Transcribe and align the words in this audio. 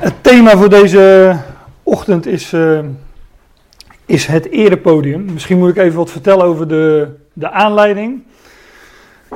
Het 0.00 0.14
thema 0.20 0.56
voor 0.56 0.68
deze 0.68 1.36
ochtend 1.82 2.26
is, 2.26 2.52
uh, 2.52 2.78
is 4.06 4.26
het 4.26 4.50
erepodium. 4.50 5.24
Misschien 5.32 5.58
moet 5.58 5.68
ik 5.68 5.76
even 5.76 5.98
wat 5.98 6.10
vertellen 6.10 6.44
over 6.44 6.68
de, 6.68 7.08
de 7.32 7.50
aanleiding. 7.50 8.22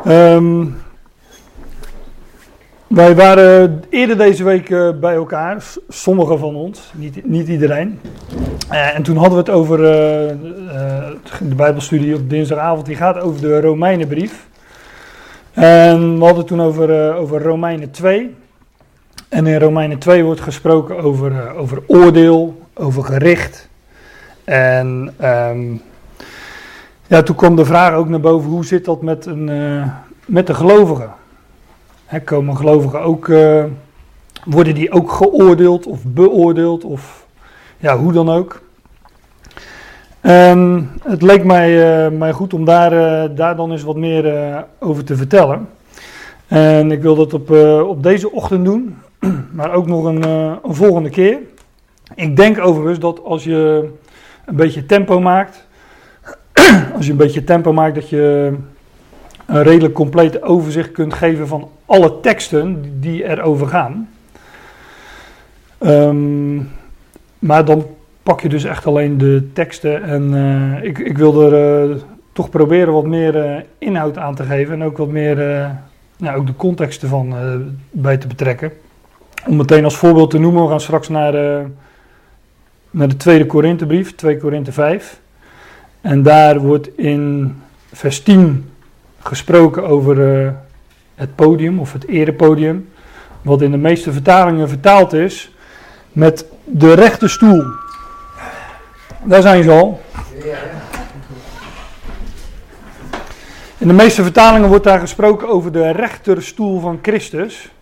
Um, 0.07 0.77
wij 2.87 3.15
waren 3.15 3.83
eerder 3.89 4.17
deze 4.17 4.45
week 4.45 4.69
uh, 4.69 4.91
bij 5.01 5.15
elkaar, 5.15 5.65
sommigen 5.89 6.39
van 6.39 6.55
ons, 6.55 6.93
niet, 6.95 7.27
niet 7.27 7.49
iedereen. 7.49 8.01
Uh, 8.73 8.97
en 8.97 9.03
toen 9.03 9.17
hadden 9.17 9.45
we 9.45 9.51
het 9.51 9.51
over 9.61 9.79
de 9.79 11.55
Bijbelstudie 11.57 12.15
op 12.15 12.31
dinsdagavond, 12.31 12.87
die 12.87 12.97
gaat 12.97 13.21
over 13.21 13.41
de 13.41 13.61
Romeinenbrief. 13.61 14.47
En 15.53 16.19
we 16.19 16.25
hadden 16.25 16.39
het 16.39 16.47
toen 16.47 16.63
over, 16.63 17.15
over 17.15 17.43
Romeinen 17.43 17.91
2. 17.91 18.35
En 19.35 19.47
in 19.47 19.59
Romeinen 19.59 19.99
2 19.99 20.25
wordt 20.25 20.41
gesproken 20.41 20.97
over, 20.97 21.57
over 21.57 21.83
oordeel, 21.87 22.63
over 22.75 23.05
gericht. 23.05 23.69
En 24.45 25.15
um, 25.23 25.83
ja, 27.07 27.23
toen 27.23 27.37
kwam 27.37 27.57
de 27.57 27.65
vraag 27.65 27.95
ook 27.95 28.09
naar 28.09 28.21
boven, 28.21 28.51
hoe 28.51 28.65
zit 28.65 28.85
dat 28.85 29.03
met, 29.03 29.27
een, 29.27 29.51
met 30.27 30.47
de 30.47 30.55
gelovigen? 30.55 31.13
Komen 32.25 32.57
gelovigen 32.57 33.01
ook, 33.01 33.29
uh, 33.29 33.65
worden 34.45 34.75
die 34.75 34.93
ook 34.93 35.13
geoordeeld 35.13 35.87
of 35.87 36.05
beoordeeld 36.05 36.85
of 36.85 37.27
ja, 37.77 37.97
hoe 37.97 38.13
dan 38.13 38.29
ook. 38.29 38.63
Het 41.03 41.23
leek 41.23 41.45
mij, 41.45 42.11
mij 42.11 42.33
goed 42.33 42.55
om 42.55 42.65
daar, 42.65 43.35
daar 43.35 43.57
dan 43.57 43.73
eens 43.73 43.83
wat 43.83 43.97
meer 43.97 44.65
over 44.79 45.05
te 45.05 45.17
vertellen. 45.17 45.69
En 46.47 46.91
ik 46.91 47.03
wil 47.03 47.15
dat 47.15 47.35
op, 47.35 47.51
op 47.87 48.03
deze 48.03 48.33
ochtend 48.33 48.65
doen, 48.65 48.97
maar 49.53 49.73
ook 49.73 49.87
nog 49.87 50.05
een, 50.05 50.23
een 50.23 50.75
volgende 50.75 51.11
keer. 51.11 51.39
Ik 52.15 52.37
denk 52.37 52.59
overigens 52.59 52.99
dat 52.99 53.25
als 53.25 53.45
je 53.45 53.89
een 54.45 54.57
beetje 54.57 54.87
tempo 54.87 55.21
maakt, 55.21 55.67
als 56.97 57.07
je 57.07 57.11
een 57.11 57.19
beetje 57.19 57.45
tempo 57.45 57.73
maakt, 57.73 57.95
dat 57.95 58.09
je 58.09 58.55
een 59.47 59.63
redelijk 59.63 59.95
compleet 59.95 60.43
overzicht 60.43 60.93
kunt 60.93 61.15
geven 61.15 61.49
van 61.49 61.69
alle 61.87 62.21
teksten 62.21 62.83
die 63.01 63.25
erover 63.25 63.67
gaan. 63.67 64.09
Um, 65.81 66.71
maar 67.39 67.65
dan 67.65 67.87
pak 68.23 68.41
je 68.41 68.49
dus 68.49 68.65
echt 68.65 68.87
alleen 68.87 69.19
de 69.19 69.51
teksten 69.53 70.03
en 70.03 70.33
uh, 70.33 70.85
ik, 70.85 70.99
ik 70.99 71.19
wil 71.19 71.53
er 71.53 71.89
uh, 71.89 71.97
toch 72.33 72.51
proberen 72.51 72.93
wat 72.93 73.07
meer 73.07 73.65
inhoud 73.79 74.19
aan 74.19 74.35
te 74.35 74.43
geven 74.43 74.75
en 74.75 74.83
ook 74.83 74.97
wat 74.97 75.09
meer 75.09 75.37
nou, 76.17 76.37
ook 76.39 76.47
de 76.47 76.57
context 76.57 77.03
ervan 77.03 77.35
bij 77.91 78.17
te 78.17 78.27
betrekken. 78.27 78.73
Om 79.47 79.57
meteen 79.57 79.85
als 79.85 79.97
voorbeeld 79.97 80.31
te 80.31 80.39
noemen, 80.39 80.63
we 80.63 80.69
gaan 80.69 80.81
straks 80.81 81.09
naar 81.09 81.33
de, 81.33 81.65
naar 82.91 83.09
de 83.09 83.17
tweede 83.17 83.47
Korinthebrief, 83.47 84.15
2 84.15 84.39
Korinthe 84.39 84.73
5. 84.73 85.21
En 86.01 86.23
daar 86.23 86.59
wordt 86.61 86.99
in 86.99 87.55
vers 87.93 88.23
10 88.23 88.71
gesproken 89.19 89.87
over 89.87 90.17
het 91.15 91.35
podium 91.35 91.79
of 91.79 91.93
het 91.93 92.09
erepodium, 92.09 92.89
wat 93.43 93.63
in 93.63 93.71
de 93.71 93.77
meeste 93.77 94.13
vertalingen 94.13 94.69
vertaald 94.69 95.13
is 95.13 95.53
met 96.13 96.47
de 96.65 96.93
rechte 96.93 97.29
stoel. 97.29 97.65
Daar 99.23 99.43
zijn 99.43 99.63
ze 99.63 99.71
al. 99.71 100.01
In 103.79 103.89
de 103.89 103.95
meeste 103.95 104.23
vertalingen 104.23 104.69
wordt 104.69 104.85
daar 104.85 105.01
gesproken 105.01 105.49
over 105.49 105.73
de 105.73 105.91
rechterstoel 105.91 106.81
van 106.81 106.99
Christus. 107.03 107.73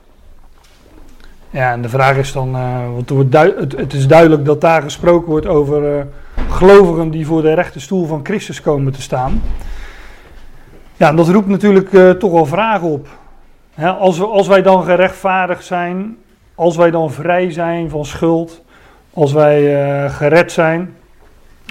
Ja, 1.53 1.73
en 1.73 1.83
de 1.83 1.89
vraag 1.89 2.17
is 2.17 2.33
dan, 2.33 2.57
uh, 2.57 2.85
want 2.95 3.33
het, 3.33 3.77
het, 3.77 3.93
is 3.93 4.07
duidelijk 4.07 4.45
dat 4.45 4.61
daar 4.61 4.83
gesproken 4.83 5.29
wordt 5.29 5.47
over 5.47 5.97
uh, 5.97 6.03
gelovigen 6.49 7.11
die 7.11 7.27
voor 7.27 7.43
de 7.43 7.55
rechterstoel 7.55 8.07
van 8.07 8.21
Christus 8.23 8.61
komen 8.61 8.93
te 8.93 9.03
staan. 9.03 9.43
Ja, 10.97 11.09
en 11.09 11.17
dat 11.17 11.29
roept 11.29 11.49
natuurlijk 11.49 11.93
uh, 11.93 12.11
toch 12.11 12.33
wel 12.33 12.47
vragen 12.47 12.89
op 12.89 13.07
als, 13.99 14.19
we, 14.19 14.25
als 14.25 14.47
wij 14.47 14.63
dan 14.63 14.85
gerechtvaardigd 14.85 15.65
zijn, 15.65 16.17
als 16.55 16.77
wij 16.77 16.91
dan 16.91 17.11
vrij 17.11 17.51
zijn 17.51 17.91
van 17.91 18.05
schuld, 18.05 18.63
als 19.11 19.33
wij 19.33 20.11
gered 20.11 20.53
zijn, 20.53 20.95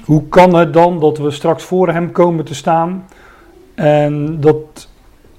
hoe 0.05 0.27
kan 0.27 0.55
het 0.55 0.73
dan 0.73 0.99
dat 0.99 1.17
we 1.17 1.31
straks 1.31 1.63
voor 1.63 1.89
Hem 1.89 2.11
komen 2.11 2.45
te 2.45 2.55
staan 2.55 3.05
en 3.75 4.37
dat 4.39 4.89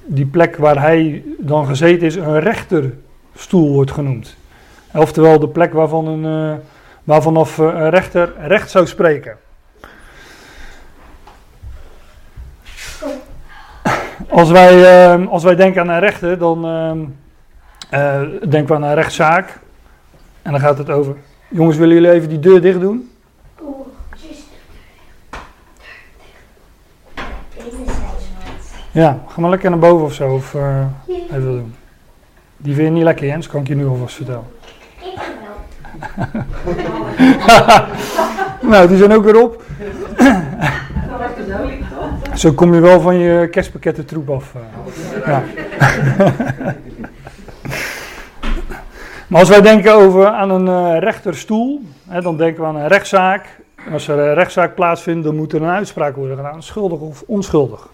die 0.04 0.26
plek 0.26 0.56
waar 0.56 0.80
Hij 0.80 1.22
dan 1.38 1.66
gezeten 1.66 2.06
is 2.06 2.16
een 2.16 2.40
rechterstoel 3.32 3.72
wordt 3.72 3.90
genoemd? 3.90 4.36
Oftewel 4.92 5.38
de 5.38 5.48
plek 5.48 5.72
waarvan 5.72 6.06
een, 6.06 6.50
uh, 6.52 6.58
waarvanaf 7.04 7.58
een 7.58 7.90
rechter 7.90 8.32
recht 8.40 8.70
zou 8.70 8.86
spreken. 8.86 9.36
Als 14.28 14.50
wij, 14.50 14.74
uh, 15.18 15.28
als 15.28 15.42
wij 15.42 15.56
denken 15.56 15.82
aan 15.82 15.88
een 15.88 16.00
rechter, 16.00 16.38
dan 16.38 16.66
uh, 16.66 18.20
denken 18.48 18.66
we 18.66 18.74
aan 18.74 18.82
een 18.82 18.94
rechtszaak. 18.94 19.58
En 20.42 20.50
dan 20.50 20.60
gaat 20.60 20.78
het 20.78 20.90
over. 20.90 21.16
Jongens, 21.48 21.76
willen 21.76 21.94
jullie 21.94 22.10
even 22.10 22.28
die 22.28 22.38
deur 22.38 22.60
dicht 22.60 22.80
doen? 22.80 23.10
Ja, 28.92 29.18
ga 29.28 29.40
maar 29.40 29.50
lekker 29.50 29.70
naar 29.70 29.78
boven 29.78 30.04
of 30.04 30.14
zo. 30.14 30.34
Of 30.34 30.54
uh, 30.54 30.84
even 31.06 31.42
doen. 31.42 31.74
Die 32.62 32.74
vind 32.74 32.86
je 32.86 32.92
niet 32.92 33.02
lekker, 33.02 33.26
Jens, 33.26 33.46
kan 33.46 33.60
ik 33.60 33.68
je 33.68 33.74
nu 33.74 33.86
alvast 33.86 34.14
vertellen. 34.14 34.44
Ik 35.00 35.20
wel. 36.30 36.44
nou, 38.70 38.88
die 38.88 38.96
zijn 38.96 39.12
ook 39.12 39.24
weer 39.24 39.42
op. 39.42 39.62
Zo 42.34 42.52
kom 42.52 42.74
je 42.74 42.80
wel 42.80 43.00
van 43.00 43.18
je 43.18 43.48
kerstpakketten 43.48 44.06
troep 44.06 44.30
af. 44.30 44.54
Uh. 44.54 44.60
Ja. 45.26 45.42
maar 49.28 49.40
als 49.40 49.48
wij 49.48 49.60
denken 49.60 49.94
over 49.94 50.26
aan 50.26 50.50
een 50.50 50.94
uh, 50.94 50.98
rechterstoel, 50.98 51.82
hè, 52.08 52.20
dan 52.20 52.36
denken 52.36 52.62
we 52.62 52.68
aan 52.68 52.76
een 52.76 52.88
rechtszaak. 52.88 53.60
Als 53.92 54.08
er 54.08 54.18
een 54.18 54.34
rechtszaak 54.34 54.74
plaatsvindt, 54.74 55.24
dan 55.24 55.36
moet 55.36 55.52
er 55.52 55.62
een 55.62 55.68
uitspraak 55.68 56.16
worden 56.16 56.36
gedaan, 56.36 56.62
schuldig 56.62 56.98
of 56.98 57.22
onschuldig. 57.26 57.88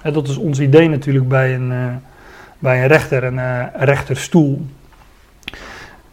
Hè, 0.00 0.10
dat 0.10 0.28
is 0.28 0.36
ons 0.36 0.60
idee 0.60 0.88
natuurlijk 0.88 1.28
bij 1.28 1.54
een, 1.54 1.70
uh, 1.70 1.86
bij 2.58 2.82
een 2.82 2.88
rechter, 2.88 3.24
een 3.24 3.70
rechterstoel. 3.72 4.66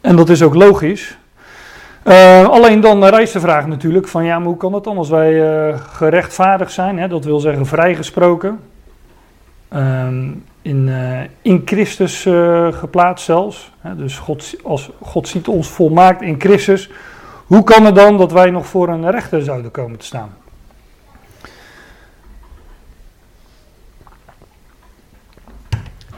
En 0.01 0.15
dat 0.15 0.29
is 0.29 0.41
ook 0.41 0.55
logisch, 0.55 1.17
uh, 2.03 2.49
alleen 2.49 2.81
dan 2.81 3.05
rijst 3.05 3.33
de 3.33 3.39
vraag 3.39 3.67
natuurlijk 3.67 4.07
van 4.07 4.25
ja, 4.25 4.39
maar 4.39 4.47
hoe 4.47 4.57
kan 4.57 4.71
dat 4.71 4.83
dan 4.83 4.97
als 4.97 5.09
wij 5.09 5.33
uh, 5.33 5.77
gerechtvaardigd 5.77 6.71
zijn, 6.71 6.99
hè, 6.99 7.07
dat 7.07 7.25
wil 7.25 7.39
zeggen 7.39 7.65
vrijgesproken, 7.65 8.59
uh, 9.73 10.07
in, 10.61 10.87
uh, 10.87 11.19
in 11.41 11.61
Christus 11.65 12.27
geplaatst 12.71 13.25
zelfs. 13.25 13.71
Hè, 13.79 13.95
dus 13.95 14.17
God, 14.17 14.55
als 14.63 14.89
God 15.01 15.27
ziet 15.27 15.47
ons 15.47 15.67
volmaakt 15.67 16.21
in 16.21 16.35
Christus, 16.39 16.89
hoe 17.45 17.63
kan 17.63 17.85
het 17.85 17.95
dan 17.95 18.17
dat 18.17 18.31
wij 18.31 18.49
nog 18.49 18.65
voor 18.65 18.89
een 18.89 19.11
rechter 19.11 19.41
zouden 19.41 19.71
komen 19.71 19.99
te 19.99 20.05
staan? 20.05 20.29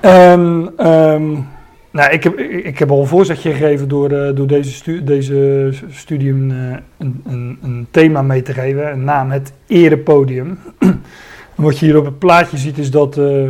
En 0.06 0.74
um, 0.88 1.48
nou, 1.92 2.12
ik 2.12 2.24
heb, 2.24 2.40
ik 2.40 2.80
heb 2.80 2.92
al 2.92 3.00
een 3.00 3.08
voorzetje 3.08 3.52
gegeven 3.52 3.88
door, 3.88 4.12
uh, 4.12 4.36
door 4.36 4.48
deze, 4.48 4.72
stu 4.72 5.74
studie 5.90 6.32
een, 6.32 6.50
uh, 6.52 6.78
een, 6.98 7.58
een, 7.62 7.88
thema 7.92 8.22
mee 8.22 8.42
te 8.42 8.54
geven, 8.54 8.92
een 8.92 9.04
naam, 9.04 9.32
het 9.32 9.54
erepodium. 9.68 10.60
wat 11.56 11.80
je 11.80 11.86
hier 11.86 11.98
op 11.98 12.06
het 12.06 12.20
plaatje 12.20 12.58
ziet 12.58 12.78
is 12.78 12.92
dat, 12.92 13.18
uh, 13.18 13.50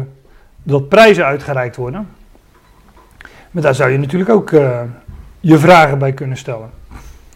dat 0.63 0.89
prijzen 0.89 1.25
uitgereikt 1.25 1.75
worden. 1.75 2.07
Maar 3.51 3.63
daar 3.63 3.75
zou 3.75 3.91
je 3.91 3.97
natuurlijk 3.97 4.31
ook 4.31 4.49
je 5.39 5.57
vragen 5.57 5.97
bij 5.97 6.13
kunnen 6.13 6.37
stellen. 6.37 6.69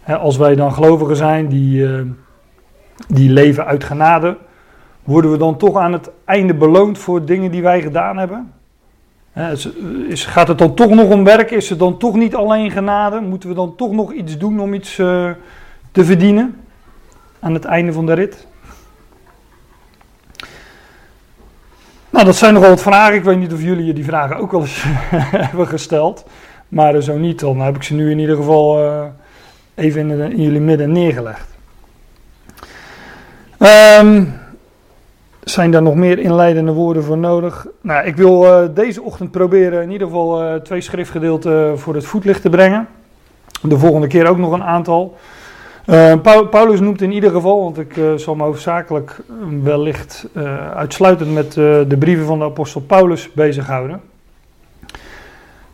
Hè, 0.01 0.17
als 0.17 0.37
wij 0.37 0.55
dan 0.55 0.73
gelovigen 0.73 1.15
zijn 1.15 1.47
die, 1.47 1.87
die 3.07 3.29
leven 3.29 3.65
uit 3.65 3.83
genade, 3.83 4.37
worden 5.03 5.31
we 5.31 5.37
dan 5.37 5.57
toch 5.57 5.77
aan 5.77 5.93
het 5.93 6.09
einde 6.25 6.53
beloond 6.53 6.97
voor 6.97 7.25
dingen 7.25 7.51
die 7.51 7.61
wij 7.61 7.81
gedaan 7.81 8.17
hebben? 8.17 8.51
Gaat 9.33 10.47
het 10.47 10.57
dan 10.57 10.73
toch 10.75 10.89
nog 10.89 11.09
om 11.09 11.23
werk? 11.23 11.51
Is 11.51 11.69
het 11.69 11.79
dan 11.79 11.97
toch 11.97 12.15
niet 12.15 12.35
alleen 12.35 12.71
genade? 12.71 13.19
Moeten 13.19 13.49
we 13.49 13.55
dan 13.55 13.75
toch 13.75 13.91
nog 13.91 14.13
iets 14.13 14.37
doen 14.37 14.59
om 14.59 14.73
iets 14.73 14.97
uh, 14.97 15.29
te 15.91 16.05
verdienen 16.05 16.61
aan 17.39 17.53
het 17.53 17.65
einde 17.65 17.93
van 17.93 18.05
de 18.05 18.13
rit? 18.13 18.47
Nou, 22.09 22.25
dat 22.25 22.35
zijn 22.35 22.53
nogal 22.53 22.69
wat 22.69 22.81
vragen. 22.81 23.15
Ik 23.15 23.23
weet 23.23 23.39
niet 23.39 23.53
of 23.53 23.61
jullie 23.61 23.85
je 23.85 23.93
die 23.93 24.03
vragen 24.03 24.35
ook 24.35 24.51
wel 24.51 24.61
eens 24.61 24.83
hebben 25.49 25.67
gesteld. 25.67 26.25
Maar 26.67 27.01
zo 27.01 27.17
niet, 27.17 27.39
dan 27.39 27.59
heb 27.59 27.75
ik 27.75 27.83
ze 27.83 27.93
nu 27.93 28.11
in 28.11 28.19
ieder 28.19 28.35
geval 28.35 28.83
uh, 28.83 29.05
even 29.75 30.09
in, 30.09 30.31
in, 30.31 30.41
jullie 30.41 30.59
midden 30.59 30.91
neergelegd. 30.91 31.47
Um, 33.99 34.33
zijn 35.43 35.71
daar 35.71 35.81
nog 35.81 35.95
meer 35.95 36.19
inleidende 36.19 36.71
woorden 36.71 37.03
voor 37.03 37.17
nodig? 37.17 37.67
Nou, 37.81 38.05
ik 38.05 38.15
wil 38.15 38.45
uh, 38.45 38.69
deze 38.73 39.01
ochtend 39.01 39.31
proberen 39.31 39.83
in 39.83 39.91
ieder 39.91 40.07
geval 40.07 40.43
uh, 40.43 40.53
twee 40.53 40.81
schriftgedeelten 40.81 41.79
voor 41.79 41.95
het 41.95 42.05
voetlicht 42.05 42.41
te 42.41 42.49
brengen. 42.49 42.87
de 43.61 43.79
volgende 43.79 44.07
keer 44.07 44.27
ook 44.27 44.37
nog 44.37 44.51
een 44.51 44.63
aantal. 44.63 45.17
Paulus 46.49 46.79
noemt 46.79 47.01
in 47.01 47.11
ieder 47.11 47.31
geval, 47.31 47.63
want 47.63 47.77
ik 47.77 47.99
zal 48.15 48.35
me 48.35 48.43
hoofdzakelijk 48.43 49.19
wellicht 49.63 50.27
uitsluitend 50.73 51.33
met 51.33 51.53
de 51.53 51.95
brieven 51.99 52.25
van 52.25 52.39
de 52.39 52.45
apostel 52.45 52.81
Paulus 52.81 53.33
bezighouden. 53.33 54.01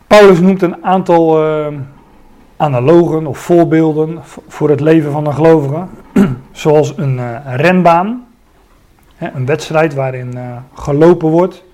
Paulus 0.06 0.40
noemt 0.40 0.62
een 0.62 0.84
aantal 0.84 1.44
analogen 2.56 3.26
of 3.26 3.38
voorbeelden 3.38 4.18
voor 4.48 4.70
het 4.70 4.80
leven 4.80 5.12
van 5.12 5.26
een 5.26 5.34
gelovige. 5.34 5.84
Zoals 6.52 6.96
een 6.96 7.20
renbaan, 7.56 8.25
hè, 9.16 9.30
een 9.34 9.46
wedstrijd 9.46 9.94
waarin 9.94 10.36
uh, 10.36 10.56
gelopen 10.74 11.28
wordt. 11.28 11.64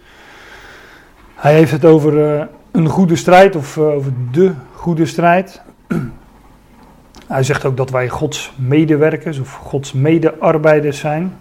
Hij 1.35 1.55
heeft 1.55 1.73
het 1.73 1.85
over 1.85 2.35
uh, 2.35 2.43
een 2.71 2.89
goede 2.89 3.17
strijd 3.17 3.57
of 3.57 3.79
over 3.79 4.13
de 4.31 4.53
goede 4.73 5.07
strijd. 5.07 5.63
Hij 7.27 7.43
zegt 7.43 7.65
ook 7.65 7.77
dat 7.77 7.91
wij 7.91 8.09
Gods 8.09 8.53
medewerkers 8.57 9.39
of 9.39 9.53
Gods 9.55 9.93
medearbeiders 9.93 10.99
zijn. 10.99 11.39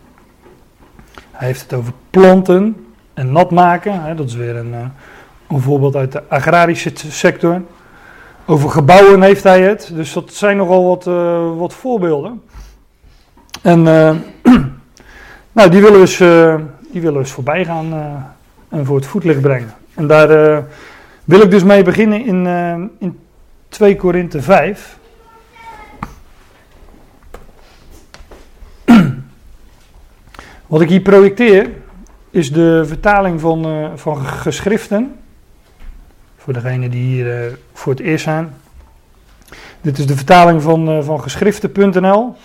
Hij 1.32 1.48
heeft 1.48 1.62
het 1.62 1.74
over 1.74 1.94
planten 2.10 2.86
en 3.14 3.32
nat 3.32 3.52
maken. 3.52 4.04
Hè, 4.04 4.16
dat 4.16 4.28
is 4.28 4.36
weer 4.36 4.56
een, 4.56 4.74
een 5.48 5.62
voorbeeld 5.62 5.96
uit 5.96 6.12
de 6.12 6.24
agrarische 6.28 6.92
sector. 6.96 7.62
Over 8.46 8.70
gebouwen 8.70 9.22
heeft 9.22 9.44
hij 9.44 9.62
het. 9.62 9.92
Dus 9.94 10.14
dat 10.14 10.34
zijn 10.34 10.58
nogal 10.58 10.86
wat, 10.86 11.04
wat 11.58 11.74
voorbeelden. 11.74 12.42
En 13.62 13.84
nou, 15.52 15.70
die 15.70 15.82
willen 15.82 15.96
we 15.96 16.00
eens, 16.00 16.20
uh, 16.20 16.56
die 16.92 17.02
willen 17.02 17.22
we 17.22 17.28
voorbij 17.28 17.66
gaan 17.66 17.94
en 18.70 18.86
voor 18.86 18.96
het 18.96 19.06
voetlicht 19.06 19.42
brengen. 19.42 19.74
En 19.96 20.08
daar 20.08 20.64
wil 21.24 21.42
ik 21.42 21.52
dus 21.52 21.64
mee 21.64 21.84
beginnen 21.84 22.26
in, 22.26 22.46
in 23.00 23.20
2 23.70 23.96
Korinthe 23.96 24.42
5. 24.42 24.98
Wat 30.68 30.82
ik 30.82 30.90
hier 30.90 31.02
projecteer 31.02 31.70
is 32.30 32.52
de 32.52 32.84
vertaling 32.86 33.40
van, 33.42 33.92
van 33.96 34.26
geschriften 34.26 35.16
voor 36.38 36.54
degenen 36.54 36.92
die 36.92 37.04
hier 37.04 37.58
voor 37.74 37.92
het 37.92 38.02
eerst 38.02 38.24
zijn. 38.24 38.54
Dit 39.82 39.98
is 39.98 40.08
de 40.08 40.16
vertaling 40.16 40.62
van, 40.62 41.04
van 41.04 41.22
geschriften.nl. 41.22 42.36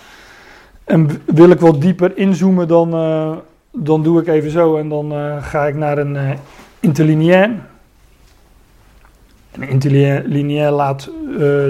En 0.87 1.09
wil 1.25 1.49
ik 1.49 1.59
wat 1.59 1.81
dieper 1.81 2.17
inzoomen, 2.17 2.67
dan, 2.67 2.95
uh, 2.95 3.37
dan 3.71 4.03
doe 4.03 4.21
ik 4.21 4.27
even 4.27 4.51
zo 4.51 4.77
en 4.77 4.89
dan 4.89 5.13
ga 5.41 5.67
ik 5.67 5.75
naar 5.75 5.97
een 5.97 6.17
interlineair. 6.79 7.49
Een 9.51 9.69
interlineair 9.69 10.71
laat 10.71 11.09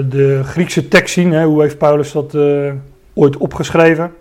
de 0.08 0.40
Griekse 0.44 0.88
tekst 0.88 1.14
zien. 1.14 1.32
Hè. 1.32 1.44
Hoe 1.44 1.62
heeft 1.62 1.78
Paulus 1.78 2.12
dat 2.12 2.36
ooit 3.12 3.36
opgeschreven? 3.36 4.12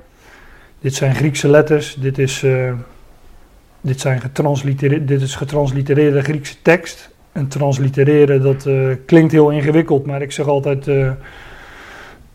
Dit 0.80 0.96
zijn 0.96 1.16
Griekse 1.16 1.50
letters. 1.50 1.96
Dit 2.00 2.18
is, 2.18 2.46
dit 3.82 4.00
zijn 4.00 4.22
dit 5.06 5.22
is 5.22 5.36
getranslitereerde 5.36 6.22
Griekse 6.22 6.56
tekst. 6.62 7.10
En 7.38 7.48
translitereren, 7.48 8.42
dat 8.42 8.66
uh, 8.66 8.96
klinkt 9.06 9.32
heel 9.32 9.50
ingewikkeld, 9.50 10.06
maar 10.06 10.22
ik 10.22 10.32
zeg 10.32 10.48
altijd, 10.48 10.88
uh, 10.88 11.12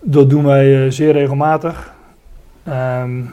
dat 0.01 0.31
doen 0.31 0.45
wij 0.45 0.85
uh, 0.85 0.91
zeer 0.91 1.13
regelmatig. 1.13 1.93
Um, 2.69 3.31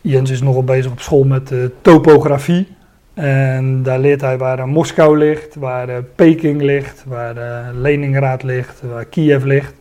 Jens 0.00 0.30
is 0.30 0.42
nogal 0.42 0.64
bezig 0.64 0.90
op 0.90 1.00
school 1.00 1.24
met 1.24 1.52
topografie. 1.80 2.68
En 3.14 3.82
daar 3.82 3.98
leert 3.98 4.20
hij 4.20 4.38
waar 4.38 4.68
Moskou 4.68 5.18
ligt, 5.18 5.54
waar 5.54 6.02
Peking 6.02 6.62
ligt, 6.62 7.04
waar 7.06 7.34
Leningrad 7.74 8.42
ligt, 8.42 8.82
waar 8.90 9.04
Kiev 9.04 9.44
ligt. 9.44 9.74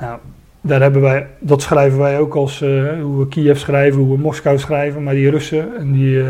Nou, 0.00 0.18
daar 0.60 0.80
hebben 0.80 1.02
wij, 1.02 1.26
dat 1.38 1.62
schrijven 1.62 1.98
wij 1.98 2.18
ook 2.18 2.34
als 2.34 2.60
hoe 3.02 3.18
we 3.18 3.28
Kiev 3.28 3.58
schrijven, 3.58 4.00
hoe 4.00 4.16
we 4.16 4.22
Moskou 4.22 4.58
schrijven. 4.58 5.02
Maar 5.02 5.14
die 5.14 5.30
Russen 5.30 5.76
en 5.78 5.92
die 5.92 6.24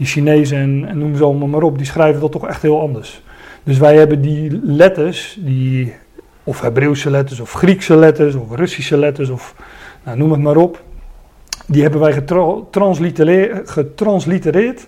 die 0.00 0.08
Chinezen 0.08 0.58
en, 0.58 0.84
en 0.88 0.98
noem 0.98 1.16
ze 1.16 1.24
allemaal 1.24 1.48
maar 1.48 1.62
op, 1.62 1.76
die 1.76 1.86
schrijven 1.86 2.20
dat 2.20 2.32
toch 2.32 2.48
echt 2.48 2.62
heel 2.62 2.80
anders. 2.80 3.22
Dus 3.62 3.78
wij 3.78 3.96
hebben 3.96 4.20
die 4.20 4.60
letters, 4.62 5.38
die, 5.40 5.94
of 6.44 6.60
Hebreeuwse 6.60 7.10
letters, 7.10 7.40
of 7.40 7.52
Griekse 7.52 7.96
letters, 7.96 8.34
of 8.34 8.56
Russische 8.56 8.96
letters, 8.96 9.28
of 9.28 9.54
nou, 10.04 10.18
noem 10.18 10.30
het 10.30 10.40
maar 10.40 10.56
op. 10.56 10.82
Die 11.66 11.82
hebben 11.82 12.00
wij 12.00 12.12
getranslitereerd. 13.64 14.86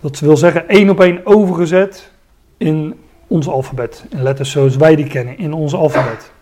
Dat 0.00 0.20
wil 0.20 0.36
zeggen 0.36 0.68
één 0.68 0.90
op 0.90 1.00
één 1.00 1.20
overgezet 1.26 2.10
in 2.56 2.94
ons 3.26 3.48
alfabet. 3.48 4.04
In 4.10 4.22
letters 4.22 4.50
zoals 4.50 4.76
wij 4.76 4.96
die 4.96 5.06
kennen, 5.06 5.38
in 5.38 5.52
ons 5.52 5.74
alfabet. 5.74 6.32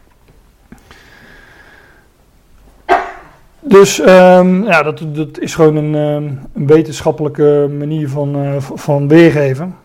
Dus 3.65 3.99
um, 3.99 4.65
ja, 4.65 4.83
dat, 4.83 5.39
is 5.39 5.55
gewoon 5.55 5.77
een, 5.77 5.95
um, 5.95 6.41
een 6.55 6.67
wetenschappelijke 6.67 7.71
manier 7.79 8.09
van, 8.09 8.45
uh, 8.45 8.57
van 8.59 9.09
weergeven. 9.09 9.77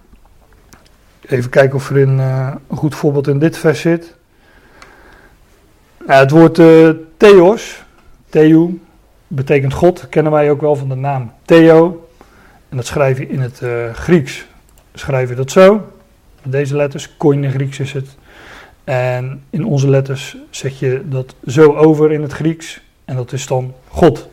Even 1.27 1.49
kijken 1.49 1.75
of 1.75 1.89
er 1.89 2.01
een 2.01 2.59
goed 2.67 2.95
voorbeeld 2.95 3.27
in 3.27 3.39
dit 3.39 3.57
vers 3.57 3.81
zit. 3.81 4.15
Nou, 6.05 6.19
het 6.19 6.31
woord 6.31 6.57
uh, 6.57 6.89
theos, 7.17 7.83
theou, 8.29 8.79
betekent 9.27 9.73
God. 9.73 10.09
kennen 10.09 10.31
wij 10.31 10.51
ook 10.51 10.61
wel 10.61 10.75
van 10.75 10.89
de 10.89 10.95
naam 10.95 11.31
Theo. 11.45 12.07
En 12.69 12.77
dat 12.77 12.85
schrijf 12.85 13.17
je 13.17 13.27
in 13.27 13.39
het 13.39 13.61
Grieks. 13.93 14.45
Schrijf 14.93 15.29
je 15.29 15.35
dat 15.35 15.51
zo. 15.51 15.87
Met 16.41 16.51
deze 16.51 16.75
letters, 16.75 17.17
koine 17.17 17.49
Grieks 17.49 17.79
is 17.79 17.93
het. 17.93 18.17
En 18.83 19.43
in 19.49 19.65
onze 19.65 19.89
letters 19.89 20.37
zet 20.49 20.79
je 20.79 21.01
dat 21.05 21.35
zo 21.45 21.73
over 21.73 22.11
in 22.11 22.21
het 22.21 22.33
Grieks. 22.33 22.81
En 23.05 23.15
dat 23.15 23.31
is 23.31 23.47
dan 23.47 23.73
God. 23.87 24.29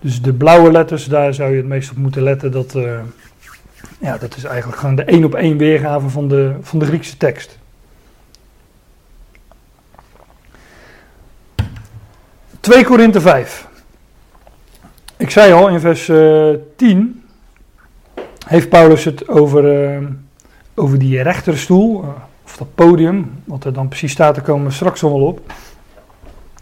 Dus 0.00 0.22
de 0.22 0.32
blauwe 0.32 0.70
letters, 0.70 1.04
daar 1.04 1.34
zou 1.34 1.50
je 1.50 1.56
het 1.56 1.66
meest 1.66 1.90
op 1.90 1.96
moeten 1.96 2.22
letten. 2.22 2.52
Dat, 2.52 2.74
uh, 2.74 2.98
ja, 4.00 4.18
dat 4.18 4.36
is 4.36 4.44
eigenlijk 4.44 4.80
gewoon 4.80 4.96
de 4.96 5.04
één 5.04 5.24
op 5.24 5.34
één 5.34 5.56
weergave 5.56 6.08
van 6.08 6.28
de, 6.28 6.54
van 6.60 6.78
de 6.78 6.84
Griekse 6.84 7.16
tekst. 7.16 7.58
2 12.66 12.84
Korinthe 12.84 13.20
5. 13.20 13.68
Ik 15.16 15.30
zei 15.30 15.52
al 15.52 15.68
in 15.68 15.80
vers 15.80 16.08
uh, 16.08 16.52
eh, 16.52 16.58
10 16.76 17.24
heeft 18.46 18.68
Paulus 18.68 19.04
het 19.04 19.28
over, 19.28 19.92
uh, 19.94 20.08
over 20.74 20.98
die 20.98 21.22
rechterstoel, 21.22 22.04
of 22.44 22.56
dat 22.56 22.74
podium, 22.74 23.42
wat 23.44 23.64
er 23.64 23.72
dan 23.72 23.88
precies 23.88 24.12
staat, 24.12 24.34
daar 24.34 24.44
komen 24.44 24.66
we 24.66 24.72
straks 24.72 25.02
al 25.02 25.10
wel 25.10 25.26
op. 25.26 25.40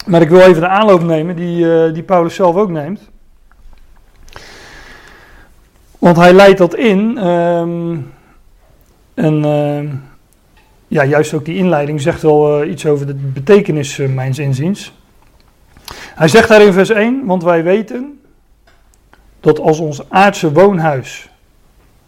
Maar 0.06 0.20
ik 0.20 0.28
wil 0.28 0.40
even 0.40 0.60
de 0.60 0.68
aanloop 0.68 1.02
nemen 1.02 1.36
die, 1.36 1.92
die 1.92 2.02
Paulus 2.02 2.34
zelf 2.34 2.56
ook 2.56 2.70
neemt. 2.70 3.00
Want 5.98 6.16
hij 6.16 6.32
leidt 6.32 6.58
dat 6.58 6.74
in. 6.74 7.26
Um, 7.26 8.12
en 9.14 9.44
uh, 9.44 9.90
ja, 10.88 11.04
juist 11.04 11.34
ook 11.34 11.44
die 11.44 11.56
inleiding 11.56 12.00
zegt 12.00 12.22
wel 12.22 12.64
iets 12.64 12.86
over 12.86 13.06
de 13.06 13.14
betekenis, 13.14 13.98
uh, 13.98 14.14
mijns 14.14 14.38
inziens. 14.38 14.92
Hij 15.92 16.28
zegt 16.28 16.48
daar 16.48 16.62
in 16.62 16.72
vers 16.72 16.90
1: 16.90 17.24
Want 17.24 17.42
wij 17.42 17.62
weten 17.62 18.20
dat 19.40 19.60
als 19.60 19.78
ons 19.78 20.10
aardse 20.10 20.52
woonhuis 20.52 21.28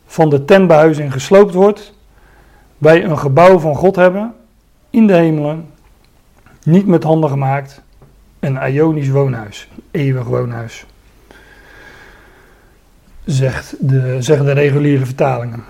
van 0.06 0.30
de 0.30 0.44
tentbehuizing 0.44 1.12
gesloopt 1.12 1.54
wordt, 1.54 1.94
wij 2.78 3.04
een 3.04 3.18
gebouw 3.18 3.58
van 3.58 3.76
God 3.76 3.96
hebben 3.96 4.34
in 4.90 5.06
de 5.06 5.14
hemelen, 5.14 5.66
niet 6.62 6.86
met 6.86 7.02
handen 7.02 7.30
gemaakt, 7.30 7.82
een 8.40 8.56
Ionisch 8.56 9.08
woonhuis, 9.08 9.68
een 9.74 9.82
eeuwig 9.90 10.24
woonhuis. 10.24 10.86
Zegt 13.24 13.74
de, 13.80 14.16
zeggen 14.18 14.46
de 14.46 14.52
reguliere 14.52 15.04
vertalingen. 15.04 15.64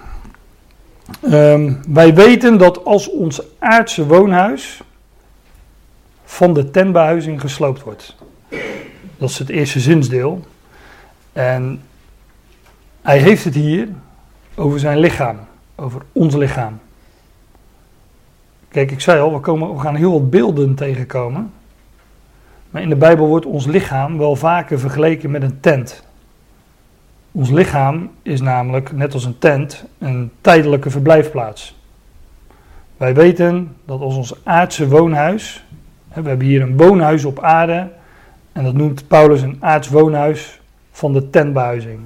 Ehm, 1.22 1.72
wij 1.88 2.14
weten 2.14 2.58
dat 2.58 2.84
als 2.84 3.10
ons 3.10 3.42
aardse 3.58 4.06
woonhuis 4.06 4.80
van 6.26 6.54
de 6.54 6.70
tentbehuizing 6.70 7.40
gesloopt 7.40 7.82
wordt. 7.82 8.16
Dat 9.16 9.28
is 9.28 9.38
het 9.38 9.48
eerste 9.48 9.80
zinsdeel. 9.80 10.46
En 11.32 11.82
hij 13.02 13.18
heeft 13.18 13.44
het 13.44 13.54
hier 13.54 13.88
over 14.54 14.78
zijn 14.78 14.98
lichaam, 14.98 15.38
over 15.74 16.02
ons 16.12 16.34
lichaam. 16.34 16.78
Kijk, 18.68 18.90
ik 18.90 19.00
zei 19.00 19.20
al, 19.20 19.32
we, 19.32 19.40
komen, 19.40 19.74
we 19.74 19.80
gaan 19.80 19.94
heel 19.94 20.12
wat 20.12 20.30
beelden 20.30 20.74
tegenkomen. 20.74 21.52
Maar 22.70 22.82
in 22.82 22.88
de 22.88 22.96
Bijbel 22.96 23.26
wordt 23.26 23.46
ons 23.46 23.66
lichaam 23.66 24.18
wel 24.18 24.36
vaker 24.36 24.78
vergeleken 24.78 25.30
met 25.30 25.42
een 25.42 25.60
tent. 25.60 26.04
Ons 27.32 27.50
lichaam 27.50 28.10
is 28.22 28.40
namelijk, 28.40 28.92
net 28.92 29.14
als 29.14 29.24
een 29.24 29.38
tent, 29.38 29.84
een 29.98 30.30
tijdelijke 30.40 30.90
verblijfplaats. 30.90 31.76
Wij 32.96 33.14
weten 33.14 33.76
dat 33.84 34.00
als 34.00 34.16
ons 34.16 34.34
aardse 34.44 34.88
woonhuis, 34.88 35.65
we 36.22 36.28
hebben 36.28 36.46
hier 36.46 36.62
een 36.62 36.76
woonhuis 36.76 37.24
op 37.24 37.42
aarde, 37.42 37.88
en 38.52 38.64
dat 38.64 38.74
noemt 38.74 39.08
Paulus 39.08 39.42
een 39.42 39.56
aards 39.60 39.88
woonhuis 39.88 40.60
van 40.90 41.12
de 41.12 41.30
tentbehuizing. 41.30 41.98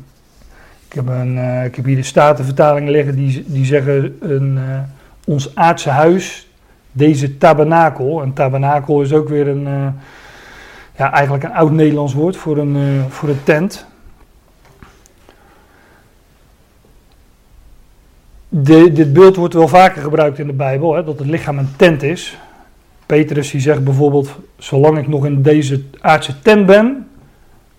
Ik 0.88 0.96
heb, 0.96 1.08
een, 1.08 1.36
heb 1.36 1.84
hier 1.84 1.96
de 1.96 2.02
Statenvertalingen 2.02 2.90
liggen 2.90 3.16
die, 3.16 3.44
die 3.46 3.64
zeggen 3.64 4.16
een, 4.20 4.56
uh, 4.56 4.78
ons 5.26 5.54
aardse 5.54 5.90
huis 5.90 6.48
deze 6.92 7.38
tabernakel. 7.38 8.22
En 8.22 8.32
tabernakel 8.32 9.02
is 9.02 9.12
ook 9.12 9.28
weer 9.28 9.48
een, 9.48 9.66
uh, 9.66 9.86
ja, 10.96 11.12
eigenlijk 11.12 11.44
een 11.44 11.52
oud 11.52 11.70
Nederlands 11.70 12.14
woord 12.14 12.36
voor 12.36 12.58
een, 12.58 13.04
voor 13.08 13.28
een 13.28 13.42
tent. 13.44 13.86
Dit 18.48 19.12
beeld 19.12 19.36
wordt 19.36 19.54
wel 19.54 19.68
vaker 19.68 20.02
gebruikt 20.02 20.38
in 20.38 20.46
de 20.46 20.52
Bijbel, 20.52 20.94
hè, 20.94 21.04
dat 21.04 21.18
het 21.18 21.28
lichaam 21.28 21.58
een 21.58 21.76
tent 21.76 22.02
is. 22.02 22.38
Petrus 23.10 23.50
die 23.50 23.60
zegt 23.60 23.84
bijvoorbeeld, 23.84 24.38
zolang 24.58 24.98
ik 24.98 25.08
nog 25.08 25.26
in 25.26 25.42
deze 25.42 25.82
aardse 26.00 26.40
tent 26.40 26.66
ben, 26.66 27.08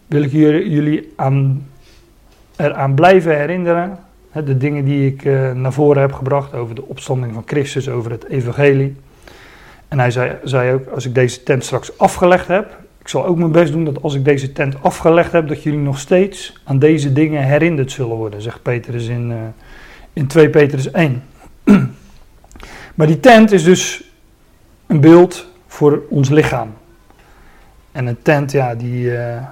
wil 0.08 0.22
ik 0.22 0.32
jullie 0.32 1.14
aan, 1.16 1.68
eraan 2.56 2.94
blijven 2.94 3.38
herinneren. 3.38 3.98
De 4.46 4.58
dingen 4.58 4.86
die 4.86 5.08
ik 5.08 5.24
uh, 5.24 5.52
naar 5.52 5.74
voren 5.74 6.02
heb 6.02 6.14
gebracht 6.14 6.54
over 6.54 6.76
de 6.76 6.88
opstanding 6.88 7.34
van 7.34 7.44
Christus, 7.46 7.90
over 7.90 8.12
het 8.12 8.28
evangelie. 8.28 8.96
En 9.88 10.00
hij 10.00 10.12
zei, 10.12 10.38
zei 10.44 10.74
ook, 10.74 10.88
als 10.88 11.06
ik 11.06 11.16
deze 11.16 11.44
tent 11.44 11.64
straks 11.64 11.98
afgelegd 11.98 12.48
heb, 12.48 12.78
ik 13.00 13.08
zal 13.08 13.26
ook 13.26 13.38
mijn 13.38 13.52
best 13.52 13.72
doen 13.72 13.86
dat 13.86 14.02
als 14.02 14.16
ik 14.16 14.26
deze 14.26 14.52
tent 14.52 14.76
afgelegd 14.82 15.32
heb, 15.32 15.48
dat 15.48 15.64
jullie 15.64 15.80
nog 15.80 16.00
steeds 16.00 16.62
aan 16.64 16.80
deze 16.80 17.14
dingen 17.14 17.44
herinnerd 17.44 17.92
zullen 17.92 18.16
worden, 18.16 18.42
zegt 18.42 18.62
Petrus 18.62 19.08
in, 19.08 19.30
uh, 19.30 19.38
in 20.14 20.28
2 20.28 20.50
Petrus 20.50 20.92
1. 20.92 21.24
maar 22.96 23.08
die 23.08 23.20
tent 23.20 23.52
is 23.52 23.64
dus 23.64 24.11
een 24.92 25.00
beeld 25.00 25.48
voor 25.68 26.02
ons 26.10 26.30
lichaam. 26.30 26.74
En 27.92 28.06
een 28.06 28.22
tent, 28.22 28.52
ja, 28.52 28.76
die. 28.76 29.04
Uh, 29.04 29.44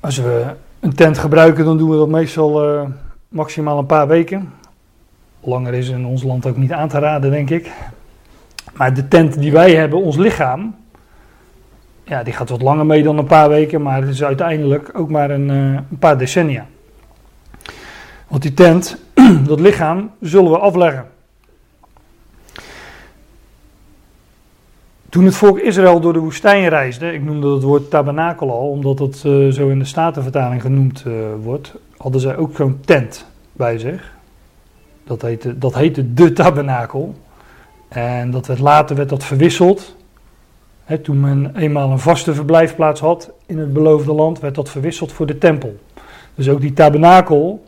als 0.00 0.18
we 0.18 0.44
een 0.80 0.94
tent 0.94 1.18
gebruiken, 1.18 1.64
dan 1.64 1.78
doen 1.78 1.90
we 1.90 1.96
dat 1.96 2.08
meestal 2.08 2.74
uh, 2.74 2.88
maximaal 3.28 3.78
een 3.78 3.86
paar 3.86 4.08
weken. 4.08 4.52
Langer 5.40 5.74
is 5.74 5.88
in 5.88 6.06
ons 6.06 6.22
land 6.22 6.46
ook 6.46 6.56
niet 6.56 6.72
aan 6.72 6.88
te 6.88 6.98
raden, 6.98 7.30
denk 7.30 7.50
ik. 7.50 7.70
Maar 8.72 8.94
de 8.94 9.08
tent 9.08 9.38
die 9.38 9.52
wij 9.52 9.74
hebben, 9.74 10.02
ons 10.02 10.16
lichaam, 10.16 10.74
ja, 12.04 12.22
die 12.22 12.32
gaat 12.32 12.48
wat 12.48 12.62
langer 12.62 12.86
mee 12.86 13.02
dan 13.02 13.18
een 13.18 13.26
paar 13.26 13.48
weken, 13.48 13.82
maar 13.82 14.00
het 14.00 14.08
is 14.08 14.24
uiteindelijk 14.24 14.90
ook 14.98 15.10
maar 15.10 15.30
een, 15.30 15.48
uh, 15.48 15.74
een 15.90 15.98
paar 15.98 16.18
decennia. 16.18 16.66
Want 18.28 18.42
die 18.42 18.54
tent, 18.54 18.98
dat 19.48 19.60
lichaam, 19.60 20.10
zullen 20.20 20.50
we 20.50 20.58
afleggen. 20.58 21.12
Toen 25.14 25.24
het 25.24 25.36
volk 25.36 25.58
Israël 25.58 26.00
door 26.00 26.12
de 26.12 26.18
woestijn 26.18 26.68
reisde, 26.68 27.12
ik 27.12 27.24
noemde 27.24 27.54
het 27.54 27.62
woord 27.62 27.90
tabernakel 27.90 28.50
al, 28.50 28.68
omdat 28.68 28.98
het 28.98 29.22
uh, 29.26 29.52
zo 29.52 29.68
in 29.68 29.78
de 29.78 29.84
Statenvertaling 29.84 30.62
genoemd 30.62 31.04
uh, 31.06 31.14
wordt, 31.42 31.74
hadden 31.96 32.20
zij 32.20 32.36
ook 32.36 32.56
zo'n 32.56 32.80
tent 32.84 33.26
bij 33.52 33.78
zich. 33.78 34.12
Dat 35.04 35.22
heette, 35.22 35.58
dat 35.58 35.74
heette 35.74 36.14
de 36.14 36.32
tabernakel. 36.32 37.14
En 37.88 38.30
dat 38.30 38.46
werd, 38.46 38.60
later 38.60 38.96
werd 38.96 39.08
dat 39.08 39.24
verwisseld. 39.24 39.96
He, 40.84 40.98
toen 40.98 41.20
men 41.20 41.56
eenmaal 41.56 41.90
een 41.90 41.98
vaste 41.98 42.34
verblijfplaats 42.34 43.00
had 43.00 43.30
in 43.46 43.58
het 43.58 43.72
beloofde 43.72 44.12
land, 44.12 44.40
werd 44.40 44.54
dat 44.54 44.70
verwisseld 44.70 45.12
voor 45.12 45.26
de 45.26 45.38
tempel. 45.38 45.76
Dus 46.34 46.48
ook 46.48 46.60
die 46.60 46.72
tabernakel 46.72 47.64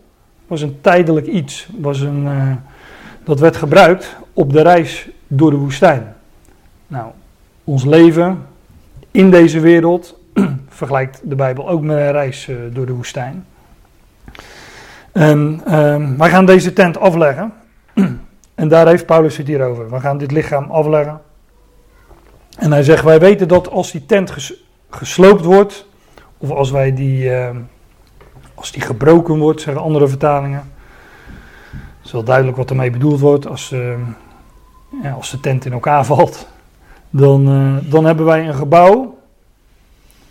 was 0.47 0.61
een 0.61 0.81
tijdelijk 0.81 1.27
iets. 1.27 1.69
Was 1.79 2.01
een, 2.01 2.25
uh, 2.25 2.53
dat 3.25 3.41
werd 3.41 3.57
gebruikt 3.57 4.17
op 4.33 4.53
de 4.53 4.63
reis 4.63 5.09
door 5.27 5.51
de 5.51 5.57
woestijn. 5.57 6.15
Nou, 6.87 7.07
ons 7.67 7.85
leven 7.85 8.47
in 9.11 9.31
deze 9.31 9.61
wereld 9.61 10.19
vergelijkt 10.69 11.21
de 11.25 11.35
Bijbel 11.35 11.69
ook 11.69 11.83
met 11.83 11.97
een 11.97 12.13
reis 12.13 12.49
uh, 12.49 12.57
door 12.73 12.87
de 12.87 12.93
woestijn. 12.93 13.47
En 15.13 15.61
uh, 15.67 16.11
wij 16.19 16.31
gaan 16.31 16.47
deze 16.47 16.73
tent 16.73 16.99
afleggen. 16.99 17.53
en 18.55 18.69
daar 18.69 18.87
heeft 18.87 19.07
Paulus 19.07 19.37
het 19.37 19.47
hier 19.47 19.65
over. 19.65 19.91
We 19.91 20.01
gaan 20.01 20.19
dit 20.19 20.31
lichaam 20.31 20.71
afleggen. 20.71 21.21
En 22.59 22.73
hij 22.73 22.83
zegt: 22.83 23.05
Wij 23.05 23.19
weten 23.19 23.49
dat 23.49 23.71
als 23.71 23.91
die 23.91 24.07
tent 24.07 24.31
ges 24.31 24.65
gesloopt 24.91 25.45
wordt, 25.45 25.87
of 26.39 26.51
als 26.51 26.71
wij 26.71 26.95
die, 26.95 27.25
uh, 27.25 27.49
als 28.55 28.73
die 28.73 28.83
gebroken 28.83 29.39
wordt, 29.39 29.61
zeggen 29.61 29.83
andere 29.83 30.09
vertalingen. 30.09 30.73
Het 31.71 32.05
is 32.05 32.13
wel 32.13 32.25
duidelijk 32.25 32.57
wat 32.57 32.71
ermee 32.71 32.91
bedoeld 32.91 33.21
wordt. 33.21 33.47
Als, 33.47 33.73
ehm, 33.73 34.01
ja, 35.03 35.13
als 35.13 35.31
de 35.31 35.41
tent 35.41 35.65
in 35.65 35.73
elkaar 35.73 36.05
valt, 36.15 36.49
dan, 37.17 37.49
uh, 37.49 37.77
dan 37.91 38.05
hebben 38.05 38.27
wij 38.27 38.49
een 38.49 38.55
gebouw 38.55 39.19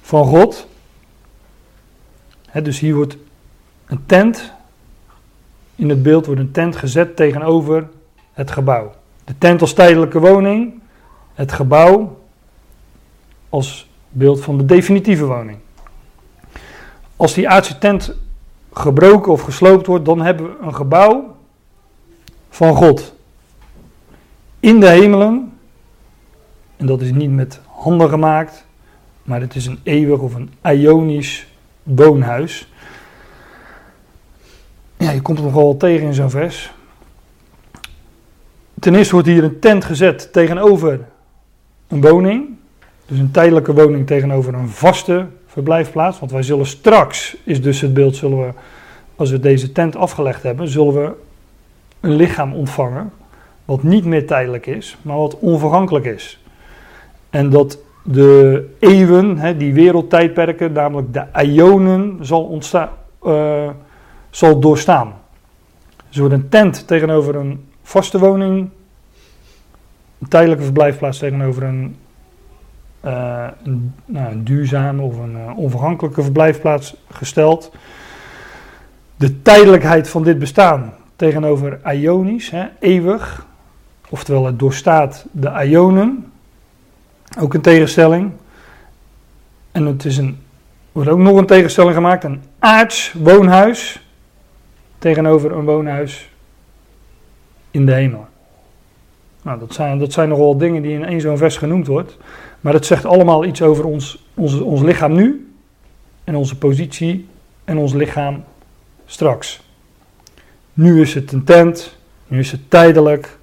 van 0.01 0.25
God. 0.25 0.67
dus 2.63 2.79
hier 2.79 2.95
wordt 2.95 3.17
een 3.85 4.05
tent, 4.05 4.53
in 5.75 5.89
het 5.89 6.03
beeld 6.03 6.25
wordt 6.25 6.41
een 6.41 6.51
tent 6.51 6.75
gezet 6.75 7.15
tegenover 7.15 7.87
het 8.33 8.51
gebouw. 8.51 8.91
De 9.23 9.37
tent 9.37 9.61
als 9.61 9.73
tijdelijke 9.73 10.19
woning, 10.19 10.73
het 11.33 11.51
gebouw 11.51 12.17
als 13.49 13.89
beeld 14.09 14.41
van 14.41 14.57
de 14.57 14.65
definitieve 14.65 15.25
woning. 15.25 15.57
Als 17.15 17.33
die 17.33 17.49
aardse 17.49 17.77
tent 17.77 18.15
gebroken 18.73 19.31
of 19.31 19.41
gesloopt 19.41 19.87
wordt, 19.87 20.05
dan 20.05 20.21
hebben 20.21 20.45
we 20.45 20.65
een 20.65 20.75
gebouw 20.75 21.35
van 22.49 22.75
God. 22.75 23.13
In 24.59 24.79
de 24.79 24.89
hemelen 24.89 25.54
en 26.85 26.91
dat 26.91 27.01
is 27.01 27.11
niet 27.11 27.31
met 27.31 27.59
handen 27.67 28.09
gemaakt, 28.09 28.65
maar 29.23 29.41
het 29.41 29.55
is 29.55 29.65
een 29.65 29.79
eeuwig 29.83 30.19
of 30.19 30.33
een 30.33 30.49
ionisch 30.61 31.47
woonhuis. 31.83 32.71
Ja, 34.97 35.11
je 35.11 35.21
komt 35.21 35.37
het 35.37 35.47
nogal 35.47 35.77
tegen 35.77 36.07
in 36.07 36.13
zo'n 36.13 36.29
vers. 36.29 36.73
Ten 38.79 38.95
eerste 38.95 39.13
wordt 39.13 39.27
hier 39.27 39.43
een 39.43 39.59
tent 39.59 39.85
gezet 39.85 40.33
tegenover 40.33 40.99
een 41.87 42.01
woning. 42.01 42.47
Dus 43.05 43.19
een 43.19 43.31
tijdelijke 43.31 43.73
woning 43.73 44.07
tegenover 44.07 44.53
een 44.53 44.69
vaste 44.69 45.27
verblijfplaats. 45.47 46.19
Want 46.19 46.31
wij 46.31 46.43
zullen 46.43 46.65
straks, 46.65 47.37
is 47.43 47.61
dus 47.61 47.81
het 47.81 47.93
beeld, 47.93 48.15
zullen 48.15 48.45
we, 48.45 48.53
als 49.15 49.31
we 49.31 49.39
deze 49.39 49.71
tent 49.71 49.95
afgelegd 49.95 50.43
hebben, 50.43 50.67
zullen 50.67 50.93
we 50.93 51.11
een 51.99 52.15
lichaam 52.15 52.53
ontvangen. 52.53 53.11
Wat 53.65 53.83
niet 53.83 54.05
meer 54.05 54.27
tijdelijk 54.27 54.65
is, 54.65 54.97
maar 55.01 55.17
wat 55.17 55.39
onvergankelijk 55.39 56.05
is. 56.05 56.39
En 57.35 57.49
dat 57.49 57.77
de 58.03 58.69
eeuwen, 58.79 59.37
hè, 59.37 59.57
die 59.57 59.73
wereldtijdperken, 59.73 60.71
namelijk 60.71 61.13
de 61.13 61.25
ionen, 61.43 62.17
zal, 62.21 62.43
ontstaan, 62.43 62.89
uh, 63.25 63.69
zal 64.29 64.59
doorstaan. 64.59 65.13
Dus 66.07 66.17
wordt 66.17 66.33
een 66.33 66.49
tent 66.49 66.87
tegenover 66.87 67.35
een 67.35 67.65
vaste 67.83 68.19
woning, 68.19 68.69
een 70.19 70.27
tijdelijke 70.27 70.63
verblijfplaats 70.63 71.17
tegenover 71.17 71.63
een, 71.63 71.95
uh, 73.05 73.47
een 74.13 74.43
duurzame 74.43 75.01
of 75.01 75.17
een 75.17 75.35
uh, 75.35 75.57
onvergankelijke 75.57 76.23
verblijfplaats 76.23 76.95
gesteld. 77.09 77.71
De 79.15 79.41
tijdelijkheid 79.41 80.09
van 80.09 80.23
dit 80.23 80.39
bestaan 80.39 80.93
tegenover 81.15 81.79
ionisch, 81.93 82.49
hè, 82.49 82.65
eeuwig, 82.79 83.45
oftewel 84.09 84.45
het 84.45 84.59
doorstaat 84.59 85.25
de 85.31 85.65
ionen. 85.65 86.29
Ook 87.39 87.53
een 87.53 87.61
tegenstelling. 87.61 88.31
En 89.71 89.85
het 89.85 90.05
is 90.05 90.17
een, 90.17 90.37
wordt 90.91 91.09
ook 91.09 91.19
nog 91.19 91.37
een 91.37 91.45
tegenstelling 91.45 91.93
gemaakt: 91.93 92.23
een 92.23 92.41
aards 92.59 93.13
woonhuis 93.13 94.05
tegenover 94.97 95.51
een 95.51 95.65
woonhuis 95.65 96.29
in 97.71 97.85
de 97.85 97.93
hemel. 97.93 98.27
Nou, 99.41 99.59
dat 99.59 99.73
zijn, 99.73 99.99
dat 99.99 100.13
zijn 100.13 100.29
nogal 100.29 100.57
dingen 100.57 100.81
die 100.81 100.93
in 100.93 101.05
één 101.05 101.21
zo'n 101.21 101.37
vers 101.37 101.57
genoemd 101.57 101.87
wordt. 101.87 102.17
Maar 102.61 102.73
het 102.73 102.85
zegt 102.85 103.05
allemaal 103.05 103.45
iets 103.45 103.61
over 103.61 103.85
ons, 103.85 104.25
ons, 104.33 104.59
ons 104.59 104.81
lichaam 104.81 105.13
nu. 105.13 105.53
En 106.23 106.35
onze 106.35 106.57
positie 106.57 107.27
en 107.63 107.77
ons 107.77 107.93
lichaam 107.93 108.43
straks. 109.05 109.63
Nu 110.73 111.01
is 111.01 111.13
het 111.13 111.31
een 111.31 111.43
tent. 111.43 111.97
Nu 112.27 112.39
is 112.39 112.51
het 112.51 112.69
tijdelijk. 112.69 113.37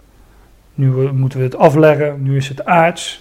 Nu 0.74 1.12
moeten 1.12 1.38
we 1.38 1.44
het 1.44 1.56
afleggen. 1.56 2.22
Nu 2.22 2.36
is 2.36 2.48
het 2.48 2.64
aards. 2.64 3.20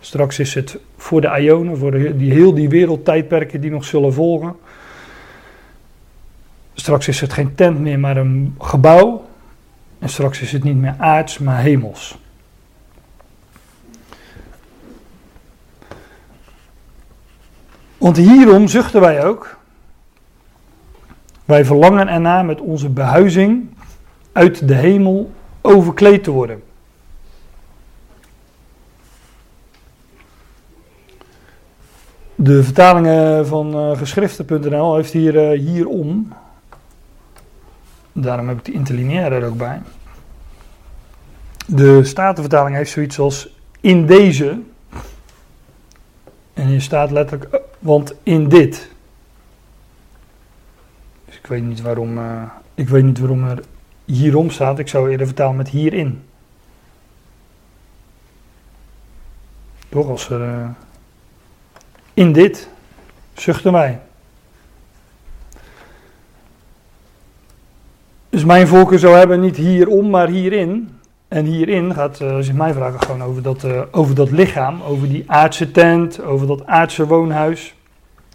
Straks 0.00 0.38
is 0.38 0.54
het 0.54 0.78
voor 0.96 1.20
de 1.20 1.38
Ionen, 1.40 1.78
voor 1.78 1.90
de, 1.90 2.16
die, 2.16 2.32
heel 2.32 2.54
die 2.54 2.68
wereldtijdperken 2.68 3.60
die 3.60 3.70
nog 3.70 3.84
zullen 3.84 4.12
volgen. 4.12 4.56
Straks 6.74 7.08
is 7.08 7.20
het 7.20 7.32
geen 7.32 7.54
tent 7.54 7.78
meer, 7.78 7.98
maar 7.98 8.16
een 8.16 8.54
gebouw. 8.58 9.24
En 9.98 10.08
straks 10.08 10.40
is 10.40 10.52
het 10.52 10.64
niet 10.64 10.76
meer 10.76 10.94
aards, 10.98 11.38
maar 11.38 11.60
hemels. 11.60 12.18
Want 17.98 18.16
hierom 18.16 18.68
zuchten 18.68 19.00
wij 19.00 19.24
ook. 19.24 19.58
Wij 21.44 21.64
verlangen 21.64 22.08
ernaar 22.08 22.44
met 22.44 22.60
onze 22.60 22.88
behuizing 22.88 23.68
uit 24.32 24.68
de 24.68 24.74
hemel 24.74 25.32
overkleed 25.60 26.24
te 26.24 26.30
worden. 26.30 26.62
De 32.38 32.62
vertalingen 32.62 33.46
van 33.46 33.90
uh, 33.90 33.98
geschriften.nl 33.98 34.96
heeft 34.96 35.12
hier 35.12 35.52
uh, 35.52 35.60
hierom. 35.60 36.32
Daarom 38.12 38.48
heb 38.48 38.58
ik 38.58 38.64
de 38.64 38.72
interlineaire 38.72 39.34
er 39.34 39.46
ook 39.46 39.56
bij. 39.56 39.82
De 41.66 42.04
Statenvertaling 42.04 42.76
heeft 42.76 42.90
zoiets 42.90 43.18
als 43.18 43.48
in 43.80 44.06
deze. 44.06 44.58
En 46.54 46.68
je 46.68 46.80
staat 46.80 47.10
letterlijk, 47.10 47.52
eh, 47.52 47.60
want 47.78 48.14
in 48.22 48.48
dit. 48.48 48.90
Dus 51.24 51.36
ik 51.36 51.46
weet 51.46 51.62
niet 51.62 51.80
waarom, 51.80 52.18
ik 52.74 52.88
weet 52.88 53.04
niet 53.04 53.18
waarom 53.18 53.44
er 53.44 53.60
hierom 54.04 54.50
staat. 54.50 54.78
Ik 54.78 54.88
zou 54.88 55.10
eerder 55.10 55.26
vertalen 55.26 55.56
met 55.56 55.68
hierin. 55.68 56.22
Toch 59.88 60.08
als 60.08 60.30
er. 60.30 60.74
In 62.16 62.32
dit 62.32 62.68
zuchten 63.34 63.72
wij. 63.72 64.00
Dus 68.28 68.44
mijn 68.44 68.66
voorkeur 68.66 68.98
zou 68.98 69.16
hebben 69.16 69.40
niet 69.40 69.56
hierom, 69.56 70.10
maar 70.10 70.28
hierin. 70.28 70.98
En 71.28 71.44
hierin 71.44 71.94
gaat, 71.94 72.20
eh, 72.20 72.34
als 72.34 72.46
je 72.46 72.52
mij 72.52 72.72
vraagt, 72.72 73.04
gewoon 73.04 73.22
over 73.22 73.42
dat, 73.42 73.64
uh, 73.64 73.80
over 73.90 74.14
dat 74.14 74.30
lichaam, 74.30 74.82
over 74.82 75.08
die 75.08 75.24
aardse 75.26 75.70
tent, 75.70 76.22
over 76.22 76.46
dat 76.46 76.66
aardse 76.66 77.06
woonhuis. 77.06 77.74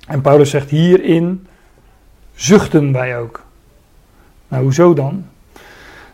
En 0.08 0.22
Paulus 0.22 0.50
zegt 0.50 0.70
hierin 0.70 1.48
zuchten 2.36 2.92
wij 2.92 3.18
ook. 3.20 3.46
Nou, 4.48 4.64
hoezo 4.64 4.94
dan? 4.94 5.26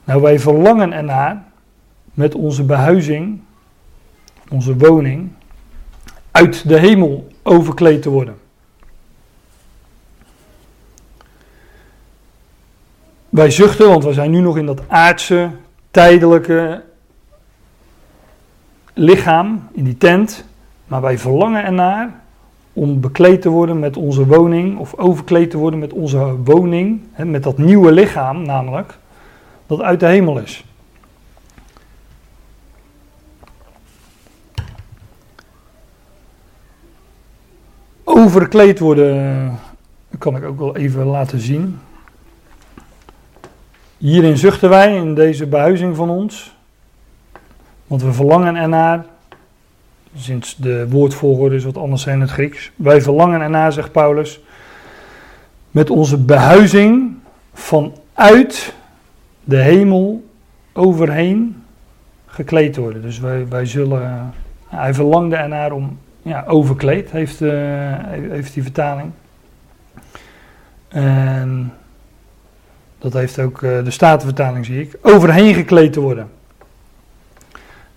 Nou, 0.03 0.21
wij 0.21 0.39
verlangen 0.39 0.93
ernaar 0.93 1.43
met 2.13 2.35
onze 2.35 2.63
behuizing, 2.63 3.41
onze 4.49 4.77
woning, 4.77 5.31
uit 6.31 6.67
de 6.67 6.79
hemel 6.79 7.27
overkleed 7.47 8.01
te 8.01 8.09
worden. 8.09 8.37
Wij 13.29 13.51
zuchten, 13.51 13.87
want 13.87 14.03
we 14.03 14.13
zijn 14.13 14.31
nu 14.31 14.39
nog 14.39 14.57
in 14.57 14.65
dat 14.65 14.81
aardse, 14.87 15.49
tijdelijke 15.91 16.83
lichaam, 18.93 19.67
in 19.71 19.83
die 19.83 19.97
tent. 19.97 20.45
Maar 20.85 21.01
wij 21.01 21.17
verlangen 21.17 21.63
ernaar 21.63 22.21
om 22.73 22.99
bekleed 22.99 23.41
te 23.41 23.49
worden 23.49 23.79
met 23.79 23.97
onze 23.97 24.25
woning, 24.25 24.77
of 24.77 24.95
overkleed 24.97 25.49
te 25.49 25.57
worden 25.57 25.79
met 25.79 25.93
onze 25.93 26.35
woning, 26.43 27.01
met 27.15 27.43
dat 27.43 27.57
nieuwe 27.57 27.91
lichaam 27.91 28.41
namelijk, 28.41 28.97
dat 29.67 29.81
uit 29.81 29.99
de 29.99 30.05
hemel 30.05 30.37
is. 30.37 30.66
Overkleed 38.09 38.79
worden, 38.79 39.59
kan 40.17 40.35
ik 40.35 40.43
ook 40.43 40.59
wel 40.59 40.75
even 40.75 41.05
laten 41.05 41.39
zien. 41.39 41.79
Hierin 43.97 44.37
zuchten 44.37 44.69
wij, 44.69 44.95
in 44.95 45.15
deze 45.15 45.47
behuizing 45.47 45.95
van 45.95 46.09
ons. 46.09 46.55
Want 47.87 48.01
we 48.01 48.13
verlangen 48.13 48.55
ernaar, 48.55 49.05
sinds 50.15 50.55
de 50.55 50.89
woordvolgorde 50.89 51.55
is 51.55 51.63
wat 51.63 51.77
anders 51.77 52.01
zijn 52.01 52.15
in 52.15 52.21
het 52.21 52.31
Grieks. 52.31 52.71
Wij 52.75 53.01
verlangen 53.01 53.41
ernaar, 53.41 53.71
zegt 53.71 53.91
Paulus, 53.91 54.39
met 55.71 55.89
onze 55.89 56.17
behuizing 56.17 57.17
vanuit 57.53 58.73
de 59.43 59.57
hemel 59.57 60.23
overheen 60.73 61.63
gekleed 62.25 62.75
worden. 62.75 63.01
Dus 63.01 63.19
wij, 63.19 63.47
wij 63.47 63.65
zullen, 63.65 64.33
hij 64.67 64.93
verlangde 64.93 65.35
ernaar 65.35 65.71
om, 65.71 65.97
ja, 66.27 66.43
overkleed, 66.47 67.11
heeft, 67.11 67.41
uh, 67.41 67.51
heeft 68.29 68.53
die 68.53 68.63
vertaling. 68.63 69.11
En 70.87 71.73
dat 72.97 73.13
heeft 73.13 73.39
ook 73.39 73.61
uh, 73.61 73.83
de 73.83 73.91
Statenvertaling, 73.91 74.65
zie 74.65 74.81
ik. 74.81 74.97
Overheen 75.01 75.53
gekleed 75.53 75.93
te 75.93 75.99
worden. 75.99 76.29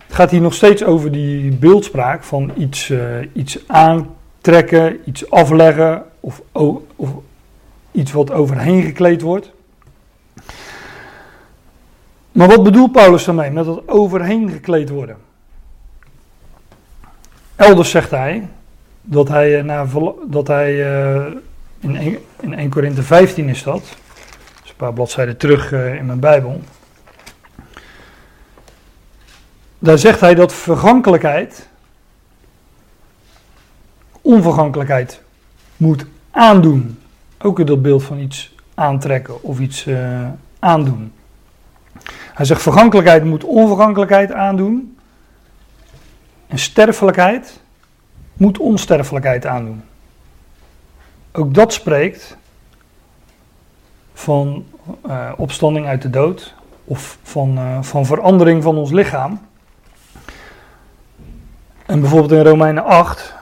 Het 0.07 0.15
gaat 0.15 0.31
hier 0.31 0.41
nog 0.41 0.55
steeds 0.55 0.85
over 0.85 1.13
die 1.13 1.53
beeldspraak 1.53 2.23
van 2.23 2.53
iets, 2.57 2.89
uh, 2.89 3.01
iets 3.33 3.59
aantrekken, 3.67 5.01
iets 5.05 5.31
afleggen 5.31 6.05
of, 6.21 6.43
of 6.97 7.11
iets 7.93 8.13
wat 8.13 8.31
overheen 8.31 8.83
gekleed 8.83 9.23
wordt. 9.23 9.53
Maar 12.33 12.49
wat 12.49 12.63
bedoelt 12.63 12.93
Paulus 12.93 13.25
daarmee 13.25 13.51
met 13.51 13.65
dat 13.65 13.89
overheen 13.89 14.51
gekleed 14.51 14.89
worden? 14.89 15.17
Elders 17.61 17.91
zegt 17.91 18.11
hij 18.11 18.49
dat 19.03 19.29
hij, 19.29 19.65
eh, 19.65 19.97
dat 20.29 20.47
hij 20.47 20.75
in 21.81 21.97
1, 21.97 22.19
in 22.41 22.59
1 22.59 22.71
Korinthe 22.71 23.03
15 23.03 23.49
is 23.49 23.63
dat, 23.63 23.97
paar 24.81 24.93
bladzijden 24.93 25.37
terug 25.37 25.73
uh, 25.73 25.95
in 25.95 26.07
mijn 26.07 26.21
Bijbel. 26.21 26.61
Daar 29.79 29.99
zegt 29.99 30.21
hij 30.21 30.35
dat 30.35 30.53
vergankelijkheid, 30.53 31.69
onvergankelijkheid 34.21 35.23
moet 35.77 36.07
aandoen. 36.31 36.99
Ook 37.39 37.59
in 37.59 37.67
dat 37.67 37.83
beeld 37.83 38.03
van 38.03 38.19
iets 38.19 38.55
aantrekken 38.75 39.43
of 39.43 39.61
iets 39.61 39.89
aandoen. 40.59 41.13
Hij 42.35 42.45
zegt 42.45 42.63
vergankelijkheid 42.63 43.25
moet 43.25 43.45
onvergankelijkheid 43.45 44.33
aandoen. 44.33 44.99
En 46.51 46.59
sterfelijkheid 46.59 47.61
moet 48.33 48.59
onsterfelijkheid 48.59 49.47
aandoen. 49.47 49.83
Ook 51.33 51.55
dat 51.55 51.73
spreekt 51.73 52.37
van 54.15 54.65
uh, 55.07 55.33
opstanding 55.37 55.87
uit 55.87 56.03
de 56.03 56.11
dood 56.11 56.55
of 56.85 57.19
van, 57.23 57.59
uh, 57.59 57.83
van 57.83 58.07
verandering 58.07 58.63
van 58.63 58.77
ons 58.77 58.91
lichaam. 58.91 59.41
En 61.87 62.01
bijvoorbeeld 62.01 62.33
in 62.33 62.51
Romeinen 62.51 62.85
8 62.85 63.35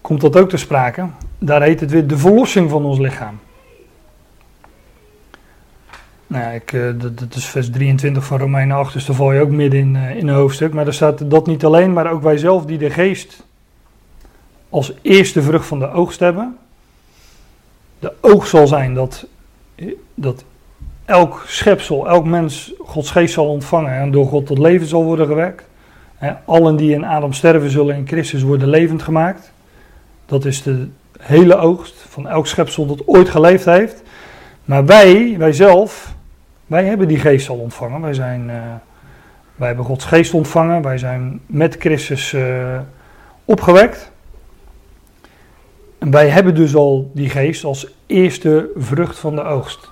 komt 0.00 0.20
dat 0.20 0.36
ook 0.36 0.48
ter 0.48 0.58
sprake. 0.58 1.06
Daar 1.38 1.62
heet 1.62 1.80
het 1.80 1.90
weer 1.90 2.06
de 2.06 2.18
verlossing 2.18 2.70
van 2.70 2.84
ons 2.84 2.98
lichaam. 2.98 3.38
Nou 6.32 6.54
ik, 6.54 6.72
uh, 6.72 6.90
dat, 7.00 7.18
dat, 7.18 7.34
is 7.34 7.46
vers 7.46 7.70
23 7.70 8.24
van 8.24 8.38
Romeinen 8.38 8.76
8, 8.76 8.92
dus 8.92 9.06
daar 9.06 9.16
val 9.16 9.32
je 9.32 9.40
ook 9.40 9.50
midden 9.50 9.80
in, 9.80 9.96
in 9.96 10.28
een 10.28 10.34
hoofdstuk. 10.34 10.72
Maar 10.72 10.84
daar 10.84 10.94
staat 10.94 11.30
dat 11.30 11.46
niet 11.46 11.64
alleen, 11.64 11.92
maar 11.92 12.10
ook 12.10 12.22
wij 12.22 12.36
zelf 12.36 12.64
die 12.64 12.78
de 12.78 12.90
geest 12.90 13.46
als 14.68 14.92
eerste 15.02 15.42
vrucht 15.42 15.66
van 15.66 15.78
de 15.78 15.90
oogst 15.90 16.20
hebben 16.20 16.56
de 18.02 18.12
oog 18.20 18.46
zal 18.46 18.66
zijn 18.66 18.94
dat, 18.94 19.26
dat 20.14 20.44
elk 21.04 21.44
schepsel, 21.46 22.08
elk 22.08 22.24
mens 22.24 22.72
Gods 22.78 23.10
geest 23.10 23.34
zal 23.34 23.48
ontvangen 23.48 23.92
en 23.92 24.10
door 24.10 24.26
God 24.26 24.46
tot 24.46 24.58
leven 24.58 24.86
zal 24.86 25.04
worden 25.04 25.26
gewekt. 25.26 25.64
Allen 26.44 26.76
die 26.76 26.94
in 26.94 27.04
Adam 27.04 27.32
sterven 27.32 27.70
zullen 27.70 27.96
in 27.96 28.06
Christus 28.06 28.42
worden 28.42 28.68
levend 28.68 29.02
gemaakt. 29.02 29.52
Dat 30.26 30.44
is 30.44 30.62
de 30.62 30.88
hele 31.18 31.56
oogst 31.56 31.94
van 32.08 32.28
elk 32.28 32.46
schepsel 32.46 32.86
dat 32.86 33.06
ooit 33.06 33.28
geleefd 33.28 33.64
heeft. 33.64 34.02
Maar 34.64 34.84
wij, 34.84 35.34
wij 35.38 35.52
zelf, 35.52 36.14
wij 36.72 36.84
hebben 36.84 37.08
die 37.08 37.18
geest 37.18 37.48
al 37.48 37.56
ontvangen. 37.56 38.00
Wij, 38.00 38.14
zijn, 38.14 38.48
uh, 38.48 38.54
wij 39.56 39.66
hebben 39.66 39.84
Gods 39.84 40.04
geest 40.04 40.34
ontvangen. 40.34 40.82
Wij 40.82 40.98
zijn 40.98 41.40
met 41.46 41.76
Christus 41.78 42.32
uh, 42.32 42.78
opgewekt. 43.44 44.10
En 45.98 46.10
wij 46.10 46.28
hebben 46.28 46.54
dus 46.54 46.74
al 46.74 47.10
die 47.14 47.28
geest 47.28 47.64
als 47.64 47.94
eerste 48.06 48.70
vrucht 48.76 49.18
van 49.18 49.34
de 49.34 49.42
oogst. 49.42 49.90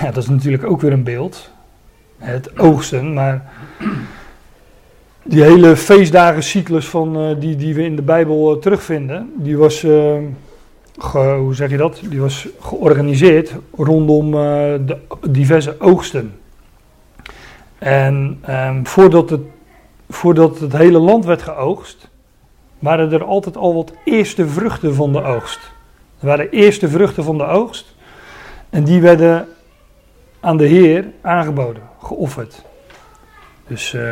Ja, 0.00 0.10
dat 0.10 0.22
is 0.22 0.28
natuurlijk 0.28 0.64
ook 0.64 0.80
weer 0.80 0.92
een 0.92 1.02
beeld. 1.02 1.50
Het 2.18 2.58
oogsten, 2.58 3.12
maar 3.12 3.52
die 5.22 5.42
hele 5.42 5.76
feestdagencyclus 5.76 6.88
van, 6.88 7.30
uh, 7.30 7.40
die, 7.40 7.56
die 7.56 7.74
we 7.74 7.84
in 7.84 7.96
de 7.96 8.02
Bijbel 8.02 8.58
terugvinden, 8.58 9.32
die 9.36 9.56
was, 9.56 9.86
hoe 10.98 11.54
zeg 11.54 11.70
je 11.70 11.76
dat? 11.76 12.00
Die 12.08 12.20
was 12.20 12.48
georganiseerd 12.60 13.54
rondom 13.76 14.30
de 14.30 14.96
diverse 15.30 15.80
oogsten. 15.80 16.34
En 17.78 18.42
um, 18.48 18.86
voordat, 18.86 19.30
het, 19.30 19.40
voordat 20.08 20.58
het 20.58 20.72
hele 20.72 20.98
land 20.98 21.24
werd 21.24 21.42
geoogst, 21.42 22.08
waren 22.78 23.12
er 23.12 23.24
altijd 23.24 23.56
al 23.56 23.74
wat 23.74 23.92
eerste 24.04 24.48
vruchten 24.48 24.94
van 24.94 25.12
de 25.12 25.22
oogst. 25.22 25.72
Er 26.20 26.26
waren 26.26 26.50
eerste 26.50 26.88
vruchten 26.88 27.24
van 27.24 27.38
de 27.38 27.44
oogst. 27.44 27.94
En 28.70 28.84
die 28.84 29.00
werden 29.00 29.48
aan 30.40 30.56
de 30.56 30.66
Heer 30.66 31.04
aangeboden, 31.20 31.82
geofferd. 32.02 32.64
Dus 33.66 33.92
uh, 33.92 34.02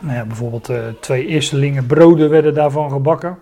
nou 0.00 0.16
ja, 0.16 0.24
bijvoorbeeld 0.24 0.70
uh, 0.70 0.78
twee 1.00 1.26
eerstelingen 1.26 1.86
broden 1.86 2.30
werden 2.30 2.54
daarvan 2.54 2.90
gebakken. 2.90 3.38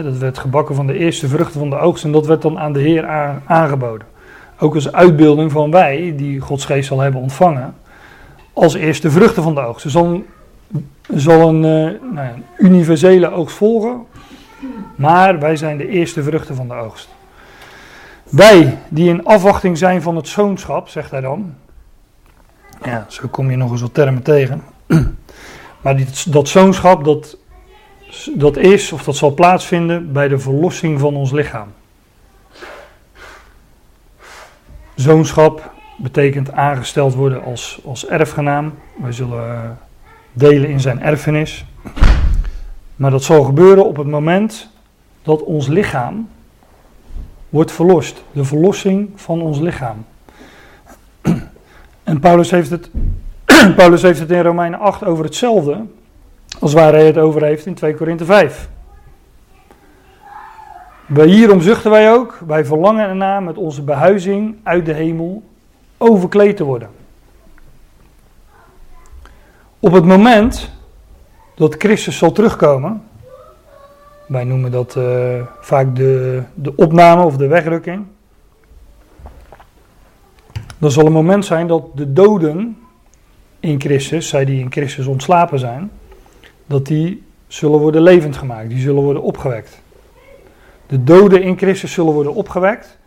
Dat 0.00 0.18
werd 0.18 0.38
gebakken 0.38 0.74
van 0.74 0.86
de 0.86 0.98
eerste 0.98 1.28
vruchten 1.28 1.58
van 1.58 1.70
de 1.70 1.78
oogst 1.78 2.04
en 2.04 2.12
dat 2.12 2.26
werd 2.26 2.42
dan 2.42 2.58
aan 2.58 2.72
de 2.72 2.80
Heer 2.80 3.06
aangeboden. 3.46 4.06
Ook 4.58 4.74
als 4.74 4.92
uitbeelding 4.92 5.52
van 5.52 5.70
wij, 5.70 6.14
die 6.16 6.40
Gods 6.40 6.64
geest 6.64 6.88
zal 6.88 7.00
hebben 7.00 7.20
ontvangen, 7.20 7.74
als 8.52 8.74
eerste 8.74 9.10
vruchten 9.10 9.42
van 9.42 9.54
de 9.54 9.60
oogst. 9.60 9.92
Dan 9.92 10.24
zal 11.14 11.48
een, 11.48 11.64
uh, 11.64 12.12
nou 12.12 12.28
universele 12.58 13.30
oogst 13.30 13.56
volgen, 13.56 14.00
maar 14.96 15.38
wij 15.38 15.56
zijn 15.56 15.76
de 15.76 15.88
eerste 15.88 16.22
vruchten 16.22 16.54
van 16.54 16.68
de 16.68 16.74
oogst. 16.74 17.08
Wij 18.28 18.78
die 18.88 19.08
in 19.08 19.24
afwachting 19.24 19.78
zijn 19.78 20.02
van 20.02 20.16
het 20.16 20.28
zoonschap, 20.28 20.88
zegt 20.88 21.10
hij 21.10 21.20
dan. 21.20 21.54
Ja, 22.84 23.06
zo 23.08 23.28
kom 23.30 23.50
je 23.50 23.56
nog 23.56 23.70
eens 23.70 23.80
wat 23.80 23.94
termen 23.94 24.22
tegen. 24.22 24.62
Maar 25.80 25.96
die, 25.96 26.06
dat 26.26 26.48
zoonschap, 26.48 27.04
dat, 27.04 27.36
dat 28.34 28.56
is 28.56 28.92
of 28.92 29.04
dat 29.04 29.16
zal 29.16 29.34
plaatsvinden 29.34 30.12
bij 30.12 30.28
de 30.28 30.38
verlossing 30.38 31.00
van 31.00 31.16
ons 31.16 31.32
lichaam. 31.32 31.68
Zoonschap 34.94 35.70
betekent 35.96 36.52
aangesteld 36.52 37.14
worden 37.14 37.42
als, 37.42 37.80
als 37.84 38.06
erfgenaam. 38.06 38.74
Wij 39.00 39.12
zullen 39.12 39.78
delen 40.32 40.68
in 40.68 40.80
zijn 40.80 41.00
erfenis. 41.00 41.64
Maar 42.96 43.10
dat 43.10 43.22
zal 43.22 43.44
gebeuren 43.44 43.86
op 43.86 43.96
het 43.96 44.06
moment 44.06 44.68
dat 45.22 45.42
ons 45.42 45.66
lichaam 45.66 46.28
wordt 47.48 47.72
verlost. 47.72 48.22
De 48.32 48.44
verlossing 48.44 49.10
van 49.14 49.42
ons 49.42 49.58
lichaam. 49.58 50.04
En 52.02 52.20
Paulus 52.20 52.50
heeft 52.50 52.70
het, 52.70 52.90
Paulus 53.76 54.02
heeft 54.02 54.18
het 54.18 54.30
in 54.30 54.42
Romeinen 54.42 54.80
8 54.80 55.04
over 55.04 55.24
hetzelfde 55.24 55.84
als 56.60 56.72
waar 56.72 56.92
hij 56.92 57.06
het 57.06 57.18
over 57.18 57.42
heeft 57.42 57.66
in 57.66 57.74
2 57.74 57.94
Korinthe 57.94 58.24
5. 58.24 58.68
Bij 61.06 61.26
hierom 61.26 61.60
zuchten 61.60 61.90
wij 61.90 62.12
ook, 62.12 62.38
wij 62.46 62.64
verlangen 62.64 63.08
erna 63.08 63.40
met 63.40 63.56
onze 63.56 63.82
behuizing 63.82 64.56
uit 64.62 64.86
de 64.86 64.92
hemel 64.92 65.42
overkleed 65.98 66.56
te 66.56 66.64
worden. 66.64 66.88
Op 69.78 69.92
het 69.92 70.04
moment 70.04 70.70
dat 71.54 71.74
Christus 71.78 72.18
zal 72.18 72.32
terugkomen, 72.32 73.02
wij 74.26 74.44
noemen 74.44 74.70
dat 74.70 74.96
uh, 74.96 75.04
vaak 75.60 75.96
de, 75.96 76.42
de 76.54 76.76
opname 76.76 77.22
of 77.22 77.36
de 77.36 77.46
wegrukking. 77.46 78.04
Dan 80.78 80.90
zal 80.90 81.06
een 81.06 81.12
moment 81.12 81.44
zijn 81.44 81.66
dat 81.66 81.84
de 81.94 82.12
doden 82.12 82.78
in 83.60 83.80
Christus, 83.80 84.28
zij 84.28 84.44
die 84.44 84.60
in 84.60 84.72
Christus 84.72 85.06
ontslapen 85.06 85.58
zijn, 85.58 85.90
dat 86.66 86.86
die 86.86 87.22
zullen 87.46 87.78
worden 87.78 88.02
levend 88.02 88.36
gemaakt, 88.36 88.68
die 88.68 88.80
zullen 88.80 89.02
worden 89.02 89.22
opgewekt. 89.22 89.80
De 90.86 91.04
doden 91.04 91.42
in 91.42 91.56
Christus 91.56 91.92
zullen 91.92 92.12
worden 92.12 92.34
opgewekt. 92.34 92.98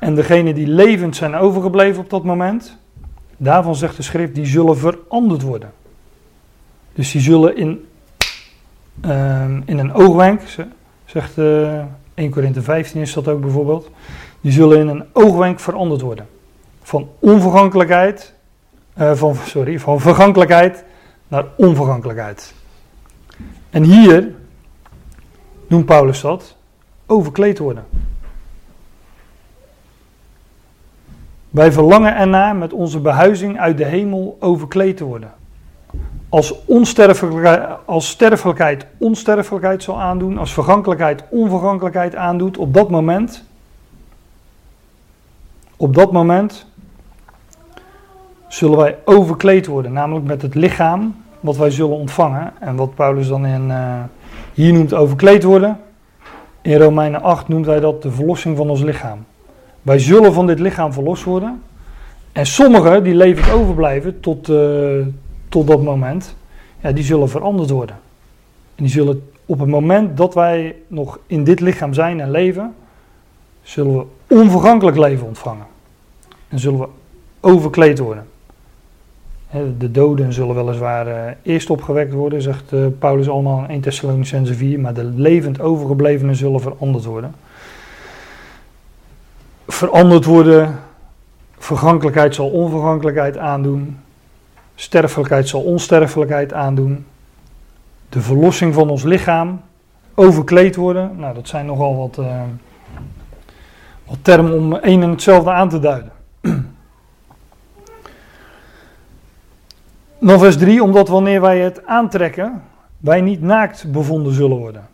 En 0.00 0.14
degenen 0.14 0.54
die 0.54 0.66
levend 0.66 1.16
zijn 1.16 1.34
overgebleven 1.34 2.02
op 2.02 2.10
dat 2.10 2.24
moment, 2.24 2.76
daarvan 3.36 3.74
zegt 3.74 3.96
de 3.96 4.02
schrift, 4.02 4.34
die 4.34 4.46
zullen 4.46 4.78
veranderd 4.78 5.42
worden. 5.42 5.72
Dus 6.92 7.12
die 7.12 7.20
zullen 7.20 7.56
in, 7.56 7.86
uh, 9.04 9.44
in 9.64 9.78
een 9.78 9.92
oogwenk, 9.92 10.40
zegt 11.04 11.38
uh, 11.38 11.82
1 12.14 12.30
Korinthe 12.30 12.62
15 12.62 13.00
is 13.00 13.12
dat 13.12 13.28
ook 13.28 13.40
bijvoorbeeld, 13.40 13.90
die 14.40 14.52
zullen 14.52 14.78
in 14.78 14.88
een 14.88 15.04
oogwenk 15.12 15.60
veranderd 15.60 16.00
worden. 16.00 16.26
Van 16.82 17.08
onvergankelijkheid, 17.18 18.34
uh, 18.98 19.14
van, 19.14 19.34
sorry, 19.34 19.78
van 19.78 20.00
vergankelijkheid 20.00 20.84
naar 21.28 21.44
onvergankelijkheid. 21.56 22.54
En 23.74 23.82
hier 23.82 24.34
noemt 25.66 25.86
Paulus 25.86 26.20
dat 26.20 26.56
overkleed 27.06 27.58
worden. 27.58 27.84
Wij 31.50 31.72
verlangen 31.72 32.16
erna 32.16 32.52
met 32.52 32.72
onze 32.72 33.00
behuizing 33.00 33.58
uit 33.58 33.78
de 33.78 33.84
hemel 33.84 34.36
overkleed 34.40 34.96
te 34.96 35.04
worden. 35.04 35.32
Als, 36.28 36.64
onsterfelijkheid, 36.64 37.78
als 37.84 38.08
sterfelijkheid 38.08 38.86
onsterfelijkheid 38.98 39.82
zal 39.82 40.00
aandoen, 40.00 40.38
als 40.38 40.52
vergankelijkheid 40.52 41.24
onvergankelijkheid 41.30 42.16
aandoet, 42.16 42.56
op 42.56 42.74
dat 42.74 42.90
moment, 42.90 43.44
op 45.76 45.94
dat 45.94 46.12
moment 46.12 46.66
zullen 48.48 48.78
wij 48.78 48.98
overkleed 49.04 49.66
worden, 49.66 49.92
namelijk 49.92 50.26
met 50.26 50.42
het 50.42 50.54
lichaam 50.54 51.23
wat 51.44 51.56
wij 51.56 51.70
zullen 51.70 51.96
ontvangen. 51.96 52.52
En 52.60 52.76
wat 52.76 52.94
Paulus 52.94 53.28
dan 53.28 53.46
in, 53.46 53.68
uh, 53.68 54.02
hier 54.54 54.72
noemt 54.72 54.94
overkleed 54.94 55.42
worden, 55.42 55.80
in 56.62 56.76
Romeinen 56.76 57.22
8 57.22 57.48
noemt 57.48 57.66
hij 57.66 57.80
dat 57.80 58.02
de 58.02 58.10
verlossing 58.10 58.56
van 58.56 58.70
ons 58.70 58.82
lichaam. 58.82 59.24
Wij 59.82 59.98
zullen 59.98 60.32
van 60.32 60.46
dit 60.46 60.58
lichaam 60.58 60.92
verlost 60.92 61.24
worden. 61.24 61.62
En 62.32 62.46
sommigen 62.46 63.02
die 63.02 63.14
levend 63.14 63.52
overblijven 63.52 64.20
tot, 64.20 64.48
uh, 64.48 65.06
tot 65.48 65.66
dat 65.66 65.82
moment, 65.82 66.36
ja, 66.80 66.92
die 66.92 67.04
zullen 67.04 67.28
veranderd 67.28 67.70
worden. 67.70 67.96
En 68.74 68.82
die 68.82 68.92
zullen 68.92 69.28
op 69.46 69.58
het 69.58 69.68
moment 69.68 70.16
dat 70.16 70.34
wij 70.34 70.76
nog 70.86 71.18
in 71.26 71.44
dit 71.44 71.60
lichaam 71.60 71.94
zijn 71.94 72.20
en 72.20 72.30
leven, 72.30 72.74
zullen 73.62 73.96
we 73.98 74.04
onvergankelijk 74.26 74.96
leven 74.96 75.26
ontvangen. 75.26 75.66
En 76.48 76.58
zullen 76.58 76.78
we 76.78 76.88
overkleed 77.40 77.98
worden. 77.98 78.26
De 79.78 79.90
doden 79.90 80.32
zullen 80.32 80.54
weliswaar 80.54 81.06
uh, 81.06 81.14
eerst 81.42 81.70
opgewekt 81.70 82.12
worden, 82.12 82.42
zegt 82.42 82.72
uh, 82.72 82.86
Paulus 82.98 83.28
allemaal 83.28 83.58
in 83.58 83.68
1 83.68 83.80
Thessalonicense 83.80 84.54
4, 84.54 84.80
maar 84.80 84.94
de 84.94 85.04
levend 85.04 85.60
overgeblevenen 85.60 86.36
zullen 86.36 86.60
veranderd 86.60 87.04
worden. 87.04 87.34
Veranderd 89.66 90.24
worden, 90.24 90.78
vergankelijkheid 91.58 92.34
zal 92.34 92.48
onvergankelijkheid 92.48 93.38
aandoen, 93.38 93.98
sterfelijkheid 94.74 95.48
zal 95.48 95.60
onsterfelijkheid 95.60 96.52
aandoen, 96.52 97.06
de 98.08 98.20
verlossing 98.20 98.74
van 98.74 98.90
ons 98.90 99.02
lichaam, 99.02 99.60
overkleed 100.14 100.76
worden, 100.76 101.16
nou 101.16 101.34
dat 101.34 101.48
zijn 101.48 101.66
nogal 101.66 101.96
wat, 101.96 102.18
uh, 102.18 102.42
wat 104.06 104.18
termen 104.22 104.52
om 104.52 104.72
een 104.72 105.02
en 105.02 105.10
hetzelfde 105.10 105.50
aan 105.50 105.68
te 105.68 105.80
duiden. 105.80 106.12
Dan 110.24 110.38
vers 110.38 110.56
3, 110.56 110.82
omdat 110.82 111.08
wanneer 111.08 111.40
wij 111.40 111.58
het 111.58 111.86
aantrekken, 111.86 112.62
wij 112.98 113.20
niet 113.20 113.42
naakt 113.42 113.92
bevonden 113.92 114.32
zullen 114.32 114.56
worden. 114.56 114.88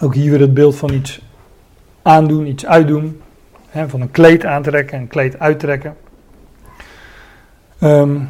Ook 0.00 0.14
hier 0.14 0.30
weer 0.30 0.40
het 0.40 0.54
beeld 0.54 0.76
van 0.76 0.92
iets 0.92 1.22
aandoen, 2.02 2.46
iets 2.46 2.66
uitdoen. 2.66 3.20
Hè, 3.68 3.88
van 3.88 4.00
een 4.00 4.10
kleed 4.10 4.44
aantrekken 4.44 4.96
en 4.96 5.02
een 5.02 5.08
kleed 5.08 5.38
uittrekken. 5.38 5.96
Um, 7.80 8.28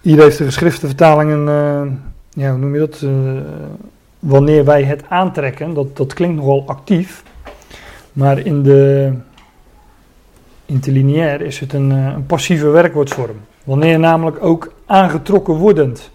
hier 0.00 0.20
heeft 0.22 0.38
de 0.38 0.44
geschriftenvertaling 0.44 1.30
een, 1.30 1.46
uh, 1.46 1.92
ja, 2.30 2.50
hoe 2.50 2.58
noem 2.58 2.74
je 2.74 2.80
dat? 2.80 3.00
Uh, 3.04 3.10
wanneer 4.18 4.64
wij 4.64 4.82
het 4.82 5.02
aantrekken, 5.08 5.74
dat, 5.74 5.96
dat 5.96 6.14
klinkt 6.14 6.36
nogal 6.36 6.64
actief. 6.66 7.22
Maar 8.12 8.38
in 8.38 8.62
de 8.62 9.12
interlineair 10.66 11.40
is 11.40 11.60
het 11.60 11.72
een, 11.72 11.90
uh, 11.90 12.06
een 12.06 12.26
passieve 12.26 12.68
werkwoordsvorm. 12.68 13.36
Wanneer 13.64 13.98
namelijk 13.98 14.44
ook 14.44 14.72
aangetrokken 14.86 15.54
wordend. 15.54 16.10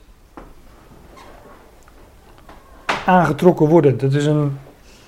Aangetrokken 3.06 3.68
wordend. 3.68 4.02
Het 4.02 4.14
is 4.14 4.26
een 4.26 4.58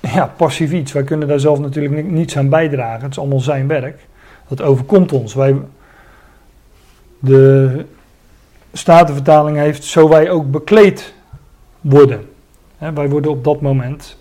ja, 0.01 0.34
passief 0.38 0.71
iets. 0.71 0.91
Wij 0.91 1.04
kunnen 1.04 1.27
daar 1.27 1.39
zelf 1.39 1.60
natuurlijk 1.60 2.06
niets 2.06 2.38
aan 2.38 2.49
bijdragen. 2.49 3.01
Het 3.01 3.12
is 3.12 3.19
allemaal 3.19 3.39
zijn 3.39 3.67
werk. 3.67 4.08
Dat 4.47 4.62
overkomt 4.62 5.12
ons. 5.12 5.34
Wij, 5.34 5.56
de 7.19 7.86
Statenvertaling 8.73 9.58
heeft 9.58 9.84
zo 9.84 10.10
wij 10.10 10.30
ook 10.30 10.51
bekleed 10.51 11.13
worden. 11.82 12.30
wij 12.77 13.10
worden 13.10 13.32
op 13.32 13.43
dat 13.43 13.62
moment 13.62 14.17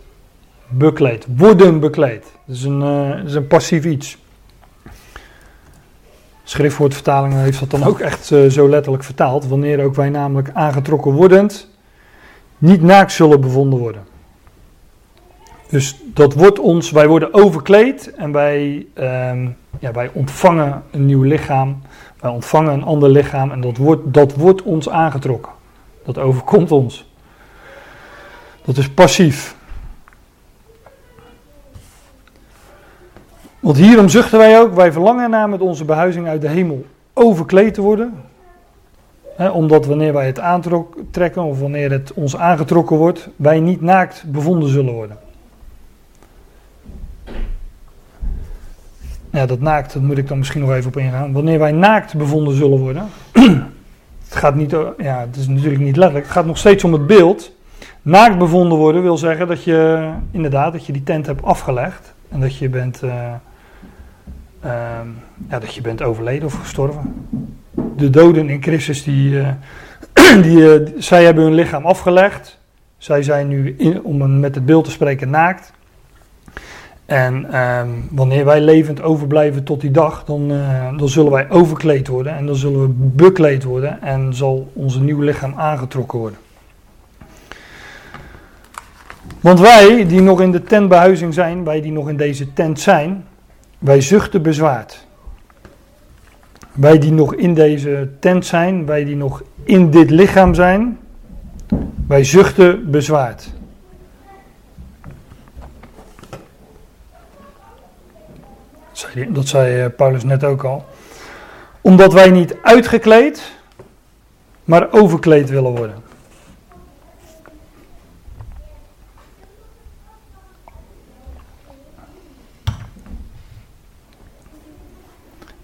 bekleed. 0.68 1.26
Worden 1.36 1.80
bekleed. 1.80 2.24
Dat 2.46 2.56
is 2.56 2.62
een, 2.62 2.80
uh, 2.80 3.16
dat 3.16 3.26
is 3.26 3.34
een 3.34 3.46
passief 3.46 3.84
iets. 3.84 4.18
Schriftwoordvertaling 6.50 7.34
heeft 7.34 7.60
dat 7.60 7.70
dan 7.70 7.84
ook 7.84 8.00
echt 8.00 8.30
uh, 8.30 8.50
zo 8.50 8.68
letterlijk 8.68 9.04
vertaald. 9.04 9.46
Wanneer 9.46 9.84
ook 9.84 9.94
wij 9.94 10.08
namelijk 10.08 10.50
aangetrokken 10.52 11.12
wordend 11.12 11.68
niet 12.58 12.82
naakt 12.82 13.12
zullen 13.12 13.40
bevonden 13.40 13.78
worden. 13.78 14.02
Dus 15.68 15.96
dat 16.14 16.34
wordt 16.34 16.58
ons, 16.58 16.90
wij 16.90 17.06
worden 17.08 17.34
overkleed 17.34 18.14
en 18.14 18.32
wij, 18.32 18.86
uh, 18.94 19.46
ja, 19.78 19.92
wij 19.92 20.10
ontvangen 20.12 20.82
een 20.90 21.06
nieuw 21.06 21.22
lichaam. 21.22 21.82
Wij 22.20 22.30
ontvangen 22.30 22.72
een 22.72 22.84
ander 22.84 23.10
lichaam 23.10 23.50
en 23.50 23.60
dat 23.60 23.76
wordt, 23.76 24.14
dat 24.14 24.34
wordt 24.34 24.62
ons 24.62 24.88
aangetrokken. 24.88 25.52
Dat 26.04 26.18
overkomt 26.18 26.72
ons. 26.72 27.12
Dat 28.64 28.76
is 28.76 28.90
passief. 28.90 29.56
Want 33.60 33.76
hierom 33.76 34.08
zuchten 34.08 34.38
wij 34.38 34.60
ook, 34.60 34.74
wij 34.74 34.92
verlangen 34.92 35.30
naar 35.30 35.48
met 35.48 35.60
onze 35.60 35.84
behuizing 35.84 36.28
uit 36.28 36.40
de 36.40 36.48
hemel 36.48 36.84
overkleed 37.12 37.74
te 37.74 37.80
worden. 37.80 38.12
omdat 39.52 39.86
wanneer 39.86 40.12
wij 40.12 40.26
het 40.26 40.40
aantrekken 40.40 41.42
of 41.42 41.60
wanneer 41.60 41.90
het 41.90 42.12
ons 42.12 42.36
aangetrokken 42.36 42.96
wordt, 42.96 43.28
wij 43.36 43.60
niet 43.60 43.80
naakt 43.80 44.24
bevonden 44.26 44.68
zullen 44.68 44.94
worden. 44.94 45.18
Ja, 49.30 49.46
dat 49.46 49.60
naakt, 49.60 49.94
moet 49.94 50.18
ik 50.18 50.28
dan 50.28 50.38
misschien 50.38 50.60
nog 50.60 50.72
even 50.72 50.88
op 50.88 50.96
ingaan. 50.96 51.32
Wanneer 51.32 51.58
wij 51.58 51.72
naakt 51.72 52.16
bevonden 52.16 52.54
zullen 52.54 52.78
worden. 52.78 53.08
het 54.28 54.36
gaat 54.36 54.54
niet, 54.54 54.70
ja, 54.98 55.20
het 55.20 55.36
is 55.36 55.48
natuurlijk 55.48 55.82
niet 55.82 55.96
letterlijk. 55.96 56.26
Het 56.26 56.34
gaat 56.34 56.46
nog 56.46 56.58
steeds 56.58 56.84
om 56.84 56.92
het 56.92 57.06
beeld. 57.06 57.52
Naakt 58.02 58.38
bevonden 58.38 58.78
worden 58.78 59.02
wil 59.02 59.16
zeggen 59.16 59.48
dat 59.48 59.64
je 59.64 60.10
inderdaad 60.30 60.72
dat 60.72 60.86
je 60.86 60.92
die 60.92 61.02
tent 61.02 61.26
hebt 61.26 61.42
afgelegd 61.42 62.12
en 62.28 62.40
dat 62.40 62.56
je 62.56 62.68
bent, 62.68 63.02
uh, 63.02 63.32
ja, 65.48 65.58
dat 65.58 65.74
je 65.74 65.80
bent 65.80 66.02
overleden 66.02 66.46
of 66.46 66.54
gestorven. 66.54 67.26
De 67.96 68.10
doden 68.10 68.48
in 68.48 68.62
Christus, 68.62 69.02
die, 69.02 69.30
uh, 69.30 69.48
die, 70.42 70.82
zij 70.98 71.24
hebben 71.24 71.44
hun 71.44 71.54
lichaam 71.54 71.86
afgelegd. 71.86 72.58
Zij 72.98 73.22
zijn 73.22 73.48
nu, 73.48 73.76
om 74.02 74.40
met 74.40 74.54
het 74.54 74.66
beeld 74.66 74.84
te 74.84 74.90
spreken, 74.90 75.30
naakt. 75.30 75.72
En 77.10 77.60
um, 77.60 78.08
wanneer 78.10 78.44
wij 78.44 78.60
levend 78.60 79.02
overblijven 79.02 79.64
tot 79.64 79.80
die 79.80 79.90
dag, 79.90 80.24
dan, 80.24 80.50
uh, 80.52 80.98
dan 80.98 81.08
zullen 81.08 81.32
wij 81.32 81.50
overkleed 81.50 82.08
worden 82.08 82.36
en 82.36 82.46
dan 82.46 82.56
zullen 82.56 82.80
we 82.80 82.88
bekleed 82.96 83.64
worden 83.64 84.02
en 84.02 84.34
zal 84.34 84.70
onze 84.72 85.00
nieuw 85.00 85.20
lichaam 85.20 85.54
aangetrokken 85.56 86.18
worden. 86.18 86.38
Want 89.40 89.60
wij 89.60 90.06
die 90.06 90.20
nog 90.20 90.40
in 90.40 90.50
de 90.50 90.62
tentbehuizing 90.62 91.34
zijn, 91.34 91.64
wij 91.64 91.80
die 91.80 91.92
nog 91.92 92.08
in 92.08 92.16
deze 92.16 92.52
tent 92.52 92.80
zijn, 92.80 93.24
wij 93.80 94.00
zuchten 94.00 94.42
bezwaard. 94.42 95.06
Wij 96.72 96.98
die 96.98 97.12
nog 97.12 97.34
in 97.34 97.54
deze 97.54 98.08
tent 98.18 98.46
zijn, 98.46 98.86
wij 98.86 99.04
die 99.04 99.16
nog 99.16 99.42
in 99.64 99.90
dit 99.90 100.10
lichaam 100.10 100.54
zijn, 100.54 100.98
wij 102.06 102.24
zuchten 102.24 102.90
bezwaard. 102.90 103.50
Dat 109.28 109.46
zei 109.46 109.82
eh, 109.82 109.90
Paulus 109.96 110.24
net 110.24 110.44
ook 110.44 110.64
al. 110.64 110.84
Omdat 111.80 112.12
wij 112.12 112.30
niet 112.30 112.56
uitgekleed, 112.62 113.52
maar 114.64 114.92
overkleed 114.92 115.48
willen 115.48 115.76
worden. 115.76 116.09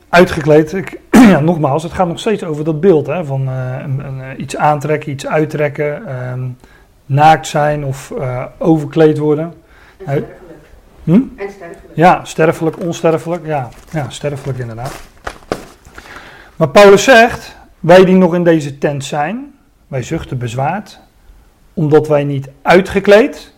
Uitgekleed, 0.09 0.73
ik, 0.73 1.01
ja, 1.33 1.41
nogmaals, 1.41 1.83
het 1.83 1.93
gaat 1.93 2.09
nog 2.09 2.19
steeds 2.19 2.45
over 2.45 2.65
dat 2.65 2.81
beeld 2.81 3.07
hè, 3.07 3.25
van 3.25 3.49
uh, 3.49 3.77
een, 3.83 4.07
een, 4.07 4.21
eh, 4.21 4.39
iets 4.39 4.57
aantrekken, 4.57 5.13
iets 5.13 5.27
uittrekken, 5.27 6.15
um, 6.33 6.57
naakt 7.07 7.47
zijn 7.47 7.85
of 7.85 8.13
uh, 8.19 8.45
overkleed 8.59 9.19
worden. 9.19 9.55
Hm? 11.05 11.13
En 11.13 11.51
sterfelijk. 11.51 11.93
Ja, 11.95 12.25
sterfelijk, 12.25 12.81
onsterfelijk. 12.81 13.47
Ja, 13.47 13.69
ja, 13.93 14.11
sterfelijk 14.11 14.59
inderdaad. 14.59 15.01
Maar 16.57 16.69
Paulus 16.69 17.05
zegt, 17.05 17.57
wij 17.81 18.05
die 18.05 18.15
nog 18.15 18.35
in 18.35 18.45
deze 18.45 18.79
tent 18.79 19.05
zijn, 19.05 19.55
wij 19.89 20.03
zuchten 20.03 20.39
bezwaard, 20.39 21.01
omdat 21.75 22.09
wij 22.09 22.25
niet 22.25 22.49
uitgekleed 22.63 23.53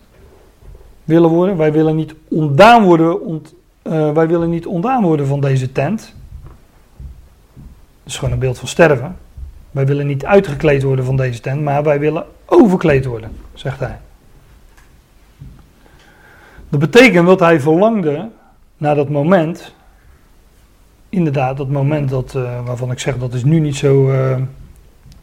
willen 1.03 1.29
worden. 1.29 1.57
Wij 1.57 1.71
willen 1.71 1.95
niet 1.95 2.13
ontdaan 2.29 2.83
worden, 2.83 3.21
ont, 3.21 3.53
uh, 3.83 4.11
wij 4.11 4.27
willen 4.27 4.49
niet 4.49 4.65
ontdaan 4.65 5.03
worden 5.03 5.27
van 5.27 5.39
deze 5.39 5.71
tent. 5.71 6.13
Is 8.09 8.17
gewoon 8.17 8.33
een 8.33 8.39
beeld 8.39 8.59
van 8.59 8.67
sterven. 8.67 9.17
Wij 9.71 9.85
willen 9.85 10.07
niet 10.07 10.25
uitgekleed 10.25 10.83
worden 10.83 11.05
van 11.05 11.15
deze 11.15 11.39
tent, 11.39 11.61
maar 11.61 11.83
wij 11.83 11.99
willen 11.99 12.25
overkleed 12.45 13.05
worden, 13.05 13.31
zegt 13.53 13.79
hij. 13.79 13.99
Dat 16.69 16.79
betekent 16.79 17.27
dat 17.27 17.39
hij 17.39 17.59
verlangde 17.59 18.29
naar 18.77 18.95
dat 18.95 19.09
moment. 19.09 19.73
Inderdaad, 21.09 21.57
dat 21.57 21.69
moment 21.69 22.09
dat, 22.09 22.33
uh, 22.35 22.65
waarvan 22.65 22.91
ik 22.91 22.99
zeg 22.99 23.17
dat 23.17 23.33
is 23.33 23.43
nu 23.43 23.59
niet 23.59 23.75
zo 23.75 24.11
uh, 24.11 24.37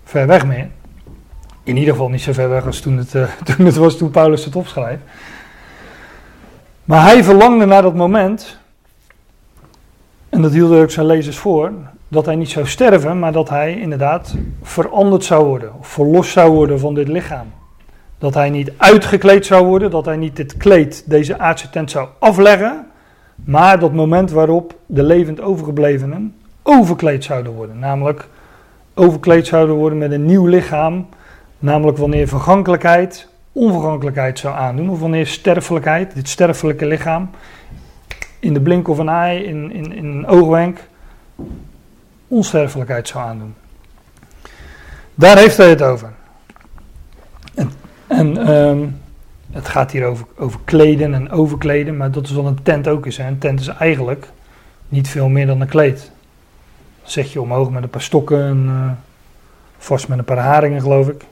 ver 0.05 0.27
weg 0.27 0.47
meer. 0.47 0.69
In 1.63 1.77
ieder 1.77 1.93
geval 1.93 2.09
niet 2.09 2.23
zo 2.23 2.33
ver 2.33 2.49
weg 2.49 2.67
als 2.67 2.81
toen 2.81 2.97
het, 2.97 3.15
uh, 3.15 3.29
toen 3.57 3.67
het 3.67 3.77
was 3.77 3.97
toen 3.97 4.11
Paulus 4.11 4.45
het 4.45 4.57
opschrijft. 4.57 5.03
Maar 6.85 7.03
hij 7.03 7.25
verlangde 7.25 7.67
naar 7.67 7.83
dat 7.83 7.95
moment. 7.95 8.59
En 10.29 10.43
dat 10.43 10.53
hield 10.53 10.73
ook 10.73 10.91
zijn 10.91 11.07
lezers 11.07 11.39
voor. 11.39 11.73
Dat 12.17 12.27
hij 12.27 12.37
niet 12.37 12.51
zou 12.51 12.67
sterven, 12.67 13.19
maar 13.19 13.33
dat 13.33 13.49
hij 13.49 13.81
inderdaad 13.81 14.35
veranderd 14.63 15.25
zou 15.25 15.45
worden. 15.45 15.73
Verlost 15.81 16.31
zou 16.31 16.53
worden 16.53 16.79
van 16.79 16.95
dit 16.95 17.09
lichaam. 17.09 17.47
Dat 18.19 18.35
hij 18.35 18.51
niet 18.51 18.73
uitgekleed 18.77 19.47
zou 19.47 19.67
worden, 19.67 19.91
dat 19.91 20.05
hij 20.05 20.17
niet 20.17 20.37
dit 20.37 20.57
kleed, 20.57 21.05
deze 21.07 21.39
aardse 21.39 21.71
tent 21.71 21.91
zou 21.91 22.09
afleggen, 22.19 22.87
maar 23.35 23.79
dat 23.79 23.93
moment 23.93 24.31
waarop 24.31 24.75
de 24.87 25.03
levend 25.03 25.41
overgeblevenen 25.41 26.35
overkleed 26.63 27.25
zouden 27.25 27.53
worden. 27.53 27.79
Namelijk 27.79 28.29
overkleed 28.95 29.47
zouden 29.47 29.75
worden 29.75 29.99
met 29.99 30.13
een 30.13 30.27
nieuw 30.27 30.47
lichaam, 30.47 31.07
namelijk 31.59 31.99
wanneer 31.99 32.29
vergankelijkheid 32.29 33.29
onvergankelijkheid 33.53 34.39
zou 34.39 34.55
aandoen, 34.55 34.91
of 34.91 35.01
wanneer 35.01 35.27
sterfelijkheid, 35.27 36.15
dit 36.15 36.29
sterfelijke 36.29 36.87
lichaam, 36.87 37.31
in 38.41 38.55
de 38.55 38.61
blink 38.61 38.89
of 38.89 38.99
een 38.99 39.09
ei, 39.09 39.45
in, 39.45 39.73
in 39.73 40.05
een 40.05 40.27
oogwenk, 40.27 40.79
onsterfelijkheid 42.29 43.09
zou 43.09 43.25
aandoen. 43.25 43.55
Daar 45.15 45.39
heeft 45.39 45.57
hij 45.57 45.69
het 45.69 45.83
over. 45.83 46.13
En 48.07 48.51
um, 48.51 49.01
het 49.53 49.69
gaat 49.69 49.91
hier 49.91 50.05
over, 50.05 50.27
over 50.37 50.61
kleden 50.65 51.15
en 51.15 51.31
overkleden, 51.31 51.97
maar 51.97 52.11
dat 52.11 52.25
is 52.25 52.33
wat 52.33 52.45
een 52.45 52.63
tent 52.63 52.89
ook 52.89 53.07
is. 53.07 53.17
Hè. 53.17 53.27
Een 53.27 53.39
tent 53.39 53.61
is 53.61 53.69
eigenlijk 53.69 54.29
niet 54.89 55.09
veel 55.09 55.29
meer 55.29 55.47
dan 55.47 55.61
een 55.61 55.69
kleed. 55.69 56.11
zet 57.03 57.33
je 57.33 57.41
omhoog 57.41 57.71
met 57.71 57.83
een 57.83 57.91
paar 57.91 58.03
stokken 58.03 58.43
en 58.43 58.65
uh, 58.67 58.91
vast 59.79 60.09
met 60.09 60.19
een 60.19 60.25
paar 60.25 60.39
haringen, 60.39 60.81
geloof 60.81 61.09
ik. 61.09 61.25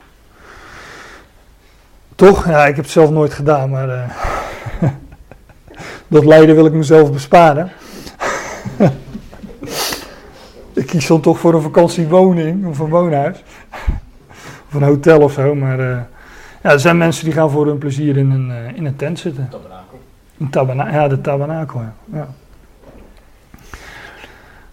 Toch? 2.15 2.47
Ja, 2.47 2.65
ik 2.65 2.75
heb 2.75 2.83
het 2.83 2.93
zelf 2.93 3.09
nooit 3.09 3.33
gedaan, 3.33 3.69
maar 3.69 3.89
uh, 3.89 4.09
dat 6.07 6.25
lijden 6.25 6.55
wil 6.55 6.65
ik 6.65 6.73
mezelf 6.73 7.11
besparen. 7.11 7.71
ik 10.75 10.85
kies 10.85 11.07
dan 11.07 11.21
toch 11.21 11.39
voor 11.39 11.53
een 11.53 11.61
vakantiewoning 11.61 12.67
of 12.67 12.79
een 12.79 12.89
woonhuis. 12.89 13.43
of 14.67 14.73
een 14.73 14.83
hotel 14.83 15.21
of 15.21 15.33
zo, 15.33 15.55
maar... 15.55 15.79
Uh, 15.79 15.97
ja, 16.63 16.71
er 16.71 16.79
zijn 16.79 16.97
mensen 16.97 17.25
die 17.25 17.33
gaan 17.33 17.49
voor 17.49 17.65
hun 17.65 17.77
plezier 17.77 18.17
in 18.17 18.31
een, 18.31 18.49
uh, 18.49 18.77
in 18.77 18.85
een 18.85 18.95
tent 18.95 19.19
zitten. 19.19 19.49
Tabernakel. 19.49 19.99
Een 20.37 20.49
tabana 20.49 20.91
ja, 20.91 21.07
de 21.07 21.21
tabernakel. 21.21 21.79
Ja. 21.79 21.93
ja. 22.13 22.27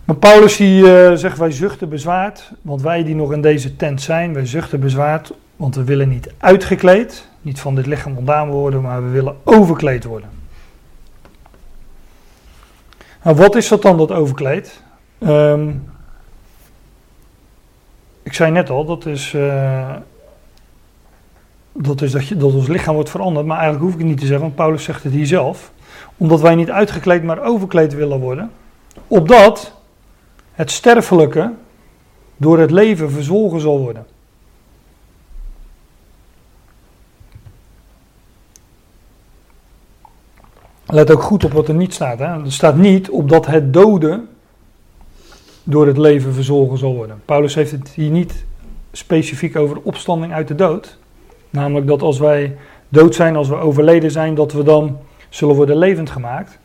Maar 0.05 0.17
Paulus 0.17 0.57
die 0.57 0.83
uh, 0.83 1.13
zegt, 1.13 1.39
wij 1.39 1.51
zuchten 1.51 1.89
bezwaard, 1.89 2.53
want 2.63 2.83
wij 2.83 3.05
die 3.05 3.15
nog 3.15 3.33
in 3.33 3.41
deze 3.41 3.77
tent 3.77 4.03
zijn, 4.03 4.35
wij 4.35 4.47
zuchten 4.47 4.81
bezwaard, 4.81 5.33
want 5.57 5.75
we 5.75 5.85
willen 5.85 6.09
niet 6.09 6.33
uitgekleed, 6.39 7.29
niet 7.41 7.61
van 7.61 7.75
dit 7.75 7.87
lichaam 7.87 8.17
ontdaan 8.17 8.49
worden, 8.49 8.83
maar 8.83 9.03
we 9.05 9.11
willen 9.11 9.37
overkleed 9.45 10.05
worden. 10.05 10.29
Nou, 13.23 13.37
wat 13.37 13.57
is 13.57 13.69
dat 13.69 13.83
dan, 13.83 13.97
dat 13.97 14.13
overkleed? 14.13 14.83
Um, 15.19 15.83
ik 18.23 18.33
zei 18.33 18.51
net 18.51 18.71
al, 18.71 18.85
dat 18.85 19.07
is 19.07 19.33
uh, 19.33 19.97
dat 21.73 22.03
is 22.03 22.13
dat, 22.13 22.27
je, 22.27 22.37
dat 22.37 22.53
ons 22.53 22.69
lichaam 22.69 22.95
wordt 22.95 23.11
veranderd. 23.11 23.47
Maar 23.47 23.59
eigenlijk 23.59 23.85
hoef 23.85 23.95
ik 23.95 24.01
het 24.01 24.09
niet 24.09 24.19
te 24.19 24.27
zeggen, 24.27 24.45
want 24.45 24.55
Paulus 24.55 24.85
zegt 24.85 25.03
het 25.03 25.13
hier 25.13 25.27
zelf. 25.27 25.73
Omdat 26.17 26.41
wij 26.41 26.55
niet 26.55 26.71
uitgekleed, 26.71 27.23
maar 27.23 27.43
overkleed 27.43 27.95
willen 27.95 28.21
worden. 28.21 28.51
Opdat 29.09 29.73
het 30.53 30.71
sterfelijke 30.71 31.53
door 32.37 32.59
het 32.59 32.71
leven 32.71 33.11
verzwolgen 33.11 33.61
zal 33.61 33.79
worden. 33.79 34.07
Let 40.87 41.11
ook 41.11 41.23
goed 41.23 41.45
op 41.45 41.53
wat 41.53 41.69
er 41.69 41.75
niet 41.75 41.95
staat. 41.95 42.19
Hè? 42.19 42.25
Er 42.25 42.53
staat 42.53 42.77
niet 42.77 43.11
opdat 43.11 43.47
het 43.47 43.73
doden 43.73 44.29
door 45.65 45.87
het 45.87 45.99
leven 45.99 46.35
verzwolgen 46.35 46.79
zal 46.79 46.95
worden. 46.95 47.23
Paulus 47.25 47.55
heeft 47.55 47.71
het 47.71 47.89
hier 47.89 48.11
niet 48.11 48.45
specifiek 48.93 49.57
over 49.57 49.81
opstanding 49.83 50.33
uit 50.33 50.49
de 50.49 50.55
dood. 50.55 50.99
Namelijk 51.51 51.87
dat 51.87 52.03
als 52.03 52.19
wij 52.19 52.57
dood 52.89 53.15
zijn, 53.15 53.37
als 53.37 53.49
we 53.49 53.55
overleden 53.55 54.11
zijn, 54.11 54.35
dat 54.35 54.53
we 54.53 54.63
dan 54.63 54.99
zullen 55.29 55.55
worden 55.55 55.77
levend 55.77 56.11
gemaakt. 56.11 56.59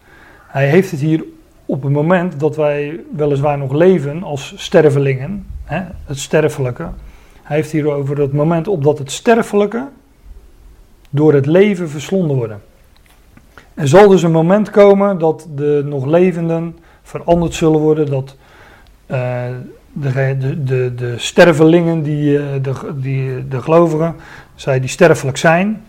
Hij 0.48 0.68
heeft 0.68 0.92
het 0.92 1.00
hier 1.00 1.24
op 1.66 1.84
het 1.84 1.92
moment 1.92 2.40
dat 2.40 2.56
wij 2.56 3.00
weliswaar 3.16 3.58
nog 3.58 3.72
leven 3.72 4.24
als 4.24 4.54
stervelingen, 4.56 5.46
hè, 5.64 5.82
het 6.06 6.20
sterfelijke. 6.20 6.90
Hij 7.44 7.56
heeft 7.56 7.72
hier 7.72 7.92
over 7.92 8.20
het 8.20 8.34
moment 8.34 8.68
opdat 8.68 8.98
het 8.98 9.12
sterfelijke 9.12 9.88
door 11.10 11.34
het 11.34 11.46
leven 11.46 11.90
verslonden 11.90 12.38
worden. 12.38 12.62
Er 13.74 13.88
zal 13.88 14.08
dus 14.08 14.24
een 14.24 14.32
moment 14.32 14.70
komen 14.70 15.18
dat 15.18 15.48
de 15.56 15.82
nog 15.86 16.06
levenden 16.06 16.78
veranderd 17.04 17.54
zullen 17.54 17.80
worden, 17.80 18.06
dat 18.06 18.36
uh, 19.08 19.44
de, 19.94 20.64
de, 20.64 20.96
de, 20.96 21.14
stervelingen, 21.18 22.02
die, 22.04 22.32
uh, 22.32 22.46
de, 22.62 22.74
die, 22.96 23.48
de 23.48 23.62
gelovigen, 23.62 24.16
zij 24.56 24.80
die 24.80 24.90
sterfelijk 24.90 25.38
zijn, 25.38 25.84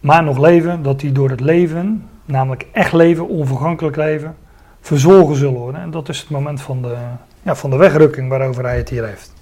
maar 0.00 0.22
nog 0.22 0.38
leven, 0.38 0.82
dat 0.82 1.00
die 1.00 1.12
door 1.12 1.30
het 1.30 1.40
leven, 1.40 2.08
namelijk 2.24 2.66
echt 2.72 2.92
leven, 2.92 3.28
onvergankelijk 3.28 3.96
leven, 3.96 4.36
verzorgen 4.80 5.36
zullen 5.36 5.60
worden. 5.60 5.80
En 5.80 5.90
dat 5.90 6.08
is 6.08 6.20
het 6.20 6.30
moment 6.30 6.60
van 6.60 6.82
de, 6.82 6.96
ja, 7.42 7.54
van 7.54 7.70
de 7.70 7.76
wegrukking 7.76 8.28
waarover 8.28 8.64
hij 8.64 8.76
het 8.76 8.88
hier 8.88 9.06
heeft. 9.06 9.32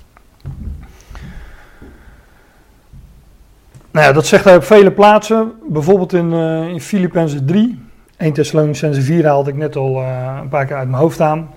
Nou 3.90 4.07
ja, 4.07 4.12
dat 4.12 4.27
zegt 4.27 4.45
hij 4.45 4.57
op 4.57 4.64
vele 4.64 4.90
plaatsen, 4.90 5.53
bijvoorbeeld 5.68 6.12
in, 6.12 6.33
uh, 6.33 6.68
in 6.68 6.81
Filippenzen 6.81 7.47
3, 7.47 7.85
1 8.16 8.33
Thessalonicense 8.33 9.03
4 9.03 9.27
haalde 9.27 9.51
ik 9.51 9.57
net 9.57 9.77
al 9.77 10.03
een 10.40 10.49
paar 10.49 10.66
keer 10.66 10.77
uit 10.77 10.88
mijn 10.88 11.03
hoofd 11.03 11.21
aan. 11.21 11.49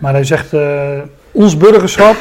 Maar 0.00 0.12
hij 0.12 0.24
zegt, 0.24 0.52
uh, 0.52 0.98
ons 1.30 1.56
burgerschap... 1.56 2.16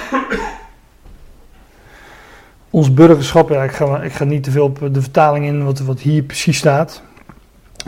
Ons 2.74 2.94
burgerschap, 2.94 3.50
ja, 3.50 3.64
ik 3.64 3.72
ga, 3.72 4.02
ik 4.02 4.12
ga 4.12 4.24
niet 4.24 4.44
te 4.44 4.52
veel 4.52 4.64
op 4.64 4.90
de 4.92 5.02
vertaling 5.02 5.46
in 5.46 5.66
wat, 5.66 5.80
wat 5.80 6.00
hier 6.00 6.24
precies 6.24 6.58
staat. 6.58 7.04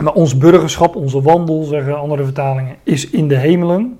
Maar 0.02 0.12
ons 0.12 0.38
burgerschap, 0.38 0.96
onze 0.96 1.22
wandel, 1.22 1.62
zeggen 1.62 1.98
andere 1.98 2.24
vertalingen, 2.24 2.76
is 2.82 3.10
in 3.10 3.28
de 3.28 3.36
hemelen. 3.36 3.98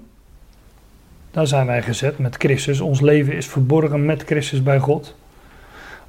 Daar 1.30 1.46
zijn 1.46 1.66
wij 1.66 1.82
gezet 1.82 2.18
met 2.18 2.36
Christus. 2.36 2.80
Ons 2.80 3.00
leven 3.00 3.36
is 3.36 3.46
verborgen 3.46 4.04
met 4.04 4.22
Christus 4.22 4.62
bij 4.62 4.78
God. 4.78 5.14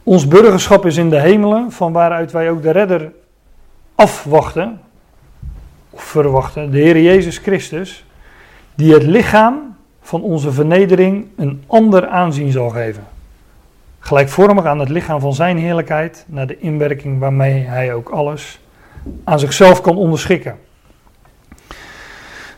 Ons 0.04 0.28
burgerschap 0.28 0.86
is 0.86 0.98
in 0.98 1.10
de 1.10 1.20
hemelen, 1.20 1.72
van 1.72 1.92
waaruit 1.92 2.32
wij 2.32 2.50
ook 2.50 2.62
de 2.62 2.72
redder 2.72 3.12
afwachten, 3.96 4.80
of 5.90 6.04
verwachten, 6.04 6.72
de 6.72 6.78
Heer 6.78 7.02
Jezus 7.02 7.38
Christus, 7.38 8.05
die 8.76 8.94
het 8.94 9.04
lichaam 9.04 9.76
van 10.02 10.22
onze 10.22 10.52
vernedering 10.52 11.28
een 11.36 11.64
ander 11.68 12.08
aanzien 12.08 12.52
zal 12.52 12.70
geven. 12.70 13.04
Gelijkvormig 14.00 14.66
aan 14.66 14.80
het 14.80 14.90
lichaam 14.90 15.20
van 15.20 15.34
zijn 15.34 15.58
heerlijkheid, 15.58 16.26
naar 16.28 16.48
de 16.48 16.60
inwerking 16.60 17.20
waarmee 17.20 17.64
hij 17.64 17.94
ook 17.94 18.10
alles 18.10 18.60
aan 19.24 19.40
zichzelf 19.40 19.82
kan 19.82 19.98
onderschikken. 19.98 20.56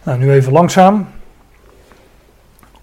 Nou, 0.04 0.20
nu 0.20 0.32
even 0.32 0.54
langzaam. 0.54 1.08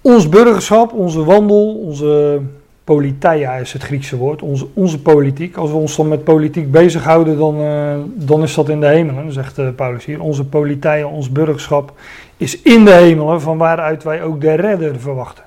Ons 0.01 0.29
burgerschap, 0.29 0.93
onze 0.93 1.25
wandel, 1.25 1.75
onze 1.75 2.41
politeia 2.85 3.53
is 3.53 3.73
het 3.73 3.83
Griekse 3.83 4.17
woord, 4.17 4.43
onze, 4.43 4.67
onze 4.75 5.03
politiek. 5.03 5.57
Als 5.57 5.71
we 5.71 5.77
ons 5.77 5.97
dan 5.97 6.09
met 6.09 6.25
politiek 6.25 6.71
bezighouden, 6.71 7.39
dan, 7.39 7.61
uh, 7.61 7.95
dan 8.07 8.43
is 8.43 8.55
dat 8.55 8.69
in 8.69 8.81
de 8.81 8.87
hemelen, 8.87 9.33
zegt 9.33 9.59
uh, 9.59 9.69
Paulus 9.77 10.05
hier. 10.05 10.21
Onze 10.21 10.45
politeia, 10.45 11.07
ons 11.07 11.31
burgerschap 11.33 11.93
is 12.37 12.63
in 12.63 12.85
de 12.85 12.93
hemelen, 12.93 13.41
van 13.41 13.59
waaruit 13.59 14.03
wij 14.03 14.23
ook 14.23 14.41
de 14.41 14.55
redder 14.55 15.01
verwachten. 15.01 15.45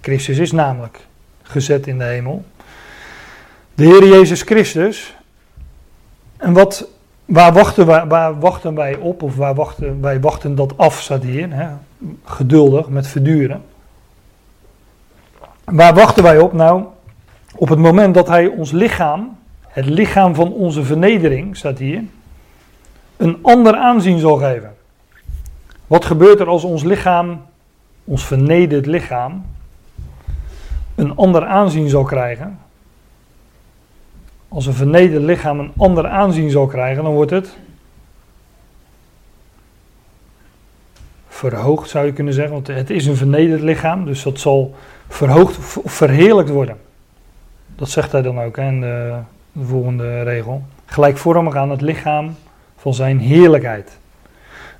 Christus 0.00 0.38
is 0.38 0.52
namelijk 0.52 0.98
gezet 1.42 1.86
in 1.86 1.98
de 1.98 2.04
hemel. 2.04 2.44
De 3.74 3.84
Heer 3.84 4.06
Jezus 4.06 4.42
Christus. 4.42 5.16
En 6.36 6.52
wat, 6.52 6.88
waar, 7.24 7.52
wachten 7.52 7.86
wij, 7.86 8.06
waar 8.06 8.40
wachten 8.40 8.74
wij 8.74 8.96
op, 8.96 9.22
of 9.22 9.36
waar 9.36 9.54
wachten, 9.54 10.00
wij 10.00 10.20
wachten 10.20 10.54
dat 10.54 10.78
af, 10.78 11.00
staat 11.00 11.22
hier. 11.22 11.52
Hè? 11.52 11.68
Geduldig, 12.24 12.88
met 12.88 13.06
verduren. 13.06 13.62
Waar 15.64 15.94
wachten 15.94 16.22
wij 16.22 16.38
op? 16.38 16.52
Nou, 16.52 16.84
op 17.54 17.68
het 17.68 17.78
moment 17.78 18.14
dat 18.14 18.28
hij 18.28 18.46
ons 18.46 18.70
lichaam, 18.70 19.38
het 19.68 19.86
lichaam 19.86 20.34
van 20.34 20.52
onze 20.52 20.84
vernedering, 20.84 21.56
staat 21.56 21.78
hier, 21.78 22.02
een 23.16 23.38
ander 23.42 23.76
aanzien 23.76 24.18
zal 24.18 24.36
geven. 24.36 24.71
Wat 25.92 26.04
gebeurt 26.04 26.40
er 26.40 26.48
als 26.48 26.64
ons 26.64 26.82
lichaam, 26.82 27.42
ons 28.04 28.24
vernederd 28.24 28.86
lichaam, 28.86 29.44
een 30.94 31.16
ander 31.16 31.46
aanzien 31.46 31.88
zal 31.88 32.04
krijgen? 32.04 32.58
Als 34.48 34.66
een 34.66 34.74
vernederd 34.74 35.22
lichaam 35.22 35.58
een 35.58 35.72
ander 35.76 36.08
aanzien 36.08 36.50
zal 36.50 36.66
krijgen, 36.66 37.04
dan 37.04 37.12
wordt 37.12 37.30
het 37.30 37.56
verhoogd, 41.28 41.90
zou 41.90 42.06
je 42.06 42.12
kunnen 42.12 42.34
zeggen. 42.34 42.52
Want 42.52 42.66
het 42.66 42.90
is 42.90 43.06
een 43.06 43.16
vernederd 43.16 43.60
lichaam, 43.60 44.04
dus 44.04 44.22
dat 44.22 44.40
zal 44.40 44.74
verhoogd 45.08 45.58
of 45.82 45.92
verheerlijkt 45.92 46.50
worden. 46.50 46.78
Dat 47.76 47.88
zegt 47.88 48.12
hij 48.12 48.22
dan 48.22 48.40
ook 48.40 48.56
in 48.56 48.80
de, 48.80 49.18
de 49.52 49.64
volgende 49.64 50.22
regel. 50.22 50.62
Gelijkvormig 50.86 51.56
aan 51.56 51.70
het 51.70 51.80
lichaam 51.80 52.34
van 52.76 52.94
zijn 52.94 53.18
heerlijkheid. 53.18 54.00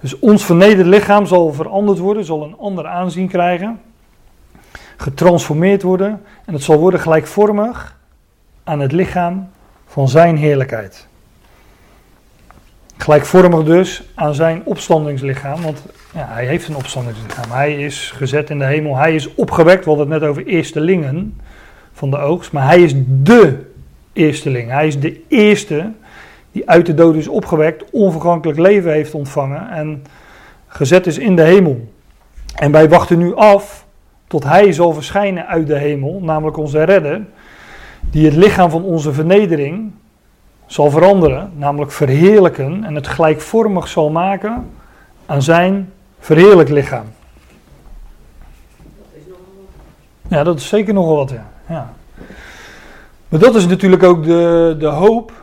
Dus 0.03 0.19
ons 0.19 0.45
vernederd 0.45 0.87
lichaam 0.87 1.27
zal 1.27 1.53
veranderd 1.53 1.99
worden, 1.99 2.25
zal 2.25 2.43
een 2.43 2.57
ander 2.59 2.87
aanzien 2.87 3.29
krijgen, 3.29 3.81
getransformeerd 4.97 5.83
worden 5.83 6.23
en 6.45 6.53
het 6.53 6.63
zal 6.63 6.79
worden 6.79 7.01
gelijkvormig 7.01 7.99
aan 8.65 8.81
het 8.81 8.93
lichaam 8.93 9.49
van 9.87 10.09
zijn 10.09 10.37
heerlijkheid. 10.37 11.07
Gelijkvormig 12.97 13.65
dus 13.65 14.03
aan 14.15 14.35
zijn 14.35 14.63
opstandingslichaam, 14.65 15.63
want 15.63 15.83
ja, 16.15 16.27
hij 16.31 16.47
heeft 16.47 16.69
een 16.69 16.77
opstandingslichaam. 16.77 17.51
Hij 17.51 17.77
is 17.77 18.11
gezet 18.11 18.51
in 18.51 18.59
de 18.59 18.65
hemel, 18.65 18.97
hij 18.97 19.15
is 19.15 19.35
opgewekt. 19.35 19.85
We 19.85 19.91
hadden 19.91 20.11
het 20.11 20.21
net 20.21 20.31
over 20.31 20.47
eerstelingen 20.47 21.41
van 21.93 22.11
de 22.11 22.19
oogst, 22.19 22.53
maar 22.53 22.67
hij 22.67 22.83
is 22.83 22.93
de 23.07 23.71
eersteling. 24.13 24.71
Hij 24.71 24.87
is 24.87 25.01
de 25.01 25.21
eerste 25.29 25.93
die 26.53 26.71
uit 26.71 26.87
de 26.87 26.95
dood 26.95 27.15
is 27.15 27.29
opgewekt, 27.29 27.91
onvergankelijk 27.91 28.59
leven 28.59 28.93
heeft 28.93 29.15
ontvangen 29.15 29.71
en 29.71 30.05
gezet 30.67 31.07
is 31.07 31.19
in 31.19 31.37
de 31.37 31.43
hemel. 31.43 31.89
En 32.55 32.73
wij 32.73 32.89
wachten 32.89 33.19
nu 33.19 33.35
af 33.35 33.87
tot 34.27 34.45
hij 34.45 34.73
zal 34.73 34.93
verschijnen 34.93 35.47
uit 35.47 35.67
de 35.67 35.79
hemel, 35.79 36.21
namelijk 36.23 36.57
onze 36.57 36.83
redder, 36.83 37.21
die 38.01 38.25
het 38.25 38.35
lichaam 38.35 38.71
van 38.71 38.83
onze 38.83 39.13
vernedering 39.13 39.93
zal 40.67 40.91
veranderen, 40.91 41.51
namelijk 41.57 41.93
verheerlijken 41.93 42.85
en 42.85 42.95
het 42.95 43.07
gelijkvormig 43.07 43.89
zal 43.89 44.11
maken 44.11 44.71
aan 45.27 45.43
zijn 45.43 45.93
verheerlijk 46.19 46.69
lichaam. 46.69 47.05
Ja, 50.29 50.43
dat 50.43 50.59
is 50.59 50.69
zeker 50.69 50.95
nogal 50.95 51.17
wat, 51.17 51.31
ja. 51.31 51.51
ja. 51.69 51.93
Maar 53.29 53.41
dat 53.41 53.55
is 53.55 53.67
natuurlijk 53.67 54.03
ook 54.03 54.25
de, 54.25 54.77
de 54.79 54.87
hoop 54.87 55.42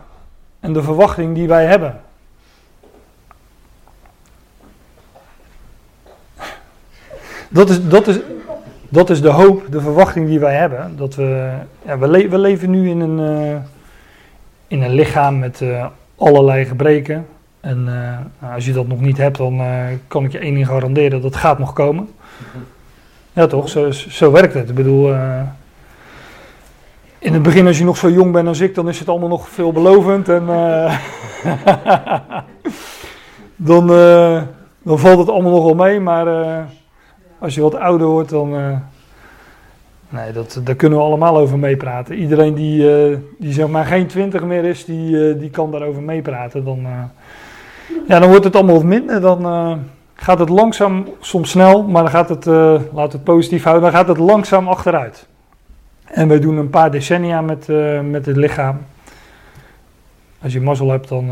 en 0.59 0.73
de 0.73 0.83
verwachting 0.83 1.35
die 1.35 1.47
wij 1.47 1.65
hebben. 1.65 2.01
Dat 7.49 7.69
is, 7.69 7.87
dat 7.87 8.07
is, 8.07 8.19
dat 8.89 9.09
is 9.09 9.21
de 9.21 9.29
hoop, 9.29 9.65
de 9.69 9.81
verwachting 9.81 10.27
die 10.27 10.39
wij 10.39 10.55
hebben. 10.55 10.97
Dat 10.97 11.15
we, 11.15 11.51
ja, 11.85 11.97
we, 11.97 12.27
we 12.29 12.37
leven 12.37 12.69
nu 12.69 12.89
in 12.89 12.99
een, 12.99 13.19
uh, 13.19 13.55
in 14.67 14.81
een 14.81 14.93
lichaam 14.93 15.39
met 15.39 15.61
uh, 15.61 15.85
allerlei 16.15 16.65
gebreken. 16.65 17.27
En 17.59 17.85
uh, 18.41 18.53
als 18.53 18.65
je 18.65 18.73
dat 18.73 18.87
nog 18.87 18.99
niet 18.99 19.17
hebt, 19.17 19.37
dan 19.37 19.61
kan 20.07 20.23
ik 20.23 20.31
je 20.31 20.39
één 20.39 20.53
ding 20.53 20.67
garanderen: 20.67 21.21
dat 21.21 21.35
gaat 21.35 21.59
nog 21.59 21.73
komen. 21.73 22.09
Ja, 23.33 23.47
toch? 23.47 23.69
Zo, 23.69 23.91
zo 23.91 24.31
werkt 24.31 24.53
het. 24.53 24.69
Ik 24.69 24.75
bedoel, 24.75 25.15
in 27.19 27.33
het 27.33 27.43
begin, 27.43 27.67
als 27.67 27.77
je 27.77 27.83
nog 27.83 27.97
zo 27.97 28.09
jong 28.09 28.31
bent 28.31 28.47
als 28.47 28.59
ik, 28.59 28.75
dan 28.75 28.89
is 28.89 28.99
het 28.99 29.09
allemaal 29.09 29.29
nog 29.29 29.49
veelbelovend. 29.49 30.29
En 30.29 30.45
dan, 33.55 33.87
dan 34.83 34.99
valt 34.99 35.19
het 35.19 35.29
allemaal 35.29 35.51
nog 35.51 35.63
wel 35.63 35.75
mee. 35.75 35.99
Maar 35.99 36.27
als 37.39 37.55
je 37.55 37.61
wat 37.61 37.75
ouder 37.75 38.07
wordt, 38.07 38.29
dan. 38.29 38.81
Nee, 40.09 40.31
dat, 40.31 40.61
daar 40.63 40.75
kunnen 40.75 40.97
we 40.97 41.03
allemaal 41.03 41.37
over 41.37 41.59
meepraten. 41.59 42.15
Iedereen 42.15 42.53
die, 42.53 42.87
die 43.37 43.53
zeg 43.53 43.67
maar 43.67 43.85
geen 43.85 44.07
twintig 44.07 44.43
meer 44.43 44.65
is, 44.65 44.85
die, 44.85 45.37
die 45.37 45.49
kan 45.49 45.71
daarover 45.71 46.01
meepraten. 46.01 46.65
Dan, 46.65 46.87
ja, 48.07 48.19
dan 48.19 48.29
wordt 48.29 48.43
het 48.43 48.55
allemaal 48.55 48.75
wat 48.75 48.83
minder. 48.83 49.21
Dan 49.21 49.83
gaat 50.13 50.39
het 50.39 50.49
langzaam, 50.49 51.05
soms 51.19 51.49
snel, 51.49 51.83
maar 51.83 52.03
dan 52.03 52.11
gaat 52.11 52.29
het, 52.29 52.45
laat 52.93 53.13
het 53.13 53.23
positief 53.23 53.63
houden, 53.63 53.83
dan 53.83 53.99
gaat 53.99 54.07
het 54.07 54.17
langzaam 54.17 54.67
achteruit. 54.67 55.28
En 56.11 56.27
wij 56.27 56.39
doen 56.39 56.57
een 56.57 56.69
paar 56.69 56.91
decennia 56.91 57.41
met, 57.41 57.67
met 58.03 58.25
het 58.25 58.35
lichaam. 58.35 58.77
Als 60.41 60.53
je 60.53 60.61
mazzel 60.61 60.89
hebt, 60.89 61.07
dan 61.07 61.31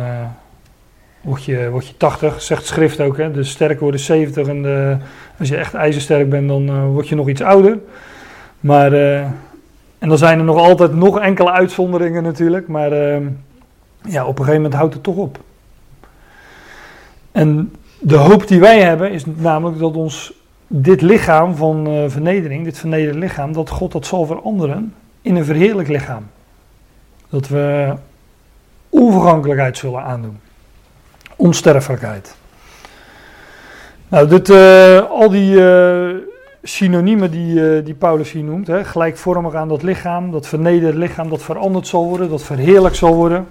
word 1.21 1.43
je, 1.43 1.69
word 1.69 1.87
je 1.87 1.97
80, 1.97 2.41
zegt 2.41 2.65
schrift 2.65 2.99
ook. 2.99 3.17
Hè? 3.17 3.31
De 3.31 3.43
sterke 3.43 3.79
worden 3.79 3.99
70 3.99 4.47
en 4.47 4.61
de, 4.61 4.97
als 5.39 5.49
je 5.49 5.57
echt 5.57 5.73
ijzersterk 5.73 6.29
bent, 6.29 6.47
dan 6.47 6.85
word 6.85 7.07
je 7.07 7.15
nog 7.15 7.29
iets 7.29 7.41
ouder. 7.41 7.77
Maar, 8.59 8.93
en 9.97 10.09
dan 10.09 10.17
zijn 10.17 10.39
er 10.39 10.45
nog 10.45 10.57
altijd 10.57 10.93
nog 10.93 11.19
enkele 11.19 11.51
uitzonderingen 11.51 12.23
natuurlijk, 12.23 12.67
maar 12.67 12.91
ja, 14.01 14.25
op 14.25 14.39
een 14.39 14.45
gegeven 14.45 14.61
moment 14.61 14.73
houdt 14.73 14.93
het 14.93 15.03
toch 15.03 15.15
op. 15.15 15.39
En 17.31 17.75
de 17.99 18.15
hoop 18.15 18.47
die 18.47 18.59
wij 18.59 18.81
hebben 18.81 19.11
is 19.11 19.23
namelijk 19.25 19.79
dat 19.79 19.95
ons 19.95 20.33
dit 20.67 21.01
lichaam 21.01 21.55
van 21.55 22.05
vernedering, 22.09 22.63
dit 22.63 22.77
vernederde 22.77 23.19
lichaam, 23.19 23.53
dat 23.53 23.69
God 23.69 23.91
dat 23.91 24.05
zal 24.05 24.25
veranderen 24.25 24.93
in 25.21 25.35
een 25.35 25.45
verheerlijk 25.45 25.87
lichaam. 25.87 26.23
Dat 27.29 27.47
we 27.47 27.93
onvergankelijkheid 28.89 29.77
zullen 29.77 30.03
aandoen 30.03 30.39
onsterfelijkheid. 31.37 32.35
Nou, 34.07 34.27
dit, 34.27 34.49
uh, 34.49 35.09
al 35.09 35.29
die 35.29 35.55
uh, 35.55 36.15
synoniemen 36.63 37.31
die, 37.31 37.83
die 37.83 37.93
Paulus 37.93 38.31
hier 38.31 38.43
noemt, 38.43 38.67
hè, 38.67 38.83
gelijkvormig 38.83 39.53
aan 39.53 39.67
dat 39.67 39.83
lichaam, 39.83 40.31
dat 40.31 40.47
vernederde 40.47 40.97
lichaam 40.97 41.29
dat 41.29 41.43
veranderd 41.43 41.87
zal 41.87 42.07
worden, 42.07 42.29
dat 42.29 42.43
verheerlijk 42.43 42.95
zal 42.95 43.15
worden. 43.15 43.47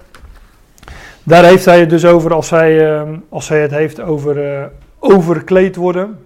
Daar 1.23 1.45
heeft 1.45 1.65
hij 1.65 1.81
het 1.81 1.91
dus 1.91 2.05
over 2.05 2.35
als 2.35 2.51
hij, 2.51 3.05
als 3.29 3.49
hij 3.49 3.61
het 3.61 3.71
heeft 3.71 4.01
over 4.01 4.71
overkleed 4.99 5.77
worden. 5.77 6.26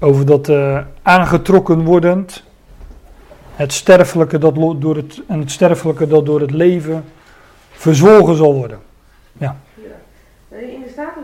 Over 0.00 0.26
dat 0.26 0.48
aangetrokken 1.02 1.84
wordend. 1.84 2.44
Het 3.54 3.72
sterfelijke 3.72 4.38
dat 4.38 4.54
door 4.54 4.96
het, 4.96 5.22
en 5.26 5.40
het 5.40 5.50
sterfelijke 5.50 6.06
dat 6.06 6.26
door 6.26 6.40
het 6.40 6.50
leven 6.50 7.04
verzwolgen 7.70 8.36
zal 8.36 8.54
worden. 8.54 8.80
Ja. 9.32 9.56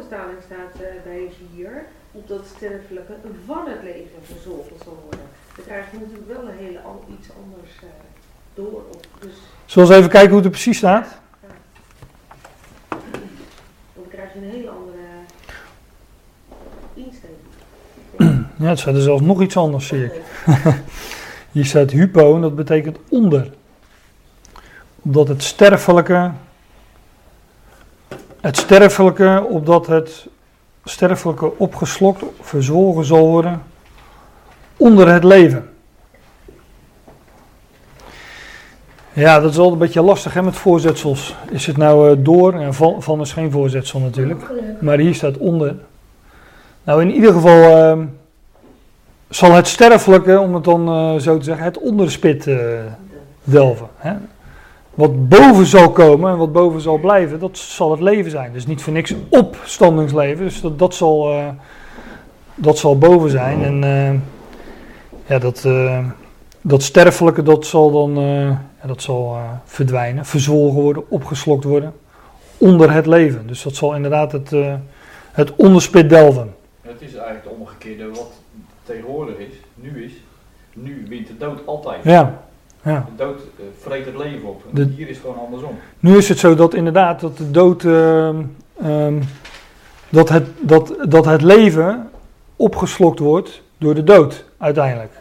vertaling 0.09 0.39
staat 0.45 0.81
uh, 0.81 0.87
bij 1.05 1.29
4, 1.55 1.85
opdat 2.13 2.39
het 2.39 2.47
sterfelijke 2.57 3.13
van 3.47 3.65
het 3.67 3.83
leven 3.83 4.19
verzorgd 4.23 4.83
zal 4.85 4.99
worden. 5.03 5.27
Dan 5.57 5.65
krijg 5.65 5.91
je 5.91 5.99
natuurlijk 5.99 6.29
wel 6.29 6.49
een 6.49 6.57
hele 6.59 6.81
iets 7.19 7.29
anders 7.45 7.71
uh, 7.83 7.89
door. 8.55 8.83
Dus 9.21 9.35
Zullen 9.67 9.89
we 9.89 9.95
eens 9.95 10.05
even 10.05 10.11
kijken 10.11 10.29
hoe 10.29 10.37
het 10.37 10.45
er 10.45 10.51
precies 10.51 10.79
staat? 10.79 11.19
Ja. 11.43 11.49
Dan 13.95 14.09
krijg 14.09 14.33
je 14.33 14.39
een 14.39 14.51
hele 14.51 14.71
andere 14.71 15.07
insteek. 16.95 18.45
Ja, 18.57 18.69
het 18.69 18.79
staat 18.79 18.95
er 18.95 19.01
zelfs 19.01 19.23
nog 19.23 19.43
iets 19.43 19.57
anders, 19.57 19.87
zie 19.87 20.05
ik. 20.05 20.13
Hier 21.53 21.65
staat 21.65 21.91
hypo 21.91 22.35
en 22.35 22.41
dat 22.41 22.57
betekent 22.57 22.99
onder. 23.09 23.51
Omdat 25.03 25.29
het 25.29 25.43
sterfelijke, 25.43 26.31
het 28.41 28.57
sterfelijke, 28.57 29.47
opdat 29.49 29.87
het 29.87 30.27
sterfelijke 30.85 31.59
opgeslokt, 31.59 32.23
verzwolgen 32.41 33.05
zal 33.05 33.29
worden 33.29 33.63
onder 34.77 35.09
het 35.09 35.25
leven. 35.25 35.71
Ja, 39.13 39.41
dat 39.41 39.51
is 39.51 39.57
altijd 39.57 39.73
een 39.73 39.87
beetje 39.87 40.03
lastig 40.03 40.35
hè, 40.35 40.43
met 40.43 40.57
voorzetsels. 40.57 41.37
Is 41.51 41.67
het 41.67 41.77
nou 41.77 42.11
uh, 42.11 42.25
door? 42.25 42.55
En 42.55 42.75
van, 42.75 43.03
van 43.03 43.21
is 43.21 43.33
geen 43.33 43.51
voorzetsel 43.51 44.01
natuurlijk. 44.01 44.51
Maar 44.81 44.99
hier 44.99 45.15
staat 45.15 45.37
onder. 45.37 45.77
Nou, 46.85 47.03
in 47.03 47.13
ieder 47.13 47.33
geval 47.33 47.97
uh, 47.99 48.05
zal 49.29 49.53
het 49.53 49.67
sterfelijke, 49.67 50.41
om 50.41 50.55
het 50.55 50.65
dan 50.65 50.89
uh, 50.89 51.21
zo 51.21 51.39
te 51.39 51.45
zeggen, 51.45 51.65
het 51.65 51.79
onderspit 51.79 52.47
uh, 52.47 52.59
delven. 53.45 53.89
Hè? 53.97 54.13
Wat 54.95 55.29
boven 55.29 55.67
zal 55.67 55.91
komen 55.91 56.31
en 56.31 56.37
wat 56.37 56.53
boven 56.53 56.81
zal 56.81 56.99
blijven, 56.99 57.41
dat 57.41 57.59
zal 57.59 57.91
het 57.91 58.01
leven 58.01 58.31
zijn. 58.31 58.53
Dus 58.53 58.67
niet 58.67 58.83
voor 58.83 58.93
niks 58.93 59.15
opstandingsleven. 59.29 60.45
Dus 60.45 60.63
dat, 60.77 60.95
zal, 60.95 61.33
uh, 61.33 61.49
dat 62.55 62.79
zal 62.79 62.99
boven 62.99 63.31
zijn. 63.31 63.63
En 63.65 64.23
ja, 65.27 65.39
dat, 65.39 65.69
dat 66.61 66.83
sterfelijke, 66.83 67.43
dat 67.43 67.67
zal 67.67 67.91
dan 67.91 68.15
dat 68.87 69.03
zal, 69.03 69.39
verdwijnen, 69.65 70.25
verzwolgen 70.25 70.83
worden, 70.83 71.11
opgeslokt 71.11 71.65
worden. 71.65 71.93
Onder 72.59 72.93
het 72.93 73.07
leven. 73.07 73.47
Dus 73.47 73.63
dat 73.63 73.75
zal 73.75 73.95
inderdaad 73.95 74.33
het, 74.33 74.51
het 75.33 75.55
onderspit 75.57 76.09
delven. 76.09 76.55
Het 76.83 77.01
is 77.01 77.15
eigenlijk 77.15 77.45
het 77.45 77.53
omgekeerde 77.59 78.09
wat 78.09 78.33
tegenwoordig 78.87 79.37
is, 79.37 79.55
nu 79.75 80.05
is. 80.05 80.13
Nu 80.73 81.07
wint 81.09 81.27
de 81.27 81.37
dood 81.37 81.67
altijd. 81.67 82.05
Ja. 82.05 82.43
ja. 82.83 83.07
De 83.17 83.25
dood 83.25 83.41
uh, 83.41 83.65
vreet 83.81 84.05
het 84.05 84.17
leven 84.17 84.49
op. 84.49 84.63
En 84.69 84.75
De- 84.75 84.93
hier 84.97 85.09
is 85.09 85.19
gewoon 85.19 85.39
andersom. 85.39 85.79
Nu 86.01 86.17
is 86.17 86.29
het 86.29 86.39
zo 86.39 86.55
dat 86.55 86.75
inderdaad 86.75 87.21
dat 87.21 87.37
de 87.37 87.51
dood, 87.51 87.85
ehm, 87.85 88.37
ehm, 88.83 89.23
dat, 90.09 90.29
het, 90.29 90.47
dat, 90.61 90.95
dat 91.09 91.25
het 91.25 91.43
leven 91.43 92.11
opgeslokt 92.57 93.19
wordt 93.19 93.63
door 93.79 93.95
de 93.95 94.05
dood 94.05 94.45
uiteindelijk. 94.59 95.13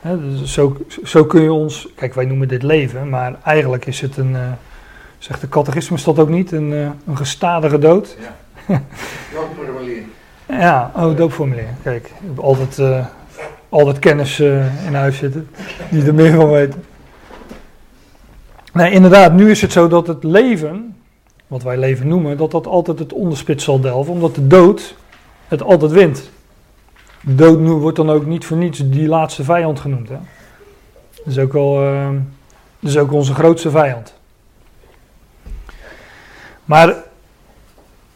Hè, 0.00 0.20
dus 0.20 0.52
zo, 0.52 0.76
zo 1.04 1.24
kun 1.24 1.42
je 1.42 1.52
ons, 1.52 1.88
kijk 1.94 2.14
wij 2.14 2.24
noemen 2.24 2.48
dit 2.48 2.62
leven, 2.62 3.08
maar 3.08 3.38
eigenlijk 3.44 3.86
is 3.86 4.00
het 4.00 4.16
een, 4.16 4.36
eh, 4.36 4.52
zegt 5.18 5.40
de 5.40 5.48
catechismus 5.48 6.04
dat 6.04 6.18
ook 6.18 6.28
niet, 6.28 6.52
een, 6.52 6.72
eh, 6.72 6.90
een 7.06 7.16
gestadige 7.16 7.78
dood. 7.78 8.16
Ja. 8.20 8.34
Doodformulier. 9.34 10.02
Ja, 10.48 10.92
oh, 10.96 11.16
doopformulier. 11.16 11.68
Kijk, 11.82 12.06
ik 12.06 12.12
heb 12.26 12.38
altijd, 12.38 12.78
eh, 12.78 13.06
altijd 13.68 13.98
kennis 13.98 14.40
eh, 14.40 14.86
in 14.86 14.94
huis 14.94 15.16
zitten, 15.16 15.48
die 15.90 16.04
er 16.04 16.14
meer 16.14 16.34
van 16.34 16.50
weten. 16.50 16.84
Nee, 18.72 18.92
inderdaad, 18.92 19.32
nu 19.32 19.50
is 19.50 19.62
het 19.62 19.72
zo 19.72 19.88
dat 19.88 20.06
het 20.06 20.24
leven, 20.24 20.96
wat 21.46 21.62
wij 21.62 21.76
leven 21.76 22.08
noemen, 22.08 22.36
dat 22.36 22.50
dat 22.50 22.66
altijd 22.66 22.98
het 22.98 23.12
onderspit 23.12 23.62
zal 23.62 23.80
delven, 23.80 24.12
omdat 24.12 24.34
de 24.34 24.46
dood 24.46 24.94
het 25.48 25.62
altijd 25.62 25.92
wint. 25.92 26.30
De 27.20 27.34
dood 27.34 27.80
wordt 27.80 27.96
dan 27.96 28.10
ook 28.10 28.26
niet 28.26 28.44
voor 28.44 28.56
niets 28.56 28.78
die 28.84 29.08
laatste 29.08 29.44
vijand 29.44 29.80
genoemd. 29.80 30.08
Hè? 30.08 30.18
Dat 31.16 31.26
is 31.26 31.38
ook 31.38 31.52
wel, 31.52 31.82
eh, 31.82 32.10
dat 32.80 32.90
is 32.90 32.98
ook 32.98 33.12
onze 33.12 33.34
grootste 33.34 33.70
vijand. 33.70 34.14
Maar 36.64 36.94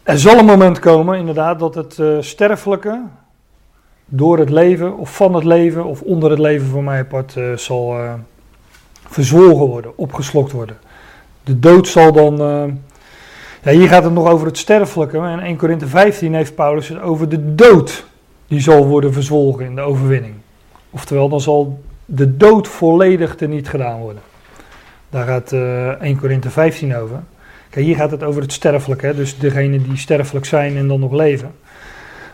er 0.03 0.19
zal 0.19 0.39
een 0.39 0.45
moment 0.45 0.79
komen, 0.79 1.19
inderdaad, 1.19 1.59
dat 1.59 1.75
het 1.75 1.99
eh, 1.99 2.17
sterfelijke 2.21 3.01
door 4.05 4.39
het 4.39 4.51
leven, 4.51 4.97
of 4.97 5.17
van 5.17 5.35
het 5.35 5.45
leven, 5.45 5.85
of 5.85 6.01
onder 6.01 6.31
het 6.31 6.39
leven 6.39 6.67
voor 6.67 6.85
mij 6.85 6.99
apart, 6.99 7.37
eh, 7.37 7.53
zal 7.57 7.99
eh, 7.99 8.13
verzwolgen 9.09 9.67
worden, 9.67 9.99
opgeslokt 9.99 10.53
worden. 10.53 10.77
De 11.45 11.59
dood 11.59 11.89
zal 11.89 12.13
dan. 12.13 12.37
ja, 13.63 13.71
hier 13.71 13.89
gaat 13.89 14.05
het 14.05 14.13
nog 14.13 14.29
over 14.29 14.47
het 14.47 14.59
sterfelijke. 14.59 15.19
En 15.19 15.39
in 15.39 15.45
1 15.45 15.57
Korinthe 15.57 15.87
15 15.87 16.35
heeft 16.35 16.55
Paulus 16.55 16.89
het 16.89 17.01
over 17.01 17.29
de 17.29 17.55
dood. 17.55 18.05
Die 18.47 18.61
zal 18.61 18.87
worden 18.87 19.13
verzwolgen 19.13 19.65
in 19.65 19.75
de 19.75 19.81
overwinning. 19.81 20.35
Oftewel, 20.91 21.29
dan 21.29 21.41
zal 21.41 21.83
de 22.05 22.37
dood 22.37 22.69
volledig 22.69 23.35
teniet 23.35 23.69
gedaan 23.69 24.01
worden. 24.01 24.23
Daar 25.11 25.27
gaat 25.27 25.53
eh 25.53 26.03
1 26.03 26.19
Korinthe 26.19 26.51
15 26.51 26.97
over. 26.97 27.23
Kijk, 27.73 27.85
hier 27.85 27.97
gaat 27.97 28.11
het 28.11 28.23
over 28.23 28.43
het 28.43 28.53
sterfelijke, 28.53 29.07
hè? 29.07 29.14
dus 29.14 29.39
degenen 29.39 29.83
die 29.83 29.97
sterfelijk 29.97 30.47
zijn 30.47 30.77
en 30.77 30.89
dan 30.89 31.01
nog 31.01 31.12
leven. 31.12 31.55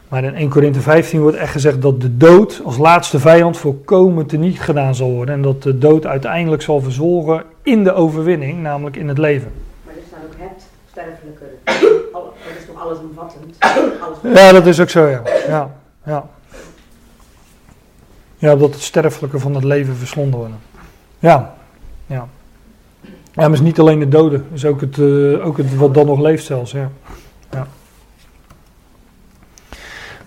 Maar 0.08 0.24
in 0.24 0.34
1 0.34 0.48
Korinthe 0.48 0.80
15 0.80 1.20
wordt 1.20 1.36
echt 1.36 1.52
gezegd 1.52 1.82
dat 1.82 2.00
de 2.00 2.16
dood 2.16 2.60
als 2.64 2.76
laatste 2.76 3.18
vijand 3.18 3.56
volkomen 3.56 4.26
teniet 4.26 4.60
gedaan 4.60 4.94
zal 4.94 5.10
worden. 5.10 5.34
En 5.34 5.42
dat 5.42 5.62
de 5.62 5.78
dood 5.78 6.06
uiteindelijk 6.06 6.62
zal 6.62 6.80
verzwolgen 6.80 7.44
in 7.62 7.84
de 7.84 7.92
overwinning, 7.92 8.62
namelijk 8.62 8.96
in 8.96 9.08
het 9.08 9.18
leven. 9.18 9.52
Maar 9.84 9.94
er 9.94 10.00
staat 10.06 10.20
ook 10.24 10.48
het 10.50 10.66
sterfelijke. 10.90 11.44
Dat 12.12 12.58
is 12.58 12.66
toch 12.66 12.82
allesomvattend? 12.82 13.56
Alles 14.00 14.40
Ja, 14.40 14.52
dat 14.52 14.66
is 14.66 14.80
ook 14.80 14.90
zo, 14.90 15.06
ja. 15.06 15.22
Ja, 15.48 15.74
ja. 16.04 16.28
ja 18.36 18.56
dat 18.56 18.72
het 18.74 18.82
sterfelijke 18.82 19.38
van 19.38 19.54
het 19.54 19.64
leven 19.64 19.96
verslonden 19.96 20.38
worden. 20.38 20.58
Ja, 21.18 21.54
ja. 22.06 22.28
Ja, 23.38 23.44
maar 23.44 23.52
het 23.52 23.60
is 23.62 23.66
niet 23.66 23.78
alleen 23.80 23.98
de 23.98 24.08
doden, 24.08 24.38
het 24.50 24.58
is 24.58 24.64
ook 24.64 24.80
het, 24.80 24.98
eh, 24.98 25.46
ook 25.46 25.56
het 25.56 25.76
wat 25.76 25.94
dan 25.94 26.06
nog 26.06 26.20
leeft 26.20 26.44
zelfs, 26.44 26.72
ja. 26.72 26.90
ja. 27.50 27.66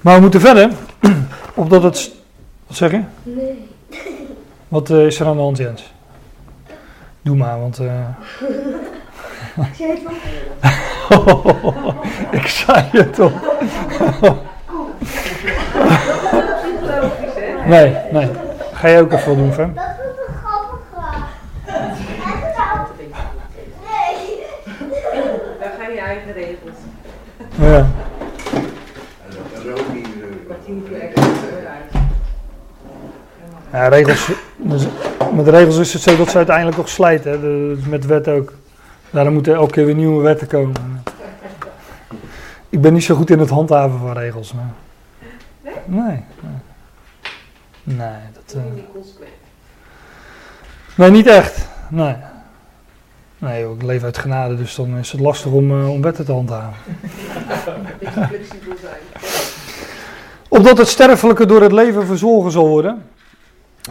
Maar 0.01 0.15
we 0.15 0.21
moeten 0.21 0.41
verder, 0.41 0.69
opdat 1.53 1.83
het... 1.83 2.11
Wat 2.67 2.77
zeg 2.77 2.91
je? 2.91 3.01
Nee. 3.23 3.69
Wat 4.67 4.89
eh, 4.89 5.05
is 5.05 5.19
er 5.19 5.25
aan 5.27 5.35
de 5.35 5.41
hand, 5.41 5.57
Jens? 5.57 5.93
Doe 7.21 7.35
maar, 7.35 7.59
want... 7.59 7.79
eh, 7.79 8.07
Ik 9.55 9.75
zei 9.75 9.91
het 9.91 10.03
wel. 10.03 10.13
ik 12.39 12.47
zei 12.47 12.85
het 12.91 13.19
al. 13.19 13.31
Psychologisch, 15.03 17.35
hè? 17.35 17.67
Nee, 17.67 17.95
nee. 18.11 18.29
Ga 18.73 18.87
je 18.87 18.99
ook 19.01 19.11
even 19.11 19.27
wat 19.27 19.37
doen, 19.37 19.53
Fem? 19.53 19.73
Dat 19.75 19.83
is 19.83 19.89
een 20.27 20.33
grappig 20.43 20.79
Nee. 23.89 24.39
Daar 25.59 25.73
ga 25.79 25.87
je 25.87 25.99
eigen 25.99 26.33
regels. 26.33 26.77
Ja. 27.37 27.37
En 27.37 27.39
dat 27.39 27.39
is 27.39 27.39
ook 27.39 27.39
niet 27.39 27.39
Een 27.39 27.39
leuk. 27.39 27.39
kwartiertje 27.39 27.39
extra 27.39 27.40
eruit. 31.59 31.91
Ja, 33.71 33.87
regels, 33.87 34.29
dus 34.57 34.87
met 35.33 35.47
regels 35.47 35.77
is 35.77 35.93
het 35.93 36.01
zo 36.01 36.17
dat 36.17 36.29
ze 36.29 36.37
uiteindelijk 36.37 36.77
toch 36.77 36.89
slijten. 36.89 37.31
hè. 37.31 37.39
De- 37.39 37.73
dus 37.75 37.85
met 37.85 38.05
wet 38.05 38.27
ook. 38.27 38.53
Daarom 39.09 39.33
moeten 39.33 39.53
elke 39.53 39.71
keer 39.71 39.85
weer 39.85 39.95
nieuwe 39.95 40.23
wetten 40.23 40.47
komen. 40.47 41.03
Ik 42.69 42.81
ben 42.81 42.93
niet 42.93 43.03
zo 43.03 43.15
goed 43.15 43.29
in 43.29 43.39
het 43.39 43.49
handhaven 43.49 43.99
van 43.99 44.13
regels. 44.13 44.53
Maar... 44.53 44.71
Nee? 45.63 45.73
Nee, 45.85 46.23
nee, 47.83 48.17
dat, 48.33 48.55
eh, 48.55 48.61
consequent. 48.93 49.29
nee, 50.95 51.11
niet 51.11 51.27
echt. 51.27 51.67
Nee. 51.89 52.15
Nee, 53.41 53.61
joh, 53.61 53.75
ik 53.75 53.83
leef 53.83 54.03
uit 54.03 54.17
genade, 54.17 54.55
dus 54.55 54.75
dan 54.75 54.97
is 54.97 55.11
het 55.11 55.21
lastig 55.21 55.51
om, 55.51 55.71
eh, 55.71 55.89
om 55.89 56.01
wetten 56.01 56.25
te 56.25 56.31
handhaven. 56.31 56.73
Een 57.99 58.15
zijn. 58.81 59.27
Opdat 60.47 60.77
het 60.77 60.87
sterfelijke 60.87 61.45
door 61.45 61.61
het 61.61 61.71
leven 61.71 62.05
verzwolgen 62.05 62.51
zal 62.51 62.67
worden. 62.67 63.03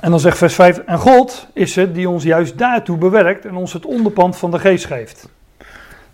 En 0.01 0.11
dan 0.11 0.21
zegt 0.21 0.39
vers 0.39 0.55
5: 0.55 0.79
En 0.79 0.99
God 0.99 1.47
is 1.53 1.77
het 1.77 1.95
die 1.95 2.09
ons 2.09 2.23
juist 2.23 2.59
daartoe 2.59 2.97
bewerkt 2.97 3.45
en 3.45 3.55
ons 3.55 3.73
het 3.73 3.87
onderpand 3.87 4.37
van 4.37 4.51
de 4.51 4.59
geest 4.59 4.87
geeft. 4.87 5.29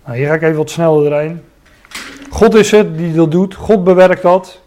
Nou, 0.04 0.18
hier 0.18 0.26
ga 0.26 0.34
ik 0.34 0.42
even 0.42 0.56
wat 0.56 0.70
sneller 0.70 1.10
doorheen. 1.10 1.42
God 2.30 2.54
is 2.54 2.70
het 2.70 2.96
die 2.96 3.14
dat 3.14 3.30
doet, 3.30 3.54
God 3.54 3.84
bewerkt 3.84 4.22
dat. 4.22 4.60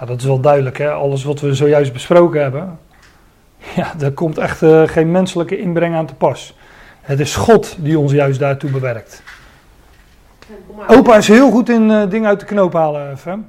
Ja, 0.00 0.06
dat 0.06 0.20
is 0.20 0.26
wel 0.26 0.40
duidelijk, 0.40 0.78
hè? 0.78 0.90
alles 0.90 1.24
wat 1.24 1.40
we 1.40 1.54
zojuist 1.54 1.92
besproken 1.92 2.42
hebben. 2.42 2.78
Ja, 3.76 3.92
daar 3.96 4.12
komt 4.12 4.38
echt 4.38 4.62
eh, 4.62 4.82
geen 4.86 5.10
menselijke 5.10 5.58
inbreng 5.58 5.94
aan 5.94 6.06
te 6.06 6.14
pas. 6.14 6.54
Het 7.04 7.20
is 7.20 7.34
God 7.34 7.76
die 7.78 7.98
ons 7.98 8.12
juist 8.12 8.38
daartoe 8.38 8.70
bewerkt. 8.70 9.22
Opa 10.86 11.16
is 11.16 11.28
heel 11.28 11.50
goed 11.50 11.68
in 11.68 11.90
eh, 11.90 12.10
dingen 12.10 12.28
uit 12.28 12.40
de 12.40 12.46
knoop 12.46 12.72
halen, 12.72 13.18
Fem. 13.18 13.46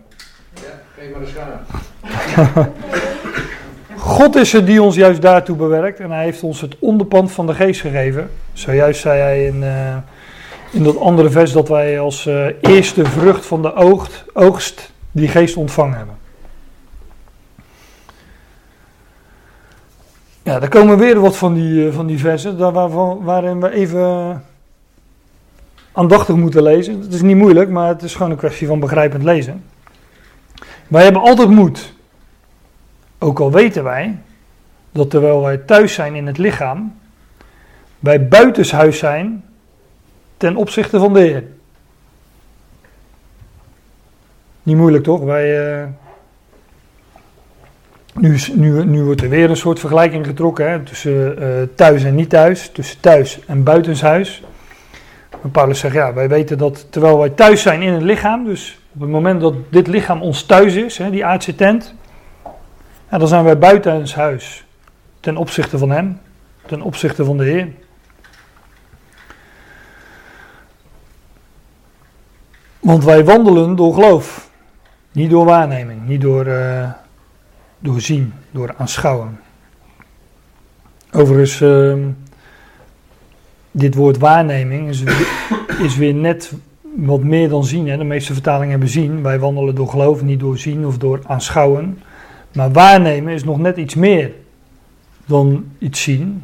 Ja, 0.53 0.61
geef 0.97 1.11
maar 1.11 1.21
de 1.21 1.27
schaar. 1.27 2.69
God 4.15 4.35
is 4.35 4.51
het 4.51 4.65
die 4.65 4.81
ons 4.81 4.95
juist 4.95 5.21
daartoe 5.21 5.55
bewerkt 5.55 5.99
en 5.99 6.11
hij 6.11 6.23
heeft 6.23 6.43
ons 6.43 6.61
het 6.61 6.75
onderpand 6.79 7.31
van 7.31 7.47
de 7.47 7.53
geest 7.53 7.81
gegeven. 7.81 8.29
Zojuist 8.53 9.01
zei 9.01 9.19
hij 9.19 9.45
in, 9.45 9.63
eh, 9.63 9.95
in 10.71 10.83
dat 10.83 10.99
andere 10.99 11.29
vers 11.29 11.51
dat 11.51 11.67
wij 11.67 11.99
als 11.99 12.25
eh, 12.25 12.45
eerste 12.61 13.05
vrucht 13.05 13.45
van 13.45 13.61
de 13.61 13.73
oogst, 13.73 14.23
oogst 14.33 14.91
die 15.11 15.27
geest 15.27 15.55
ontvangen 15.55 15.97
hebben. 15.97 16.15
Ja, 20.45 20.59
daar 20.59 20.69
komen 20.69 20.97
weer 20.97 21.19
wat 21.19 21.37
van 21.37 21.53
die, 21.53 21.87
eh, 21.87 21.93
van 21.93 22.05
die 22.07 22.19
versen 22.19 22.57
daar 22.57 22.71
waarvan, 22.71 23.23
waarin 23.23 23.61
we 23.61 23.71
even 23.71 24.43
aandachtig 25.91 26.35
moeten 26.35 26.63
lezen. 26.63 27.01
Het 27.01 27.13
is 27.13 27.21
niet 27.21 27.35
moeilijk, 27.35 27.69
maar 27.69 27.87
het 27.87 28.03
is 28.03 28.15
gewoon 28.15 28.31
een 28.31 28.37
kwestie 28.37 28.67
van 28.67 28.79
begrijpend 28.79 29.23
lezen. 29.23 29.63
Wij 30.87 31.03
hebben 31.03 31.21
altijd 31.21 31.49
moed. 31.49 31.93
Ook 33.19 33.39
al 33.39 33.51
weten 33.51 33.83
wij 33.83 34.17
dat 34.91 35.09
terwijl 35.09 35.41
wij 35.41 35.57
thuis 35.57 35.93
zijn 35.93 36.15
in 36.15 36.27
het 36.27 36.37
lichaam, 36.37 36.97
wij 37.99 38.27
buitenshuis 38.27 38.97
zijn 38.97 39.43
ten 40.37 40.55
opzichte 40.55 40.99
van 40.99 41.13
de 41.13 41.19
Heer. 41.19 41.43
Niet 44.63 44.77
moeilijk 44.77 45.03
toch? 45.03 45.21
Wij, 45.21 45.79
uh, 45.81 45.87
nu, 48.19 48.39
nu, 48.53 48.85
nu 48.85 49.03
wordt 49.03 49.21
er 49.21 49.29
weer 49.29 49.49
een 49.49 49.57
soort 49.57 49.79
vergelijking 49.79 50.25
getrokken 50.25 50.69
hè, 50.69 50.83
tussen 50.83 51.43
uh, 51.43 51.47
thuis 51.75 52.03
en 52.03 52.15
niet 52.15 52.29
thuis, 52.29 52.69
tussen 52.69 52.99
thuis 52.99 53.39
en 53.45 53.63
buitenshuis. 53.63 54.43
En 55.43 55.51
Paulus 55.51 55.79
zegt 55.79 55.93
ja, 55.93 56.13
wij 56.13 56.29
weten 56.29 56.57
dat 56.57 56.87
terwijl 56.89 57.17
wij 57.17 57.29
thuis 57.29 57.61
zijn 57.61 57.81
in 57.81 57.93
het 57.93 58.01
lichaam, 58.01 58.45
dus 58.45 58.79
op 58.93 59.01
het 59.01 59.09
moment 59.09 59.41
dat 59.41 59.53
dit 59.69 59.87
lichaam 59.87 60.21
ons 60.21 60.43
thuis 60.43 60.75
is, 60.75 60.97
hè, 60.97 61.09
die 61.09 61.25
aardse 61.25 61.55
tent, 61.55 61.93
dan 63.09 63.27
zijn 63.27 63.43
wij 63.43 63.57
buitenshuis 63.57 64.65
ten 65.19 65.37
opzichte 65.37 65.77
van 65.77 65.91
Hem, 65.91 66.19
ten 66.65 66.81
opzichte 66.81 67.25
van 67.25 67.37
de 67.37 67.43
Heer. 67.43 67.67
Want 72.79 73.03
wij 73.03 73.23
wandelen 73.23 73.75
door 73.75 73.93
geloof, 73.93 74.49
niet 75.11 75.29
door 75.29 75.45
waarneming, 75.45 76.07
niet 76.07 76.21
door, 76.21 76.45
uh, 76.45 76.89
door 77.85 78.01
zien, 78.01 78.33
door 78.51 78.73
aanschouwen. 78.77 79.39
Overigens, 81.11 81.61
uh, 81.61 81.95
dit 83.71 83.95
woord 83.95 84.17
waarneming 84.17 84.89
is, 84.89 85.03
is 85.79 85.97
weer 85.97 86.13
net 86.13 86.53
wat 86.95 87.23
meer 87.23 87.49
dan 87.49 87.63
zien. 87.63 87.87
Hè. 87.87 87.97
De 87.97 88.03
meeste 88.03 88.33
vertalingen 88.33 88.69
hebben 88.69 88.89
zien. 88.89 89.21
Wij 89.21 89.39
wandelen 89.39 89.75
door 89.75 89.89
geloof, 89.89 90.21
niet 90.21 90.39
door 90.39 90.57
zien 90.57 90.85
of 90.85 90.97
door 90.97 91.19
aanschouwen. 91.25 91.99
Maar 92.53 92.71
waarnemen 92.71 93.33
is 93.33 93.43
nog 93.43 93.57
net 93.57 93.77
iets 93.77 93.95
meer 93.95 94.31
dan 95.25 95.65
iets 95.79 96.01
zien. 96.01 96.43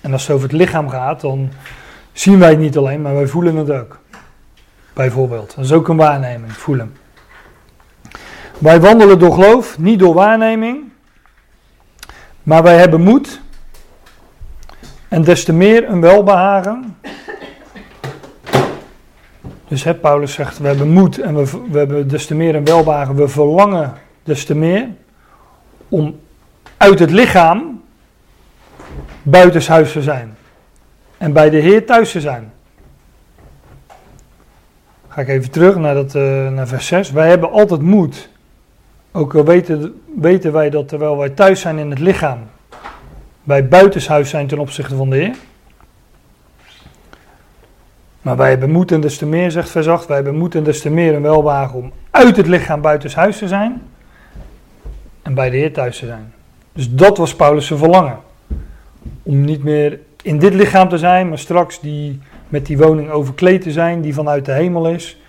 En 0.00 0.12
als 0.12 0.26
het 0.26 0.36
over 0.36 0.48
het 0.48 0.58
lichaam 0.58 0.88
gaat, 0.88 1.20
dan 1.20 1.48
zien 2.12 2.38
wij 2.38 2.50
het 2.50 2.58
niet 2.58 2.76
alleen, 2.76 3.02
maar 3.02 3.14
wij 3.14 3.26
voelen 3.26 3.56
het 3.56 3.70
ook. 3.70 4.00
Bijvoorbeeld. 4.92 5.54
Dat 5.56 5.64
is 5.64 5.72
ook 5.72 5.88
een 5.88 5.96
waarneming, 5.96 6.52
voelen. 6.52 6.92
Wij 8.60 8.80
wandelen 8.80 9.18
door 9.18 9.32
geloof, 9.32 9.78
niet 9.78 9.98
door 9.98 10.14
waarneming. 10.14 10.92
Maar 12.42 12.62
wij 12.62 12.76
hebben 12.76 13.00
moed. 13.00 13.40
En 15.08 15.24
des 15.24 15.44
te 15.44 15.52
meer 15.52 15.88
een 15.88 16.00
welbehagen. 16.00 16.96
Dus 19.68 19.84
hè, 19.84 19.94
Paulus 19.94 20.32
zegt, 20.32 20.58
we 20.58 20.66
hebben 20.66 20.88
moed 20.88 21.18
en 21.18 21.36
we, 21.36 21.50
we 21.70 21.78
hebben 21.78 22.08
des 22.08 22.26
te 22.26 22.34
meer 22.34 22.54
een 22.54 22.64
welbehagen. 22.64 23.14
We 23.14 23.28
verlangen 23.28 23.94
des 24.22 24.44
te 24.44 24.54
meer 24.54 24.88
om 25.88 26.20
uit 26.76 26.98
het 26.98 27.10
lichaam 27.10 27.82
buitenshuis 29.22 29.92
te 29.92 30.02
zijn. 30.02 30.36
En 31.18 31.32
bij 31.32 31.50
de 31.50 31.58
Heer 31.58 31.86
thuis 31.86 32.12
te 32.12 32.20
zijn. 32.20 32.52
Ga 35.08 35.20
ik 35.20 35.28
even 35.28 35.50
terug 35.50 35.76
naar, 35.76 35.94
dat, 35.94 36.14
uh, 36.14 36.48
naar 36.48 36.68
vers 36.68 36.86
6. 36.86 37.10
Wij 37.10 37.28
hebben 37.28 37.50
altijd 37.50 37.80
moed. 37.80 38.28
Ook 39.12 39.34
al 39.34 39.44
weten, 39.44 40.00
weten 40.16 40.52
wij 40.52 40.70
dat 40.70 40.88
terwijl 40.88 41.16
wij 41.16 41.28
thuis 41.28 41.60
zijn 41.60 41.78
in 41.78 41.90
het 41.90 41.98
lichaam, 41.98 42.38
wij 43.42 43.68
buitenshuis 43.68 44.30
zijn 44.30 44.46
ten 44.46 44.58
opzichte 44.58 44.96
van 44.96 45.10
de 45.10 45.16
Heer. 45.16 45.36
Maar 48.22 48.36
wij 48.36 48.50
hebben 48.50 48.70
moed 48.70 48.92
en 48.92 49.00
des 49.00 49.18
te 49.18 49.26
meer, 49.26 49.50
zegt 49.50 49.86
8, 49.86 50.06
wij 50.06 50.16
hebben 50.16 50.36
moed 50.36 50.54
en 50.54 50.64
des 50.64 50.80
te 50.80 50.90
meer 50.90 51.14
een 51.14 51.22
welwagen 51.22 51.78
om 51.78 51.92
uit 52.10 52.36
het 52.36 52.46
lichaam 52.46 52.80
buitenshuis 52.80 53.38
te 53.38 53.48
zijn 53.48 53.82
en 55.22 55.34
bij 55.34 55.50
de 55.50 55.56
Heer 55.56 55.72
thuis 55.72 55.98
te 55.98 56.06
zijn. 56.06 56.32
Dus 56.72 56.90
dat 56.90 57.18
was 57.18 57.36
Paulus' 57.36 57.66
verlangen. 57.66 58.18
Om 59.22 59.40
niet 59.44 59.64
meer 59.64 60.00
in 60.22 60.38
dit 60.38 60.54
lichaam 60.54 60.88
te 60.88 60.98
zijn, 60.98 61.28
maar 61.28 61.38
straks 61.38 61.80
die, 61.80 62.20
met 62.48 62.66
die 62.66 62.78
woning 62.78 63.10
overkleed 63.10 63.62
te 63.62 63.72
zijn, 63.72 64.00
die 64.00 64.14
vanuit 64.14 64.44
de 64.44 64.52
hemel 64.52 64.88
is. 64.88 65.19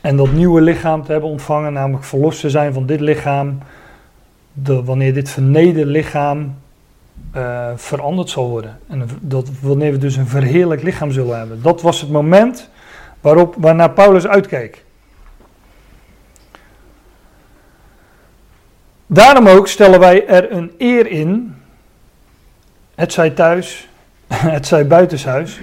En 0.00 0.16
dat 0.16 0.32
nieuwe 0.32 0.60
lichaam 0.60 1.04
te 1.04 1.12
hebben 1.12 1.30
ontvangen, 1.30 1.72
namelijk 1.72 2.04
verlost 2.04 2.40
te 2.40 2.50
zijn 2.50 2.72
van 2.72 2.86
dit 2.86 3.00
lichaam. 3.00 3.58
Wanneer 4.62 5.14
dit 5.14 5.30
vernederde 5.30 5.90
lichaam 5.90 6.54
uh, 7.36 7.68
veranderd 7.76 8.30
zal 8.30 8.48
worden. 8.48 8.78
En 8.88 9.08
dat, 9.20 9.50
wanneer 9.60 9.92
we 9.92 9.98
dus 9.98 10.16
een 10.16 10.26
verheerlijk 10.26 10.82
lichaam 10.82 11.10
zullen 11.10 11.38
hebben. 11.38 11.62
Dat 11.62 11.82
was 11.82 12.00
het 12.00 12.10
moment 12.10 12.70
waarop, 13.20 13.54
waarnaar 13.58 13.90
Paulus 13.90 14.26
uitkeek. 14.26 14.84
Daarom 19.06 19.48
ook 19.48 19.68
stellen 19.68 20.00
wij 20.00 20.26
er 20.26 20.52
een 20.52 20.72
eer 20.78 21.06
in, 21.06 21.54
het 22.94 23.12
zij 23.12 23.30
thuis, 23.30 23.88
het 24.28 24.66
zij 24.66 24.86
buitenshuis, 24.86 25.60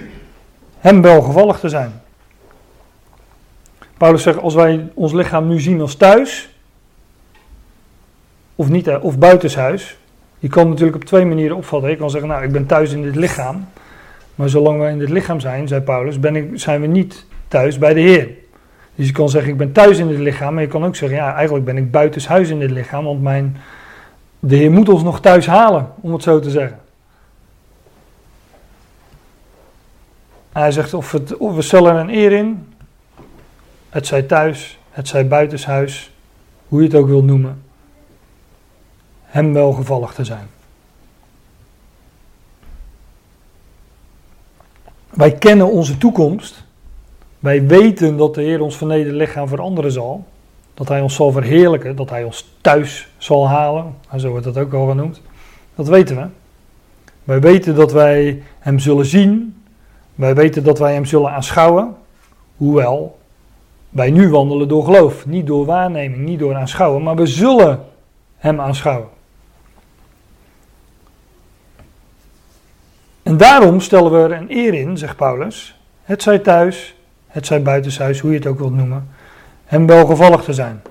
hem 0.78 1.02
welgevallig 1.02 1.58
te 1.58 1.68
zijn. 1.68 2.00
Paulus 3.96 4.22
zegt, 4.22 4.38
als 4.38 4.54
wij 4.54 4.88
ons 4.94 5.12
lichaam 5.12 5.48
nu 5.48 5.60
zien 5.60 5.80
als 5.80 5.94
thuis, 5.94 6.48
of, 8.54 8.68
niet, 8.68 8.88
of 8.88 9.18
buitenshuis, 9.18 9.98
je 10.38 10.48
kan 10.48 10.68
natuurlijk 10.68 10.96
op 10.96 11.04
twee 11.04 11.24
manieren 11.24 11.56
opvatten. 11.56 11.90
Je 11.90 11.96
kan 11.96 12.10
zeggen, 12.10 12.28
nou, 12.28 12.44
ik 12.44 12.52
ben 12.52 12.66
thuis 12.66 12.92
in 12.92 13.02
dit 13.02 13.16
lichaam. 13.16 13.68
Maar 14.34 14.48
zolang 14.48 14.80
we 14.80 14.88
in 14.88 14.98
dit 14.98 15.08
lichaam 15.08 15.40
zijn, 15.40 15.68
zei 15.68 15.80
Paulus, 15.80 16.20
ben 16.20 16.36
ik, 16.36 16.50
zijn 16.54 16.80
we 16.80 16.86
niet 16.86 17.26
thuis 17.48 17.78
bij 17.78 17.94
de 17.94 18.00
Heer. 18.00 18.28
Dus 18.94 19.06
je 19.06 19.12
kan 19.12 19.28
zeggen, 19.28 19.50
ik 19.50 19.56
ben 19.56 19.72
thuis 19.72 19.98
in 19.98 20.08
dit 20.08 20.18
lichaam. 20.18 20.54
Maar 20.54 20.62
je 20.62 20.68
kan 20.68 20.84
ook 20.84 20.96
zeggen, 20.96 21.18
ja, 21.18 21.34
eigenlijk 21.34 21.64
ben 21.64 21.76
ik 21.76 21.90
buitenshuis 21.90 22.48
in 22.48 22.58
dit 22.58 22.70
lichaam. 22.70 23.04
Want 23.04 23.22
mijn, 23.22 23.56
de 24.38 24.56
Heer 24.56 24.70
moet 24.70 24.88
ons 24.88 25.02
nog 25.02 25.20
thuis 25.20 25.46
halen, 25.46 25.92
om 26.00 26.12
het 26.12 26.22
zo 26.22 26.40
te 26.40 26.50
zeggen. 26.50 26.78
hij 30.52 30.70
zegt, 30.70 30.94
of, 30.94 31.16
we 31.38 31.62
stellen 31.62 31.96
een 31.96 32.14
eer 32.14 32.32
in. 32.32 32.66
Het 33.96 34.06
zij 34.06 34.22
thuis, 34.22 34.78
het 34.90 35.08
zij 35.08 35.26
buitenshuis. 35.26 36.10
Hoe 36.68 36.80
je 36.80 36.86
het 36.86 36.96
ook 36.96 37.06
wilt 37.06 37.24
noemen 37.24 37.62
hem 39.36 39.52
welgevallig 39.52 40.14
te 40.14 40.24
zijn. 40.24 40.46
Wij 45.10 45.32
kennen 45.32 45.70
onze 45.70 45.98
toekomst. 45.98 46.64
Wij 47.38 47.66
weten 47.66 48.16
dat 48.16 48.34
de 48.34 48.42
Heer 48.42 48.60
ons 48.60 48.76
vernederde 48.76 49.12
lichaam 49.12 49.48
veranderen 49.48 49.92
zal. 49.92 50.24
Dat 50.74 50.88
Hij 50.88 51.00
ons 51.00 51.14
zal 51.14 51.32
verheerlijken. 51.32 51.96
Dat 51.96 52.10
Hij 52.10 52.24
ons 52.24 52.48
thuis 52.60 53.08
zal 53.18 53.48
halen. 53.48 53.94
En 54.10 54.20
zo 54.20 54.28
wordt 54.30 54.44
dat 54.44 54.58
ook 54.58 54.72
al 54.72 54.88
genoemd. 54.88 55.20
Dat 55.74 55.88
weten 55.88 56.16
we. 56.16 56.26
Wij 57.24 57.40
weten 57.40 57.74
dat 57.74 57.92
wij 57.92 58.42
Hem 58.58 58.78
zullen 58.78 59.06
zien. 59.06 59.62
Wij 60.14 60.34
weten 60.34 60.64
dat 60.64 60.78
wij 60.78 60.92
Hem 60.92 61.04
zullen 61.04 61.30
aanschouwen. 61.30 61.96
Hoewel 62.56 63.18
wij 63.96 64.10
nu 64.10 64.28
wandelen 64.28 64.68
door 64.68 64.84
geloof. 64.84 65.26
Niet 65.26 65.46
door 65.46 65.64
waarneming, 65.64 66.24
niet 66.24 66.38
door 66.38 66.54
aanschouwen. 66.54 67.02
Maar 67.02 67.16
we 67.16 67.26
zullen 67.26 67.84
Hem 68.36 68.60
aanschouwen. 68.60 69.08
En 73.22 73.36
daarom 73.36 73.80
stellen 73.80 74.12
we 74.12 74.18
er 74.18 74.32
een 74.32 74.50
eer 74.50 74.74
in, 74.74 74.98
zegt 74.98 75.16
Paulus. 75.16 75.80
Het 76.02 76.22
zij 76.22 76.38
thuis, 76.38 76.94
het 77.26 77.46
zij 77.46 77.62
buitenshuis, 77.62 78.20
hoe 78.20 78.30
je 78.30 78.36
het 78.36 78.46
ook 78.46 78.58
wilt 78.58 78.74
noemen. 78.74 79.08
Hem 79.64 79.86
welgevallig 79.86 80.42
te 80.42 80.52
zijn. 80.52 80.82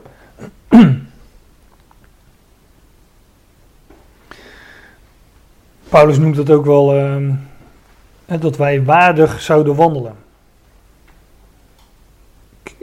Paulus 5.89 6.17
noemt 6.17 6.37
het 6.37 6.49
ook 6.49 6.65
wel 6.65 6.97
uh, 6.97 7.33
dat 8.25 8.57
wij 8.57 8.83
waardig 8.83 9.41
zouden 9.41 9.75
wandelen. 9.75 10.24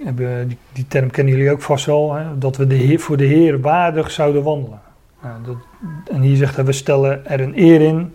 Die, 0.04 0.58
die, 0.72 0.86
term 0.88 1.10
kennen 1.10 1.34
jullie 1.34 1.50
ook 1.50 1.62
vast 1.62 1.86
wel, 1.86 2.14
hè? 2.14 2.38
dat 2.38 2.56
we 2.56 2.66
de 2.66 2.74
heer, 2.74 3.00
voor 3.00 3.16
de 3.16 3.24
Heer 3.24 3.60
waardig 3.60 4.10
zouden 4.10 4.42
wandelen. 4.42 4.80
Dat, 5.44 5.56
en 6.12 6.20
hier 6.20 6.36
zegt 6.36 6.56
hij, 6.56 6.64
we 6.64 6.72
stellen 6.72 7.26
er 7.26 7.40
een 7.40 7.58
eer 7.58 7.80
in 7.80 8.12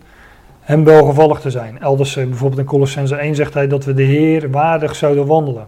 hem 0.59 0.83
welgevallig 0.83 1.39
te 1.39 1.49
zijn. 1.49 1.79
Elders, 1.79 2.15
eh, 2.15 2.25
bijvoorbeeld 2.25 2.61
in 2.61 2.67
Colossense 2.67 3.15
1, 3.15 3.35
zegt 3.35 3.53
hij 3.53 3.67
dat 3.67 3.85
we 3.85 3.93
de 3.93 4.03
Heer 4.03 4.51
waardig 4.51 4.95
zouden 4.95 5.25
wandelen. 5.25 5.67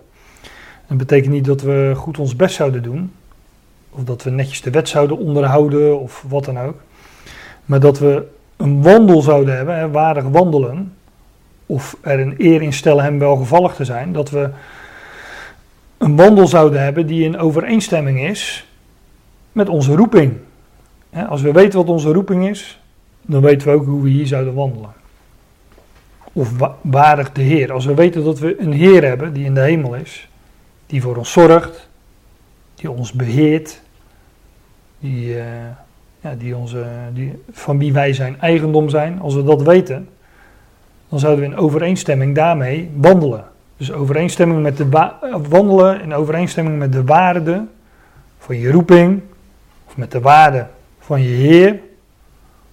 Dat 0.88 0.98
betekent 0.98 1.34
niet 1.34 1.46
dat 1.46 1.62
we 1.62 1.94
goed 1.96 2.18
ons 2.18 2.36
best 2.36 2.56
zouden 2.56 2.84
doen, 2.84 3.12
of 3.90 4.04
dat 4.04 4.24
we 4.24 4.30
netjes 4.30 4.62
de 4.62 4.70
wet 4.70 4.90
zouden 4.90 5.18
onderhouden, 5.18 6.00
of 6.00 6.26
wat 6.28 6.46
dan 6.46 6.60
ook. 6.60 6.76
Maar 7.66 7.80
dat 7.80 8.00
we 8.00 8.28
een 8.58 8.82
wandel 8.82 9.22
zouden 9.22 9.56
hebben, 9.56 9.78
hè, 9.78 9.90
waardig 9.92 10.24
wandelen, 10.24 10.94
of 11.66 11.98
er 12.02 12.20
een 12.20 12.36
eer 12.38 12.62
in 12.62 12.74
stellen 12.74 13.04
hem 13.04 13.20
welgevallig 13.20 13.76
te 13.76 13.86
zijn, 13.86 14.14
dat 14.14 14.30
we 14.30 14.50
een 16.00 16.16
wandel 16.16 16.48
zouden 16.48 16.84
hebben 16.84 17.08
die 17.08 17.24
in 17.24 17.38
overeenstemming 17.38 18.22
is 18.22 18.68
met 19.52 19.70
onze 19.70 19.96
roeping. 19.96 20.38
Als 21.30 21.42
we 21.42 21.52
weten 21.52 21.80
wat 21.80 21.88
onze 21.90 22.12
roeping 22.12 22.48
is, 22.48 22.80
dan 23.22 23.42
weten 23.42 23.68
we 23.68 23.74
ook 23.74 23.86
hoe 23.86 24.04
we 24.04 24.10
hier 24.10 24.28
zouden 24.28 24.54
wandelen. 24.54 24.94
Of 26.34 26.58
wa- 26.58 26.76
waardig 26.82 27.32
de 27.32 27.42
Heer. 27.42 27.72
Als 27.72 27.86
we 27.86 27.94
weten 27.94 28.24
dat 28.24 28.40
we 28.40 28.60
een 28.60 28.74
Heer 28.74 29.04
hebben 29.04 29.34
die 29.34 29.46
in 29.46 29.54
de 29.54 29.62
hemel 29.62 29.96
is, 29.96 30.30
die 30.86 31.02
voor 31.02 31.16
ons 31.16 31.32
zorgt, 31.32 31.90
die 32.76 32.92
ons 32.92 33.12
beheert, 33.12 33.82
die, 35.00 35.40
eh, 35.40 35.46
ja, 36.22 36.36
die 36.36 36.56
die, 37.14 37.44
van 37.52 37.78
wie 37.78 37.94
wij 37.94 38.14
zijn 38.14 38.40
eigendom 38.40 38.90
zijn. 38.90 39.22
Als 39.22 39.36
we 39.36 39.44
dat 39.44 39.62
weten, 39.62 40.10
dan 41.10 41.20
zouden 41.20 41.46
we 41.46 41.52
in 41.52 41.58
overeenstemming 41.58 42.36
daarmee 42.36 42.90
wandelen. 42.96 43.44
Dus 43.80 43.92
overeenstemming 43.92 44.62
met 44.62 44.78
de 44.78 44.90
wa- 44.90 45.20
wandelen 45.50 46.02
in 46.02 46.14
overeenstemming 46.14 46.78
met 46.78 46.92
de 46.94 47.04
waarde 47.04 47.66
van 48.40 48.58
je 48.58 48.72
roeping, 48.72 49.22
of 49.88 49.98
met 49.98 50.12
de 50.12 50.20
waarde 50.20 50.68
van 51.00 51.22
je 51.22 51.28
Heer, 51.30 51.80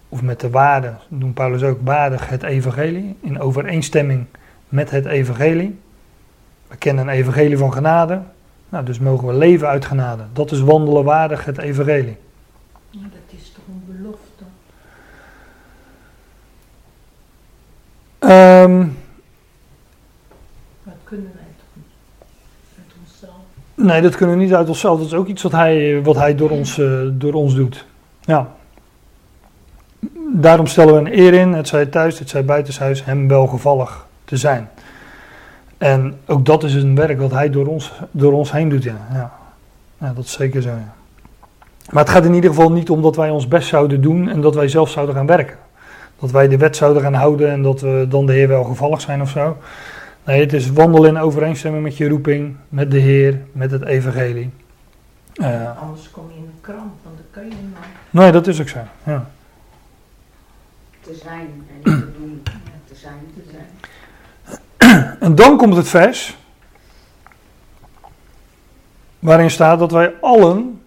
of 0.09 0.22
met 0.22 0.40
de 0.40 0.50
waarde, 0.50 0.92
doen 1.09 1.32
Paulus 1.32 1.62
ook, 1.62 1.78
waardig 1.84 2.28
het 2.28 2.42
evangelie, 2.42 3.16
in 3.20 3.40
overeenstemming 3.40 4.26
met 4.68 4.90
het 4.90 5.07
evangelie. 5.07 5.78
We 6.68 6.76
kennen 6.76 7.09
een 7.09 7.14
evangelie 7.14 7.59
van 7.59 7.72
genade, 7.72 8.22
nou, 8.68 8.84
dus 8.84 8.98
mogen 8.98 9.28
we 9.28 9.34
leven 9.34 9.68
uit 9.68 9.84
genade. 9.84 10.22
Dat 10.32 10.50
is 10.50 10.61
wandelen 10.61 11.04
waardig 11.04 11.44
het 11.44 11.59
evangelie. 11.59 12.16
Ja, 12.90 13.00
dat 13.02 13.40
is 13.40 13.52
toch 13.52 13.64
een 13.68 13.82
belofte? 13.96 14.44
Ehm, 18.18 18.86
Dat 20.84 20.94
kunnen 21.04 21.30
wij 21.34 21.44
toch 21.57 21.66
niet? 21.74 21.86
Uit 22.78 22.94
onszelf. 23.00 23.44
Nee, 23.76 24.02
dat 24.02 24.16
kunnen 24.16 24.36
we 24.36 24.42
niet 24.42 24.54
uit 24.54 24.68
onszelf. 24.68 24.98
Dat 24.98 25.06
is 25.06 25.14
ook 25.14 25.26
iets 25.26 25.42
wat 25.42 25.52
hij, 25.52 26.02
wat 26.02 26.16
hij 26.16 26.34
door, 26.34 26.50
ons, 26.50 26.78
eh, 26.78 27.00
door 27.12 27.32
ons 27.32 27.54
doet. 27.54 27.86
Ja. 28.20 28.48
Daarom 30.32 30.66
stellen 30.66 30.94
we 30.94 31.00
een 31.00 31.18
eer 31.18 31.34
in, 31.34 31.52
het 31.52 31.68
zij 31.68 31.86
thuis, 31.86 32.18
het 32.18 32.28
zij 32.28 32.44
buitenshuis, 32.44 33.04
hem 33.04 33.28
welgevallig 33.28 34.06
te 34.24 34.36
zijn. 34.36 34.68
En 35.78 36.18
ook 36.26 36.44
dat 36.44 36.64
is 36.64 36.74
een 36.74 36.94
werk 36.94 37.20
wat 37.20 37.30
hij 37.30 37.50
door 37.50 37.66
ons, 37.66 37.92
door 38.10 38.32
ons 38.32 38.52
heen 38.52 38.68
doet. 38.68 38.82
Ja. 38.82 39.30
Ja. 39.98 40.12
dat 40.12 40.24
is 40.24 40.32
zeker 40.32 40.62
zo. 40.62 40.70
Maar 41.90 42.02
het 42.02 42.12
gaat 42.12 42.24
in 42.24 42.34
ieder 42.34 42.50
geval 42.50 42.72
niet 42.72 42.90
om 42.90 43.02
dat 43.02 43.16
wij 43.16 43.30
ons 43.30 43.48
best 43.48 43.68
zouden 43.68 44.00
doen 44.00 44.28
en 44.28 44.40
dat 44.40 44.54
wij 44.54 44.68
zelf 44.68 44.90
zouden 44.90 45.14
gaan 45.14 45.26
werken. 45.26 45.56
Dat 46.18 46.30
wij 46.30 46.48
de 46.48 46.56
wet 46.56 46.76
zouden 46.76 47.02
gaan 47.02 47.14
houden 47.14 47.50
en 47.50 47.62
dat 47.62 47.80
we 47.80 48.06
dan 48.08 48.26
de 48.26 48.32
Heer 48.32 48.48
welgevallig 48.48 49.00
zijn 49.00 49.20
of 49.20 49.30
zo. 49.30 49.56
Nee, 50.26 50.40
het 50.40 50.52
is 50.52 50.70
wandelen 50.70 51.10
in 51.10 51.18
overeenstemming 51.20 51.82
met 51.82 51.96
je 51.96 52.08
roeping, 52.08 52.56
met 52.68 52.90
de 52.90 52.98
Heer, 52.98 53.40
met 53.52 53.70
het 53.70 53.84
evangelie. 53.84 54.50
Eh, 55.34 55.80
Anders 55.82 56.10
kom 56.10 56.24
je 56.30 56.36
in 56.36 56.44
de 56.44 56.60
krant, 56.60 56.92
want 57.02 57.16
dan 57.16 57.26
kan 57.30 57.42
je 57.42 57.48
niet 57.48 57.72
maar. 57.72 57.88
nee, 58.10 58.32
dat 58.32 58.46
is 58.46 58.60
ook 58.60 58.68
zo. 58.68 58.78
Ja. 59.04 59.30
Te 61.00 61.14
zijn 61.22 61.66
en 61.68 61.76
niet 61.76 61.84
te 61.84 62.12
doen. 62.18 62.42
Te 62.88 62.94
zijn, 62.94 63.14
te 63.34 63.42
zijn. 63.50 63.66
En 65.20 65.34
dan 65.34 65.56
komt 65.56 65.76
het 65.76 65.88
vers 65.88 66.36
waarin 69.18 69.50
staat 69.50 69.78
dat 69.78 69.90
wij 69.90 70.14
allen 70.20 70.80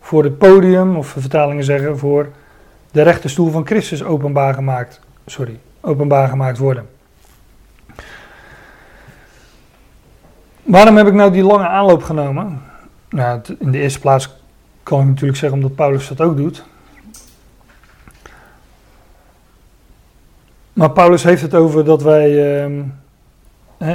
voor 0.00 0.24
het 0.24 0.38
podium, 0.38 0.96
of 0.96 1.12
de 1.12 1.20
vertalingen 1.20 1.64
zeggen, 1.64 1.98
voor 1.98 2.28
de 2.90 3.02
rechterstoel 3.02 3.50
van 3.50 3.66
Christus 3.66 4.02
openbaar 4.04 4.54
gemaakt, 4.54 5.00
sorry, 5.26 5.58
openbaar 5.80 6.28
gemaakt 6.28 6.58
worden. 6.58 6.88
Waarom 10.68 10.96
heb 10.96 11.06
ik 11.06 11.14
nou 11.14 11.32
die 11.32 11.42
lange 11.42 11.66
aanloop 11.68 12.02
genomen? 12.02 12.62
Nou, 13.08 13.40
in 13.58 13.70
de 13.70 13.78
eerste 13.78 14.00
plaats 14.00 14.36
kan 14.82 15.00
ik 15.00 15.06
natuurlijk 15.06 15.38
zeggen 15.38 15.58
omdat 15.58 15.74
Paulus 15.74 16.08
dat 16.08 16.20
ook 16.20 16.36
doet. 16.36 16.64
Maar 20.72 20.90
Paulus 20.90 21.22
heeft 21.22 21.42
het 21.42 21.54
over 21.54 21.84
dat 21.84 22.02
wij, 22.02 22.60
ehm, 22.62 22.82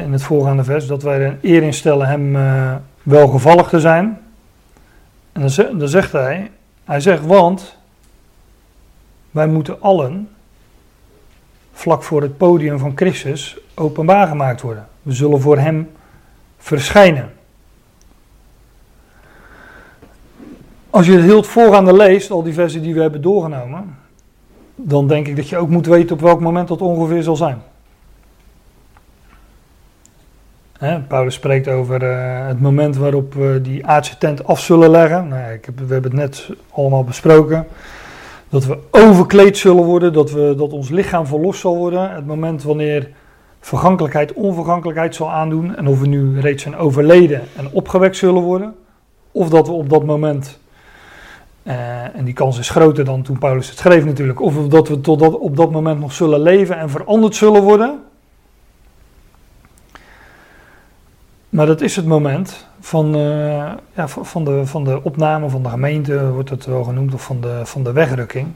in 0.03 0.11
het 0.11 0.24
voorgaande 0.24 0.63
vers, 0.63 0.88
dat 0.88 1.03
wij 1.03 1.19
er 1.19 1.28
een 1.28 1.39
eer 1.41 1.63
in 1.63 1.74
stellen 1.74 2.07
hem 2.07 2.36
eh, 2.36 2.76
welgevallig 3.03 3.69
te 3.69 3.80
zijn. 3.80 4.19
En 5.32 5.41
dan 5.78 5.88
zegt 5.88 6.11
hij, 6.11 6.51
hij 6.84 6.99
zegt, 6.99 7.26
want 7.26 7.78
wij 9.32 9.47
moeten 9.47 9.82
allen 9.82 10.30
vlak 11.74 12.03
voor 12.03 12.21
het 12.21 12.38
podium 12.38 12.80
van 12.80 12.91
Christus 12.95 13.57
openbaar 13.74 14.28
gemaakt 14.28 14.61
worden. 14.61 14.88
We 15.01 15.11
zullen 15.11 15.41
voor 15.41 15.57
hem 15.57 15.89
verschijnen. 16.64 17.32
Als 20.89 21.05
je 21.05 21.11
het 21.11 21.22
heel 21.22 21.38
het 21.38 21.47
voorgaande 21.47 21.93
leest, 21.93 22.32
al 22.32 22.43
die 22.43 22.53
versen 22.53 22.82
die 22.82 22.93
we 22.93 23.01
hebben 23.01 23.22
doorgenomen, 23.22 23.97
dan 24.76 25.07
denk 25.07 25.28
ik 25.28 25.36
dat 25.36 25.49
je 25.49 25.57
ook 25.57 25.70
moet 25.70 25.86
weten 25.86 26.16
op 26.16 26.22
welk 26.22 26.39
moment 26.39 26.68
dat 26.68 26.82
ongeveer 26.82 27.24
zal 27.24 27.36
zijn. 27.36 27.61
Hè, 30.78 30.99
Paulus 30.99 31.34
spreekt 31.34 31.68
over 31.68 32.03
eh, 32.03 32.47
het 32.47 32.61
moment 32.61 32.97
waarop 32.97 33.34
we 33.34 33.59
die 33.61 33.86
aardse 33.86 34.18
tent 34.18 34.45
af 34.45 34.59
zullen 34.59 34.89
leggen. 34.89 35.28
Nou, 35.28 35.53
ik 35.53 35.66
heb, 35.66 35.80
we 35.80 35.93
hebben 35.93 36.11
het 36.11 36.20
net 36.20 36.49
allemaal 36.72 37.03
besproken. 37.03 37.68
Dat 38.49 38.66
we 38.66 38.78
overkleed 38.91 39.57
zullen 39.57 39.84
worden, 39.84 40.14
dat, 40.14 40.32
we, 40.32 40.53
dat 40.57 40.72
ons 40.72 40.89
lichaam 40.89 41.26
verlost 41.26 41.59
zal 41.59 41.78
worden. 41.78 42.11
Het 42.11 42.26
moment 42.26 42.64
wanneer 42.64 43.09
vergankelijkheid 43.66 44.34
onvergankelijkheid 44.34 45.16
zal 45.16 45.32
aandoen. 45.32 45.76
En 45.76 45.88
of 45.88 45.99
we 45.99 46.07
nu 46.07 46.39
reeds 46.39 46.64
zijn 46.64 46.76
overleden 46.76 47.41
en 47.55 47.72
opgewekt 47.72 48.18
zullen 48.18 48.41
worden. 48.41 48.76
Of 49.32 49.49
dat 49.49 49.68
we 49.68 49.74
op 49.74 49.89
dat 49.89 50.05
moment, 50.05 50.59
eh, 51.64 52.16
en 52.16 52.26
die 52.26 52.34
kans 52.34 52.59
is 52.59 52.70
groter 52.70 53.05
dan 53.05 53.22
toen 53.22 53.38
Paulus 53.38 53.70
het 53.70 53.78
schreef 53.78 54.05
natuurlijk. 54.05 54.41
Of 54.41 54.68
dat 54.68 54.88
we 54.88 55.01
tot 55.01 55.20
dat, 55.20 55.38
op 55.38 55.57
dat 55.57 55.72
moment 55.72 55.99
nog 55.99 56.14
zullen 56.14 56.41
leven 56.41 56.78
en 56.78 56.89
veranderd 56.89 57.36
zullen 57.36 57.61
worden. 57.61 57.99
Maar 61.49 61.66
dat 61.66 61.82
is 61.82 61.95
het 61.95 62.05
moment 62.05 62.68
van, 62.80 63.16
eh, 63.16 63.72
ja, 63.93 64.07
van, 64.07 64.43
de, 64.43 64.66
van 64.66 64.84
de 64.84 65.03
opname 65.03 65.49
van 65.49 65.64
de 65.64 65.70
gemeente, 65.70 66.32
wordt 66.32 66.49
het 66.49 66.66
wel 66.66 66.84
genoemd, 66.84 67.14
of 67.14 67.24
van 67.24 67.41
de, 67.41 67.61
van 67.64 67.84
de 67.84 67.91
wegrukking. 67.91 68.47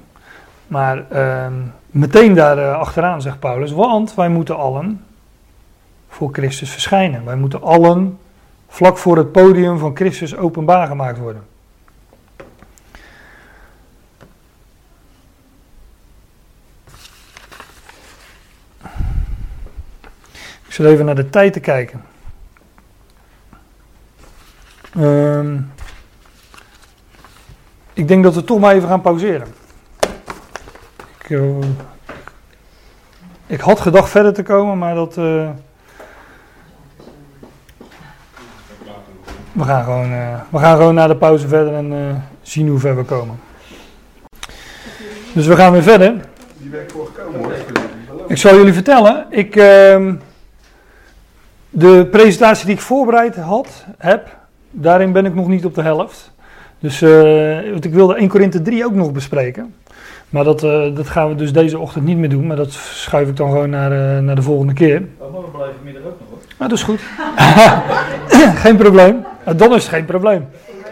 Maar 0.68 1.06
eh, 1.10 1.46
meteen 1.98 2.34
daar 2.34 2.58
eh, 2.58 2.80
achteraan 2.80 3.22
zegt 3.22 3.40
Paulus, 3.40 3.72
want 3.72 4.16
wij 4.16 4.30
moeten 4.30 4.58
allen 4.58 5.06
voor 6.10 6.34
Christus 6.34 6.72
verschijnen. 6.72 7.26
Wij 7.26 7.36
moeten 7.36 7.62
allen 7.62 8.20
vlak 8.68 8.98
voor 8.98 9.18
het 9.18 9.32
podium 9.32 9.78
van 9.78 9.96
Christus 9.96 10.36
openbaar 10.36 10.88
gemaakt 10.88 11.18
worden. 11.18 11.46
Ik 20.66 20.74
zal 20.74 20.86
even 20.86 21.06
naar 21.06 21.16
de 21.16 21.30
tijd 21.30 21.54
te 21.54 21.60
kijken. 21.60 22.02
Ehm, 24.94 25.60
ik 27.94 28.08
denk 28.08 28.24
dat 28.24 28.36
we 28.36 28.44
toch 28.44 28.60
maar 28.60 28.76
even 28.76 28.90
gaan 28.90 29.02
pauzeren. 29.02 29.48
Ik, 31.28 31.38
eh, 31.38 31.68
ik 33.48 33.60
had 33.60 33.80
gedacht 33.80 34.10
verder 34.10 34.34
te 34.34 34.44
komen, 34.44 34.78
maar 34.78 34.96
dat. 34.96 35.18
eh, 35.18 35.50
we, 39.52 39.64
gaan 39.64 39.84
gewoon, 39.84 40.12
eh, 40.12 40.40
we 40.50 40.58
gaan 40.58 40.78
gewoon 40.78 40.94
naar 40.94 41.08
de 41.08 41.16
pauze 41.16 41.48
verder 41.48 41.74
en 41.74 42.24
zien 42.42 42.68
hoe 42.68 42.80
ver 42.80 42.96
we 42.96 43.04
komen. 43.04 43.40
Dus 45.34 45.48
we 45.48 45.56
gaan 45.56 45.72
weer 45.72 45.84
verder. 45.84 46.16
Die 46.58 46.70
ben 46.70 46.82
ik 46.82 46.92
voor 46.92 47.10
gekomen 47.14 47.40
hoor. 47.40 47.54
Ik 48.28 48.38
zal 48.38 48.56
jullie 48.56 48.74
vertellen. 48.74 49.26
Ik, 49.30 49.56
ehm, 49.56 50.16
de 51.70 52.08
presentatie 52.12 52.66
die 52.66 52.76
ik 52.76 52.82
voorbereid 52.82 53.36
had, 53.36 53.86
heb, 53.98 54.38
daarin 54.72 55.12
ben 55.12 55.26
ik 55.26 55.34
nog 55.36 55.48
niet 55.48 55.66
op 55.66 55.76
de 55.76 55.82
helft. 55.82 56.32
Dus 56.80 57.00
want 57.72 57.86
ik 57.86 57.94
wilde 57.94 58.16
1 58.16 58.28
Korinthe 58.28 58.62
3 58.62 58.86
ook 58.86 58.94
nog 58.94 59.12
bespreken. 59.12 59.76
Maar 60.30 60.44
dat, 60.44 60.64
eh, 60.64 60.96
dat 60.96 61.10
gaan 61.10 61.30
we 61.30 61.36
dus 61.36 61.54
deze 61.54 61.80
ochtend 61.80 62.06
niet 62.06 62.18
meer 62.18 62.30
doen. 62.30 62.48
Maar 62.48 62.56
dat 62.56 62.72
schuif 62.72 63.28
ik 63.28 63.36
dan 63.36 63.50
gewoon 63.50 63.70
naar, 63.70 63.92
eh, 63.92 64.20
naar 64.24 64.36
de 64.36 64.42
volgende 64.42 64.74
keer. 64.74 65.02
Oh, 65.18 65.34
maar 65.34 65.42
we 65.42 65.48
blijven 65.48 65.80
middag 65.84 66.04
ook 66.04 66.20
nog 66.20 66.30
hoor. 66.30 66.40
Maar 66.58 66.70
dat 66.70 66.78
is 66.78 66.84
goed. 66.84 67.02
geen 68.64 68.78
probleem. 68.78 69.26
Eh, 69.44 69.54
dan 69.58 69.74
is 69.74 69.84
het 69.84 69.94
geen 69.94 70.06
probleem. 70.06 70.48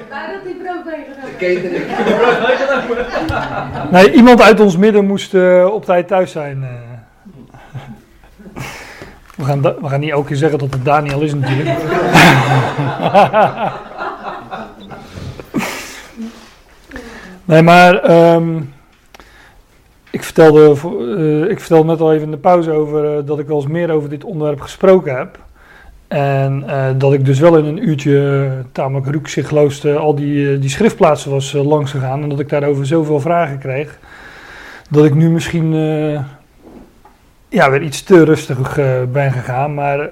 Waar 0.10 0.30
dat 0.34 0.44
die 0.44 0.56
brood 0.56 0.86
meegenomen? 0.86 1.26
De 1.26 1.36
catering. 1.38 1.84
Nee, 3.92 4.12
iemand 4.12 4.42
uit 4.42 4.60
ons 4.60 4.78
midden 4.78 5.06
moest 5.06 5.34
eh, 5.34 5.68
op 5.72 5.86
tijd 5.86 6.08
thuis 6.08 6.32
zijn. 6.32 6.68
We, 9.36 9.44
gaan 9.44 9.62
we 9.62 9.88
gaan 9.88 10.00
niet 10.00 10.12
elke 10.12 10.28
keer 10.28 10.38
zeggen 10.38 10.60
dat 10.60 10.74
het 10.74 10.86
Daniel 10.86 11.22
is 11.22 11.34
natuurlijk. 11.34 11.70
nee, 17.46 17.62
maar 17.62 18.00
ehm, 18.00 18.62
ik, 20.16 20.24
vertelde, 20.24 20.76
eh, 21.44 21.52
ik 21.52 21.60
vertelde 21.60 21.88
net 21.88 22.02
al 22.02 22.14
even 22.14 22.26
in 22.26 22.32
de 22.32 22.38
pauze 22.38 22.72
over 22.72 23.18
eh, 23.18 23.26
dat 23.26 23.40
ik 23.40 23.48
wel 23.48 23.56
eens 23.56 23.68
meer 23.68 23.92
over 23.92 24.10
dit 24.10 24.24
onderwerp 24.24 24.62
gesproken 24.62 25.18
heb. 25.18 25.40
En 26.08 26.64
eh, 26.68 26.86
dat 26.98 27.14
ik 27.14 27.26
dus 27.26 27.40
wel 27.40 27.58
in 27.58 27.66
een 27.66 27.88
uurtje, 27.88 28.48
tamelijk 28.72 29.08
rukzichtloos, 29.08 29.84
eh, 29.84 29.96
al 29.96 30.16
die, 30.16 30.60
die 30.60 30.70
schriftplaatsen 30.70 31.32
was 31.32 31.54
langs 31.54 31.92
gegaan. 31.92 32.24
En 32.24 32.30
dat 32.30 32.40
ik 32.40 32.50
daarover 32.50 32.86
zoveel 32.86 33.20
vragen 33.20 33.60
kreeg. 33.60 34.00
Dat 34.90 35.06
ik 35.06 35.14
nu 35.14 35.30
misschien 35.30 35.74
ja, 37.50 37.72
weer 37.72 37.82
iets 37.82 38.04
te 38.04 38.24
rustig 38.24 38.80
ben 39.12 39.32
gegaan. 39.32 39.74
Maar 39.74 40.10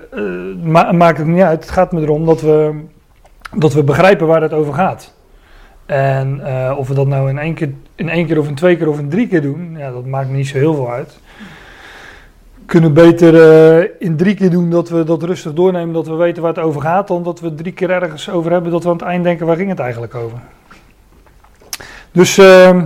ma 0.64 0.92
maakt 0.92 1.18
het 1.18 1.28
niet 1.28 1.42
uit. 1.42 1.62
Het 1.62 1.72
gaat 1.72 1.92
me 1.92 2.02
erom 2.02 2.26
dat 2.26 2.42
we, 2.42 2.80
dat 3.56 3.74
we 3.74 3.84
begrijpen 3.84 4.28
waar 4.28 4.42
het 4.42 4.54
over 4.54 4.74
gaat. 4.74 5.14
En 5.86 6.40
eh, 6.46 6.78
of 6.78 6.88
we 6.88 6.94
dat 6.94 7.08
nou 7.08 7.30
in 7.30 7.38
één, 7.38 7.54
keer, 7.54 7.70
in 7.96 8.10
één 8.10 8.26
keer 8.26 8.40
of 8.40 8.48
in 8.48 8.56
twee 8.56 8.78
keer 8.78 8.90
of 8.90 9.00
in 9.00 9.10
drie 9.10 9.28
keer 9.28 9.42
doen, 9.42 9.76
ja, 9.78 9.92
dat 9.92 10.06
maakt 10.06 10.30
niet 10.30 10.48
zo 10.48 10.58
heel 10.58 10.74
veel 10.74 10.92
uit. 10.92 11.20
We 12.54 12.66
kunnen 12.66 12.94
beter 12.94 13.36
eh, 13.36 13.90
in 14.00 14.18
drie 14.18 14.36
keer 14.36 14.50
doen 14.50 14.70
dat 14.70 14.90
we 14.90 15.04
dat 15.04 15.24
rustig 15.24 15.54
doornemen, 15.54 15.94
dat 15.94 16.08
we 16.08 16.16
weten 16.16 16.42
waar 16.42 16.54
het 16.54 16.64
over 16.64 16.82
gaat, 16.82 17.08
dan 17.08 17.24
dat 17.24 17.40
we 17.40 17.56
drie 17.56 17.74
keer 17.74 17.90
ergens 17.90 18.30
over 18.30 18.52
hebben 18.52 18.72
dat 18.72 18.84
we 18.84 18.90
aan 18.90 18.96
het 18.96 19.06
eind 19.06 19.24
denken 19.24 19.46
waar 19.46 19.56
ging 19.56 19.70
het 19.70 19.80
eigenlijk 19.80 20.16
over. 20.16 20.38
Dus, 22.12 22.38
ehm, 22.38 22.84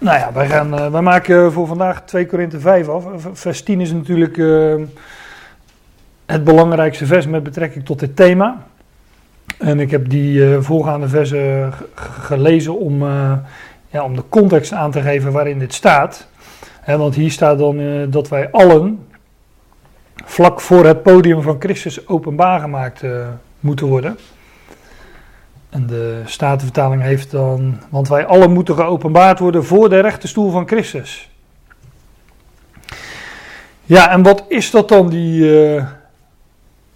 nou 0.00 0.18
ja, 0.18 0.32
wij, 0.32 0.48
gaan, 0.48 0.78
eh, 0.78 0.90
wij 0.90 1.02
maken 1.02 1.52
voor 1.52 1.66
vandaag 1.66 2.02
2 2.02 2.26
Korinthe 2.26 2.60
5 2.60 2.88
af. 2.88 3.04
Vers 3.32 3.62
10 3.62 3.80
is 3.80 3.92
natuurlijk 3.92 4.38
eh, 4.38 4.74
het 6.26 6.44
belangrijkste 6.44 7.06
vers 7.06 7.26
met 7.26 7.42
betrekking 7.42 7.84
tot 7.84 7.98
dit 7.98 8.16
thema. 8.16 8.66
En 9.62 9.80
ik 9.80 9.90
heb 9.90 10.08
die 10.08 10.54
eh, 10.54 10.60
voorgaande 10.60 11.08
versen 11.08 11.72
gelezen 11.94 12.78
om, 12.78 13.02
eh, 13.02 13.32
ja, 13.90 14.04
om 14.04 14.16
de 14.16 14.22
context 14.28 14.72
aan 14.72 14.90
te 14.90 15.00
geven 15.00 15.32
waarin 15.32 15.58
dit 15.58 15.74
staat. 15.74 16.26
Want 16.86 17.14
hier 17.14 17.30
staat 17.30 17.58
dan 17.58 17.80
eh, 17.80 18.02
dat 18.08 18.28
wij 18.28 18.50
allen 18.50 19.06
vlak 20.24 20.60
voor 20.60 20.86
het 20.86 21.02
podium 21.02 21.42
van 21.42 21.56
Christus 21.58 22.08
openbaar 22.08 22.60
gemaakt 22.60 23.02
moeten 23.60 23.86
worden. 23.86 24.18
En 25.70 25.86
de 25.86 26.22
Statenvertaling 26.24 27.02
heeft 27.02 27.30
dan, 27.30 27.78
want 27.88 28.08
wij 28.08 28.26
allen 28.26 28.52
moeten 28.52 28.74
geopenbaard 28.74 29.38
worden 29.38 29.64
voor 29.64 29.88
de 29.88 30.00
rechterstoel 30.00 30.50
van 30.50 30.66
Christus. 30.66 31.30
Ja, 33.84 34.10
en 34.10 34.22
wat 34.22 34.44
is 34.48 34.70
dat 34.70 34.88
dan, 34.88 35.08
die 35.08 35.60
eh 35.76 35.84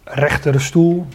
rechtere 0.04 0.58
stoel? 0.58 1.06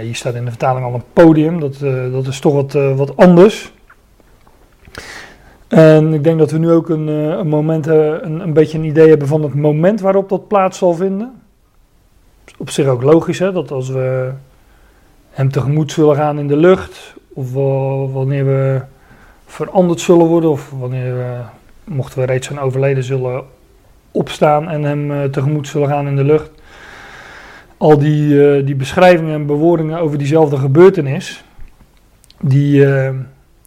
Hier 0.00 0.14
staat 0.14 0.34
in 0.34 0.44
de 0.44 0.50
vertaling 0.50 0.84
al 0.84 0.94
een 0.94 1.02
podium, 1.12 1.60
dat, 1.60 1.80
eh, 1.82 2.12
dat 2.12 2.26
is 2.26 2.40
toch 2.40 2.54
wat, 2.54 2.74
eh, 2.74 2.96
wat 2.96 3.16
anders. 3.16 3.72
En 5.68 6.14
ik 6.14 6.24
denk 6.24 6.38
dat 6.38 6.50
we 6.50 6.58
nu 6.58 6.70
ook 6.70 6.88
een, 6.88 7.08
eh, 7.08 7.28
een 7.28 7.48
moment, 7.48 7.86
een, 7.86 8.40
een 8.40 8.52
beetje 8.52 8.78
een 8.78 8.84
idee 8.84 9.08
hebben 9.08 9.28
van 9.28 9.42
het 9.42 9.54
moment 9.54 10.00
waarop 10.00 10.28
dat 10.28 10.48
plaats 10.48 10.78
zal 10.78 10.94
vinden. 10.94 11.42
Op 12.58 12.70
zich 12.70 12.86
ook 12.86 13.02
logisch, 13.02 13.38
hè, 13.38 13.52
dat 13.52 13.70
als 13.70 13.88
we 13.88 14.30
hem 15.30 15.50
tegemoet 15.50 15.92
zullen 15.92 16.16
gaan 16.16 16.38
in 16.38 16.48
de 16.48 16.56
lucht, 16.56 17.14
of 17.32 17.52
wanneer 18.12 18.44
we 18.44 18.80
veranderd 19.46 20.00
zullen 20.00 20.26
worden, 20.26 20.50
of 20.50 20.70
wanneer 20.78 21.14
we, 21.14 21.36
mochten 21.84 22.18
we 22.18 22.26
reeds 22.26 22.46
zijn 22.46 22.60
overleden, 22.60 23.04
zullen 23.04 23.44
opstaan 24.10 24.68
en 24.68 24.82
hem 24.82 25.30
tegemoet 25.30 25.68
zullen 25.68 25.88
gaan 25.88 26.06
in 26.06 26.16
de 26.16 26.24
lucht 26.24 26.61
al 27.82 27.98
die, 27.98 28.46
eh, 28.46 28.66
die 28.66 28.74
beschrijvingen 28.74 29.34
en 29.34 29.46
bewoordingen 29.46 29.98
over 29.98 30.18
diezelfde 30.18 30.56
gebeurtenis, 30.56 31.44
die, 32.40 32.86
eh, 32.86 33.14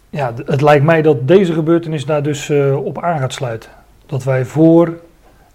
ja, 0.09 0.33
het 0.45 0.61
lijkt 0.61 0.85
mij 0.85 1.01
dat 1.01 1.27
deze 1.27 1.53
gebeurtenis 1.53 2.05
daar 2.05 2.23
dus 2.23 2.49
eh, 2.49 2.85
op 2.85 3.01
aan 3.01 3.19
gaat 3.19 3.33
sluiten. 3.33 3.69
Dat 4.05 4.23
wij 4.23 4.45
voor 4.45 4.93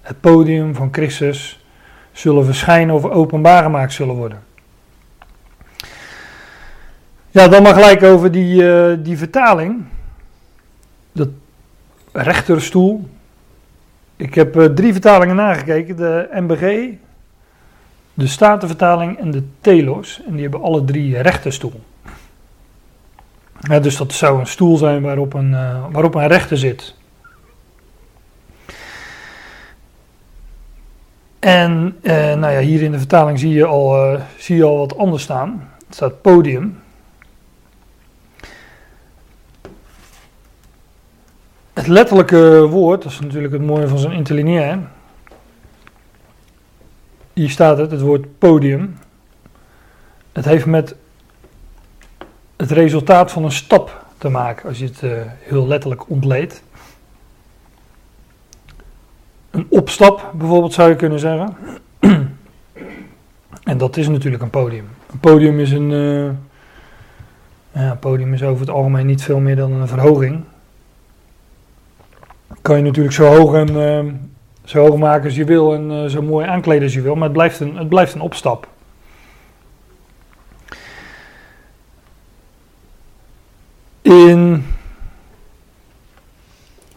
het 0.01 0.21
podium 0.21 0.75
van 0.75 0.89
Christus 0.93 1.65
zullen 2.13 2.45
verschijnen 2.45 2.95
of 2.95 3.05
openbaar 3.05 3.63
gemaakt 3.63 3.93
zullen 3.93 4.15
worden. 4.15 4.43
Ja, 7.31 7.49
dan 7.49 7.63
maar 7.63 7.75
gelijk 7.75 8.03
over 8.03 8.31
die, 8.31 8.63
die 9.03 9.19
vertaling. 9.19 9.85
Dat 11.13 11.29
rechterstoel. 12.13 13.09
Ik 14.17 14.35
heb 14.35 14.71
drie 14.75 14.93
vertalingen 14.93 15.37
nagekeken. 15.37 15.97
De 15.97 16.29
MBG, 16.33 16.95
de 18.21 18.27
Statenvertaling 18.27 19.19
en 19.19 19.31
de 19.31 19.43
Telos. 19.61 20.23
En 20.27 20.33
die 20.33 20.43
hebben 20.43 20.63
alle 20.63 20.85
drie 20.85 21.19
rechterstoel. 21.19 21.81
Ja, 23.61 23.81
dus 23.81 23.97
dat 23.97 24.13
zou 24.13 24.41
een 24.41 24.47
stoel 24.47 24.77
zijn 24.77 25.03
waarop 25.03 25.35
een, 25.35 25.55
eh, 25.55 25.85
waarop 25.91 26.15
een 26.15 26.27
rechter 26.27 26.59
zit. 26.59 26.95
En 31.39 31.97
eh, 32.03 32.15
nou 32.15 32.53
ja, 32.53 32.59
hier 32.59 32.83
in 32.83 32.93
de 32.93 32.99
vertaling 32.99 33.39
zie 33.39 33.53
je, 33.53 33.65
al, 33.65 34.13
eh, 34.13 34.21
zie 34.39 34.57
je 34.57 34.65
al 34.65 34.79
wat 34.79 34.99
anders 34.99 35.23
staan. 35.23 35.69
Het 35.87 35.95
staat 35.95 36.21
podium. 36.21 36.79
Het 41.73 41.87
letterlijke 41.87 42.67
woord, 42.67 43.03
dat 43.03 43.13
is 43.13 43.21
natuurlijk 43.21 43.53
het 43.53 43.63
mooie 43.63 43.89
van 43.89 43.99
zo'n 43.99 44.13
interlineair. 44.13 44.79
Hier 47.41 47.51
staat 47.51 47.79
het, 47.79 47.91
het 47.91 48.01
woord 48.01 48.39
podium. 48.39 48.99
Het 50.33 50.45
heeft 50.45 50.67
met 50.67 50.95
het 52.57 52.71
resultaat 52.71 53.31
van 53.31 53.45
een 53.45 53.53
stap 53.53 54.05
te 54.19 54.29
maken, 54.29 54.69
als 54.69 54.79
je 54.79 54.85
het 54.85 55.03
eh, 55.03 55.11
heel 55.39 55.67
letterlijk 55.67 56.09
ontleedt. 56.09 56.63
Een 59.51 59.67
opstap 59.69 60.33
bijvoorbeeld 60.35 60.73
zou 60.73 60.89
je 60.89 60.97
kunnen 60.97 61.19
zeggen. 61.19 61.57
en 63.71 63.79
dat 63.79 63.97
is 63.97 64.09
natuurlijk 64.09 64.43
een 64.43 64.51
podium. 64.51 64.89
Een 65.13 65.21
podium 65.21 65.61
is 65.61 65.71
een. 65.71 65.93
eh, 67.73 67.83
ja, 67.83 67.95
podium 67.95 68.33
is 68.33 68.43
over 68.43 68.61
het 68.61 68.75
algemeen 68.75 69.07
niet 69.07 69.23
veel 69.23 69.41
meer 69.41 69.57
dan 69.57 69.73
een 69.73 69.89
verhoging. 69.89 70.45
Kan 72.63 72.77
je 72.77 72.83
natuurlijk 72.83 73.15
zo 73.15 73.25
hoog 73.25 73.55
en 73.55 73.69
eh, 73.69 74.13
zo 74.71 74.79
hoog 74.87 74.97
maken 74.97 75.25
als 75.25 75.35
je 75.35 75.45
wil 75.45 75.75
en 75.75 75.91
eh, 75.91 76.05
zo 76.05 76.23
mooi 76.23 76.47
aankleden 76.47 76.83
als 76.83 76.95
je 76.95 77.01
wil, 77.01 77.15
maar 77.15 77.23
het 77.23 77.33
blijft 77.33 77.61
een, 77.61 77.77
het 77.77 77.89
blijft 77.89 78.15
een 78.15 78.21
opstap. 78.21 78.69
In. 84.03 84.65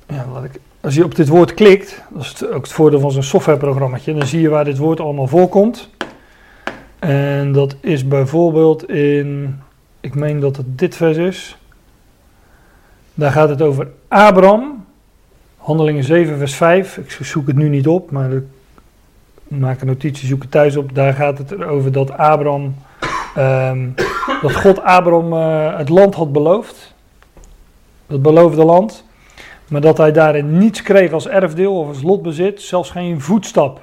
Ja, 0.07 0.25
laat 0.33 0.43
ik, 0.43 0.59
als 0.81 0.95
je 0.95 1.03
op 1.03 1.15
dit 1.15 1.27
woord 1.27 1.53
klikt, 1.53 2.01
dat 2.09 2.21
is 2.21 2.27
het- 2.27 2.47
ook 2.51 2.63
het 2.63 2.71
voordeel 2.71 2.99
van 2.99 3.11
zo'n 3.11 3.23
softwareprogrammaatje, 3.23 4.13
dan 4.13 4.27
zie 4.27 4.41
je 4.41 4.49
waar 4.49 4.65
dit 4.65 4.77
woord 4.77 4.99
allemaal 4.99 5.27
voorkomt. 5.27 5.89
En 6.99 7.51
dat 7.51 7.75
is 7.79 8.07
bijvoorbeeld 8.07 8.89
in, 8.89 9.59
ik 9.99 10.15
meen 10.15 10.39
dat 10.39 10.57
het 10.57 10.77
dit 10.79 10.95
vers 10.95 11.17
is. 11.17 11.57
Daar 13.13 13.31
gaat 13.31 13.49
het 13.49 13.61
over 13.61 13.87
Abraham, 14.07 14.72
Handelingen 15.63 16.03
7, 16.03 16.37
vers 16.37 16.55
5. 16.55 16.97
Ik 16.97 17.11
zoek 17.11 17.47
het 17.47 17.55
nu 17.55 17.69
niet 17.69 17.87
op, 17.87 18.11
maar 18.11 18.31
ik 18.31 18.43
maak 19.47 19.81
een 19.81 19.87
notitie, 19.87 20.27
zoek 20.27 20.41
het 20.41 20.51
thuis 20.51 20.75
op. 20.75 20.95
Daar 20.95 21.13
gaat 21.13 21.37
het 21.37 21.51
erover 21.51 21.91
dat 21.91 22.11
Abraham, 22.11 22.75
ehm, 23.35 23.89
dat 24.41 24.55
God 24.55 24.81
Abraham 24.81 25.33
eh, 25.33 25.77
het 25.77 25.89
land 25.89 26.15
had 26.15 26.31
beloofd. 26.31 26.93
Het 28.07 28.21
beloofde 28.21 28.63
land. 28.63 29.05
Maar 29.67 29.81
dat 29.81 29.97
hij 29.97 30.11
daarin 30.11 30.57
niets 30.57 30.81
kreeg 30.81 31.11
als 31.11 31.27
erfdeel 31.27 31.79
of 31.79 31.87
als 31.87 32.01
lotbezit, 32.01 32.61
zelfs 32.61 32.89
geen 32.89 33.21
voetstap. 33.21 33.81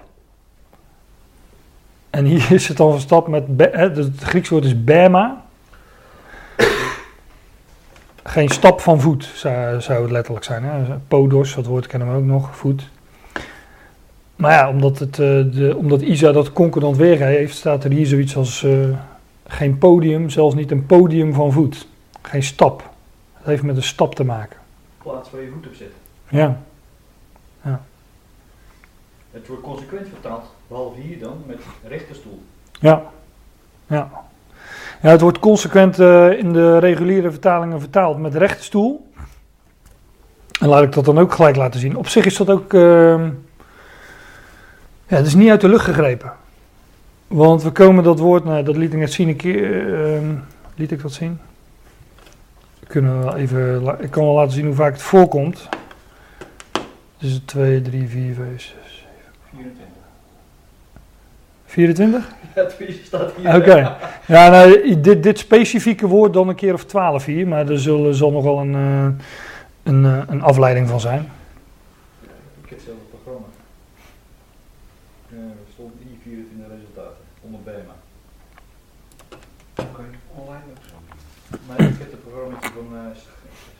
En 2.11 2.24
hier 2.24 2.53
is 2.53 2.68
het 2.68 2.76
dan 2.76 2.93
een 2.93 3.01
stap 3.01 3.28
met, 3.28 3.45
het 3.72 4.20
Griekse 4.20 4.53
woord 4.53 4.64
is 4.64 4.85
bema. 4.85 5.45
Geen 8.23 8.49
stap 8.49 8.81
van 8.81 9.01
voet 9.01 9.25
zou, 9.35 9.81
zou 9.81 10.03
het 10.03 10.11
letterlijk 10.11 10.45
zijn. 10.45 10.64
Hè? 10.64 10.97
Podos, 11.09 11.55
dat 11.55 11.66
woord 11.66 11.87
kennen 11.87 12.11
we 12.11 12.16
ook 12.16 12.25
nog, 12.25 12.57
voet. 12.57 12.89
Maar 14.37 14.53
ja, 14.53 14.68
omdat, 14.68 14.99
het, 14.99 15.18
eh, 15.18 15.27
de, 15.27 15.75
omdat 15.77 16.01
Isa 16.01 16.33
dat 16.33 16.53
concordant 16.53 16.97
weergeeft, 16.97 17.57
staat 17.57 17.85
er 17.85 17.91
hier 17.91 18.07
zoiets 18.07 18.37
als 18.37 18.62
eh, 18.62 18.89
geen 19.47 19.79
podium, 19.79 20.31
zelfs 20.31 20.55
niet 20.55 20.71
een 20.71 20.87
podium 20.87 21.35
van 21.35 21.53
voet. 21.53 21.87
Geen 22.23 22.43
stap. 22.43 22.91
Het 23.33 23.47
heeft 23.47 23.62
met 23.62 23.77
een 23.77 23.83
stap 23.83 24.14
te 24.14 24.25
maken. 24.25 24.57
Plaats 25.03 25.31
waar 25.31 25.41
je 25.41 25.51
voet 25.51 25.66
op 25.66 25.75
zit. 25.75 25.93
Ja, 26.29 26.61
Het 29.31 29.47
wordt 29.47 29.62
consequent 29.62 30.09
vertaald, 30.09 30.45
behalve 30.68 31.01
hier 31.01 31.18
dan, 31.18 31.43
met 31.47 31.59
rechterstoel. 31.89 32.43
ja, 32.81 33.11
ja. 33.87 34.29
Ja, 35.03 35.11
het 35.11 35.20
wordt 35.20 35.38
consequent 35.38 35.98
eh, 35.98 36.38
in 36.38 36.53
de 36.53 36.78
reguliere 36.78 37.30
vertalingen 37.30 37.80
vertaald 37.80 38.18
met 38.18 38.34
rechterstoel. 38.34 39.12
En 40.61 40.68
laat 40.68 40.82
ik 40.82 40.92
dat 40.92 41.05
dan 41.05 41.18
ook 41.18 41.32
gelijk 41.32 41.57
laten 41.57 41.80
zien. 41.80 41.96
Op 41.96 42.09
zich 42.09 42.24
is 42.24 42.36
dat 42.36 42.51
ook. 42.51 42.74
ehm, 42.74 43.24
ja, 45.07 45.16
het 45.16 45.26
is 45.26 45.34
niet 45.34 45.51
uit 45.51 45.61
de 45.61 45.68
lucht 45.68 45.84
gegrepen. 45.84 46.32
Want 47.26 47.62
we 47.62 47.70
komen 47.70 48.05
dat 48.05 48.18
woord, 48.18 48.44
nou, 48.44 48.62
dat 48.62 48.76
liet 48.76 48.92
ik 48.92 48.98
net 48.98 49.12
zien 49.12 49.28
een 49.28 49.36
keer. 49.36 49.94
ehm, 50.14 50.34
liet 50.74 50.92
ik 50.92 51.03
dat 51.03 51.12
zien? 51.12 51.38
Kunnen 52.86 53.18
we 53.18 53.24
wel 53.24 53.36
even, 53.36 53.96
ik 54.01 54.11
kan 54.11 54.24
wel 54.24 54.34
laten 54.34 54.53
zien 54.53 54.66
hoe 54.66 54.74
vaak 54.74 54.92
het 54.92 55.03
voorkomt. 55.03 55.68
Dus 57.18 57.40
2, 57.44 57.82
3, 57.82 58.09
4, 58.09 58.34
5, 58.34 58.46
6, 58.62 59.07
24. 59.51 59.99
24? 61.71 62.29
Ja, 62.55 62.68
staat 63.05 63.33
hier. 63.37 63.57
Oké. 63.57 63.97
Ja, 64.27 64.49
nou, 64.51 65.01
dit, 65.01 65.23
dit 65.23 65.39
specifieke 65.39 66.07
woord 66.07 66.33
dan 66.33 66.49
een 66.49 66.55
keer 66.55 66.75
of 66.75 66.85
12 66.85 67.25
hier, 67.25 67.49
maar 67.49 67.68
er 67.68 67.79
zullen, 67.81 68.14
zal 68.14 68.31
nog 68.31 68.45
wel 68.45 68.59
een, 68.59 68.75
eh, 68.75 69.25
een, 69.83 70.05
eh, 70.05 70.23
een 70.27 70.43
afleiding 70.43 70.89
van 70.89 71.01
zijn. 71.01 71.29
Ik 72.62 72.71
heb 72.71 72.79
zelf 72.85 72.97
het 72.97 73.23
programma. 73.23 73.47
Er 75.31 75.73
stond 75.73 75.93
I24 75.93 76.68
resultaten 76.77 77.25
onder 77.41 77.61
BEMA. 77.61 77.95
Oké, 79.75 80.03
online 80.35 80.71
of 80.79 80.85
zo? 80.89 80.95
Maar 81.66 81.81
ik 81.81 81.99
heb 81.99 82.11
het 82.11 82.23
programma 82.25 82.59
van 82.61 82.87
eh, 82.93 83.18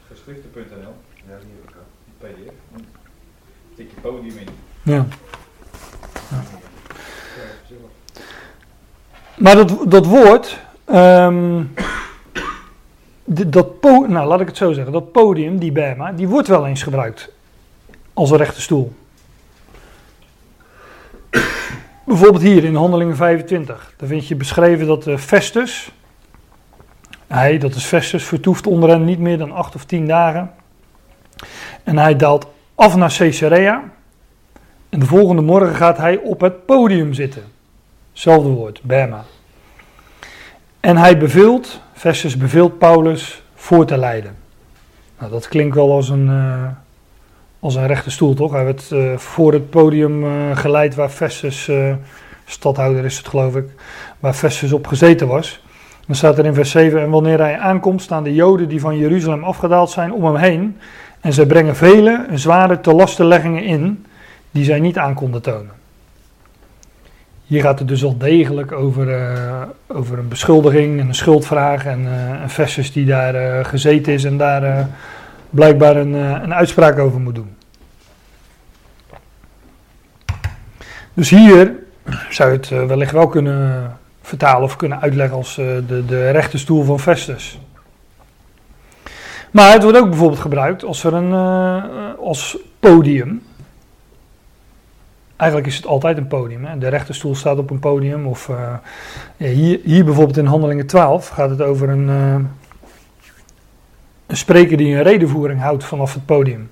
geschriften.nl, 0.09 0.95
Ja, 1.29 1.37
die 1.41 1.53
heb 1.61 1.71
ik 1.71 1.77
ook. 1.77 1.91
die 2.05 2.29
PDF. 2.29 2.55
Tik 3.77 3.91
je 3.95 4.01
podium 4.01 4.37
in. 4.37 4.49
Ja, 4.83 5.07
Maar 9.41 9.55
dat, 9.55 9.91
dat 9.91 10.07
woord, 10.07 10.61
ehm, 10.85 11.65
dat 13.25 13.83
nou 13.83 14.27
laat 14.27 14.41
ik 14.41 14.47
het 14.47 14.57
zo 14.57 14.73
zeggen, 14.73 14.93
dat 14.93 15.13
podium, 15.13 15.59
die 15.59 15.73
Bema, 15.73 16.13
die 16.13 16.29
wordt 16.29 16.49
wel 16.49 16.67
eens 16.67 16.83
gebruikt 16.83 17.33
als 18.15 18.31
een 18.31 18.37
rechte 18.37 18.61
stoel. 18.61 18.93
Bijvoorbeeld 22.05 22.43
hier 22.43 22.65
in 22.65 22.75
Handelingen 22.75 23.17
25, 23.17 23.95
daar 23.97 24.09
vind 24.09 24.27
je 24.27 24.35
beschreven 24.35 24.87
dat 24.87 25.03
de 25.03 25.19
Festus, 25.19 25.93
hij, 27.27 27.59
dat 27.59 27.75
is 27.75 27.85
Festus, 27.85 28.25
vertoeft 28.25 28.67
onder 28.67 28.89
hen 28.89 29.05
niet 29.05 29.19
meer 29.19 29.39
dan 29.39 29.53
acht 29.53 29.75
of 29.75 29.85
tien 29.85 30.07
dagen. 30.07 30.51
En 31.85 31.99
hij 31.99 32.17
daalt 32.17 32.47
af 32.75 32.97
naar 32.97 33.15
Caesarea. 33.17 33.83
En 34.89 35.01
de 35.01 35.07
volgende 35.07 35.43
morgen 35.43 35.75
gaat 35.75 35.97
hij 35.97 36.17
op 36.17 36.41
het 36.41 36.67
podium 36.67 37.15
zitten. 37.15 37.59
Hetzelfde 38.21 38.51
woord, 38.51 38.81
Bema. 38.83 39.25
En 40.81 40.97
hij 40.97 41.19
beveelt, 41.19 41.81
Festus 41.93 42.37
beveelt 42.37 42.79
Paulus 42.79 43.43
voor 43.55 43.87
te 43.87 43.97
leiden. 43.97 44.37
Nou, 45.19 45.31
dat 45.31 45.49
klinkt 45.49 45.75
wel 45.75 45.93
als 45.93 46.09
een, 46.09 46.29
eh, 46.29 46.67
als 47.61 47.75
een 47.75 47.87
rechte 47.87 48.11
stoel, 48.11 48.35
toch? 48.35 48.53
Hij 48.53 48.65
werd 48.65 48.91
eh, 48.91 49.17
voor 49.17 49.53
het 49.53 49.71
podium 49.71 50.25
eh, 50.25 50.57
geleid 50.57 50.95
waar 50.95 51.09
Festus, 51.09 51.71
stadhouder 52.45 53.05
is 53.05 53.19
het 53.19 53.29
geloof 53.29 53.57
ik, 53.57 53.69
waar 54.19 54.35
Festus 54.35 54.73
op 54.73 54.87
gezeten 54.87 55.29
was. 55.29 55.63
Dan 56.07 56.17
staat 56.17 56.39
er 56.39 56.47
in 56.47 56.55
vers 56.55 56.71
7, 56.71 57.01
en 57.01 57.11
wanneer 57.11 57.39
hij 57.39 57.59
aankomt 57.59 58.03
staan 58.03 58.23
de 58.23 58.35
joden 58.35 58.69
die 58.69 58.81
van 58.81 58.99
Jeruzalem 58.99 59.45
afgedaald 59.45 59.91
zijn 59.91 60.13
om 60.13 60.25
hem 60.25 60.37
heen. 60.37 60.79
En 61.21 61.33
zij 61.33 61.47
brengen 61.47 61.77
vele 61.77 62.27
zware 62.35 62.81
telastenleggingen 62.81 63.63
in 63.63 64.07
die 64.51 64.65
zij 64.65 64.81
niet 64.81 64.99
aan 64.99 65.15
konden 65.15 65.43
tonen. 65.43 65.80
Hier 67.51 67.63
gaat 67.63 67.79
het 67.79 67.89
dus 67.89 68.03
wel 68.03 68.19
degelijk 68.19 68.73
over, 68.73 69.15
eh, 69.15 69.63
over 69.87 70.19
een 70.19 70.29
beschuldiging 70.29 71.01
en 71.01 71.09
een 71.09 71.15
schuldvraag. 71.15 71.85
En 71.85 72.07
eh, 72.07 72.41
een 72.43 72.51
Festus 72.51 72.93
die 72.93 73.07
daar 73.07 73.35
eh, 73.35 73.65
gezeten 73.65 74.13
is 74.13 74.25
en 74.25 74.37
daar 74.37 74.89
blijkbaar 75.51 75.97
een, 75.97 76.13
een 76.13 76.55
uitspraak 76.55 76.99
over 76.99 77.21
moet 77.21 77.35
doen. 77.35 77.57
Dus 81.15 81.31
hier 81.31 81.73
zou 82.29 82.51
je 82.51 82.57
het 82.57 82.69
wellicht 82.69 83.13
wel 83.13 83.29
kunnen 83.29 83.99
vertalen 84.23 84.63
of 84.63 84.77
kunnen 84.77 85.01
uitleggen 85.01 85.37
als 85.37 85.55
de, 85.55 86.03
de 86.07 86.31
rechte 86.31 86.59
stoel 86.59 86.85
van 86.85 87.01
Festus. 87.01 87.59
Maar 89.51 89.73
het 89.73 89.83
wordt 89.83 89.99
ook 89.99 90.09
bijvoorbeeld 90.09 90.41
gebruikt 90.41 90.85
als 90.85 91.05
er 91.05 91.15
een 91.15 91.33
als 92.19 92.59
podium. 92.81 93.43
Eigenlijk 95.41 95.71
is 95.71 95.77
het 95.77 95.87
altijd 95.87 96.17
een 96.17 96.27
podium. 96.27 96.65
Hè? 96.65 96.79
De 96.79 96.89
rechterstoel 96.89 97.35
staat 97.35 97.59
op 97.59 97.71
een 97.71 97.79
podium. 97.79 98.27
Of 98.27 98.49
eh, 98.49 98.75
hier, 99.37 99.81
hier 99.85 100.05
bijvoorbeeld 100.05 100.37
in 100.37 100.47
Handelingen 100.47 100.87
12 100.87 101.29
gaat 101.29 101.51
het 101.51 101.63
over 101.63 101.89
een, 101.89 102.09
eh, 102.09 102.35
een 104.27 104.37
spreker 104.37 104.77
die 104.77 104.95
een 104.95 105.03
redenvoering 105.03 105.61
houdt 105.61 105.85
vanaf 105.85 106.15
het 106.15 106.27
podium. 106.27 106.71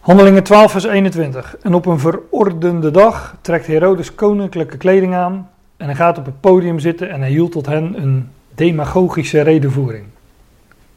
Handelingen 0.00 0.42
12 0.42 0.70
vers 0.70 0.84
21. 0.84 1.56
En 1.62 1.74
op 1.74 1.86
een 1.86 1.98
verordende 1.98 2.90
dag 2.90 3.36
trekt 3.40 3.66
Herodes 3.66 4.14
koninklijke 4.14 4.76
kleding 4.76 5.14
aan. 5.14 5.50
En 5.76 5.86
hij 5.86 5.94
gaat 5.94 6.18
op 6.18 6.24
het 6.24 6.40
podium 6.40 6.78
zitten 6.78 7.10
en 7.10 7.20
hij 7.20 7.30
hield 7.30 7.52
tot 7.52 7.66
hen 7.66 8.02
een 8.02 8.28
demagogische 8.54 9.40
redenvoering. 9.40 10.04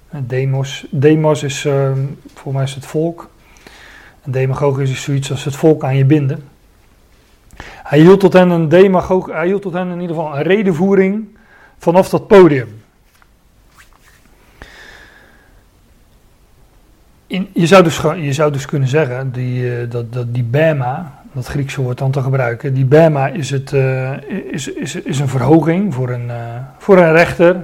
Demos, 0.09 0.85
demos 0.89 1.43
is, 1.43 1.65
eh, 1.65 1.91
voor 2.33 2.53
mij 2.53 2.63
is 2.63 2.75
het 2.75 2.85
volk. 2.85 3.29
En 4.23 4.31
demagogisch 4.31 4.91
is 4.91 5.03
zoiets 5.03 5.31
als 5.31 5.43
het 5.43 5.55
volk 5.55 5.83
aan 5.83 5.95
je 5.95 6.05
binden. 6.05 6.43
Hij 7.83 7.99
hield 7.99 8.19
tot 8.19 8.33
hen 8.33 8.49
een 8.49 8.69
demagoog, 8.69 9.25
hij 9.31 9.45
hield 9.45 9.61
tot 9.61 9.73
hen 9.73 9.87
in 9.87 10.01
ieder 10.01 10.15
geval 10.15 10.37
een 10.37 10.43
redenvoering 10.43 11.27
vanaf 11.77 12.09
dat 12.09 12.27
podium. 12.27 12.81
In, 17.27 17.49
je, 17.53 17.67
zou 17.67 17.83
dus, 17.83 18.01
je 18.01 18.33
zou 18.33 18.51
dus 18.51 18.65
kunnen 18.65 18.87
zeggen, 18.87 19.31
die, 19.31 19.77
eh, 19.77 19.89
dat, 19.89 20.13
dat 20.13 20.33
die 20.33 20.43
Bema, 20.43 21.21
dat 21.31 21.47
Griekse 21.47 21.81
woord 21.81 21.97
dan 21.97 22.11
te 22.11 22.21
gebruiken, 22.21 22.73
die 22.73 22.85
Bema 22.85 23.27
is, 23.27 23.49
het, 23.49 23.73
eh, 23.73 24.11
is, 24.51 24.67
is, 24.67 24.95
is 24.95 25.19
een 25.19 25.27
verhoging 25.27 25.93
voor 25.93 26.09
een, 26.09 26.29
eh, 26.29 26.37
voor 26.77 26.97
een 26.97 27.11
rechter 27.11 27.63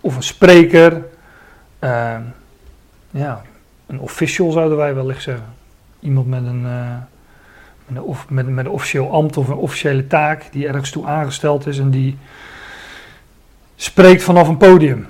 of 0.00 0.16
een 0.16 0.22
spreker. 0.22 1.04
ja, 3.10 3.42
een 3.88 4.00
official 4.00 4.50
zouden 4.50 4.76
wij 4.76 4.94
wellicht 4.94 5.22
zeggen. 5.22 5.54
Iemand 6.00 6.26
met 6.26 6.46
een, 6.46 6.66
eh, 6.66 6.94
met, 7.86 8.02
een 8.04 8.16
met, 8.28 8.48
met 8.48 8.64
een 8.64 8.70
officieel 8.70 9.12
ambt 9.12 9.36
of 9.36 9.48
een 9.48 9.54
officiële 9.54 10.06
taak 10.06 10.52
die 10.52 10.66
ergens 10.66 10.90
toe 10.90 11.06
aangesteld 11.06 11.66
is 11.66 11.78
en 11.78 11.90
die 11.90 12.18
spreekt 13.76 14.22
vanaf 14.22 14.48
een 14.48 14.56
podium. 14.56 15.06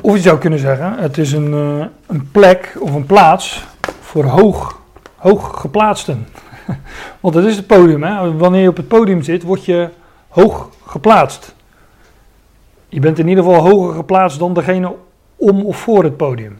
Of 0.00 0.14
je 0.14 0.20
zou 0.20 0.38
kunnen 0.38 0.58
zeggen, 0.58 0.98
het 0.98 1.18
is 1.18 1.32
een, 1.32 1.52
eh, 1.52 1.86
een 2.06 2.30
plek 2.30 2.76
of 2.80 2.94
een 2.94 3.06
plaats 3.06 3.64
voor 4.00 4.24
hoog, 4.24 4.80
hoog 5.16 5.60
geplaatsten. 5.60 6.26
Want 7.20 7.34
dat 7.34 7.44
is 7.44 7.56
het 7.56 7.66
podium. 7.66 8.02
Hè? 8.02 8.36
Wanneer 8.36 8.62
je 8.62 8.68
op 8.68 8.76
het 8.76 8.88
podium 8.88 9.22
zit, 9.22 9.42
word 9.42 9.64
je 9.64 9.88
hoog 10.28 10.70
geplaatst. 10.86 11.54
Je 12.88 13.00
bent 13.00 13.18
in 13.18 13.28
ieder 13.28 13.44
geval 13.44 13.68
hoger 13.68 13.94
geplaatst 13.94 14.38
dan 14.38 14.54
degene 14.54 14.94
om 15.36 15.64
of 15.64 15.76
voor 15.76 16.04
het 16.04 16.16
podium. 16.16 16.58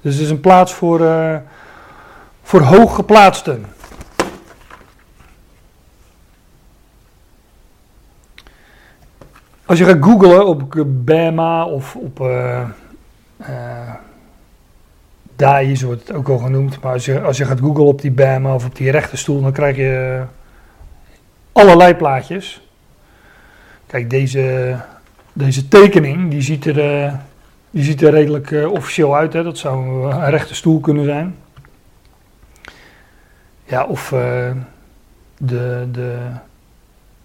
Dus 0.00 0.14
het 0.14 0.22
is 0.22 0.30
een 0.30 0.40
plaats 0.40 0.74
voor, 0.74 1.06
eh 1.06 1.36
voor 2.42 2.60
hooggeplaatsten. 2.60 3.64
Als 9.66 9.78
je 9.78 9.84
gaat 9.84 10.04
googlen 10.04 10.46
op 10.46 10.84
Bema 10.86 11.64
of 11.64 11.96
op 11.96 12.20
uh, 12.20 12.68
uh, 13.40 13.94
wordt 15.82 16.08
het 16.08 16.12
ook 16.12 16.28
al 16.28 16.38
genoemd. 16.38 16.80
Maar 16.80 16.92
als 16.92 17.04
je, 17.04 17.20
als 17.20 17.36
je 17.36 17.44
gaat 17.44 17.60
googlen 17.60 17.86
op 17.86 18.00
die 18.00 18.10
Bema 18.10 18.54
of 18.54 18.64
op 18.64 18.76
die 18.76 18.90
rechterstoel, 18.90 19.42
dan 19.42 19.52
krijg 19.52 19.76
je 19.76 20.22
allerlei 21.52 21.94
plaatjes. 21.94 22.68
Kijk, 23.86 24.10
deze, 24.10 24.76
deze 25.32 25.68
tekening, 25.68 26.30
die 26.30 26.42
ziet 26.42 26.66
er, 26.66 27.04
uh, 27.04 27.14
die 27.70 27.84
ziet 27.84 28.02
er 28.02 28.10
redelijk 28.10 28.50
uh, 28.50 28.70
officieel 28.70 29.16
uit. 29.16 29.32
Hè? 29.32 29.42
Dat 29.42 29.58
zou 29.58 30.04
een 30.12 30.30
rechte 30.30 30.54
stoel 30.54 30.80
kunnen 30.80 31.04
zijn. 31.04 31.36
Ja, 33.64 33.84
of 33.84 34.10
uh, 34.10 34.50
de, 35.38 35.88
de, 35.92 36.18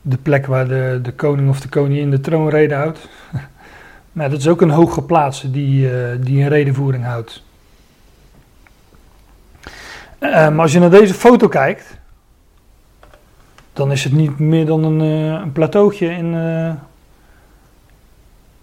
de 0.01 0.17
plek 0.17 0.45
waar 0.45 0.67
de, 0.67 0.99
de 1.01 1.11
koning 1.11 1.49
of 1.49 1.59
de 1.61 1.69
koningin 1.69 2.09
de 2.09 2.19
troonrede 2.19 2.75
houdt. 2.75 3.09
maar 4.11 4.29
dat 4.29 4.39
is 4.39 4.47
ook 4.47 4.61
een 4.61 4.69
hooggeplaatste 4.69 5.51
die, 5.51 5.89
die 6.19 6.41
een 6.41 6.49
redenvoering 6.49 7.03
houdt. 7.03 7.43
maar 10.19 10.59
als 10.59 10.71
je 10.71 10.79
naar 10.79 10.89
deze 10.89 11.13
foto 11.13 11.47
kijkt, 11.47 11.97
dan 13.73 13.91
is 13.91 14.03
het 14.03 14.13
niet 14.13 14.39
meer 14.39 14.65
dan 14.65 14.83
een, 14.83 14.99
een 15.41 15.51
plateautje 15.51 16.07
in, 16.07 16.33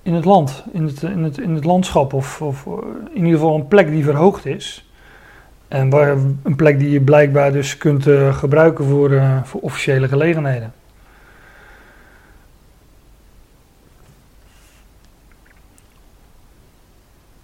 in 0.02 0.14
het 0.14 0.24
land, 0.24 0.64
in 0.72 0.84
het, 0.84 1.02
in 1.02 1.22
het, 1.22 1.38
in 1.38 1.54
het 1.54 1.64
landschap, 1.64 2.12
of, 2.12 2.42
of 2.42 2.66
in 3.12 3.24
ieder 3.24 3.32
geval 3.32 3.54
een 3.54 3.68
plek 3.68 3.88
die 3.88 4.04
verhoogd 4.04 4.46
is. 4.46 4.90
En 5.68 5.90
waar, 5.90 6.16
een 6.42 6.56
plek 6.56 6.78
die 6.78 6.90
je 6.90 7.00
blijkbaar 7.00 7.52
dus 7.52 7.76
kunt 7.76 8.06
uh, 8.06 8.36
gebruiken 8.36 8.84
voor, 8.84 9.22
voor 9.44 9.60
officiële 9.60 10.08
gelegenheden. 10.08 10.72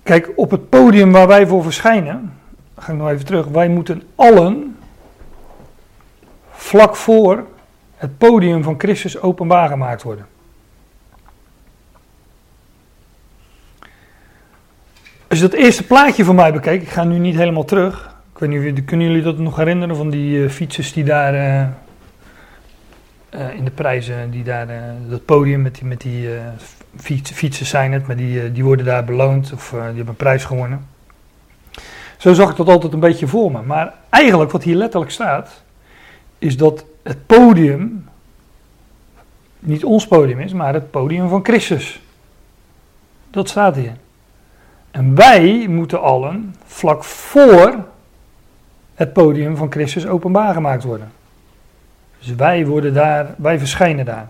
Kijk, 0.09 0.33
op 0.37 0.51
het 0.51 0.69
podium 0.69 1.13
waar 1.13 1.27
wij 1.27 1.47
voor 1.47 1.63
verschijnen, 1.63 2.35
ga 2.77 2.93
ik 2.93 2.99
nog 2.99 3.09
even 3.09 3.25
terug, 3.25 3.47
wij 3.47 3.69
moeten 3.69 4.03
allen 4.15 4.77
vlak 6.51 6.97
voor 6.97 7.47
het 7.97 8.19
podium 8.19 8.63
van 8.63 8.75
Christus 8.79 9.21
openbaar 9.21 9.69
gemaakt 9.69 10.03
worden. 10.03 10.27
Als 15.29 15.39
je 15.39 15.49
dat 15.49 15.61
eerste 15.61 15.83
plaatje 15.83 16.25
van 16.25 16.35
mij 16.35 16.53
bekijkt, 16.53 16.83
ik 16.83 16.89
ga 16.89 17.05
nu 17.05 17.19
niet 17.19 17.35
helemaal 17.35 17.65
terug. 17.65 18.17
Ik 18.33 18.39
weet 18.39 18.51
niet, 18.51 18.85
kunnen 18.85 19.07
jullie 19.07 19.23
dat 19.23 19.39
nog 19.39 19.57
herinneren 19.57 19.97
van 19.97 20.11
die 20.11 20.45
eh, 20.45 20.51
fietsers 20.51 20.93
die 20.93 21.05
daar 21.05 21.35
eh, 21.35 21.61
eh, 23.29 23.55
in 23.55 23.65
de 23.65 23.71
prijzen, 23.71 24.31
die 24.31 24.45
daar, 24.45 24.67
dat 25.09 25.25
podium 25.25 25.63
met 25.63 25.75
die, 25.75 25.85
met 25.85 26.01
die 26.01 26.29
fiets, 26.97 27.31
fietsers 27.31 27.69
zijn 27.69 27.93
het, 27.93 28.07
maar 28.07 28.17
die, 28.17 28.53
die 28.53 28.65
worden 28.65 28.87
daar 28.87 29.05
beloond 29.05 29.53
of 29.53 29.69
die 29.71 29.79
hebben 29.81 30.09
een 30.09 30.17
prijs 30.17 30.45
gewonnen. 30.45 30.87
Zo 32.17 32.33
zag 32.33 32.51
ik 32.51 32.57
dat 32.57 32.69
altijd 32.69 32.93
een 32.93 33.01
beetje 33.01 33.27
voor 33.27 33.53
me. 33.53 33.63
Maar 33.63 33.95
eigenlijk 34.09 34.51
wat 34.51 34.63
hier 34.63 34.77
letterlijk 34.77 35.11
staat, 35.13 35.63
is 36.39 36.57
dat 36.57 36.85
het 37.03 37.27
podium 37.27 38.09
niet 39.59 39.85
ons 39.85 40.07
podium 40.07 40.41
is, 40.41 40.53
maar 40.53 40.75
het 40.75 40.91
podium 40.91 41.29
van 41.29 41.45
Christus. 41.45 42.01
Dat 43.31 43.49
staat 43.49 43.77
hier. 43.77 43.93
En 44.91 45.15
wij 45.15 45.67
moeten 45.69 46.01
allen 46.01 46.55
vlak 46.65 47.05
voor 47.05 47.85
het 48.95 49.13
podium 49.13 49.57
van 49.57 49.71
Christus 49.71 50.07
openbaar 50.07 50.55
gemaakt 50.55 50.85
worden. 50.85 51.13
Dus 52.19 52.35
wij 52.35 52.67
worden 52.67 52.95
daar, 52.95 53.35
wij 53.37 53.59
verschijnen 53.59 54.05
daar. 54.05 54.29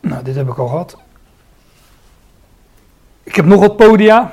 Nou, 0.00 0.22
dit 0.22 0.34
heb 0.34 0.48
ik 0.48 0.58
al 0.58 0.68
gehad. 0.68 0.98
Ik 3.22 3.36
heb 3.36 3.44
nog 3.44 3.60
wat 3.60 3.76
podia. 3.76 4.32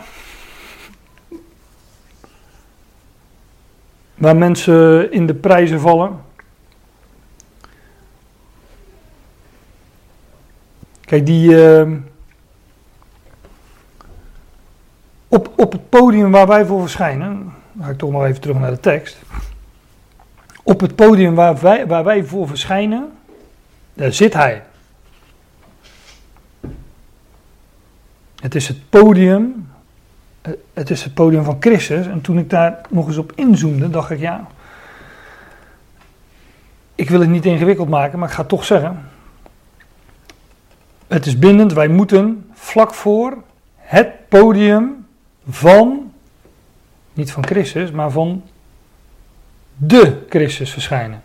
Waar 4.15 4.35
mensen 4.35 5.11
in 5.11 5.25
de 5.25 5.33
prijzen 5.33 5.79
vallen. 5.79 6.21
Kijk, 11.01 11.25
die. 11.25 11.77
eh, 11.79 11.91
op, 15.33 15.51
op 15.55 15.71
het 15.71 15.89
podium 15.89 16.31
waar 16.31 16.47
wij 16.47 16.65
voor 16.65 16.81
verschijnen. 16.81 17.53
Ga 17.81 17.89
ik 17.89 17.97
toch 17.97 18.11
nog 18.11 18.25
even 18.25 18.41
terug 18.41 18.59
naar 18.59 18.71
de 18.71 18.79
tekst. 18.79 19.21
Op 20.63 20.79
het 20.79 20.95
podium 20.95 21.35
waar 21.35 21.59
wij, 21.59 21.87
waar 21.87 22.03
wij 22.03 22.23
voor 22.23 22.47
verschijnen. 22.47 23.11
Daar 23.93 24.13
zit 24.13 24.33
hij. 24.33 24.63
Het 28.41 28.55
is 28.55 28.67
het 28.67 28.89
podium. 28.89 29.69
eh, 30.41 30.53
Het 30.73 30.89
is 30.89 31.03
het 31.03 31.13
podium 31.13 31.43
van 31.43 31.57
Christus. 31.59 32.07
En 32.07 32.21
toen 32.21 32.37
ik 32.37 32.49
daar 32.49 32.81
nog 32.89 33.07
eens 33.07 33.17
op 33.17 33.31
inzoomde, 33.35 33.89
dacht 33.89 34.09
ik 34.09 34.19
ja. 34.19 34.47
Ik 36.95 37.09
wil 37.09 37.19
het 37.19 37.29
niet 37.29 37.45
ingewikkeld 37.45 37.89
maken, 37.89 38.19
maar 38.19 38.27
ik 38.27 38.33
ga 38.33 38.39
het 38.39 38.49
toch 38.49 38.65
zeggen. 38.65 39.09
Het 41.07 41.25
is 41.25 41.39
bindend. 41.39 41.73
Wij 41.73 41.87
moeten 41.87 42.49
vlak 42.53 42.93
voor 42.93 43.37
het 43.77 44.29
podium 44.29 45.02
van, 45.49 46.11
niet 47.13 47.31
van 47.31 47.45
Christus, 47.45 47.91
maar 47.91 48.11
van 48.11 48.43
de 49.77 50.25
Christus 50.29 50.71
verschijnen. 50.71 51.23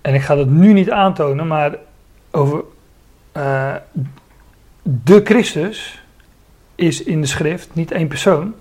En 0.00 0.14
ik 0.14 0.22
ga 0.22 0.34
dat 0.34 0.48
nu 0.48 0.72
niet 0.72 0.90
aantonen, 0.90 1.46
maar 1.46 1.76
over 2.30 2.64
eh, 3.32 3.74
de 4.82 5.20
Christus 5.24 6.02
is 6.74 7.02
in 7.02 7.20
de 7.20 7.26
schrift 7.26 7.74
niet 7.74 7.90
één 7.90 8.08
persoon, 8.08 8.54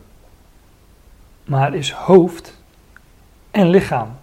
maar 1.43 1.75
is 1.75 1.91
hoofd 1.91 2.61
en 3.51 3.69
lichaam. 3.69 4.17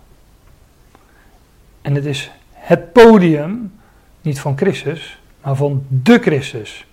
En 1.83 1.95
het 1.95 2.05
is 2.05 2.31
het 2.53 2.93
podium, 2.93 3.73
niet 4.21 4.41
van 4.41 4.57
Christus, 4.57 5.21
maar 5.43 5.57
van 5.57 5.87
de 5.89 6.19
Christus. 6.19 6.87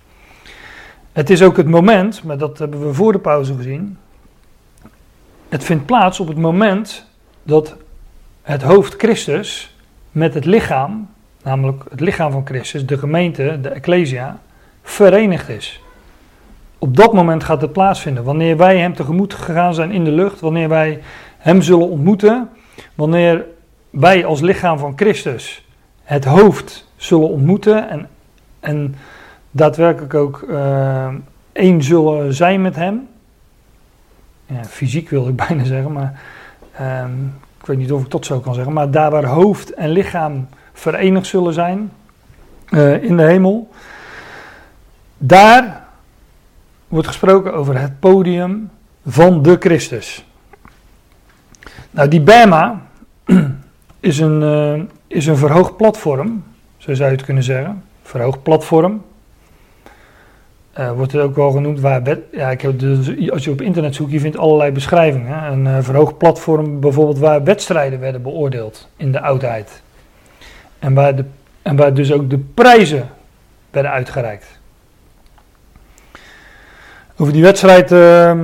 Het 1.16 1.30
is 1.30 1.42
ook 1.42 1.56
het 1.56 1.68
moment, 1.68 2.22
maar 2.24 2.38
dat 2.38 2.58
hebben 2.58 2.86
we 2.86 2.94
voor 2.94 3.12
de 3.12 3.18
pauze 3.18 3.54
gezien. 3.54 3.98
Het 5.48 5.64
vindt 5.64 5.86
plaats 5.86 6.20
op 6.20 6.28
het 6.28 6.36
moment 6.36 7.06
dat 7.42 7.76
het 8.42 8.62
hoofd 8.62 8.94
Christus 8.94 9.76
met 10.10 10.34
het 10.34 10.44
lichaam, 10.44 11.08
namelijk 11.42 11.84
het 11.90 12.00
lichaam 12.00 12.32
van 12.32 12.46
Christus, 12.46 12.86
de 12.86 12.98
gemeente, 12.98 13.58
de 13.62 13.68
Ecclesia, 13.68 14.40
verenigd 14.82 15.48
is. 15.48 15.80
Op 16.78 16.96
dat 16.96 17.12
moment 17.12 17.44
gaat 17.44 17.60
het 17.60 17.72
plaatsvinden. 17.72 18.24
Wanneer 18.24 18.56
wij 18.56 18.78
Hem 18.78 18.94
tegemoet 18.94 19.34
gegaan 19.34 19.74
zijn 19.74 19.90
in 19.90 20.04
de 20.04 20.12
lucht, 20.12 20.40
wanneer 20.40 20.68
wij 20.68 21.00
Hem 21.38 21.62
zullen 21.62 21.88
ontmoeten, 21.88 22.50
wanneer 22.94 23.44
wij 23.90 24.24
als 24.24 24.40
lichaam 24.40 24.78
van 24.78 24.92
Christus 24.96 25.64
het 26.02 26.24
hoofd 26.24 26.88
zullen 26.96 27.28
ontmoeten 27.28 27.88
en, 27.88 28.08
en 28.60 28.94
daadwerkelijk 29.56 30.14
ook 30.14 30.42
eh, 30.42 31.08
één 31.52 31.82
zullen 31.82 32.34
zijn 32.34 32.62
met 32.62 32.76
Hem. 32.76 33.08
Ja, 34.46 34.64
fysiek 34.64 35.08
wilde 35.08 35.30
ik 35.30 35.36
bijna 35.46 35.64
zeggen, 35.64 35.92
maar 35.92 36.20
ehm, 36.72 37.24
ik 37.60 37.66
weet 37.66 37.78
niet 37.78 37.92
of 37.92 38.04
ik 38.04 38.10
dat 38.10 38.24
zo 38.24 38.40
kan 38.40 38.54
zeggen. 38.54 38.72
Maar 38.72 38.90
daar 38.90 39.10
waar 39.10 39.24
hoofd 39.24 39.74
en 39.74 39.88
lichaam 39.88 40.48
verenigd 40.72 41.26
zullen 41.26 41.52
zijn 41.52 41.90
eh, 42.68 43.02
in 43.02 43.16
de 43.16 43.22
hemel, 43.22 43.68
daar 45.18 45.84
wordt 46.88 47.06
gesproken 47.06 47.54
over 47.54 47.80
het 47.80 48.00
podium 48.00 48.70
van 49.06 49.42
de 49.42 49.56
Christus. 49.60 50.26
Nou, 51.90 52.08
die 52.08 52.20
Bema 52.20 52.82
is 54.00 54.18
een, 54.18 54.42
eh, 54.42 54.82
is 55.06 55.26
een 55.26 55.36
verhoogd 55.36 55.76
platform, 55.76 56.44
zo 56.76 56.94
zou 56.94 57.10
je 57.10 57.16
het 57.16 57.24
kunnen 57.24 57.42
zeggen. 57.42 57.84
Verhoogd 58.02 58.42
platform. 58.42 59.02
Eh, 60.76 60.92
wordt 60.92 61.12
het 61.12 61.22
ook 61.22 61.36
wel 61.36 61.50
genoemd 61.50 61.80
waar 61.80 62.18
ja, 62.32 62.50
ik 62.50 62.60
heb 62.60 62.78
dus, 62.78 63.30
als 63.30 63.44
je 63.44 63.50
op 63.50 63.60
internet 63.60 63.94
zoekt, 63.94 64.12
je 64.12 64.20
vindt 64.20 64.38
allerlei 64.38 64.70
beschrijvingen. 64.72 65.52
Een 65.52 65.66
eh, 65.66 65.78
verhoogd 65.80 66.18
platform 66.18 66.80
bijvoorbeeld 66.80 67.18
waar 67.18 67.44
wedstrijden 67.44 68.00
werden 68.00 68.22
beoordeeld 68.22 68.88
in 68.96 69.12
de 69.12 69.20
oudheid. 69.20 69.82
En 70.78 70.94
waar, 70.94 71.16
de, 71.16 71.24
en 71.62 71.76
waar 71.76 71.94
dus 71.94 72.12
ook 72.12 72.30
de 72.30 72.38
prijzen 72.38 73.08
werden 73.70 73.90
uitgereikt. 73.90 74.60
Over 77.16 77.32
die 77.32 77.42
wedstrijd 77.42 77.92
eh, 77.92 78.40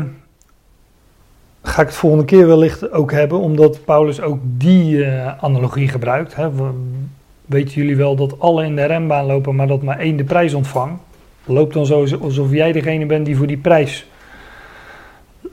ga 1.63 1.81
ik 1.81 1.87
het 1.87 1.97
volgende 1.97 2.25
keer 2.25 2.47
wellicht 2.47 2.93
ook 2.93 3.13
hebben, 3.13 3.39
omdat 3.39 3.85
Paulus 3.85 4.21
ook 4.21 4.39
die 4.43 5.05
eh, 5.05 5.43
analogie 5.45 5.89
gebruikt. 5.89 6.35
Hè. 6.35 6.53
We- 6.53 7.01
weten 7.47 7.75
jullie 7.75 7.97
wel 7.97 8.17
dat 8.17 8.41
alle 8.41 8.65
in 8.65 8.77
de 8.77 8.85
renbaan 8.85 9.27
lopen, 9.27 9.55
maar 9.57 9.67
dat 9.67 9.83
maar 9.83 9.99
één 9.99 10.17
de 10.17 10.25
prijs 10.25 10.55
ontvangt? 10.55 11.01
Loopt 11.45 11.75
dan 11.75 11.87
zo 11.87 12.07
alsof 12.21 12.51
jij 12.51 12.73
degene 12.73 13.07
bent 13.07 13.27
die 13.27 13.37
voor 13.37 13.47
die 13.47 13.59
prijs 13.59 14.07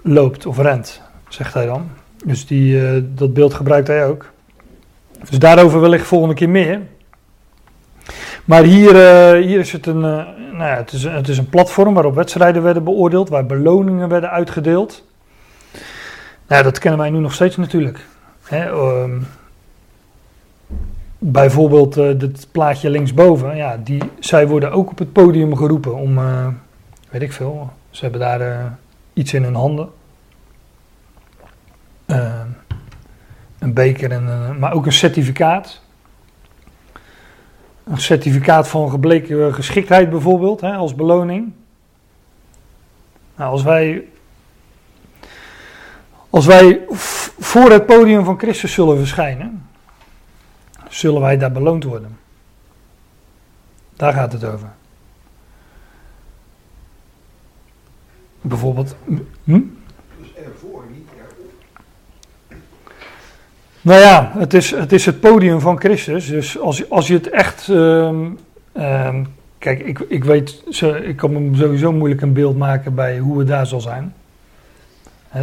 loopt 0.04 0.46
of 0.46 0.58
rent, 0.58 1.02
zegt 1.30 1.54
hij 1.54 1.66
dan. 1.66 1.90
Dus 2.26 2.46
die, 2.48 2.88
eh, 2.88 3.02
dat 3.04 3.34
beeld 3.34 3.54
gebruikt 3.54 3.88
hij 3.88 4.06
ook. 4.06 4.32
Dus 5.30 5.40
daarover 5.40 5.82
wellicht 5.82 6.08
volgende 6.08 6.36
keer 6.36 6.50
meer. 6.50 6.82
Maar 8.46 8.64
hier, 8.64 8.96
eh, 8.96 9.46
hier 9.46 9.60
is 9.60 9.72
het 9.72 9.86
een, 9.86 10.04
eh, 10.04 10.26
nou 10.52 10.58
ja, 10.58 10.76
het, 10.76 10.92
is, 10.92 11.04
het 11.04 11.28
is 11.28 11.38
een 11.38 11.50
platform 11.50 11.94
waarop 11.94 12.16
wedstrijden 12.16 12.64
werden 12.64 12.84
beoordeeld, 12.84 13.30
waar 13.30 13.46
beloningen 13.46 14.10
werden 14.10 14.32
uitgedeeld. 14.32 15.04
Nou, 16.48 16.64
dat 16.64 16.80
kennen 16.80 17.00
wij 17.00 17.10
nu 17.10 17.20
nog 17.20 17.34
steeds 17.34 17.58
natuurlijk. 17.58 18.06
Hè, 18.44 18.70
ehm, 18.70 19.20
bijvoorbeeld 21.20 21.98
eh, 21.98 22.20
dit 22.20 22.48
plaatje 22.52 22.90
linksboven, 22.90 23.56
ja, 23.56 23.78
die, 23.78 24.02
zij 24.20 24.48
worden 24.48 24.72
ook 24.72 24.90
op 24.90 24.98
het 24.98 25.12
podium 25.12 25.56
geroepen 25.56 25.96
om, 25.96 26.18
eh, 26.18 26.48
weet 27.10 27.22
ik 27.22 27.34
veel, 27.34 27.74
ze 27.90 28.02
hebben 28.02 28.20
daar 28.20 28.42
eh, 28.42 28.66
iets 29.14 29.34
in 29.34 29.44
hun 29.44 29.56
handen. 29.56 29.90
Eh, 32.06 32.42
een 33.60 33.74
beker, 33.74 34.12
en, 34.12 34.60
maar 34.60 34.74
ook 34.74 34.86
een 34.86 34.92
certificaat. 34.92 35.82
Een 37.84 37.98
certificaat 37.98 38.68
van 38.68 38.90
gebleken 38.90 39.54
geschiktheid 39.54 40.10
bijvoorbeeld, 40.10 40.62
hè, 40.62 40.74
als 40.74 40.96
beloning. 40.96 41.52
Nou, 43.36 43.52
als 43.52 43.64
wij, 43.64 44.04
als 46.30 46.46
wij 46.46 46.82
voor 47.40 47.72
het 47.72 47.86
podium 47.86 48.26
van 48.26 48.40
Christus 48.40 48.74
zullen 48.74 48.98
verschijnen, 48.98 49.69
zullen 50.90 51.22
wij 51.22 51.38
daar 51.38 51.52
beloond 51.52 51.84
worden. 51.84 52.18
Daar 53.96 54.14
gaat 54.14 54.32
het 54.32 54.44
over. 54.44 54.68
Bijvoorbeeld. 58.42 58.96
Hm? 59.44 59.60
Dus 60.20 60.34
ervoor, 60.46 60.84
niet 60.92 61.08
erop. 61.18 62.60
Nou 63.82 64.00
ja, 64.02 64.32
het 64.38 64.54
is, 64.54 64.72
het 64.72 64.92
is 64.92 65.06
het 65.06 65.20
podium 65.20 65.60
van 65.60 65.80
Christus. 65.80 66.28
Dus 66.28 66.60
als, 66.60 66.78
je- 66.78 66.88
als 66.90 67.08
je 67.08 67.14
het 67.14 67.30
echt. 67.30 67.70
ehm, 67.70 68.26
ehm, 68.72 69.24
kijk, 69.58 69.80
ik, 69.80 70.00
ik 70.00 70.24
weet. 70.24 70.64
Ik 71.04 71.16
kan 71.16 71.50
me 71.50 71.58
sowieso 71.58 71.92
moeilijk 71.94 72.22
een 72.22 72.34
beeld 72.34 72.58
maken 72.58 72.96
bij 72.96 73.18
hoe 73.20 73.40
het 73.40 73.48
daar 73.48 73.66
zal 73.68 73.82
zijn. 73.82 74.14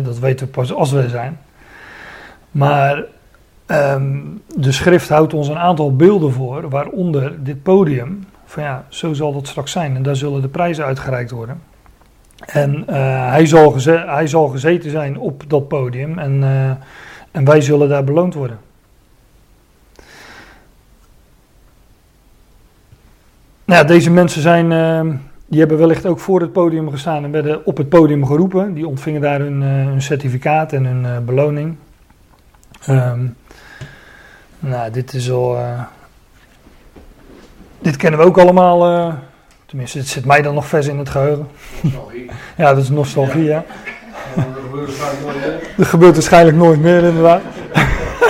Dat 0.02 0.18
weten 0.18 0.46
we 0.46 0.52
pas 0.52 0.72
als 0.72 0.90
we 0.90 1.02
er 1.02 1.08
zijn. 1.08 1.38
Maar 2.50 3.04
ehm, 3.66 4.18
de 4.56 4.72
schrift 4.72 5.08
houdt 5.08 5.34
ons 5.34 5.48
een 5.48 5.58
aantal 5.58 5.96
beelden 5.96 6.32
voor, 6.32 6.68
waaronder 6.68 7.44
dit 7.44 7.62
podium. 7.62 8.24
van 8.44 8.62
ja, 8.62 8.84
zo 8.88 9.12
zal 9.12 9.32
dat 9.32 9.46
straks 9.46 9.72
zijn. 9.72 9.96
En 9.96 10.02
daar 10.02 10.16
zullen 10.16 10.40
de 10.40 10.48
prijzen 10.48 10.84
uitgereikt 10.84 11.30
worden. 11.30 11.60
En 12.46 12.84
eh, 12.86 13.30
hij, 13.30 13.46
zal 13.46 13.74
hij 13.86 14.26
zal 14.26 14.48
gezeten 14.48 14.90
zijn 14.90 15.18
op 15.18 15.44
dat 15.48 15.68
podium 15.68 16.18
en, 16.18 16.42
eh, 16.42 16.70
en 17.30 17.44
wij 17.44 17.60
zullen 17.60 17.88
daar 17.88 18.04
beloond 18.04 18.34
worden. 18.34 18.58
Nou, 23.66 23.86
deze 23.86 24.10
mensen 24.10 24.42
zijn, 24.42 24.72
eh, 24.72 25.14
die 25.46 25.58
hebben 25.58 25.78
wellicht 25.78 26.06
ook 26.06 26.18
voor 26.18 26.40
het 26.40 26.52
podium 26.52 26.90
gestaan 26.90 27.24
en 27.24 27.30
werden 27.30 27.66
op 27.66 27.76
het 27.76 27.88
podium 27.88 28.26
geroepen. 28.26 28.74
Die 28.74 28.86
ontvingen 28.86 29.20
daar 29.20 29.40
hun, 29.40 29.62
eh, 29.62 30.00
certificaat 30.00 30.72
en 30.72 30.84
hun 30.84 31.24
beloning. 31.24 31.76
Ehm, 32.84 33.26
nou, 34.68 34.90
dit 34.90 35.12
is 35.14 35.30
al. 35.30 35.56
eh, 35.56 35.80
dit 37.78 37.96
kennen 37.96 38.20
we 38.20 38.26
ook 38.26 38.38
allemaal. 38.38 38.86
eh, 38.86 39.14
tenminste, 39.66 39.98
het 39.98 40.08
zit 40.08 40.24
mij 40.24 40.42
dan 40.42 40.54
nog 40.54 40.66
vers 40.66 40.86
in 40.86 40.98
het 40.98 41.08
geheugen. 41.08 41.48
Nostalgie. 41.82 42.30
Ja, 42.56 42.74
dat 42.74 42.82
is 42.82 42.88
nostalgie, 42.88 43.44
ja. 43.44 43.64
Dat 44.34 44.44
gebeurt 44.64 44.92
vaak 44.92 45.12
nooit 45.22 45.36
meer. 45.40 45.60
Dat 45.76 45.86
gebeurt 45.86 46.14
waarschijnlijk 46.14 46.56
nooit 46.56 46.80
meer, 46.80 47.02
inderdaad. 47.02 47.40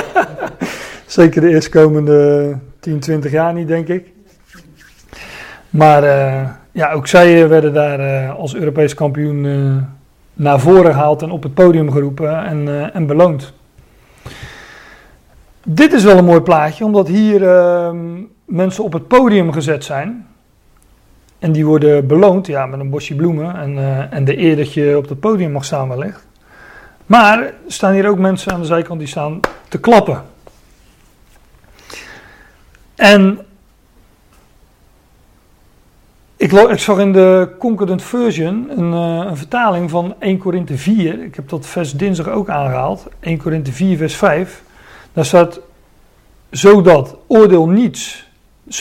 Zeker 1.07 1.41
de 1.41 1.49
eerstkomende 1.49 2.59
10, 2.81 3.01
20 3.01 3.31
jaar 3.31 3.53
niet, 3.53 3.69
denk 3.69 3.89
ik. 3.89 4.13
Maar 5.71 6.03
eh, 6.05 6.49
ja, 6.73 6.93
ook 6.93 7.07
zij 7.07 7.49
werden 7.49 7.73
daar 7.73 8.31
als 8.31 8.55
Europees 8.55 8.95
kampioen 8.95 9.41
naar 10.33 10.61
voren 10.61 10.93
gehaald 10.93 11.23
en 11.23 11.31
op 11.31 11.43
het 11.43 11.55
podium 11.55 11.93
geroepen 11.93 12.45
en, 12.45 12.93
en 12.93 13.07
beloond. 13.07 13.53
Dit 15.69 15.93
is 15.93 16.05
wel 16.05 16.19
een 16.19 16.25
mooi 16.25 16.41
plaatje, 16.41 16.85
omdat 16.85 17.09
hier 17.09 17.49
ehm, 17.49 18.23
mensen 18.45 18.85
op 18.85 18.93
het 18.93 19.09
podium 19.09 19.53
gezet 19.53 19.85
zijn. 19.85 20.27
En 21.39 21.53
die 21.53 21.67
worden 21.67 22.07
beloond 22.07 22.47
ja, 22.47 22.67
met 22.67 22.81
een 22.81 22.91
bosje 22.91 23.15
bloemen 23.15 23.57
en, 23.57 23.79
eh, 23.79 24.13
en 24.13 24.25
de 24.25 24.39
eer 24.39 24.57
dat 24.57 24.73
je 24.73 24.97
op 24.97 25.09
het 25.09 25.21
podium 25.21 25.53
mag 25.53 25.65
staan 25.65 25.89
wellicht. 25.89 26.27
Maar 27.07 27.43
er 27.43 27.55
staan 27.67 27.93
hier 27.93 28.09
ook 28.09 28.19
mensen 28.19 28.53
aan 28.53 28.61
de 28.61 28.67
zijkant 28.67 28.99
die 28.99 29.09
staan 29.09 29.41
te 29.69 29.81
klappen. 29.81 30.23
En 32.95 33.39
ik, 36.37 36.79
zag 36.79 36.99
in 36.99 37.13
de 37.13 37.55
Concordant 37.59 38.03
Version 38.03 38.71
een, 38.77 38.93
eh, 38.93 39.29
een 39.31 39.37
vertaling 39.37 39.91
van 39.91 40.15
1 40.19 40.39
Korinthe 40.39 40.77
4. 40.77 41.23
Ik 41.23 41.35
heb 41.35 41.49
dat 41.49 41.67
vers 41.67 41.93
dinsdag 41.93 42.29
ook 42.29 42.49
aangehaald. 42.49 43.07
1 43.21 43.39
Korinthe 43.39 43.73
4 43.73 43.97
vers 43.97 44.17
5. 44.17 44.65
Daar 45.17 45.25
staat, 45.25 45.61
zodat 46.51 47.17
oordeel, 47.27 47.69
niets, 47.69 48.29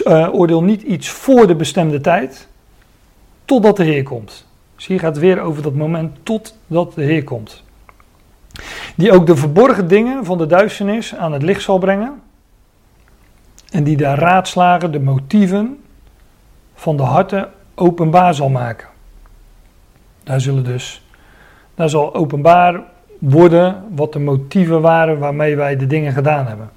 eh, 0.04 0.34
oordeel 0.34 0.64
niet 0.64 0.82
iets 0.82 1.10
voor 1.10 1.48
de 1.48 1.56
bestemde 1.56 2.02
tijd, 2.02 2.48
totdat 3.46 3.78
de 3.78 3.84
Heer 3.84 4.04
komt. 4.04 4.46
Dus 4.76 4.86
hier 4.86 5.00
gaat 5.00 5.16
het 5.16 5.24
weer 5.24 5.40
over 5.40 5.64
dat 5.64 5.74
moment 5.74 6.18
totdat 6.24 6.94
de 6.94 7.04
Heer 7.04 7.24
komt. 7.24 7.64
Die 8.96 9.12
ook 9.12 9.26
de 9.26 9.36
verborgen 9.36 9.88
dingen 9.88 10.26
van 10.26 10.38
de 10.38 10.46
duisternis 10.46 11.16
aan 11.16 11.34
het 11.34 11.42
licht 11.42 11.62
zal 11.62 11.78
brengen. 11.78 12.22
En 13.72 13.84
die 13.84 13.98
daar 13.98 14.20
raadslagen 14.20 14.92
de 14.92 15.00
motieven 15.00 15.84
van 16.74 16.98
de 16.98 17.04
harten 17.04 17.52
openbaar 17.76 18.34
zal 18.34 18.50
maken. 18.50 18.88
Daar 20.24 20.42
zullen 20.42 20.64
dus, 20.64 21.02
daar 21.76 21.90
zal 21.90 22.16
openbaar 22.16 22.84
worden 23.30 23.84
wat 23.96 24.14
de 24.14 24.20
motieven 24.20 24.82
waren 24.82 25.20
waarmee 25.20 25.56
wij 25.56 25.76
de 25.76 25.88
dingen 25.88 26.14
gedaan 26.14 26.48
hebben. 26.48 26.70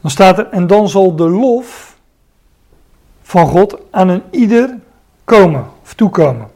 Dan 0.00 0.10
staat 0.10 0.38
er, 0.38 0.48
en 0.48 0.66
dan 0.66 0.88
zal 0.88 1.16
de 1.16 1.28
lof 1.28 1.96
van 3.22 3.46
God 3.46 3.78
aan 3.90 4.08
een 4.08 4.22
ieder 4.30 4.78
komen 5.24 5.66
of 5.82 5.94
toekomen. 5.94 6.50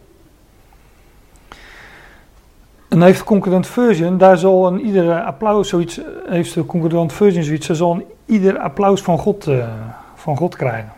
En 2.89 3.03
heeft 3.03 3.25
Concordant 3.25 3.67
Version, 3.67 4.19
daar 4.19 4.39
zal 4.39 4.67
een 4.67 4.81
ieder 4.81 5.23
applaus, 5.23 5.69
zoiets, 5.69 6.01
heeft 6.27 6.55
de 6.55 6.67
Concordant 6.67 7.13
Version 7.13 7.43
zoiets, 7.43 7.67
daar 7.67 7.77
zal 7.77 7.95
een 7.95 8.05
ieder 8.25 8.59
applaus 8.59 9.03
van 9.03 9.19
God, 9.19 9.47
eh, 9.47 9.69
van 10.15 10.37
God 10.37 10.57
krijgen. 10.57 10.93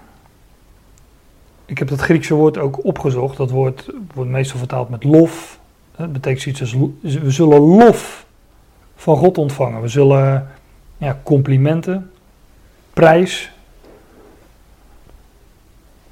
Ik 1.69 1.79
heb 1.79 1.89
dat 1.89 2.01
Griekse 2.01 2.35
woord 2.35 2.59
ook 2.59 2.85
opgezocht. 2.85 3.37
Dat 3.37 3.51
woord 3.51 3.91
wordt 4.15 4.31
meestal 4.31 4.59
vertaald 4.59 4.89
met 4.89 5.05
lof. 5.05 5.59
Dat 5.99 6.13
betekent 6.13 6.43
zoiets 6.43 6.61
als, 6.61 6.73
we 7.23 7.31
zullen 7.31 7.61
lof 7.61 8.27
van 8.97 9.17
God 9.17 9.39
ontvangen. 9.39 9.81
We 9.83 9.89
zullen 9.89 10.49
ja, 10.99 11.19
complimenten, 11.23 12.11
prijs. 12.93 13.53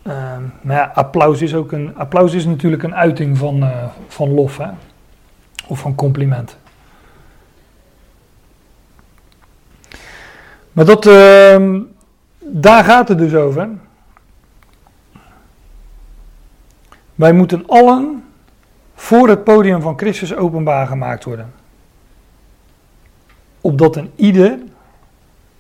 Ehm, 0.03 0.43
maar 0.63 0.77
ja, 0.77 0.93
applaus 0.95 1.43
is, 1.43 1.55
ook 1.55 1.73
een, 1.73 1.97
applaus 1.97 2.33
is 2.33 2.45
natuurlijk 2.45 2.83
een 2.83 2.95
uiting 2.95 3.39
van, 3.39 3.63
eh, 3.63 3.85
van 4.09 4.35
lof. 4.35 4.57
Hè? 4.57 4.69
Of 5.67 5.79
van 5.79 5.95
complimenten. 5.95 6.57
Maar 10.73 10.85
dat, 10.85 11.07
ehm, 11.07 11.81
daar 12.39 12.85
gaat 12.85 13.09
het 13.09 13.19
dus 13.19 13.35
over. 13.35 13.69
Wij 17.15 17.33
moeten 17.33 17.67
allen 17.67 18.25
voor 18.97 19.29
het 19.29 19.45
podium 19.45 19.81
van 19.81 19.99
Christus 19.99 20.35
openbaar 20.35 20.87
gemaakt 20.87 21.25
worden. 21.25 21.53
Opdat 23.61 23.97
een 23.97 24.11
ieder 24.17 24.59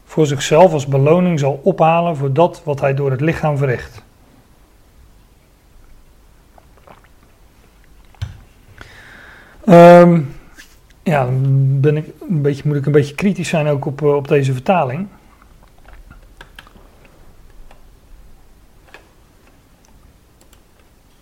voor 0.05 0.27
zichzelf 0.27 0.73
als 0.73 0.87
beloning 0.87 1.39
zal 1.39 1.61
ophalen 1.63 2.17
voor 2.17 2.33
dat 2.33 2.63
wat 2.65 2.81
hij 2.81 2.95
door 2.95 3.11
het 3.11 3.21
lichaam 3.21 3.57
verricht. 3.57 4.03
Ehm, 9.65 10.21
ja, 11.03 11.25
dan 11.25 11.81
ben 11.81 11.97
ik 11.97 12.07
een 12.29 12.43
beetje, 12.43 12.63
moet 12.67 12.77
ik 12.77 12.87
een 12.87 12.93
beetje 12.93 13.15
kritisch 13.15 13.49
zijn 13.49 13.67
ook 13.67 13.85
op, 13.85 14.03
eh, 14.03 14.15
op 14.15 14.29
deze 14.29 14.53
vertaling. 14.53 15.07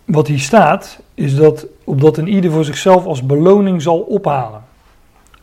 Wat 0.05 0.27
hier 0.27 0.39
staat, 0.39 0.99
is 1.13 1.35
dat 1.35 1.65
opdat 1.85 2.17
een 2.17 2.27
ieder 2.27 2.51
voor 2.51 2.65
zichzelf 2.65 3.05
als 3.05 3.25
beloning 3.25 3.81
zal 3.81 3.99
ophalen. 3.99 4.63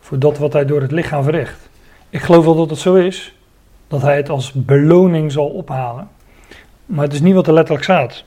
Voor 0.00 0.18
dat 0.18 0.38
wat 0.38 0.52
hij 0.52 0.64
door 0.64 0.80
het 0.80 0.92
lichaam 0.92 1.22
verricht. 1.22 1.68
Ik 2.10 2.20
geloof 2.20 2.44
wel 2.44 2.54
dat 2.54 2.70
het 2.70 2.78
zo 2.78 2.94
is, 2.94 3.34
dat 3.88 4.02
hij 4.02 4.16
het 4.16 4.28
als 4.28 4.52
beloning 4.52 5.32
zal 5.32 5.46
ophalen. 5.46 6.08
Maar 6.86 7.04
het 7.04 7.12
is 7.12 7.20
niet 7.20 7.34
wat 7.34 7.46
er 7.46 7.52
letterlijk 7.52 7.84
staat. 7.84 8.24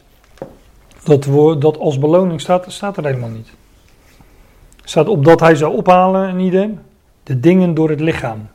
Dat, 1.04 1.26
woord, 1.26 1.62
dat 1.62 1.78
als 1.78 2.00
beloning 2.00 2.42
staat, 2.42 2.66
staat 2.68 2.98
er 2.98 3.06
helemaal 3.06 3.30
niet. 3.30 3.48
Er 4.84 4.90
staat 4.90 5.08
opdat 5.08 5.40
hij 5.40 5.56
zou 5.56 5.76
ophalen, 5.76 6.30
een 6.30 6.40
ieder, 6.40 6.70
de 7.24 7.40
dingen 7.40 7.74
door 7.74 7.90
het 7.90 8.00
lichaam. 8.00 8.48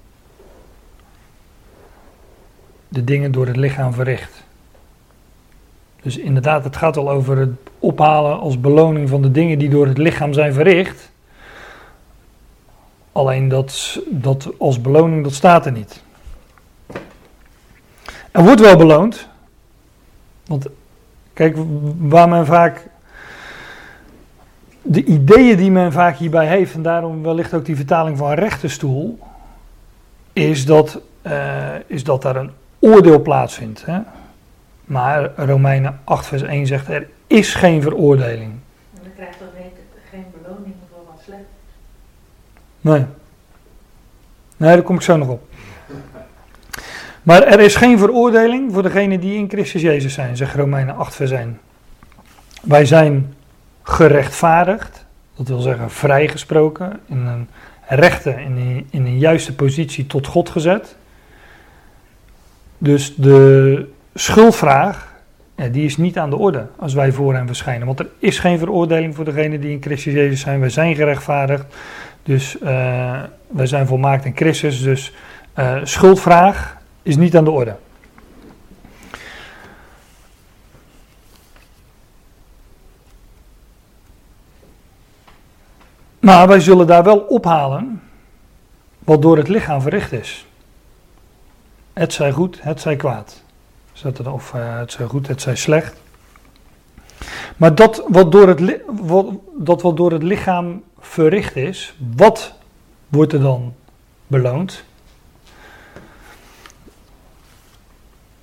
De 2.89 3.05
dingen 3.05 3.32
door 3.32 3.47
het 3.47 3.57
lichaam 3.57 3.93
verricht. 3.93 4.43
Dus 6.02 6.18
inderdaad, 6.18 6.64
het 6.64 6.77
gaat 6.77 6.97
al 6.97 7.10
over 7.10 7.39
het 7.39 7.51
ophalen 7.78 8.39
als 8.39 8.60
beloning 8.60 9.09
van 9.09 9.22
de 9.22 9.31
dingen 9.31 9.59
die 9.59 9.68
door 9.68 9.86
het 9.86 9.98
lichaam 9.98 10.32
zijn 10.32 10.52
verricht. 10.52 11.10
Alleen 13.12 13.48
dat, 13.48 14.01
dat 14.09 14.48
als 14.59 14.81
beloning, 14.81 15.24
dat 15.24 15.32
staat 15.32 15.66
er 15.66 15.72
niet. 15.72 16.02
Er 18.31 18.44
wordt 18.44 18.60
wel 18.60 18.77
beloond. 18.77 19.28
Want 20.47 20.66
kijk, 21.32 21.56
waar 21.98 22.28
men 22.28 22.47
vaak. 22.47 22.89
De 24.82 25.05
ideeën 25.05 25.56
die 25.56 25.70
men 25.70 25.93
vaak 25.93 26.16
hierbij 26.16 26.47
heeft, 26.47 26.74
en 26.74 26.82
daarom 26.82 27.22
wellicht 27.22 27.55
ook 27.55 27.64
die 27.64 27.77
vertaling 27.77 28.18
van 28.18 28.32
rechterstoel, 28.32 29.18
is 30.32 30.66
dat, 30.66 31.01
eh, 31.22 31.74
is 31.86 32.05
dat 32.05 32.22
daar 32.22 32.36
een 32.36 32.51
oordeel 32.78 33.22
plaatsvindt. 33.22 33.86
Hè? 33.86 34.01
Maar 34.91 35.31
Romeinen 35.37 36.01
8 36.05 36.27
vers 36.27 36.43
1 36.43 36.67
zegt 36.67 36.89
er 36.89 37.09
is 37.27 37.55
geen 37.55 37.83
veroordeling. 37.83 38.51
En 38.51 39.01
dan 39.03 39.12
krijgt 39.17 39.39
toch 39.39 39.49
geen, 39.57 39.71
geen 40.11 40.25
beloning 40.43 40.75
voor 40.91 41.05
wat 41.07 41.23
slecht. 41.25 41.41
Nee. 42.81 43.05
Nee, 44.57 44.75
daar 44.75 44.83
kom 44.83 44.97
ik 44.97 45.03
zo 45.03 45.17
nog 45.17 45.29
op. 45.29 45.49
Maar 47.23 47.43
er 47.43 47.61
is 47.61 47.77
geen 47.77 47.99
veroordeling 47.99 48.73
voor 48.73 48.83
degenen 48.83 49.21
die 49.21 49.37
in 49.37 49.49
Christus 49.49 49.83
Jezus 49.83 50.15
zijn, 50.15 50.37
zegt 50.37 50.55
Romeinen 50.55 50.97
8 50.97 51.15
vers 51.15 51.31
1. 51.31 51.61
Wij 52.62 52.85
zijn 52.85 53.35
gerechtvaardigd, 53.83 55.05
dat 55.37 55.49
wil 55.49 55.61
zeggen 55.61 55.91
vrijgesproken, 55.91 57.01
in 57.07 57.27
een 57.27 57.49
rechte, 57.89 58.31
in 58.31 58.57
een, 58.57 58.87
in 58.91 59.07
een 59.07 59.19
juiste 59.19 59.55
positie 59.55 60.07
tot 60.07 60.27
God 60.27 60.51
gezet. 60.51 60.97
Dus 62.79 63.15
de 63.15 63.89
schuldvraag, 64.15 65.12
eh, 65.55 65.73
die 65.73 65.85
is 65.85 65.97
niet 65.97 66.19
aan 66.19 66.31
de 66.31 66.37
orde 66.37 66.66
als 66.77 66.95
wij 66.95 67.12
voor 67.12 67.35
hem 67.35 67.47
verschijnen. 67.47 67.87
Want 67.87 67.99
er 67.99 68.09
is 68.19 68.39
geen 68.39 68.59
veroordeling 68.59 69.15
voor 69.15 69.24
degene 69.24 69.59
die 69.59 69.70
in 69.70 69.82
Christus 69.82 70.12
Jezus 70.12 70.41
zijn. 70.41 70.61
Wij 70.61 70.70
zijn 70.70 70.95
gerechtvaardigd. 70.95 71.65
Dus 72.23 72.57
uh, 72.62 73.23
wij 73.47 73.66
zijn 73.66 73.87
volmaakt 73.87 74.24
in 74.24 74.37
Christus. 74.37 74.82
Dus 74.82 75.12
eh, 75.53 75.81
schuldvraag 75.82 76.77
is 77.03 77.16
niet 77.16 77.37
aan 77.37 77.45
de 77.45 77.51
orde. 77.51 77.77
Maar 86.20 86.49
wij 86.49 86.61
zullen 86.61 86.87
daar 86.87 87.05
wel 87.05 87.19
ophalen 87.19 88.03
wat 88.99 89.23
door 89.23 89.37
het 89.37 89.49
lichaam 89.49 89.81
verricht 89.81 90.12
is. 90.12 90.47
Het 91.93 92.12
zij 92.12 92.32
goed, 92.32 92.62
het 92.62 92.81
zij 92.81 92.97
kwaad. 92.97 93.40
Er, 94.05 94.32
of 94.32 94.55
eh, 94.55 94.78
het 94.78 94.93
zij 94.93 95.06
goed, 95.06 95.27
het 95.27 95.43
zij 95.43 95.56
slecht. 95.56 95.94
Maar 97.56 97.74
dat 97.74 98.05
wat, 98.09 98.32
door 98.32 98.48
het, 98.48 98.81
wat, 98.86 99.27
dat 99.59 99.82
wat 99.82 99.97
door 99.97 100.12
het 100.12 100.22
lichaam 100.22 100.82
verricht 101.01 101.56
is, 101.56 101.94
wat 102.16 102.55
wordt 103.09 103.32
er 103.32 103.40
dan 103.40 103.74
beloond? 104.27 104.85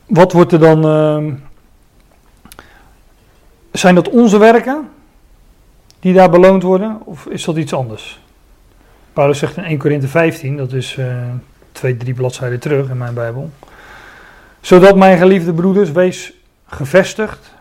Wat 0.06 0.32
wordt 0.32 0.52
er 0.52 0.60
dan. 0.60 0.86
ehm, 0.86 1.34
zijn 3.78 3.96
dat 3.96 4.10
onze 4.10 4.38
werken 4.38 4.90
die 6.00 6.14
daar 6.14 6.30
beloond 6.30 6.64
worden, 6.64 7.02
of 7.06 7.26
is 7.26 7.44
dat 7.44 7.58
iets 7.58 7.74
anders? 7.74 8.20
Paulus 9.14 9.40
zegt 9.40 9.58
in 9.58 9.64
1 9.64 9.78
Korinthe 9.78 10.08
15, 10.08 10.58
dat 10.58 10.74
is 10.74 10.98
eh, 10.98 11.18
twee, 11.72 11.98
drie 11.98 12.14
bladzijden 12.14 12.60
terug 12.60 12.90
in 12.90 12.98
mijn 12.98 13.14
Bijbel. 13.14 13.50
Zodat 14.62 14.96
mijn 14.96 15.18
geliefde 15.18 15.54
broeders, 15.54 15.92
wees 15.92 16.34
gevestigd. 16.66 17.54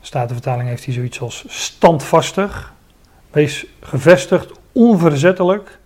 Statenvertaling 0.00 0.68
heeft 0.68 0.84
hij 0.84 0.94
zoiets 0.94 1.20
als 1.20 1.44
standvastig. 1.48 2.72
Wees 3.30 3.66
gevestigd, 3.80 4.52
onverzettelijk, 4.72 5.78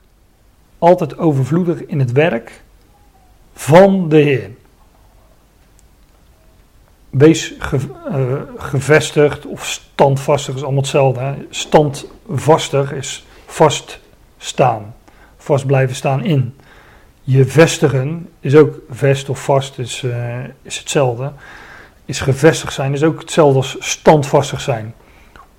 altijd 0.79 1.19
overvloedig 1.19 1.87
in 1.87 1.99
het 1.99 2.13
werk 2.13 2.63
van 3.53 4.09
de 4.09 4.17
Heer. 4.17 4.51
Wees 7.11 7.57
eh, 7.57 7.73
gevestigd 8.57 9.47
of 9.47 9.67
standvastig 9.67 10.55
is 10.55 10.63
allemaal 10.63 10.81
hetzelfde. 10.81 11.21
Hè? 11.21 11.35
Standvastig 11.51 12.93
is 12.93 13.27
vaststaan, 13.47 14.95
vast 15.37 15.67
blijven 15.67 15.97
staan 15.97 16.25
in. 16.25 16.55
Je 17.31 17.45
vestigen 17.45 18.29
is 18.41 18.55
ook 18.55 18.75
vest 18.91 19.29
of 19.29 19.45
vast 19.45 19.79
is, 19.79 20.03
eh, 20.03 20.39
is 20.63 20.79
hetzelfde. 20.79 21.33
Is 22.05 22.21
gevestigd 22.21 22.73
zijn 22.73 22.93
is 22.93 23.03
ook 23.03 23.21
hetzelfde 23.21 23.57
als 23.57 23.77
standvastig 23.79 24.61
zijn. 24.61 24.95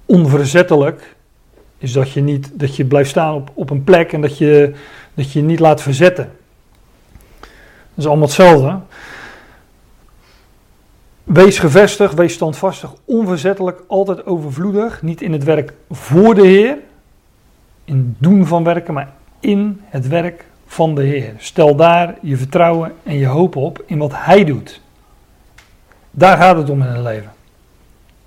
Onverzettelijk 0.05 1.15
is 1.77 1.91
dat 1.91 2.11
je, 2.11 2.21
niet, 2.21 2.49
dat 2.53 2.75
je 2.75 2.85
blijft 2.85 3.09
staan 3.09 3.33
op, 3.35 3.51
op 3.53 3.69
een 3.69 3.83
plek 3.83 4.13
en 4.13 4.21
dat 4.21 4.37
je, 4.37 4.73
dat 5.13 5.31
je 5.31 5.39
je 5.39 5.45
niet 5.45 5.59
laat 5.59 5.81
verzetten. 5.81 6.31
Dat 7.39 7.49
is 7.95 8.05
allemaal 8.05 8.25
hetzelfde. 8.25 8.79
Wees 11.23 11.59
gevestigd, 11.59 12.13
wees 12.13 12.33
standvastig, 12.33 12.93
onverzettelijk, 13.05 13.81
altijd 13.87 14.25
overvloedig. 14.25 15.01
Niet 15.01 15.21
in 15.21 15.31
het 15.31 15.43
werk 15.43 15.73
voor 15.89 16.35
de 16.35 16.47
Heer, 16.47 16.77
in 17.85 17.95
het 17.97 18.23
doen 18.29 18.45
van 18.45 18.63
werken, 18.63 18.93
maar 18.93 19.13
in 19.39 19.81
het 19.83 20.07
werk 20.07 20.49
van 20.71 20.95
de 20.95 21.03
Heer. 21.03 21.33
Stel 21.37 21.75
daar 21.75 22.15
je 22.21 22.37
vertrouwen 22.37 22.93
en 23.03 23.17
je 23.17 23.25
hoop 23.25 23.55
op 23.55 23.83
in 23.85 23.97
wat 23.97 24.11
Hij 24.15 24.43
doet. 24.43 24.81
Daar 26.11 26.37
gaat 26.37 26.57
het 26.57 26.69
om 26.69 26.81
in 26.81 26.87
het 26.87 27.03
leven. 27.03 27.31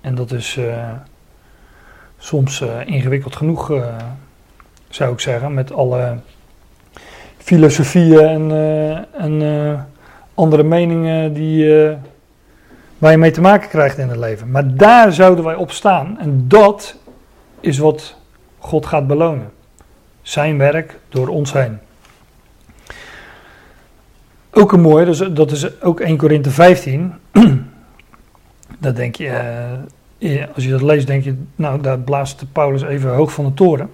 En 0.01 0.15
dat 0.15 0.31
is 0.31 0.57
eh, 0.57 0.89
soms 2.17 2.61
eh, 2.61 2.69
ingewikkeld 2.85 3.35
genoeg, 3.35 3.71
eh, 3.71 3.95
zou 4.89 5.13
ik 5.13 5.19
zeggen, 5.19 5.53
met 5.53 5.71
alle 5.71 6.17
filosofieën 7.37 8.51
en, 8.51 9.05
en 9.13 9.87
andere 10.33 10.63
meningen 10.63 11.33
die, 11.33 11.69
waar 12.97 13.11
je 13.11 13.17
mee 13.17 13.31
te 13.31 13.41
maken 13.41 13.69
krijgt 13.69 13.97
in 13.97 14.09
het 14.09 14.17
leven. 14.17 14.51
Maar 14.51 14.75
daar 14.75 15.13
zouden 15.13 15.45
wij 15.45 15.55
op 15.55 15.71
staan 15.71 16.19
en 16.19 16.47
dat 16.47 16.95
is 17.59 17.77
wat 17.77 18.15
God 18.57 18.85
gaat 18.85 19.07
belonen. 19.07 19.51
Zijn 20.21 20.57
werk 20.57 20.99
door 21.09 21.27
ons 21.27 21.53
heen. 21.53 21.79
Ook 24.57 24.71
een 24.71 24.81
mooie, 24.81 25.05
dus 25.05 25.17
dat 25.17 25.51
is 25.51 25.81
ook 25.81 25.99
1 25.99 26.17
Korinthe 26.17 26.49
15. 26.49 27.13
Dat 28.79 28.95
denk 28.95 29.15
je, 29.15 29.27
eh, 30.17 30.43
als 30.55 30.63
je 30.63 30.69
dat 30.69 30.81
leest, 30.81 31.07
denk 31.07 31.23
je, 31.23 31.35
nou, 31.55 31.81
daar 31.81 31.99
blaast 31.99 32.45
Paulus 32.51 32.81
even 32.81 33.15
hoog 33.15 33.33
van 33.33 33.45
de 33.45 33.53
toren. 33.53 33.89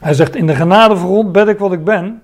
Hij 0.00 0.14
zegt: 0.14 0.36
In 0.36 0.46
de 0.46 0.54
genade 0.54 0.96
van 0.96 1.08
God 1.08 1.32
ben 1.32 1.48
ik 1.48 1.58
wat 1.58 1.72
ik 1.72 1.84
ben. 1.84 2.22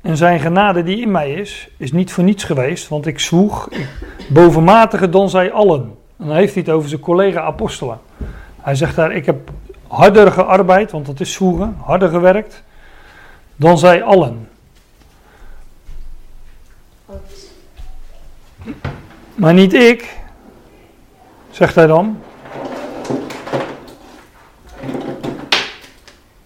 En 0.00 0.16
zijn 0.16 0.40
genade 0.40 0.82
die 0.82 1.00
in 1.00 1.10
mij 1.10 1.32
is, 1.32 1.68
is 1.76 1.92
niet 1.92 2.12
voor 2.12 2.24
niets 2.24 2.44
geweest, 2.44 2.88
want 2.88 3.06
ik 3.06 3.18
zwoeg 3.18 3.68
bovenmatiger 4.28 5.10
dan 5.10 5.30
zij 5.30 5.52
allen. 5.52 5.80
En 6.18 6.26
dan 6.26 6.36
heeft 6.36 6.54
hij 6.54 6.62
het 6.62 6.72
over 6.72 6.88
zijn 6.88 7.00
collega-apostelen. 7.00 7.98
Hij 8.60 8.74
zegt 8.74 8.96
daar: 8.96 9.12
Ik 9.12 9.26
heb 9.26 9.50
harder 9.86 10.32
gearbeid, 10.32 10.90
want 10.90 11.06
dat 11.06 11.20
is 11.20 11.32
zwoegen, 11.32 11.76
harder 11.80 12.08
gewerkt, 12.08 12.62
dan 13.56 13.78
zij 13.78 14.02
allen. 14.02 14.48
Maar 19.34 19.54
niet 19.54 19.74
ik, 19.74 20.16
zegt 21.50 21.74
hij 21.74 21.86
dan. 21.86 22.18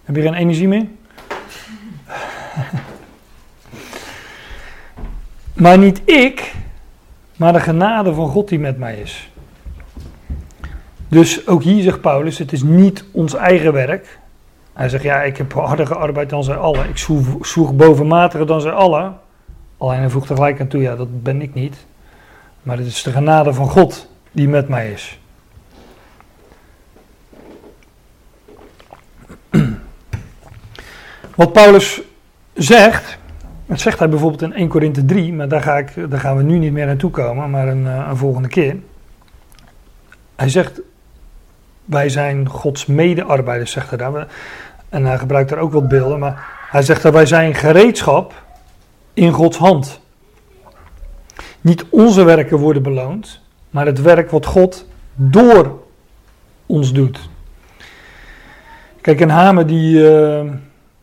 Heb 0.04 0.16
je 0.16 0.22
geen 0.22 0.34
energie 0.34 0.68
meer? 0.68 0.86
maar 5.62 5.78
niet 5.78 6.02
ik, 6.04 6.54
maar 7.36 7.52
de 7.52 7.60
genade 7.60 8.14
van 8.14 8.28
God 8.28 8.48
die 8.48 8.58
met 8.58 8.78
mij 8.78 8.96
is. 8.96 9.30
Dus 11.08 11.46
ook 11.46 11.62
hier 11.62 11.82
zegt 11.82 12.00
Paulus, 12.00 12.38
het 12.38 12.52
is 12.52 12.62
niet 12.62 13.04
ons 13.10 13.34
eigen 13.34 13.72
werk. 13.72 14.18
Hij 14.72 14.88
zegt, 14.88 15.02
ja, 15.02 15.22
ik 15.22 15.36
heb 15.36 15.52
harder 15.52 15.86
gearbeid 15.86 16.30
dan 16.30 16.44
zij 16.44 16.56
allen. 16.56 16.88
Ik 16.88 16.98
zoeg, 17.40 17.74
bovenmatiger 17.74 18.46
dan 18.46 18.60
zij 18.60 18.70
allen. 18.70 19.18
Alleen 19.76 19.98
hij 19.98 20.08
voegt 20.08 20.28
er 20.28 20.36
gelijk 20.36 20.60
aan 20.60 20.66
toe, 20.66 20.80
ja, 20.80 20.96
dat 20.96 21.22
ben 21.22 21.42
ik 21.42 21.54
niet. 21.54 21.86
Maar 22.62 22.76
het 22.76 22.86
is 22.86 23.02
de 23.02 23.10
genade 23.10 23.54
van 23.54 23.68
God 23.68 24.08
die 24.32 24.48
met 24.48 24.68
mij 24.68 24.92
is. 24.92 25.20
Wat 31.34 31.52
Paulus 31.52 32.00
zegt, 32.54 33.18
dat 33.66 33.80
zegt 33.80 33.98
hij 33.98 34.08
bijvoorbeeld 34.08 34.42
in 34.42 34.52
1 34.52 34.68
Korinthe 34.68 35.04
3, 35.04 35.32
maar 35.32 35.48
daar, 35.48 35.62
ga 35.62 35.78
ik, 35.78 36.10
daar 36.10 36.20
gaan 36.20 36.36
we 36.36 36.42
nu 36.42 36.58
niet 36.58 36.72
meer 36.72 36.86
naartoe 36.86 37.10
komen, 37.10 37.50
maar 37.50 37.68
een, 37.68 37.86
eh, 37.86 38.06
een 38.08 38.16
volgende 38.16 38.48
keer. 38.48 38.76
Hij 40.36 40.48
zegt, 40.48 40.80
wij 41.84 42.08
zijn 42.08 42.48
Gods 42.48 42.86
medearbeiders, 42.86 43.70
zegt 43.70 43.88
hij 43.88 43.98
daar. 43.98 44.26
En 44.88 45.04
hij 45.04 45.18
gebruikt 45.18 45.50
daar 45.50 45.58
ook 45.58 45.72
wat 45.72 45.88
beelden, 45.88 46.18
maar 46.18 46.46
hij 46.70 46.82
zegt 46.82 47.02
dat 47.02 47.12
wij 47.12 47.26
zijn 47.26 47.54
gereedschap 47.54 48.42
in 49.14 49.32
Gods 49.32 49.56
hand. 49.56 50.00
Niet 51.62 51.84
onze 51.88 52.24
werken 52.24 52.58
worden 52.58 52.82
beloond, 52.82 53.40
maar 53.70 53.86
het 53.86 54.00
werk 54.00 54.30
wat 54.30 54.46
God 54.46 54.86
door 55.14 55.82
ons 56.66 56.92
doet. 56.92 57.30
Kijk, 59.00 59.20
een 59.20 59.30
hamer 59.30 59.66
die, 59.66 59.98
uh, 59.98 60.40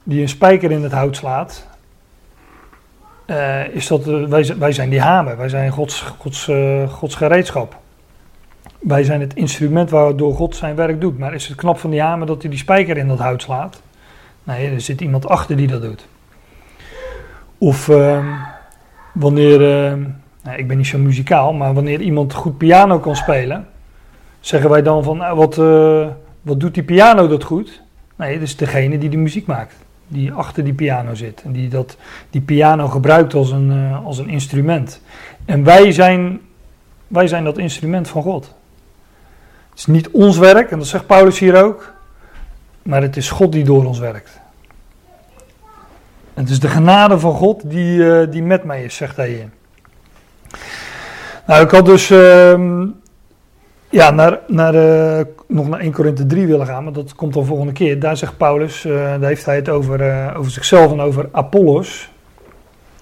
die 0.04 0.22
een 0.22 0.30
spijker 0.30 0.72
in 0.72 0.84
het 0.84 0.92
hout 0.92 1.16
slaat, 1.16 1.68
uh, 3.26 3.68
is 3.68 3.88
dat, 3.88 4.08
uh, 4.08 4.28
wij, 4.28 4.56
wij, 4.58 4.72
zijn 4.72 4.90
die 4.90 5.02
hamer, 5.02 5.38
wij 5.38 5.50
zijn 5.50 5.72
Gods, 5.72 6.02
Gods, 6.02 6.50
Gods 6.88 7.16
gereedschap. 7.16 7.78
Wij 8.80 9.04
zijn 9.04 9.22
het 9.22 9.34
instrument 9.34 9.90
waardoor 9.90 10.36
God 10.36 10.56
zijn 10.56 10.76
werk 10.76 11.02
doet. 11.02 11.18
Maar 11.18 11.34
is 11.34 11.48
het 11.48 11.58
knap 11.58 11.80
van 11.80 11.90
die 11.90 12.02
hamer 12.02 12.28
dat 12.28 12.42
hij 12.42 12.50
die 12.50 12.60
spijker 12.60 12.98
in 12.98 13.08
dat 13.08 13.20
hout 13.20 13.42
slaat? 13.42 13.82
Nee, 14.44 14.70
er 14.70 14.82
zit 14.82 15.02
iemand 15.02 15.28
achter 15.28 15.56
die 15.56 15.68
dat 15.68 15.82
doet. 15.82 16.08
Of 17.58 17.90
ehm, 17.90 18.26
wanneer 19.14 19.98
nou, 20.44 20.58
ik 20.58 20.68
ben 20.68 20.78
niet 20.78 20.88
zo 20.88 20.98
muzikaal, 20.98 21.54
maar 21.54 21.74
wanneer 21.74 22.02
iemand 22.02 22.34
goed 22.34 22.58
piano 22.58 23.00
kan 23.00 23.16
spelen, 23.16 23.68
zeggen 24.40 24.70
wij 24.70 24.82
dan 24.82 25.04
van, 25.04 25.18
nou, 25.18 25.36
wat, 25.36 25.58
uh, 25.58 26.08
wat 26.42 26.60
doet 26.60 26.74
die 26.74 26.84
piano 26.84 27.28
dat 27.28 27.44
goed? 27.44 27.82
Nee, 28.16 28.34
dat 28.34 28.48
is 28.48 28.56
degene 28.56 28.98
die 28.98 29.10
de 29.10 29.18
muziek 29.18 29.46
maakt, 29.46 29.76
die 30.08 30.32
achter 30.32 30.64
die 30.64 30.74
piano 30.74 31.16
zit 31.16 31.42
en 31.42 31.52
die 31.52 31.70
dat, 31.70 31.98
die 32.30 32.42
piano 32.42 32.88
gebruikt 32.88 33.34
als 33.34 33.52
een, 33.52 33.72
uh, 33.72 34.06
als 34.06 34.18
een 34.18 34.30
instrument. 34.30 35.02
En 35.46 35.64
wij 35.64 35.92
zijn, 35.92 36.40
wij 37.08 37.28
zijn 37.28 37.44
dat 37.44 37.58
instrument 37.58 38.08
van 38.08 38.22
God. 38.22 38.54
Het 39.70 39.80
is 39.80 39.86
niet 39.86 40.10
ons 40.10 40.38
werk, 40.38 40.72
en 40.72 40.78
dat 40.78 40.88
zegt 40.88 41.06
Paulus 41.06 41.40
hier 41.40 41.64
ook, 41.64 41.94
maar 42.82 43.02
het 43.02 43.18
is 43.18 43.30
God 43.30 43.52
die 43.52 43.64
door 43.64 43.86
ons 43.86 44.00
werkt. 44.00 44.40
Het 46.34 46.50
is 46.50 46.60
de 46.60 46.68
genade 46.68 47.20
van 47.20 47.34
God 47.34 47.70
die, 47.70 47.98
uh, 47.98 48.32
die 48.32 48.44
met 48.44 48.64
mij 48.64 48.84
is, 48.84 48.96
zegt 48.96 49.16
hij 49.16 49.30
hier. 49.30 49.50
Nou, 51.48 51.64
ik 51.64 51.72
had 51.72 51.86
dus 51.86 52.10
uh, 52.12 52.84
ja, 53.90 54.12
naar, 54.12 54.40
naar, 54.48 54.76
uh, 54.76 55.26
nog 55.48 55.68
naar 55.68 55.80
1 55.80 55.92
Korinthe 55.92 56.26
3 56.26 56.48
willen 56.48 56.66
gaan, 56.66 56.84
maar 56.84 56.94
dat 56.94 57.16
komt 57.16 57.34
dan 57.34 57.46
volgende 57.46 57.74
keer. 57.74 58.00
Daar 58.00 58.18
zegt 58.18 58.38
Paulus, 58.38 58.86
uh, 58.86 58.94
daar 58.94 59.24
heeft 59.24 59.46
hij 59.46 59.56
het 59.56 59.70
over, 59.70 60.36
over 60.36 60.52
zichzelf 60.52 60.92
en 60.92 61.00
over 61.00 61.30
Apollos. 61.32 62.10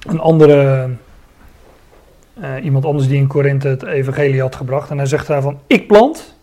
Een 0.07 0.19
andere, 0.19 0.89
eh, 2.33 2.63
iemand 2.63 2.85
anders 2.85 3.07
die 3.07 3.17
in 3.17 3.27
Korinthe 3.27 3.67
het 3.67 3.83
evangelie 3.83 4.41
had 4.41 4.55
gebracht. 4.55 4.89
En 4.89 4.97
hij 4.97 5.05
zegt 5.05 5.27
daar 5.27 5.41
van, 5.41 5.59
ik 5.67 5.87
plant, 5.87 6.35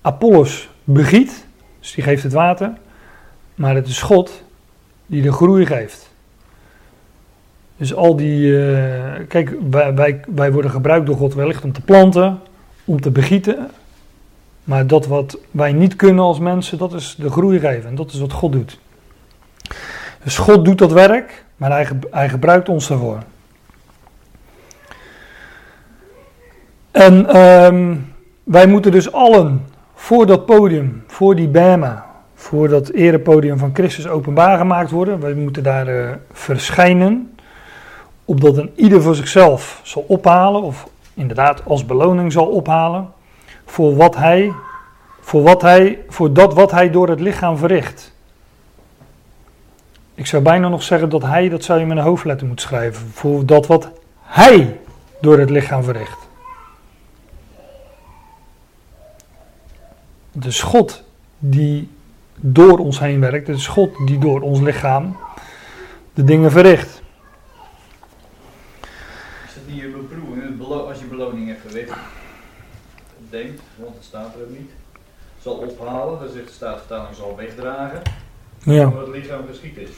Apollos 0.00 0.68
begiet, 0.84 1.46
Dus 1.78 1.94
die 1.94 2.04
geeft 2.04 2.22
het 2.22 2.32
water. 2.32 2.72
Maar 3.54 3.74
het 3.74 3.86
is 3.86 4.02
God 4.02 4.42
die 5.06 5.22
de 5.22 5.32
groei 5.32 5.66
geeft. 5.66 6.09
Dus 7.80 7.94
al 7.94 8.16
die. 8.16 8.66
eh, 8.72 9.26
kijk, 9.28 9.54
wij, 9.70 9.94
wij, 9.94 10.20
wij 10.34 10.52
worden 10.52 10.70
gebruikt 10.70 11.06
door 11.06 11.16
God 11.16 11.34
wellicht 11.34 11.64
om 11.64 11.72
te 11.72 11.80
planten, 11.80 12.38
om 12.84 13.00
te 13.00 13.10
begieten. 13.10 13.70
Maar 14.64 14.86
dat 14.86 15.06
wat 15.06 15.38
wij 15.50 15.72
niet 15.72 15.96
kunnen 15.96 16.24
als 16.24 16.38
mensen, 16.38 16.78
dat 16.78 16.92
is 16.92 17.14
de 17.18 17.30
groei 17.30 17.58
geven. 17.58 17.88
En 17.90 17.94
dat 17.94 18.12
is 18.12 18.20
wat 18.20 18.32
God 18.32 18.52
doet. 18.52 18.80
Dus 20.22 20.38
God 20.38 20.64
doet 20.64 20.78
dat 20.78 20.92
werk, 20.92 21.44
maar 21.56 21.86
hij 22.10 22.28
gebruikt 22.28 22.68
ons 22.68 22.88
daarvoor. 22.88 23.18
En 26.90 27.26
ehm, 27.26 27.96
wij 28.44 28.66
moeten 28.66 28.92
dus 28.92 29.12
allen 29.12 29.64
voor 29.94 30.26
dat 30.26 30.46
podium, 30.46 31.04
voor 31.06 31.36
die 31.36 31.48
Bema, 31.48 32.06
voor 32.34 32.68
dat 32.68 32.88
erepodium 32.88 33.58
van 33.58 33.70
Christus 33.74 34.08
openbaar 34.08 34.58
gemaakt 34.58 34.90
worden. 34.90 35.20
Wij 35.20 35.34
moeten 35.34 35.62
daar 35.62 35.86
eh, 35.86 36.10
verschijnen, 36.32 37.34
opdat 38.30 38.56
een 38.56 38.72
ieder 38.74 39.02
voor 39.02 39.14
zichzelf 39.14 39.80
zal 39.82 40.04
ophalen, 40.08 40.62
of 40.62 40.88
inderdaad 41.14 41.64
als 41.64 41.86
beloning 41.86 42.32
zal 42.32 42.46
ophalen, 42.46 43.12
voor 43.64 43.96
wat 43.96 44.16
hij, 44.16 44.52
voor 45.20 45.42
wat 45.42 45.62
hij, 45.62 45.98
voor 46.08 46.32
dat 46.32 46.54
wat 46.54 46.70
hij 46.70 46.90
door 46.90 47.08
het 47.08 47.20
lichaam 47.20 47.56
verricht. 47.56 48.12
Ik 50.14 50.26
zou 50.26 50.42
bijna 50.42 50.68
nog 50.68 50.82
zeggen 50.82 51.08
dat 51.08 51.22
hij, 51.22 51.48
dat 51.48 51.64
zou 51.64 51.80
je 51.80 51.86
met 51.86 51.96
een 51.96 52.02
hoofdletter 52.02 52.46
moeten 52.46 52.66
schrijven, 52.66 53.10
voor 53.12 53.46
dat 53.46 53.66
wat 53.66 53.90
hij 54.22 54.80
door 55.20 55.38
het 55.38 55.50
lichaam 55.50 55.82
verricht. 55.82 56.28
Is 60.40 60.62
God 60.62 61.02
die 61.38 61.88
door 62.36 62.78
ons 62.78 62.98
heen 62.98 63.20
werkt. 63.20 63.46
Het 63.46 63.56
is 63.56 63.66
God 63.66 64.06
die 64.06 64.18
door 64.18 64.40
ons 64.40 64.60
lichaam 64.60 65.16
de 66.14 66.24
dingen 66.24 66.50
verricht. 66.50 67.02
Is 69.46 69.54
dat 69.56 69.66
niet 69.66 69.80
je 69.80 69.88
beproeving? 69.88 70.42
Het 70.42 70.58
belo- 70.58 70.86
Als 70.88 70.98
je 70.98 71.04
beloning 71.04 71.46
hebt 71.46 71.60
verricht, 71.66 71.96
denkt, 73.30 73.62
want 73.76 73.94
het 73.94 74.04
staat 74.04 74.34
er 74.34 74.40
ook 74.42 74.58
niet, 74.58 74.70
zal 75.42 75.54
ophalen, 75.54 76.18
dan 76.20 76.28
zegt 76.28 76.46
de 76.46 76.52
Statenvertaling 76.52 77.16
zal 77.16 77.36
wegdragen, 77.36 78.02
Ja, 78.64 78.86
omdat 78.88 79.06
het 79.06 79.16
lichaam 79.16 79.46
geschied 79.48 79.76
is. 79.76 79.90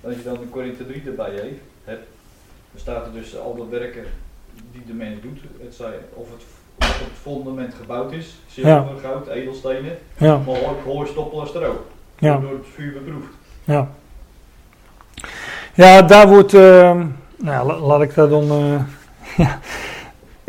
En 0.00 0.08
als 0.08 0.16
je 0.16 0.22
dan 0.24 0.34
de 0.34 0.46
Korinthe 0.46 0.86
3 0.86 1.02
erbij 1.06 1.30
heeft, 1.30 1.60
hebt, 1.84 2.06
dan 2.70 2.80
staat 2.80 3.06
er 3.06 3.12
dus 3.12 3.38
al 3.38 3.54
de 3.54 3.66
werken 3.78 4.04
die 4.72 4.82
de 4.86 4.92
mens 4.92 5.20
doet, 5.22 5.38
het 5.62 5.74
zij, 5.74 5.98
of 6.14 6.26
het 6.30 6.42
of 6.78 6.98
het 6.98 7.08
fundament 7.22 7.74
gebouwd 7.74 8.12
is, 8.12 8.34
zilver, 8.46 8.98
goud, 9.02 9.26
edelstenen, 9.26 9.98
ja, 10.16 10.36
maar 10.36 10.44
hooi, 10.56 10.76
hooi, 10.84 11.08
stoppel 11.08 11.40
en 11.40 11.46
stro. 11.48 11.86
ja, 12.18 12.38
Door 12.38 12.50
het 12.52 12.66
vuur 12.74 12.92
beproefd. 12.92 13.28
ja. 13.64 13.88
Ja, 15.74 16.02
daar 16.02 16.28
wordt. 16.28 16.54
eh, 16.54 17.00
nou, 17.36 17.66
la- 17.66 17.78
laat 17.78 18.02
ik 18.02 18.14
daar 18.14 18.28
dan. 18.28 18.50
eh, 18.50 18.80
ja. 19.46 19.58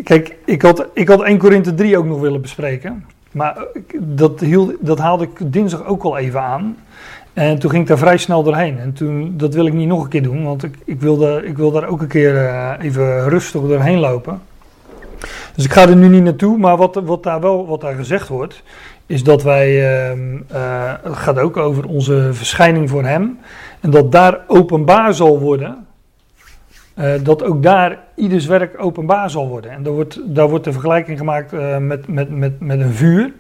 Kijk, 0.07 0.35
ik 0.45 0.61
had, 0.61 0.85
ik 0.93 1.07
had 1.07 1.23
1 1.23 1.37
Korinthe 1.37 1.73
3 1.73 1.97
ook 1.97 2.05
nog 2.05 2.19
willen 2.19 2.41
bespreken. 2.41 3.05
Maar 3.31 3.57
ik- 3.73 3.95
dat, 3.99 4.39
hield, 4.39 4.73
dat 4.79 4.99
haalde 4.99 5.23
ik 5.23 5.51
dinsdag 5.53 5.85
ook 5.85 6.03
al 6.03 6.17
even 6.17 6.41
aan. 6.41 6.77
En 7.33 7.59
toen 7.59 7.69
ging 7.69 7.81
ik 7.81 7.87
daar 7.87 7.97
vrij 7.97 8.17
snel 8.17 8.43
doorheen. 8.43 8.79
En 8.79 8.93
toen, 8.93 9.33
dat 9.37 9.53
wil 9.53 9.65
ik 9.65 9.73
niet 9.73 9.87
nog 9.87 10.03
een 10.03 10.09
keer 10.09 10.23
doen, 10.23 10.43
want 10.43 10.63
ik, 10.63 10.75
ik, 10.85 11.01
wil, 11.01 11.17
daar, 11.17 11.43
ik 11.43 11.57
wil 11.57 11.71
daar 11.71 11.87
ook 11.87 12.01
een 12.01 12.07
keer 12.07 12.37
eh, 12.37 12.71
even 12.81 13.29
rustig 13.29 13.61
doorheen 13.61 13.99
lopen. 13.99 14.41
Dus 15.55 15.65
ik 15.65 15.73
ga 15.73 15.87
er 15.87 15.95
nu 15.95 16.07
niet 16.07 16.23
naartoe, 16.23 16.57
maar 16.57 16.77
wat, 16.77 16.95
wat 17.03 17.23
daar 17.23 17.39
wel 17.41 17.67
wat 17.67 17.81
daar 17.81 17.95
gezegd 17.95 18.27
wordt, 18.27 18.63
is 19.05 19.23
dat 19.23 19.43
wij, 19.43 19.97
ehm, 20.09 20.19
eh, 20.47 20.93
het 21.03 21.15
gaat 21.15 21.39
ook 21.39 21.57
over 21.57 21.85
onze 21.85 22.29
verschijning 22.31 22.89
voor 22.89 23.03
Hem. 23.03 23.39
En 23.79 23.89
dat 23.91 24.11
daar 24.11 24.39
openbaar 24.47 25.13
zal 25.13 25.39
worden, 25.39 25.86
eh, 26.97 27.13
dat 27.23 27.43
ook 27.43 27.63
daar 27.63 27.99
ieders 28.15 28.45
werk 28.45 28.83
openbaar 28.83 29.29
zal 29.29 29.47
worden. 29.47 29.71
En 29.71 29.83
daar 29.83 29.93
wordt, 29.93 30.19
daar 30.35 30.49
wordt 30.49 30.63
de 30.63 30.71
vergelijking 30.71 31.17
gemaakt 31.17 31.53
eh, 31.53 31.77
met, 31.77 32.07
met, 32.07 32.29
met, 32.29 32.59
met 32.59 32.79
een 32.79 32.93
vuur. 32.93 33.33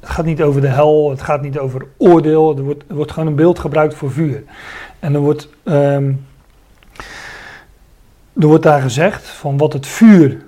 Het 0.00 0.08
gaat 0.08 0.24
niet 0.24 0.42
over 0.42 0.60
de 0.60 0.68
hel, 0.68 1.10
het 1.10 1.22
gaat 1.22 1.42
niet 1.42 1.58
over 1.58 1.86
oordeel. 1.96 2.56
Er 2.56 2.62
wordt, 2.62 2.84
wordt 2.88 3.12
gewoon 3.12 3.28
een 3.28 3.34
beeld 3.34 3.58
gebruikt 3.58 3.94
voor 3.94 4.10
vuur. 4.10 4.42
En 4.98 5.14
er 5.14 5.20
wordt, 5.20 5.48
ehm, 5.62 6.12
er 8.40 8.46
wordt 8.46 8.62
daar 8.62 8.80
gezegd 8.80 9.26
van 9.28 9.56
wat 9.56 9.72
het 9.72 9.86
vuur 9.86 10.42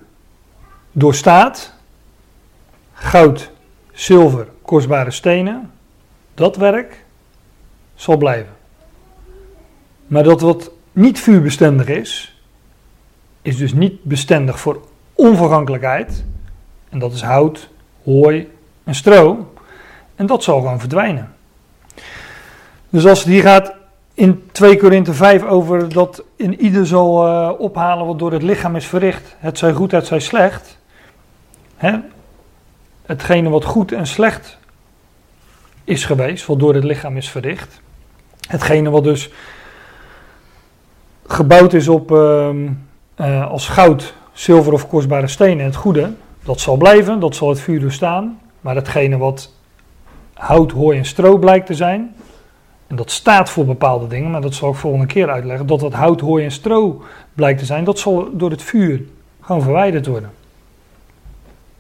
doorstaat: 0.93 1.75
goud, 2.93 3.51
zilver, 3.93 4.47
kostbare 4.63 5.11
stenen. 5.11 5.71
Dat 6.35 6.57
werk 6.57 7.05
zal 7.95 8.17
blijven. 8.17 8.53
Maar 10.07 10.23
dat 10.23 10.41
wat 10.41 10.71
niet 10.93 11.21
vuurbestendig 11.21 11.87
is, 11.87 12.41
is 13.43 13.57
dus 13.57 13.73
niet 13.73 14.05
bestendig 14.05 14.61
voor 14.61 14.81
onvergankelijkheid. 15.13 16.25
En 16.89 16.99
dat 16.99 17.13
is 17.13 17.23
hout, 17.23 17.69
hooi 18.05 18.51
en 18.85 18.95
stro. 18.95 19.53
En 20.15 20.27
dat 20.27 20.43
zal 20.43 20.61
gewoon 20.61 20.81
verdwijnen. 20.81 21.35
Dus 22.89 23.07
als 23.07 23.19
het 23.19 23.29
hier 23.29 23.43
gaat 23.43 23.75
in 24.15 24.43
2 24.53 24.79
Korinthe 24.79 25.15
5 25.15 25.45
over 25.45 25.93
dat 25.93 26.23
in 26.37 26.61
ieder 26.61 26.87
zal 26.87 27.27
eh, 27.27 27.51
ophalen 27.59 28.07
wat 28.07 28.19
door 28.19 28.33
het 28.33 28.43
lichaam 28.43 28.77
is 28.77 28.87
verricht. 28.87 29.37
Het 29.39 29.59
zij 29.59 29.73
goed, 29.73 29.91
het 29.91 30.07
zij 30.07 30.21
slecht. 30.21 30.79
Hè? 31.77 31.99
Hetgene 33.07 33.49
wat 33.49 33.65
goed 33.65 33.93
en 33.93 34.07
slecht 34.07 34.59
is 35.85 36.05
geweest, 36.05 36.47
wat 36.47 36.59
door 36.59 36.75
het 36.75 36.85
lichaam 36.85 37.17
is 37.17 37.31
verricht. 37.31 37.81
Hetgene 38.49 38.91
wat 38.91 39.05
dus 39.05 39.31
gebouwd 41.33 41.73
is 41.73 41.89
op 41.89 42.13
ehm, 42.13 42.69
eh, 43.15 43.51
als 43.51 43.69
goud, 43.69 44.15
zilver 44.33 44.73
of 44.73 44.89
kostbare 44.89 45.27
stenen, 45.27 45.65
het 45.65 45.77
goede, 45.77 46.13
dat 46.45 46.61
zal 46.61 46.77
blijven, 46.77 47.21
dat 47.21 47.35
zal 47.35 47.49
het 47.49 47.61
vuur 47.61 47.81
doorstaan. 47.81 48.41
Maar 48.61 48.75
hetgene 48.75 49.17
wat 49.17 49.53
hout, 50.35 50.73
hooi 50.73 50.99
en 50.99 51.05
stro 51.05 51.39
blijkt 51.39 51.67
te 51.67 51.75
zijn, 51.75 52.15
en 52.87 52.97
dat 52.97 53.11
staat 53.11 53.51
voor 53.51 53.65
bepaalde 53.65 54.07
dingen, 54.07 54.31
maar 54.31 54.41
dat 54.41 54.55
zal 54.55 54.71
ik 54.71 54.77
volgende 54.77 55.07
keer 55.07 55.31
uitleggen, 55.31 55.67
dat 55.67 55.81
wat 55.81 55.93
hout, 55.93 56.21
hooi 56.21 56.45
en 56.45 56.51
stro 56.51 57.03
blijkt 57.35 57.59
te 57.59 57.65
zijn, 57.65 57.85
dat 57.85 57.99
zal 57.99 58.29
door 58.33 58.51
het 58.51 58.63
vuur 58.63 59.03
gewoon 59.41 59.63
verwijderd 59.63 60.07
worden. 60.07 60.31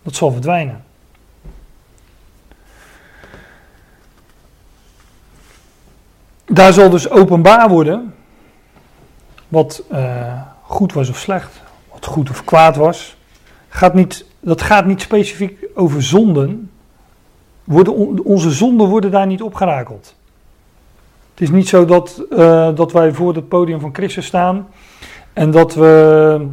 Dat 0.02 0.14
zal 0.14 0.30
verdwijnen. 0.30 0.84
Daar 6.44 6.72
zal 6.72 6.90
dus 6.90 7.10
openbaar 7.10 7.68
worden 7.68 8.14
wat 9.52 9.82
eh, 9.90 10.32
goed 10.62 10.92
was 10.92 11.08
of 11.08 11.18
slecht, 11.18 11.62
wat 11.92 12.06
goed 12.06 12.30
of 12.30 12.44
kwaad 12.44 12.76
was. 12.76 13.16
Gaat 13.68 13.94
niet, 13.94 14.24
dat 14.40 14.62
gaat 14.62 14.86
niet 14.86 15.00
specifiek 15.00 15.66
over 15.74 16.02
zonden. 16.02 16.70
Worden, 17.64 17.94
on- 17.94 18.22
onze 18.24 18.50
zonden 18.50 18.88
worden 18.88 19.10
daar 19.10 19.26
niet 19.26 19.42
opgerakeld. 19.42 20.14
Het 21.30 21.40
is 21.40 21.50
niet 21.50 21.68
zo 21.68 21.84
dat, 21.84 22.24
eh, 22.30 22.74
dat 22.74 22.92
wij 22.92 23.12
voor 23.12 23.34
het 23.34 23.48
podium 23.48 23.80
van 23.80 23.94
Christus 23.94 24.26
staan 24.26 24.66
en 25.32 25.50
dat 25.50 25.74
we 25.74 26.46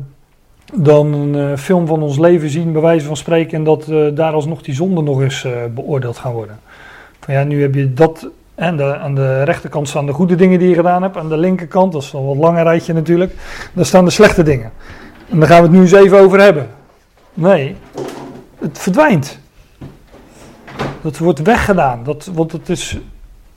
dan 0.74 1.14
een 1.14 1.36
eh, 1.36 1.58
film 1.58 1.88
van 1.88 2.02
ons 2.02 2.18
leven 2.18 2.50
zien, 2.50 2.72
bij 2.72 2.82
wijze 2.82 3.06
van 3.06 3.18
spreken, 3.18 3.58
en 3.58 3.64
dat 3.64 3.86
daar 4.16 4.34
alsnog 4.34 4.62
die 4.62 4.76
zonden 4.76 5.04
nog 5.04 5.22
eens 5.22 5.48
beoordeeld 5.74 6.18
gaan 6.18 6.34
worden. 6.34 6.60
Van 7.20 7.34
ja, 7.34 7.44
nu 7.44 7.62
heb 7.62 7.76
je 7.76 7.94
dat 7.94 8.28
en 8.60 8.78
de, 8.78 8.98
aan 8.98 9.16
de 9.16 9.44
rechterkant 9.44 9.88
staan 9.88 10.06
de 10.06 10.14
goede 10.14 10.36
dingen 10.36 10.60
die 10.60 10.70
je 10.70 10.76
gedaan 10.76 11.02
hebt. 11.02 11.18
Aan 11.18 11.30
de 11.30 11.38
linkerkant, 11.38 11.92
dat 11.92 12.02
is 12.02 12.14
een 12.14 12.26
wat 12.26 12.38
langer 12.38 12.64
rijtje 12.64 12.94
natuurlijk, 12.94 13.34
daar 13.74 13.86
staan 13.86 14.06
de 14.06 14.12
slechte 14.12 14.44
dingen. 14.44 14.72
En 15.30 15.40
daar 15.40 15.48
gaan 15.48 15.58
we 15.58 15.64
het 15.64 15.72
nu 15.72 15.82
eens 15.82 15.92
even 15.92 16.20
over 16.20 16.40
hebben. 16.40 16.68
Nee, 17.34 17.76
het 18.60 18.78
verdwijnt. 18.78 19.40
Dat 21.02 21.18
wordt 21.18 21.42
weggedaan, 21.42 22.04
dat, 22.04 22.30
want 22.34 22.52
het 22.52 22.70
is, 22.70 22.98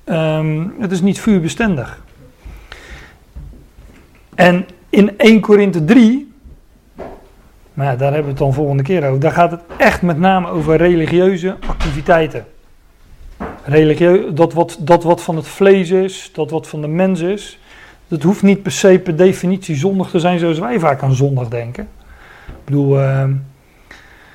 ehm, 0.04 0.66
het 0.78 0.92
is 0.92 1.00
niet 1.00 1.20
vuurbestendig. 1.20 2.02
En 4.34 4.66
in 4.90 5.14
1 5.16 5.40
Korinthe 5.40 5.84
3, 5.84 6.32
maar 7.74 7.96
daar 7.96 8.12
hebben 8.12 8.22
we 8.22 8.28
het 8.28 8.38
dan 8.38 8.52
volgende 8.52 8.82
keer 8.82 9.08
over, 9.08 9.20
daar 9.20 9.32
gaat 9.32 9.50
het 9.50 9.62
echt 9.76 10.02
met 10.02 10.18
name 10.18 10.48
over 10.48 10.76
religieuze 10.76 11.56
activiteiten. 11.66 12.46
Religieu, 13.64 14.32
dat, 14.32 14.52
wat, 14.52 14.76
dat 14.80 15.02
wat 15.02 15.22
van 15.22 15.36
het 15.36 15.48
vlees 15.48 15.90
is, 15.90 16.30
dat 16.32 16.50
wat 16.50 16.68
van 16.68 16.80
de 16.80 16.88
mens 16.88 17.20
is, 17.20 17.58
dat 18.08 18.22
hoeft 18.22 18.42
niet 18.42 18.62
per 18.62 18.72
se 18.72 19.00
per 19.04 19.16
definitie 19.16 19.76
zondig 19.76 20.10
te 20.10 20.18
zijn 20.20 20.38
zoals 20.38 20.58
wij 20.58 20.78
vaak 20.78 21.02
aan 21.02 21.14
zondag 21.14 21.48
denken. 21.48 21.88
Ik 22.46 22.64
bedoel, 22.64 23.00
eh, 23.00 23.24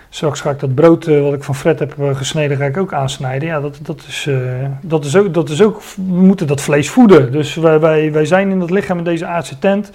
straks 0.10 0.42
ga 0.42 0.50
ik 0.50 0.60
dat 0.60 0.76
brood 0.76 1.08
eh, 1.08 1.22
wat 1.22 1.34
ik 1.34 1.44
van 1.44 1.56
Fred 1.56 1.80
heb 1.80 2.00
eh, 2.00 2.16
gesneden, 2.16 2.58
ga 2.58 2.66
ik 2.66 2.78
ook 2.78 2.94
aansnijden. 2.94 3.48
Ja, 3.48 3.60
dat, 3.62 3.80
dat, 3.82 4.04
is, 4.08 4.26
eh, 4.28 4.36
dat, 4.82 5.06
is 5.06 5.16
ook, 5.16 5.34
dat 5.34 5.50
is 5.50 5.62
ook, 5.62 5.82
we 5.96 6.02
moeten 6.02 6.48
dat 6.48 6.62
vlees 6.62 6.90
voeden. 6.90 7.32
Dus 7.32 7.56
wij, 7.56 7.80
wij, 7.80 8.12
wij 8.12 8.26
zijn 8.26 8.50
in 8.50 8.60
dat 8.60 8.70
lichaam 8.70 8.98
in 8.98 9.04
deze 9.04 9.26
aardse 9.26 9.60
tent. 9.60 9.92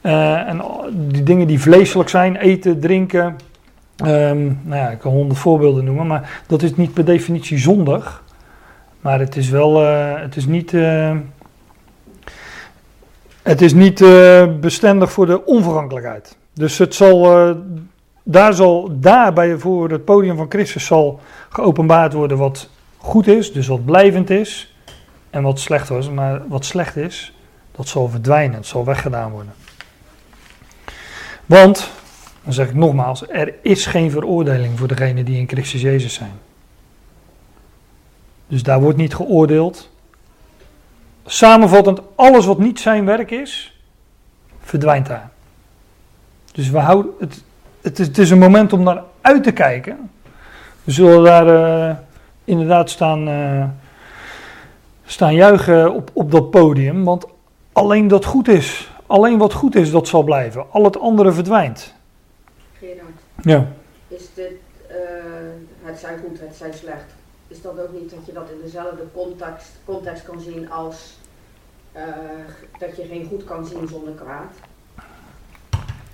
En 0.00 0.62
die 0.90 1.22
dingen 1.22 1.46
die 1.46 1.60
vleeselijk 1.60 2.08
zijn, 2.08 2.36
eten, 2.36 2.80
drinken. 2.80 3.36
ehm, 3.96 4.44
nou 4.44 4.80
ja, 4.80 4.90
ik 4.90 4.98
kan 4.98 5.12
honderd 5.12 5.38
voorbeelden 5.40 5.84
noemen, 5.84 6.06
maar 6.06 6.42
dat 6.46 6.62
is 6.62 6.76
niet 6.76 6.92
per 6.92 7.04
definitie 7.04 7.58
zondig. 7.58 8.23
Maar 9.04 9.18
het 9.18 9.36
is 9.36 9.48
wel, 9.48 9.82
eh, 9.82 10.20
het 10.20 10.36
is 10.36 10.46
niet, 10.46 10.74
eh, 10.74 11.16
het 13.42 13.60
is 13.60 13.72
niet 13.72 14.00
eh, 14.00 14.46
bestendig 14.60 15.12
voor 15.12 15.26
de 15.26 15.44
onvergankelijkheid. 15.44 16.36
Dus 16.52 16.78
het 16.78 16.94
zal, 16.94 17.22
daar 18.22 18.54
zal, 18.54 18.90
daar 19.00 19.32
bij, 19.32 19.58
voor 19.58 19.90
het 19.90 20.04
podium 20.04 20.36
van 20.36 20.46
Christus 20.48 20.86
zal 20.86 21.20
geopenbaard 21.48 22.12
worden 22.12 22.38
wat 22.38 22.70
goed 22.96 23.26
is, 23.26 23.52
dus 23.52 23.66
wat 23.66 23.84
blijvend 23.84 24.30
is. 24.30 24.74
En 25.30 25.42
wat 25.42 25.60
slecht 25.60 25.88
was, 25.88 26.10
maar 26.10 26.48
wat 26.48 26.64
slecht 26.64 26.96
is, 26.96 27.34
dat 27.76 27.88
zal 27.88 28.08
verdwijnen, 28.08 28.56
het 28.56 28.66
zal 28.66 28.84
weggedaan 28.84 29.30
worden. 29.30 29.52
Want, 31.46 31.90
dan 32.44 32.52
zeg 32.52 32.68
ik 32.68 32.74
nogmaals, 32.74 33.28
er 33.28 33.54
is 33.62 33.86
geen 33.86 34.10
veroordeling 34.10 34.78
voor 34.78 34.88
degenen 34.88 35.24
die 35.24 35.38
in 35.38 35.48
Christus 35.48 35.80
Jezus 35.80 36.14
zijn. 36.14 36.43
Dus 38.46 38.62
daar 38.62 38.80
wordt 38.80 38.98
niet 38.98 39.14
geoordeeld. 39.14 39.90
Samenvattend, 41.26 42.00
alles 42.14 42.46
wat 42.46 42.58
niet 42.58 42.80
zijn 42.80 43.04
werk 43.04 43.30
is, 43.30 43.80
verdwijnt 44.60 45.06
daar. 45.06 45.30
Dus 46.52 46.70
we 46.70 46.78
houden, 46.78 47.12
het, 47.18 47.42
het, 47.80 47.98
is, 47.98 48.06
het 48.06 48.18
is 48.18 48.30
een 48.30 48.38
moment 48.38 48.72
om 48.72 48.82
naar 48.82 49.02
uit 49.20 49.42
te 49.42 49.52
kijken. 49.52 50.10
We 50.84 50.92
zullen 50.92 51.24
daar 51.24 51.48
eh, 51.88 51.96
inderdaad 52.44 52.90
staan, 52.90 53.28
eh, 53.28 53.64
staan 55.04 55.34
juichen 55.34 55.92
op, 55.94 56.10
op 56.12 56.30
dat 56.30 56.50
podium, 56.50 57.04
want 57.04 57.26
alleen 57.72 58.08
dat 58.08 58.24
goed 58.24 58.48
is, 58.48 58.90
alleen 59.06 59.38
wat 59.38 59.52
goed 59.52 59.74
is, 59.74 59.90
dat 59.90 60.08
zal 60.08 60.22
blijven. 60.22 60.64
Al 60.70 60.84
het 60.84 60.98
andere 61.00 61.32
verdwijnt. 61.32 61.94
Gerard, 62.78 63.08
Ja. 63.42 63.66
is 64.08 64.22
dit, 64.34 64.52
eh, 64.88 64.96
het 65.82 65.98
zijn 65.98 66.18
goed, 66.18 66.40
het 66.40 66.56
zijn 66.56 66.74
slecht. 66.74 67.14
Is 67.54 67.62
dat 67.62 67.72
ook 67.80 67.92
niet 68.00 68.10
dat 68.10 68.18
je 68.26 68.32
dat 68.32 68.48
in 68.50 68.60
dezelfde 68.64 69.02
context, 69.14 69.68
context 69.84 70.24
kan 70.24 70.40
zien 70.40 70.70
als 70.70 71.18
eh, 71.92 72.02
dat 72.78 72.96
je 72.96 73.04
geen 73.10 73.26
goed 73.28 73.44
kan 73.44 73.66
zien 73.66 73.88
zonder 73.88 74.12
kwaad? 74.12 74.52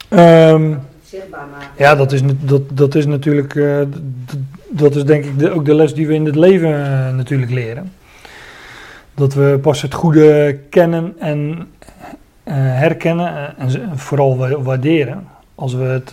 Ehm, 0.09 0.71
Dat 0.71 0.81
het 0.81 1.09
zichtbaar 1.09 1.47
maken. 1.47 1.69
Ja, 1.77 1.95
dat 1.95 2.13
is, 2.13 2.21
dat, 2.41 2.63
dat 2.73 2.95
is 2.95 3.07
natuurlijk, 3.07 3.55
eh, 3.55 3.81
dat 4.69 4.95
is 4.95 5.05
denk 5.05 5.25
ik 5.25 5.39
de, 5.39 5.51
ook 5.51 5.65
de 5.65 5.75
les 5.75 5.95
die 5.95 6.07
we 6.07 6.15
in 6.15 6.27
het 6.27 6.35
leven 6.37 6.85
eh, 6.85 7.15
natuurlijk 7.15 7.51
leren. 7.51 7.93
Dat 9.15 9.35
we 9.35 9.59
pas 9.63 9.83
het 9.83 9.95
goede 9.95 10.59
kennen 10.71 11.15
en 11.19 11.69
herkennen 12.53 13.57
en 13.59 13.99
vooral 13.99 14.37
wa- 14.37 14.63
waarderen 14.63 15.29
als 15.55 15.75
we 15.75 15.83
het, 15.85 16.13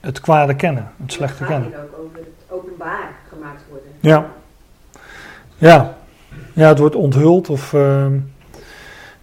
het 0.00 0.20
kwade 0.20 0.54
kennen, 0.56 0.90
het 1.02 1.12
slechte 1.12 1.44
kennen. 1.44 1.68
ook 1.68 1.98
over 2.04 2.16
het 2.16 2.26
openbaar 2.48 3.12
gemaakt 3.32 3.62
worden. 3.70 3.88
Ja. 4.00 4.26
Ja, 5.64 5.94
ja 6.52 6.68
het 6.68 6.78
wordt 6.78 6.94
onthuld 6.94 7.48
of 7.48 7.72
ehm, 7.72 8.14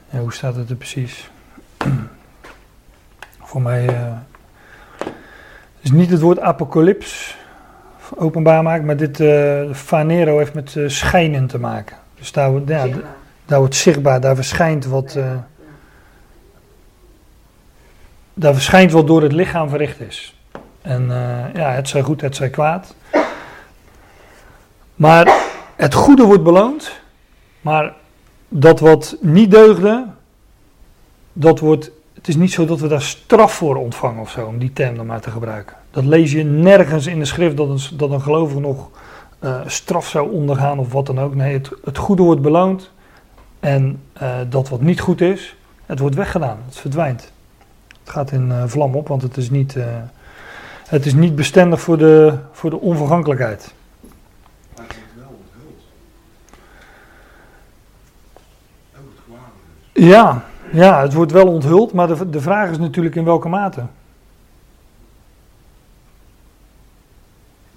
ja, 0.09 0.19
hoe 0.19 0.33
staat 0.33 0.55
het 0.55 0.69
er 0.69 0.75
precies? 0.75 1.29
Voor 3.49 3.61
mij 3.61 3.87
eh, 3.87 5.07
is 5.79 5.91
niet 5.91 6.09
het 6.09 6.21
woord 6.21 6.39
apocalyps 6.39 7.37
openbaar 8.15 8.63
maken, 8.63 8.85
maar 8.85 8.97
dit 8.97 9.19
eh 9.19 9.61
Fanero 9.73 10.37
heeft 10.37 10.53
met 10.53 10.75
eh, 10.75 10.83
schijnen 10.87 11.47
te 11.47 11.59
maken. 11.59 11.97
Dus 12.15 12.31
daar, 12.31 12.51
wordt- 12.51 12.69
ja, 12.69 12.87
daar 13.45 13.59
wordt 13.59 13.75
zichtbaar, 13.75 14.21
daar 14.21 14.35
verschijnt 14.35 14.85
wat, 14.85 15.17
daar 18.33 18.53
verschijnt 18.53 18.91
wat 18.91 19.07
door 19.07 19.21
het 19.21 19.33
lichaam 19.33 19.69
verricht 19.69 19.99
is. 19.99 20.39
En 20.81 21.07
ja, 21.53 21.71
het 21.71 21.87
zij 21.87 22.01
goed, 22.01 22.21
het 22.21 22.35
zij 22.35 22.49
kwaad. 22.49 22.95
Maar 24.95 25.50
het 25.81 25.93
goede 25.93 26.23
wordt 26.23 26.43
beloond. 26.43 26.91
Maar 27.61 27.93
dat 28.47 28.79
wat 28.79 29.17
niet 29.21 29.51
deugde, 29.51 30.05
dat 31.33 31.59
wordt. 31.59 31.91
Het 32.13 32.27
is 32.27 32.35
niet 32.35 32.51
zo 32.51 32.65
dat 32.65 32.79
we 32.79 32.87
daar 32.87 33.01
straf 33.01 33.53
voor 33.53 33.75
ontvangen 33.75 34.21
of 34.21 34.29
zo, 34.29 34.45
om 34.45 34.57
die 34.59 34.73
term 34.73 34.95
dan 34.95 35.05
maar 35.05 35.21
te 35.21 35.31
gebruiken. 35.31 35.75
Dat 35.91 36.05
lees 36.05 36.31
je 36.31 36.43
nergens 36.43 37.07
in 37.07 37.19
de 37.19 37.25
schrift 37.25 37.57
dat 37.57 37.69
een, 37.69 37.97
dat 37.97 38.11
een 38.11 38.21
gelovige 38.21 38.59
nog 38.59 38.89
eh, 39.39 39.61
straf 39.65 40.07
zou 40.07 40.31
ondergaan 40.31 40.79
of 40.79 40.91
wat 40.91 41.05
dan 41.05 41.19
ook. 41.19 41.35
Nee, 41.35 41.53
het, 41.53 41.71
het 41.83 41.97
goede 41.97 42.23
wordt 42.23 42.41
beloond. 42.41 42.91
En 43.59 44.01
eh, 44.13 44.35
dat 44.49 44.69
wat 44.69 44.81
niet 44.81 44.99
goed 44.99 45.21
is, 45.21 45.55
het 45.85 45.99
wordt 45.99 46.15
weggedaan. 46.15 46.57
Het 46.65 46.77
verdwijnt. 46.77 47.31
Het 47.99 48.09
gaat 48.09 48.31
in 48.31 48.51
eh, 48.51 48.63
vlam 48.65 48.95
op, 48.95 49.07
want 49.07 49.21
het 49.21 49.37
is 49.37 49.49
niet, 49.49 49.75
het 50.87 51.05
is 51.05 51.13
niet 51.13 51.35
bestendig 51.35 51.81
voor 51.81 51.97
de, 51.97 52.37
voor 52.51 52.69
de 52.69 52.79
onvergankelijkheid. 52.79 53.73
Maar 54.75 54.85
het 54.85 54.95
wordt 54.95 55.15
wel 55.15 55.39
onthuld. 55.39 55.83
Ook 58.97 59.11
het 59.11 59.23
kwade 59.25 59.41
dus. 59.75 59.90
Ja, 60.07 60.43
ja, 60.71 61.01
het 61.01 61.13
wordt 61.13 61.31
wel 61.31 61.47
onthuld, 61.47 61.93
maar 61.93 62.07
de, 62.07 62.29
de 62.29 62.41
vraag 62.41 62.69
is 62.69 62.77
natuurlijk 62.77 63.15
in 63.15 63.23
welke 63.23 63.47
mate. 63.49 63.83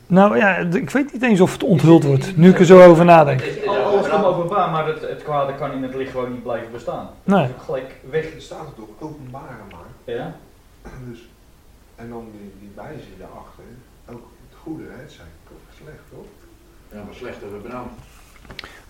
Nou 0.06 0.36
ja, 0.36 0.56
ik 0.56 0.90
weet 0.90 1.12
niet 1.12 1.22
eens 1.22 1.40
of 1.40 1.52
het 1.52 1.62
onthuld 1.62 2.04
wordt, 2.04 2.36
nu 2.36 2.48
ik 2.50 2.58
er 2.58 2.64
zo 2.64 2.82
over 2.82 3.04
nadenk. 3.04 3.42
Al- 3.66 3.74
Alles 3.76 4.08
komt 4.08 4.24
openbaar, 4.24 4.70
maar 4.70 4.86
het, 4.86 5.00
het 5.00 5.22
kwade 5.22 5.54
kan 5.54 5.72
in 5.72 5.82
het 5.82 5.94
licht 5.94 6.10
gewoon 6.10 6.32
niet 6.32 6.42
blijven 6.42 6.72
bestaan. 6.72 7.08
Nee. 7.24 7.48
Gelijk 7.64 7.94
weg. 8.10 8.34
Er 8.34 8.42
staat 8.42 8.66
het 8.66 8.76
toch 8.76 8.88
openbare 9.08 9.62
maar. 9.70 10.14
Ja? 10.14 10.34
Dus, 11.10 11.28
en 11.96 12.08
dan 12.08 12.26
die, 12.32 12.52
die 12.60 12.72
wijzing 12.74 13.18
daarachter. 13.18 13.64
Ook 14.10 14.28
het 14.48 14.58
goede, 14.62 14.82
hè, 14.94 15.00
het 15.02 15.12
zijn 15.12 15.28
toch 15.48 15.76
slecht, 15.82 16.02
toch? 16.10 16.26
Ja, 16.92 17.04
maar 17.04 17.14
slecht 17.14 17.40
hebben 17.40 17.62
we 17.62 17.68
benauwd. 17.68 17.90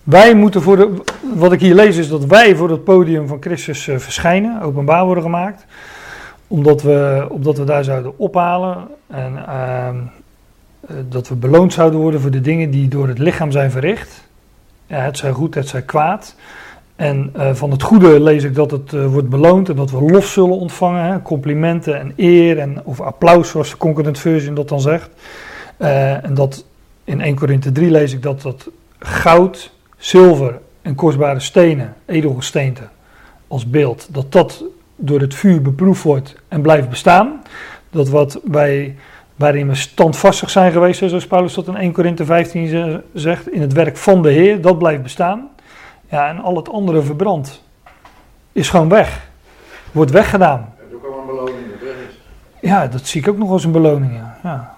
Wij 0.05 0.35
moeten 0.35 0.61
voor 0.61 0.77
de, 0.77 0.93
wat 1.33 1.51
ik 1.51 1.59
hier 1.59 1.75
lees 1.75 1.97
is 1.97 2.09
dat 2.09 2.25
wij 2.25 2.55
voor 2.55 2.69
het 2.69 2.83
podium 2.83 3.27
van 3.27 3.37
Christus 3.39 3.87
eh, 3.87 3.97
verschijnen, 3.97 4.61
openbaar 4.61 5.05
worden 5.05 5.23
gemaakt. 5.23 5.65
Omdat 6.47 6.81
we, 6.81 7.27
omdat 7.29 7.57
we 7.57 7.63
daar 7.63 7.83
zouden 7.83 8.19
ophalen 8.19 8.87
en 9.07 9.47
ehm, 9.47 9.95
eh, 10.87 10.95
dat 11.09 11.27
we 11.27 11.35
beloond 11.35 11.73
zouden 11.73 11.99
worden 11.99 12.21
voor 12.21 12.31
de 12.31 12.41
dingen 12.41 12.69
die 12.69 12.87
door 12.87 13.07
het 13.07 13.19
lichaam 13.19 13.51
zijn 13.51 13.71
verricht. 13.71 14.27
Ja, 14.87 14.97
het 14.97 15.17
zij 15.17 15.31
goed, 15.31 15.55
het 15.55 15.67
zij 15.67 15.81
kwaad. 15.81 16.35
En 16.95 17.29
eh, 17.33 17.53
van 17.53 17.71
het 17.71 17.81
goede 17.81 18.19
lees 18.19 18.43
ik 18.43 18.55
dat 18.55 18.71
het 18.71 18.91
wordt 18.91 19.29
beloond 19.29 19.69
en 19.69 19.75
dat 19.75 19.91
we 19.91 20.01
lof 20.01 20.25
zullen 20.25 20.57
ontvangen. 20.57 21.03
Hè, 21.03 21.21
complimenten 21.21 21.99
en 21.99 22.13
eer 22.15 22.59
en, 22.59 22.81
of 22.83 23.01
applaus, 23.01 23.49
zoals 23.49 23.69
de 23.69 23.77
Concordant 23.77 24.19
Version 24.19 24.55
dat 24.55 24.69
dan 24.69 24.81
zegt. 24.81 25.09
En 25.77 26.33
dat 26.33 26.65
in 27.03 27.21
1 27.21 27.35
Korinthe 27.35 27.71
3 27.71 27.91
lees 27.91 28.13
ik 28.13 28.21
dat 28.21 28.41
dat 28.41 28.69
goud, 28.99 29.73
zilver 29.97 30.59
en 30.81 30.95
kostbare 30.95 31.39
stenen, 31.39 31.93
edelgesteente 32.05 32.81
als 33.47 33.69
beeld, 33.69 34.07
dat 34.11 34.31
dat 34.31 34.63
door 34.95 35.19
het 35.19 35.35
vuur 35.35 35.61
beproefd 35.61 36.03
wordt 36.03 36.35
en 36.47 36.61
blijft 36.61 36.89
bestaan. 36.89 37.41
Dat 37.89 38.09
wat 38.09 38.39
wij, 38.43 38.95
waarin 39.35 39.67
we 39.67 39.75
standvastig 39.75 40.49
zijn 40.49 40.71
geweest, 40.71 40.99
zoals 41.09 41.27
Paulus 41.27 41.53
dat 41.53 41.67
in 41.67 41.75
1 41.75 41.91
Korinthe 41.91 42.25
15 42.25 42.67
ze- 42.67 43.01
zegt, 43.13 43.51
in 43.51 43.61
het 43.61 43.73
werk 43.73 43.97
van 43.97 44.21
de 44.21 44.29
Heer, 44.31 44.61
dat 44.61 44.77
blijft 44.77 45.01
bestaan. 45.03 45.49
Ja, 46.09 46.27
en 46.27 46.39
al 46.39 46.55
het 46.55 46.69
andere 46.69 47.01
verbrandt. 47.01 47.63
Is 48.51 48.69
gewoon 48.69 48.89
weg. 48.89 49.27
Wordt 49.91 50.11
weggedaan. 50.11 50.73
Het 50.77 50.87
is 50.89 50.95
ook 50.95 51.13
al 51.13 51.19
een 51.19 51.25
beloning 51.25 51.65
dat. 51.79 51.89
Ja, 52.61 52.87
dat 52.87 53.07
zie 53.07 53.21
ik 53.21 53.27
ook 53.27 53.37
nog 53.37 53.49
als 53.51 53.63
een 53.63 53.71
beloning. 53.71 54.13
Ja. 54.13 54.37
Ja. 54.43 54.75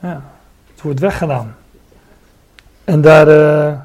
ja. 0.00 0.22
Het 0.72 0.82
wordt 0.82 1.00
weggedaan. 1.00 1.54
En 2.84 3.00
daar, 3.00 3.28
eh, 3.28 3.78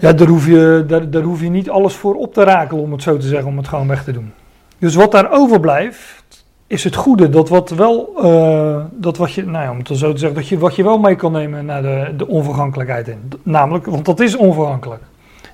ja, 0.00 0.12
daar, 0.12 0.28
hoef 0.28 0.46
je, 0.46 0.84
daar, 0.86 1.10
daar 1.10 1.22
hoef 1.22 1.40
je 1.40 1.48
niet 1.48 1.70
alles 1.70 1.94
voor 1.94 2.14
op 2.14 2.34
te 2.34 2.42
rakelen, 2.42 2.82
om 2.82 2.92
het 2.92 3.02
zo 3.02 3.16
te 3.16 3.26
zeggen, 3.26 3.48
om 3.48 3.56
het 3.56 3.68
gewoon 3.68 3.88
weg 3.88 4.04
te 4.04 4.12
doen. 4.12 4.32
Dus 4.78 4.94
wat 4.94 5.12
daar 5.12 5.32
overblijft, 5.32 6.44
is 6.66 6.84
het 6.84 6.94
goede. 6.94 7.28
Dat 7.28 7.48
wat 7.48 7.70
wel, 7.70 8.12
eh, 8.22 8.84
dat 8.90 9.16
wat 9.16 9.32
je, 9.32 9.44
nou 9.44 9.64
ja, 9.64 9.70
om 9.70 9.78
het 9.78 9.88
zo 9.88 10.12
te 10.12 10.18
zeggen, 10.18 10.38
dat 10.38 10.48
je, 10.48 10.58
wat 10.58 10.76
je 10.76 10.82
wel 10.82 10.98
mee 10.98 11.14
kan 11.14 11.32
nemen 11.32 11.64
naar 11.64 11.82
de, 11.82 12.12
de 12.16 12.26
onvergankelijkheid 12.26 13.08
in. 13.08 13.32
Namelijk, 13.42 13.86
want 13.86 14.04
dat 14.04 14.20
is 14.20 14.36
onvergankelijk. 14.36 15.02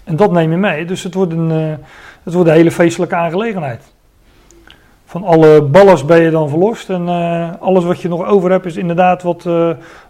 En 0.05 0.16
dat 0.16 0.32
neem 0.32 0.51
je 0.51 0.56
mee. 0.56 0.85
Dus 0.85 1.02
het 1.02 1.14
wordt 1.14 1.32
een, 1.32 1.51
eh, 1.51 1.85
het 2.23 2.35
wordt 2.35 2.48
een 2.48 2.56
hele 2.56 2.70
feestelijke 2.70 3.14
aangelegenheid. 3.14 3.82
Van 5.05 5.24
alle 5.24 5.62
ballast 5.62 6.06
ben 6.06 6.23
je 6.23 6.31
dan 6.31 6.48
verlost. 6.48 6.90
En 6.90 7.09
eh, 7.09 7.51
alles 7.60 7.85
wat 7.85 8.01
je 8.01 8.09
nog 8.09 8.27
over 8.27 8.51
hebt 8.51 8.66
is 8.66 8.77
inderdaad 8.77 9.23
wat, 9.23 9.43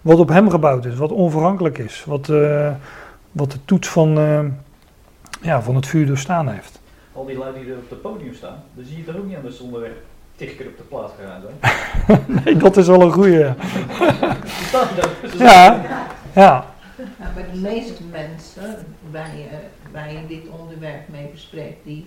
wat 0.01 0.19
op 0.19 0.29
hem 0.29 0.51
gebouwd 0.51 0.85
is. 0.85 0.97
Wat 0.97 1.13
onvergankelijk 1.13 1.79
is. 1.79 2.05
Wat, 2.07 2.31
wat 3.37 3.51
de 3.51 3.59
toets 3.65 3.89
van, 3.89 4.19
eh, 4.19 4.45
ja, 5.41 5.63
van 5.63 5.75
het 5.75 5.87
vuur 5.87 6.07
doorstaan 6.07 6.49
heeft. 6.49 6.81
Al 7.13 7.25
die 7.25 7.39
lui 7.39 7.53
die 7.55 7.73
er 7.73 7.79
op 7.79 7.91
het 7.91 8.03
podium 8.03 8.35
staan, 8.35 8.63
dan 8.75 8.85
zie 8.85 8.97
je 8.97 9.05
toch 9.05 9.17
ook 9.17 9.27
niet 9.27 9.37
anders 9.37 9.61
onderweg 9.61 9.93
tig 10.37 10.57
keer 10.57 10.67
op 10.67 10.77
de 10.77 10.83
plaats 10.83 11.13
gegaan 11.19 11.43
zijn. 11.43 12.25
Nee, 12.45 12.57
dat 12.57 12.77
is 12.77 12.87
wel 12.87 13.01
een 13.01 13.13
goeie. 13.13 13.45
Ja, 15.39 15.81
ja. 16.35 16.75
Ja, 16.97 17.33
maar 17.35 17.47
de 17.53 17.59
meeste 17.59 18.03
mensen 18.11 18.87
waar 19.11 19.37
je, 19.37 19.49
waar 19.93 20.13
je 20.13 20.27
dit 20.29 20.43
onderwerp 20.61 21.09
mee 21.09 21.29
bespreekt, 21.33 21.85
die, 21.85 22.07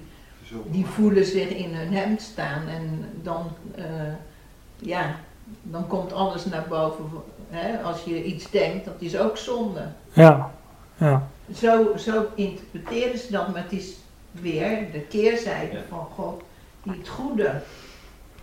die 0.68 0.86
voelen 0.86 1.26
zich 1.26 1.50
in 1.50 1.76
hun 1.76 1.94
hemd 1.94 2.22
staan 2.22 2.68
en 2.68 3.06
dan, 3.24 3.48
eh, 3.76 3.84
ja, 4.78 5.16
dan 5.64 5.88
komt 5.88 6.14
alles 6.14 6.46
naar 6.46 6.66
boven. 6.70 7.06
Hè? 7.50 7.82
Als 7.82 8.04
je 8.04 8.24
iets 8.24 8.50
denkt, 8.52 8.86
dat 8.86 8.96
is 9.00 9.18
ook 9.18 9.38
zonde. 9.38 9.88
Ja, 10.14 10.52
Ja, 11.00 11.28
Zo, 11.56 11.98
zo 11.98 12.26
interpreteren 12.36 13.18
ze 13.20 13.32
dat, 13.32 13.54
maar 13.54 13.64
het 13.64 13.72
is 13.72 13.94
weer 14.32 14.92
de 14.92 15.00
keerzijde 15.00 15.74
Ja. 15.76 15.82
van 15.90 16.08
God 16.16 16.42
die 16.84 16.94
het 17.00 17.08
goede 17.08 17.62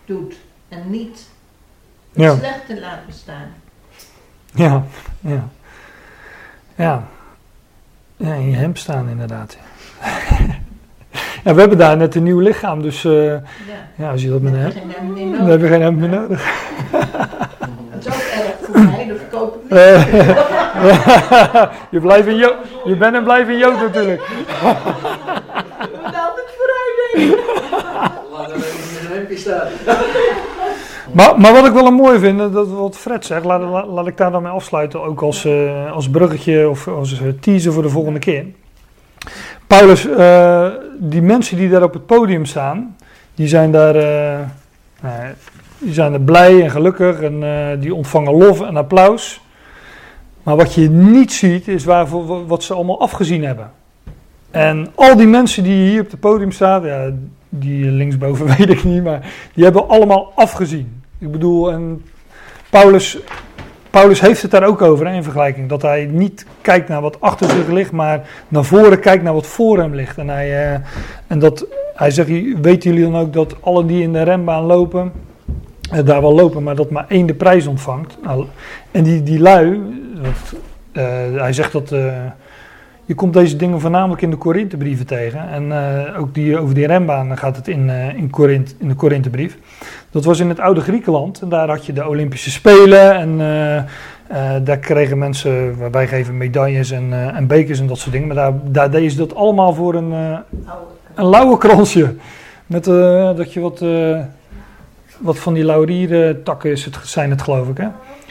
doet 0.05 0.35
en 0.69 0.89
niet 0.89 1.27
het 2.13 2.23
Ja. 2.23 2.35
slechte 2.35 2.79
laat 2.79 3.05
bestaan. 3.05 3.53
ja, 4.53 4.83
ja. 5.19 5.47
Ja, 6.75 7.07
ja 8.17 8.33
in 8.33 8.49
je 8.49 8.55
hemd 8.55 8.79
staan 8.79 9.09
inderdaad. 9.09 9.57
Ja, 11.43 11.53
we 11.53 11.59
hebben 11.59 11.77
daar 11.77 11.97
net 11.97 12.15
een 12.15 12.23
nieuw 12.23 12.39
lichaam, 12.39 12.81
dus 12.81 13.05
eh, 13.05 13.25
Ja. 13.25 13.41
ja, 13.95 14.11
als 14.11 14.21
je 14.21 14.29
dat 14.29 14.41
met 14.41 14.53
een 14.53 14.59
We 14.59 14.63
hebben 14.63 14.77
geen 14.77 14.91
hemd 14.91 15.15
meer 15.15 15.29
nodig. 15.29 15.47
heb 15.49 15.61
je 15.61 15.67
geen 15.67 15.81
hemd 15.81 15.97
meer 15.99 16.09
nodig. 16.09 16.65
Dat 17.91 18.05
is 18.05 18.07
ook 18.07 18.21
erg 18.21 18.55
voor 18.61 18.75
Eh, 19.69 20.13
je, 21.91 21.99
blijft 21.99 22.27
in 22.27 22.35
jo 22.35 22.51
je 22.85 22.95
bent 22.95 23.15
en 23.15 23.23
blijft 23.23 23.49
in 23.49 23.57
Jood 23.57 23.79
natuurlijk. 23.79 24.21
Moet 25.91 26.15
altijd 26.15 26.49
vooruit 26.57 27.11
denken. 27.13 27.45
Laat 28.31 28.49
er 28.49 28.55
even 28.55 28.99
in 28.99 29.05
een 29.05 29.17
hempje 29.17 29.37
staan. 29.37 29.67
Maar, 31.11 31.39
maar 31.39 31.53
wat 31.53 31.65
ik 31.65 31.73
wel 31.73 31.85
een 31.85 31.93
mooi 31.93 32.19
vind, 32.19 32.53
dat 32.53 32.67
wat 32.67 32.97
Fred 32.97 33.25
zegt, 33.25 33.45
laat, 33.45 33.61
laat, 33.61 33.87
laat 33.87 34.07
ik 34.07 34.17
daar 34.17 34.31
dan 34.31 34.43
mee 34.43 34.51
afsluiten, 34.51 35.03
ook 35.03 35.21
als, 35.21 35.45
eh, 35.45 35.91
als 35.91 36.09
bruggetje 36.09 36.69
of 36.69 36.87
als 36.87 37.21
eh, 37.21 37.27
teaser 37.39 37.73
voor 37.73 37.83
de 37.83 37.89
volgende 37.89 38.19
keer. 38.19 38.45
Paulus, 39.67 40.07
eh, 40.07 40.67
die 40.99 41.21
mensen 41.21 41.57
die 41.57 41.69
daar 41.69 41.83
op 41.83 41.93
het 41.93 42.05
podium 42.05 42.45
staan, 42.45 42.95
die 43.35 43.47
zijn 43.47 43.71
daar, 43.71 43.95
eh, 43.95 44.39
die 45.77 45.93
zijn 45.93 46.13
er 46.13 46.21
blij 46.21 46.61
en 46.63 46.71
gelukkig 46.71 47.21
en 47.21 47.43
eh, 47.43 47.81
die 47.81 47.95
ontvangen 47.95 48.33
lof 48.33 48.61
en 48.61 48.77
applaus. 48.77 49.41
Maar 50.43 50.55
wat 50.55 50.73
je 50.73 50.89
niet 50.89 51.33
ziet, 51.33 51.67
is 51.67 51.85
waarvoor, 51.85 52.47
wat 52.47 52.63
ze 52.63 52.73
allemaal 52.73 52.99
afgezien 52.99 53.43
hebben. 53.43 53.71
En 54.51 54.87
al 54.95 55.15
die 55.15 55.27
mensen 55.27 55.63
die 55.63 55.89
hier 55.89 56.01
op 56.01 56.11
het 56.11 56.19
podium 56.19 56.51
staan, 56.51 56.85
ja, 56.85 57.11
die 57.49 57.85
linksboven 57.85 58.45
weet 58.57 58.69
ik 58.69 58.83
niet, 58.83 59.03
maar 59.03 59.33
die 59.53 59.63
hebben 59.63 59.89
allemaal 59.89 60.31
afgezien. 60.35 61.01
Ik 61.19 61.31
bedoel, 61.31 61.73
Paulus, 62.69 63.17
Paulus 63.89 64.21
heeft 64.21 64.41
het 64.41 64.51
daar 64.51 64.63
ook 64.63 64.81
over 64.81 65.07
in 65.07 65.23
vergelijking. 65.23 65.69
Dat 65.69 65.81
hij 65.81 66.05
niet 66.05 66.45
kijkt 66.61 66.89
naar 66.89 67.01
wat 67.01 67.21
achter 67.21 67.49
zich 67.49 67.67
ligt, 67.67 67.91
maar 67.91 68.29
naar 68.47 68.63
voren 68.63 68.99
kijkt 68.99 69.23
naar 69.23 69.33
wat 69.33 69.47
voor 69.47 69.77
hem 69.77 69.95
ligt. 69.95 70.17
En 70.17 70.27
hij, 70.27 70.73
eh, 70.73 70.79
en 71.27 71.39
dat, 71.39 71.65
hij 71.95 72.11
zegt, 72.11 72.29
weten 72.61 72.93
jullie 72.93 73.11
dan 73.11 73.21
ook 73.21 73.33
dat 73.33 73.55
alle 73.61 73.85
die 73.85 74.01
in 74.01 74.13
de 74.13 74.23
renbaan 74.23 74.63
lopen, 74.63 75.11
daar 76.05 76.21
wel 76.21 76.33
lopen, 76.33 76.63
maar 76.63 76.75
dat 76.75 76.89
maar 76.89 77.05
één 77.07 77.25
de 77.25 77.33
prijs 77.33 77.67
ontvangt. 77.67 78.17
Nou, 78.23 78.45
en 78.91 79.03
die, 79.03 79.23
die 79.23 79.39
lui, 79.39 79.79
dat, 80.21 80.59
eh, 80.91 81.41
hij 81.41 81.53
zegt 81.53 81.71
dat... 81.71 81.91
eh, 81.91 82.13
je 83.05 83.15
komt 83.15 83.33
deze 83.33 83.55
dingen 83.55 83.79
voornamelijk 83.79 84.21
in 84.21 84.29
de 84.29 84.35
Korinthebrieven 84.35 85.05
tegen. 85.05 85.49
En 85.49 85.71
eh, 85.71 86.19
ook 86.19 86.33
die, 86.33 86.59
over 86.59 86.75
die 86.75 86.87
rembaan 86.87 87.37
gaat 87.37 87.55
het 87.55 87.67
in, 87.67 87.89
eh, 87.89 88.13
in, 88.17 88.29
Korint, 88.29 88.75
in 88.79 88.87
de 88.87 88.93
Korinthebrief. 88.93 89.57
Dat 90.11 90.25
was 90.25 90.39
in 90.39 90.49
het 90.49 90.59
oude 90.59 90.81
Griekenland. 90.81 91.41
En 91.41 91.49
daar 91.49 91.67
had 91.69 91.85
je 91.85 91.93
de 91.93 92.07
Olympische 92.07 92.51
Spelen. 92.51 93.15
En 93.15 93.39
eh, 93.39 93.77
eh, 93.77 93.85
daar 94.63 94.77
kregen 94.77 95.17
mensen, 95.17 95.75
wij 95.91 96.07
geven 96.07 96.37
medailles 96.37 96.91
en, 96.91 97.13
eh, 97.13 97.35
en 97.35 97.47
bekers 97.47 97.79
en 97.79 97.87
dat 97.87 97.97
soort 97.97 98.11
dingen. 98.11 98.27
Maar 98.27 98.35
daar, 98.35 98.53
daar 98.63 98.91
deden 98.91 99.11
ze 99.11 99.17
dat 99.17 99.35
allemaal 99.35 99.73
voor 99.73 99.95
een, 99.95 100.11
eh, 100.13 100.37
een 101.15 101.29
lauwe 101.29 101.57
kransje. 101.57 102.15
Met 102.65 102.87
eh, 102.87 103.35
dat 103.35 103.53
je 103.53 103.59
wat, 103.59 103.81
eh, 103.81 104.19
wat 105.19 105.39
van 105.39 105.53
die 105.53 105.63
laurieren 105.63 106.43
takken 106.43 106.71
is 106.71 106.85
het, 106.85 106.97
zijn 107.03 107.29
het 107.29 107.41
geloof 107.41 107.69
ik. 107.69 107.77
Hè? 107.77 107.87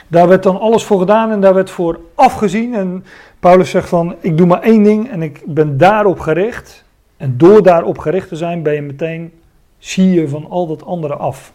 Daar 0.08 0.28
werd 0.28 0.42
dan 0.42 0.60
alles 0.60 0.84
voor 0.84 0.98
gedaan 0.98 1.30
en 1.30 1.40
daar 1.40 1.54
werd 1.54 1.70
voor 1.70 2.00
afgezien. 2.14 2.74
En 2.74 3.04
Paulus 3.40 3.70
zegt 3.70 3.88
van, 3.88 4.14
ik 4.20 4.36
doe 4.36 4.46
maar 4.46 4.62
één 4.62 4.82
ding 4.82 5.10
en 5.10 5.22
ik 5.22 5.42
ben 5.44 5.78
daarop 5.78 6.20
gericht. 6.20 6.84
En 7.16 7.34
door 7.36 7.62
daarop 7.62 7.98
gericht 7.98 8.28
te 8.28 8.36
zijn, 8.36 8.62
ben 8.62 8.74
je 8.74 8.82
meteen, 8.82 9.32
zie 9.78 10.10
je 10.10 10.28
van 10.28 10.46
al 10.48 10.66
dat 10.66 10.84
andere 10.84 11.14
af. 11.14 11.52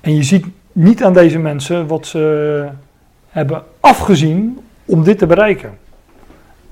En 0.00 0.14
je 0.14 0.22
ziet 0.22 0.46
niet 0.72 1.04
aan 1.04 1.12
deze 1.12 1.38
mensen 1.38 1.86
wat 1.86 2.06
ze 2.06 2.68
hebben 3.28 3.62
afgezien 3.80 4.58
om 4.84 5.04
dit 5.04 5.18
te 5.18 5.26
bereiken. 5.26 5.78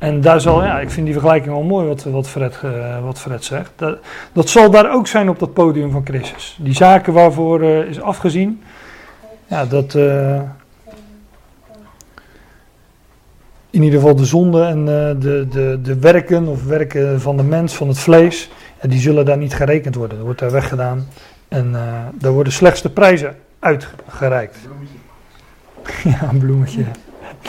En 0.01 0.21
daar 0.21 0.41
zal, 0.41 0.65
ja, 0.65 0.81
ik 0.81 0.91
vind 0.91 1.05
die 1.05 1.15
vergelijking 1.15 1.53
wel 1.53 1.63
mooi 1.63 1.87
wat, 1.87 2.03
wat, 2.05 2.29
Fred, 2.29 2.61
wat 3.03 3.19
Fred 3.19 3.45
zegt. 3.45 3.73
Dat, 3.77 3.99
dat 4.33 4.49
zal 4.49 4.71
daar 4.71 4.93
ook 4.93 5.07
zijn 5.07 5.29
op 5.29 5.39
dat 5.39 5.53
podium 5.53 5.91
van 5.91 6.05
Christus. 6.05 6.59
Die 6.61 6.75
zaken 6.75 7.13
waarvoor 7.13 7.63
eh, 7.63 7.79
is 7.79 8.01
afgezien, 8.01 8.63
ja, 9.47 9.65
dat... 9.67 9.95
eh, 9.95 10.41
in 13.71 13.83
ieder 13.83 14.01
geval 14.01 14.17
de 14.17 14.25
zonde 14.25 14.65
en 14.65 14.79
eh, 14.79 15.21
de, 15.21 15.47
de, 15.51 15.79
de 15.83 15.99
werken 15.99 16.47
of 16.47 16.65
werken 16.65 17.21
van 17.21 17.37
de 17.37 17.43
mens, 17.43 17.75
van 17.75 17.89
het 17.89 17.99
vlees, 17.99 18.51
ja, 18.83 18.89
die 18.89 19.01
zullen 19.01 19.25
daar 19.25 19.39
niet 19.39 19.55
gerekend 19.55 19.95
worden. 19.95 20.17
Dat 20.17 20.25
wordt 20.25 20.41
daar 20.41 20.51
weggedaan 20.51 21.07
en 21.49 21.73
daar 22.15 22.33
worden 22.33 22.53
slechts 22.53 22.83
de 22.83 22.91
prijzen 22.91 23.37
uitgereikt. 23.59 24.57
Ja, 26.05 26.29
een 26.31 26.39
bloemetje. 26.39 26.85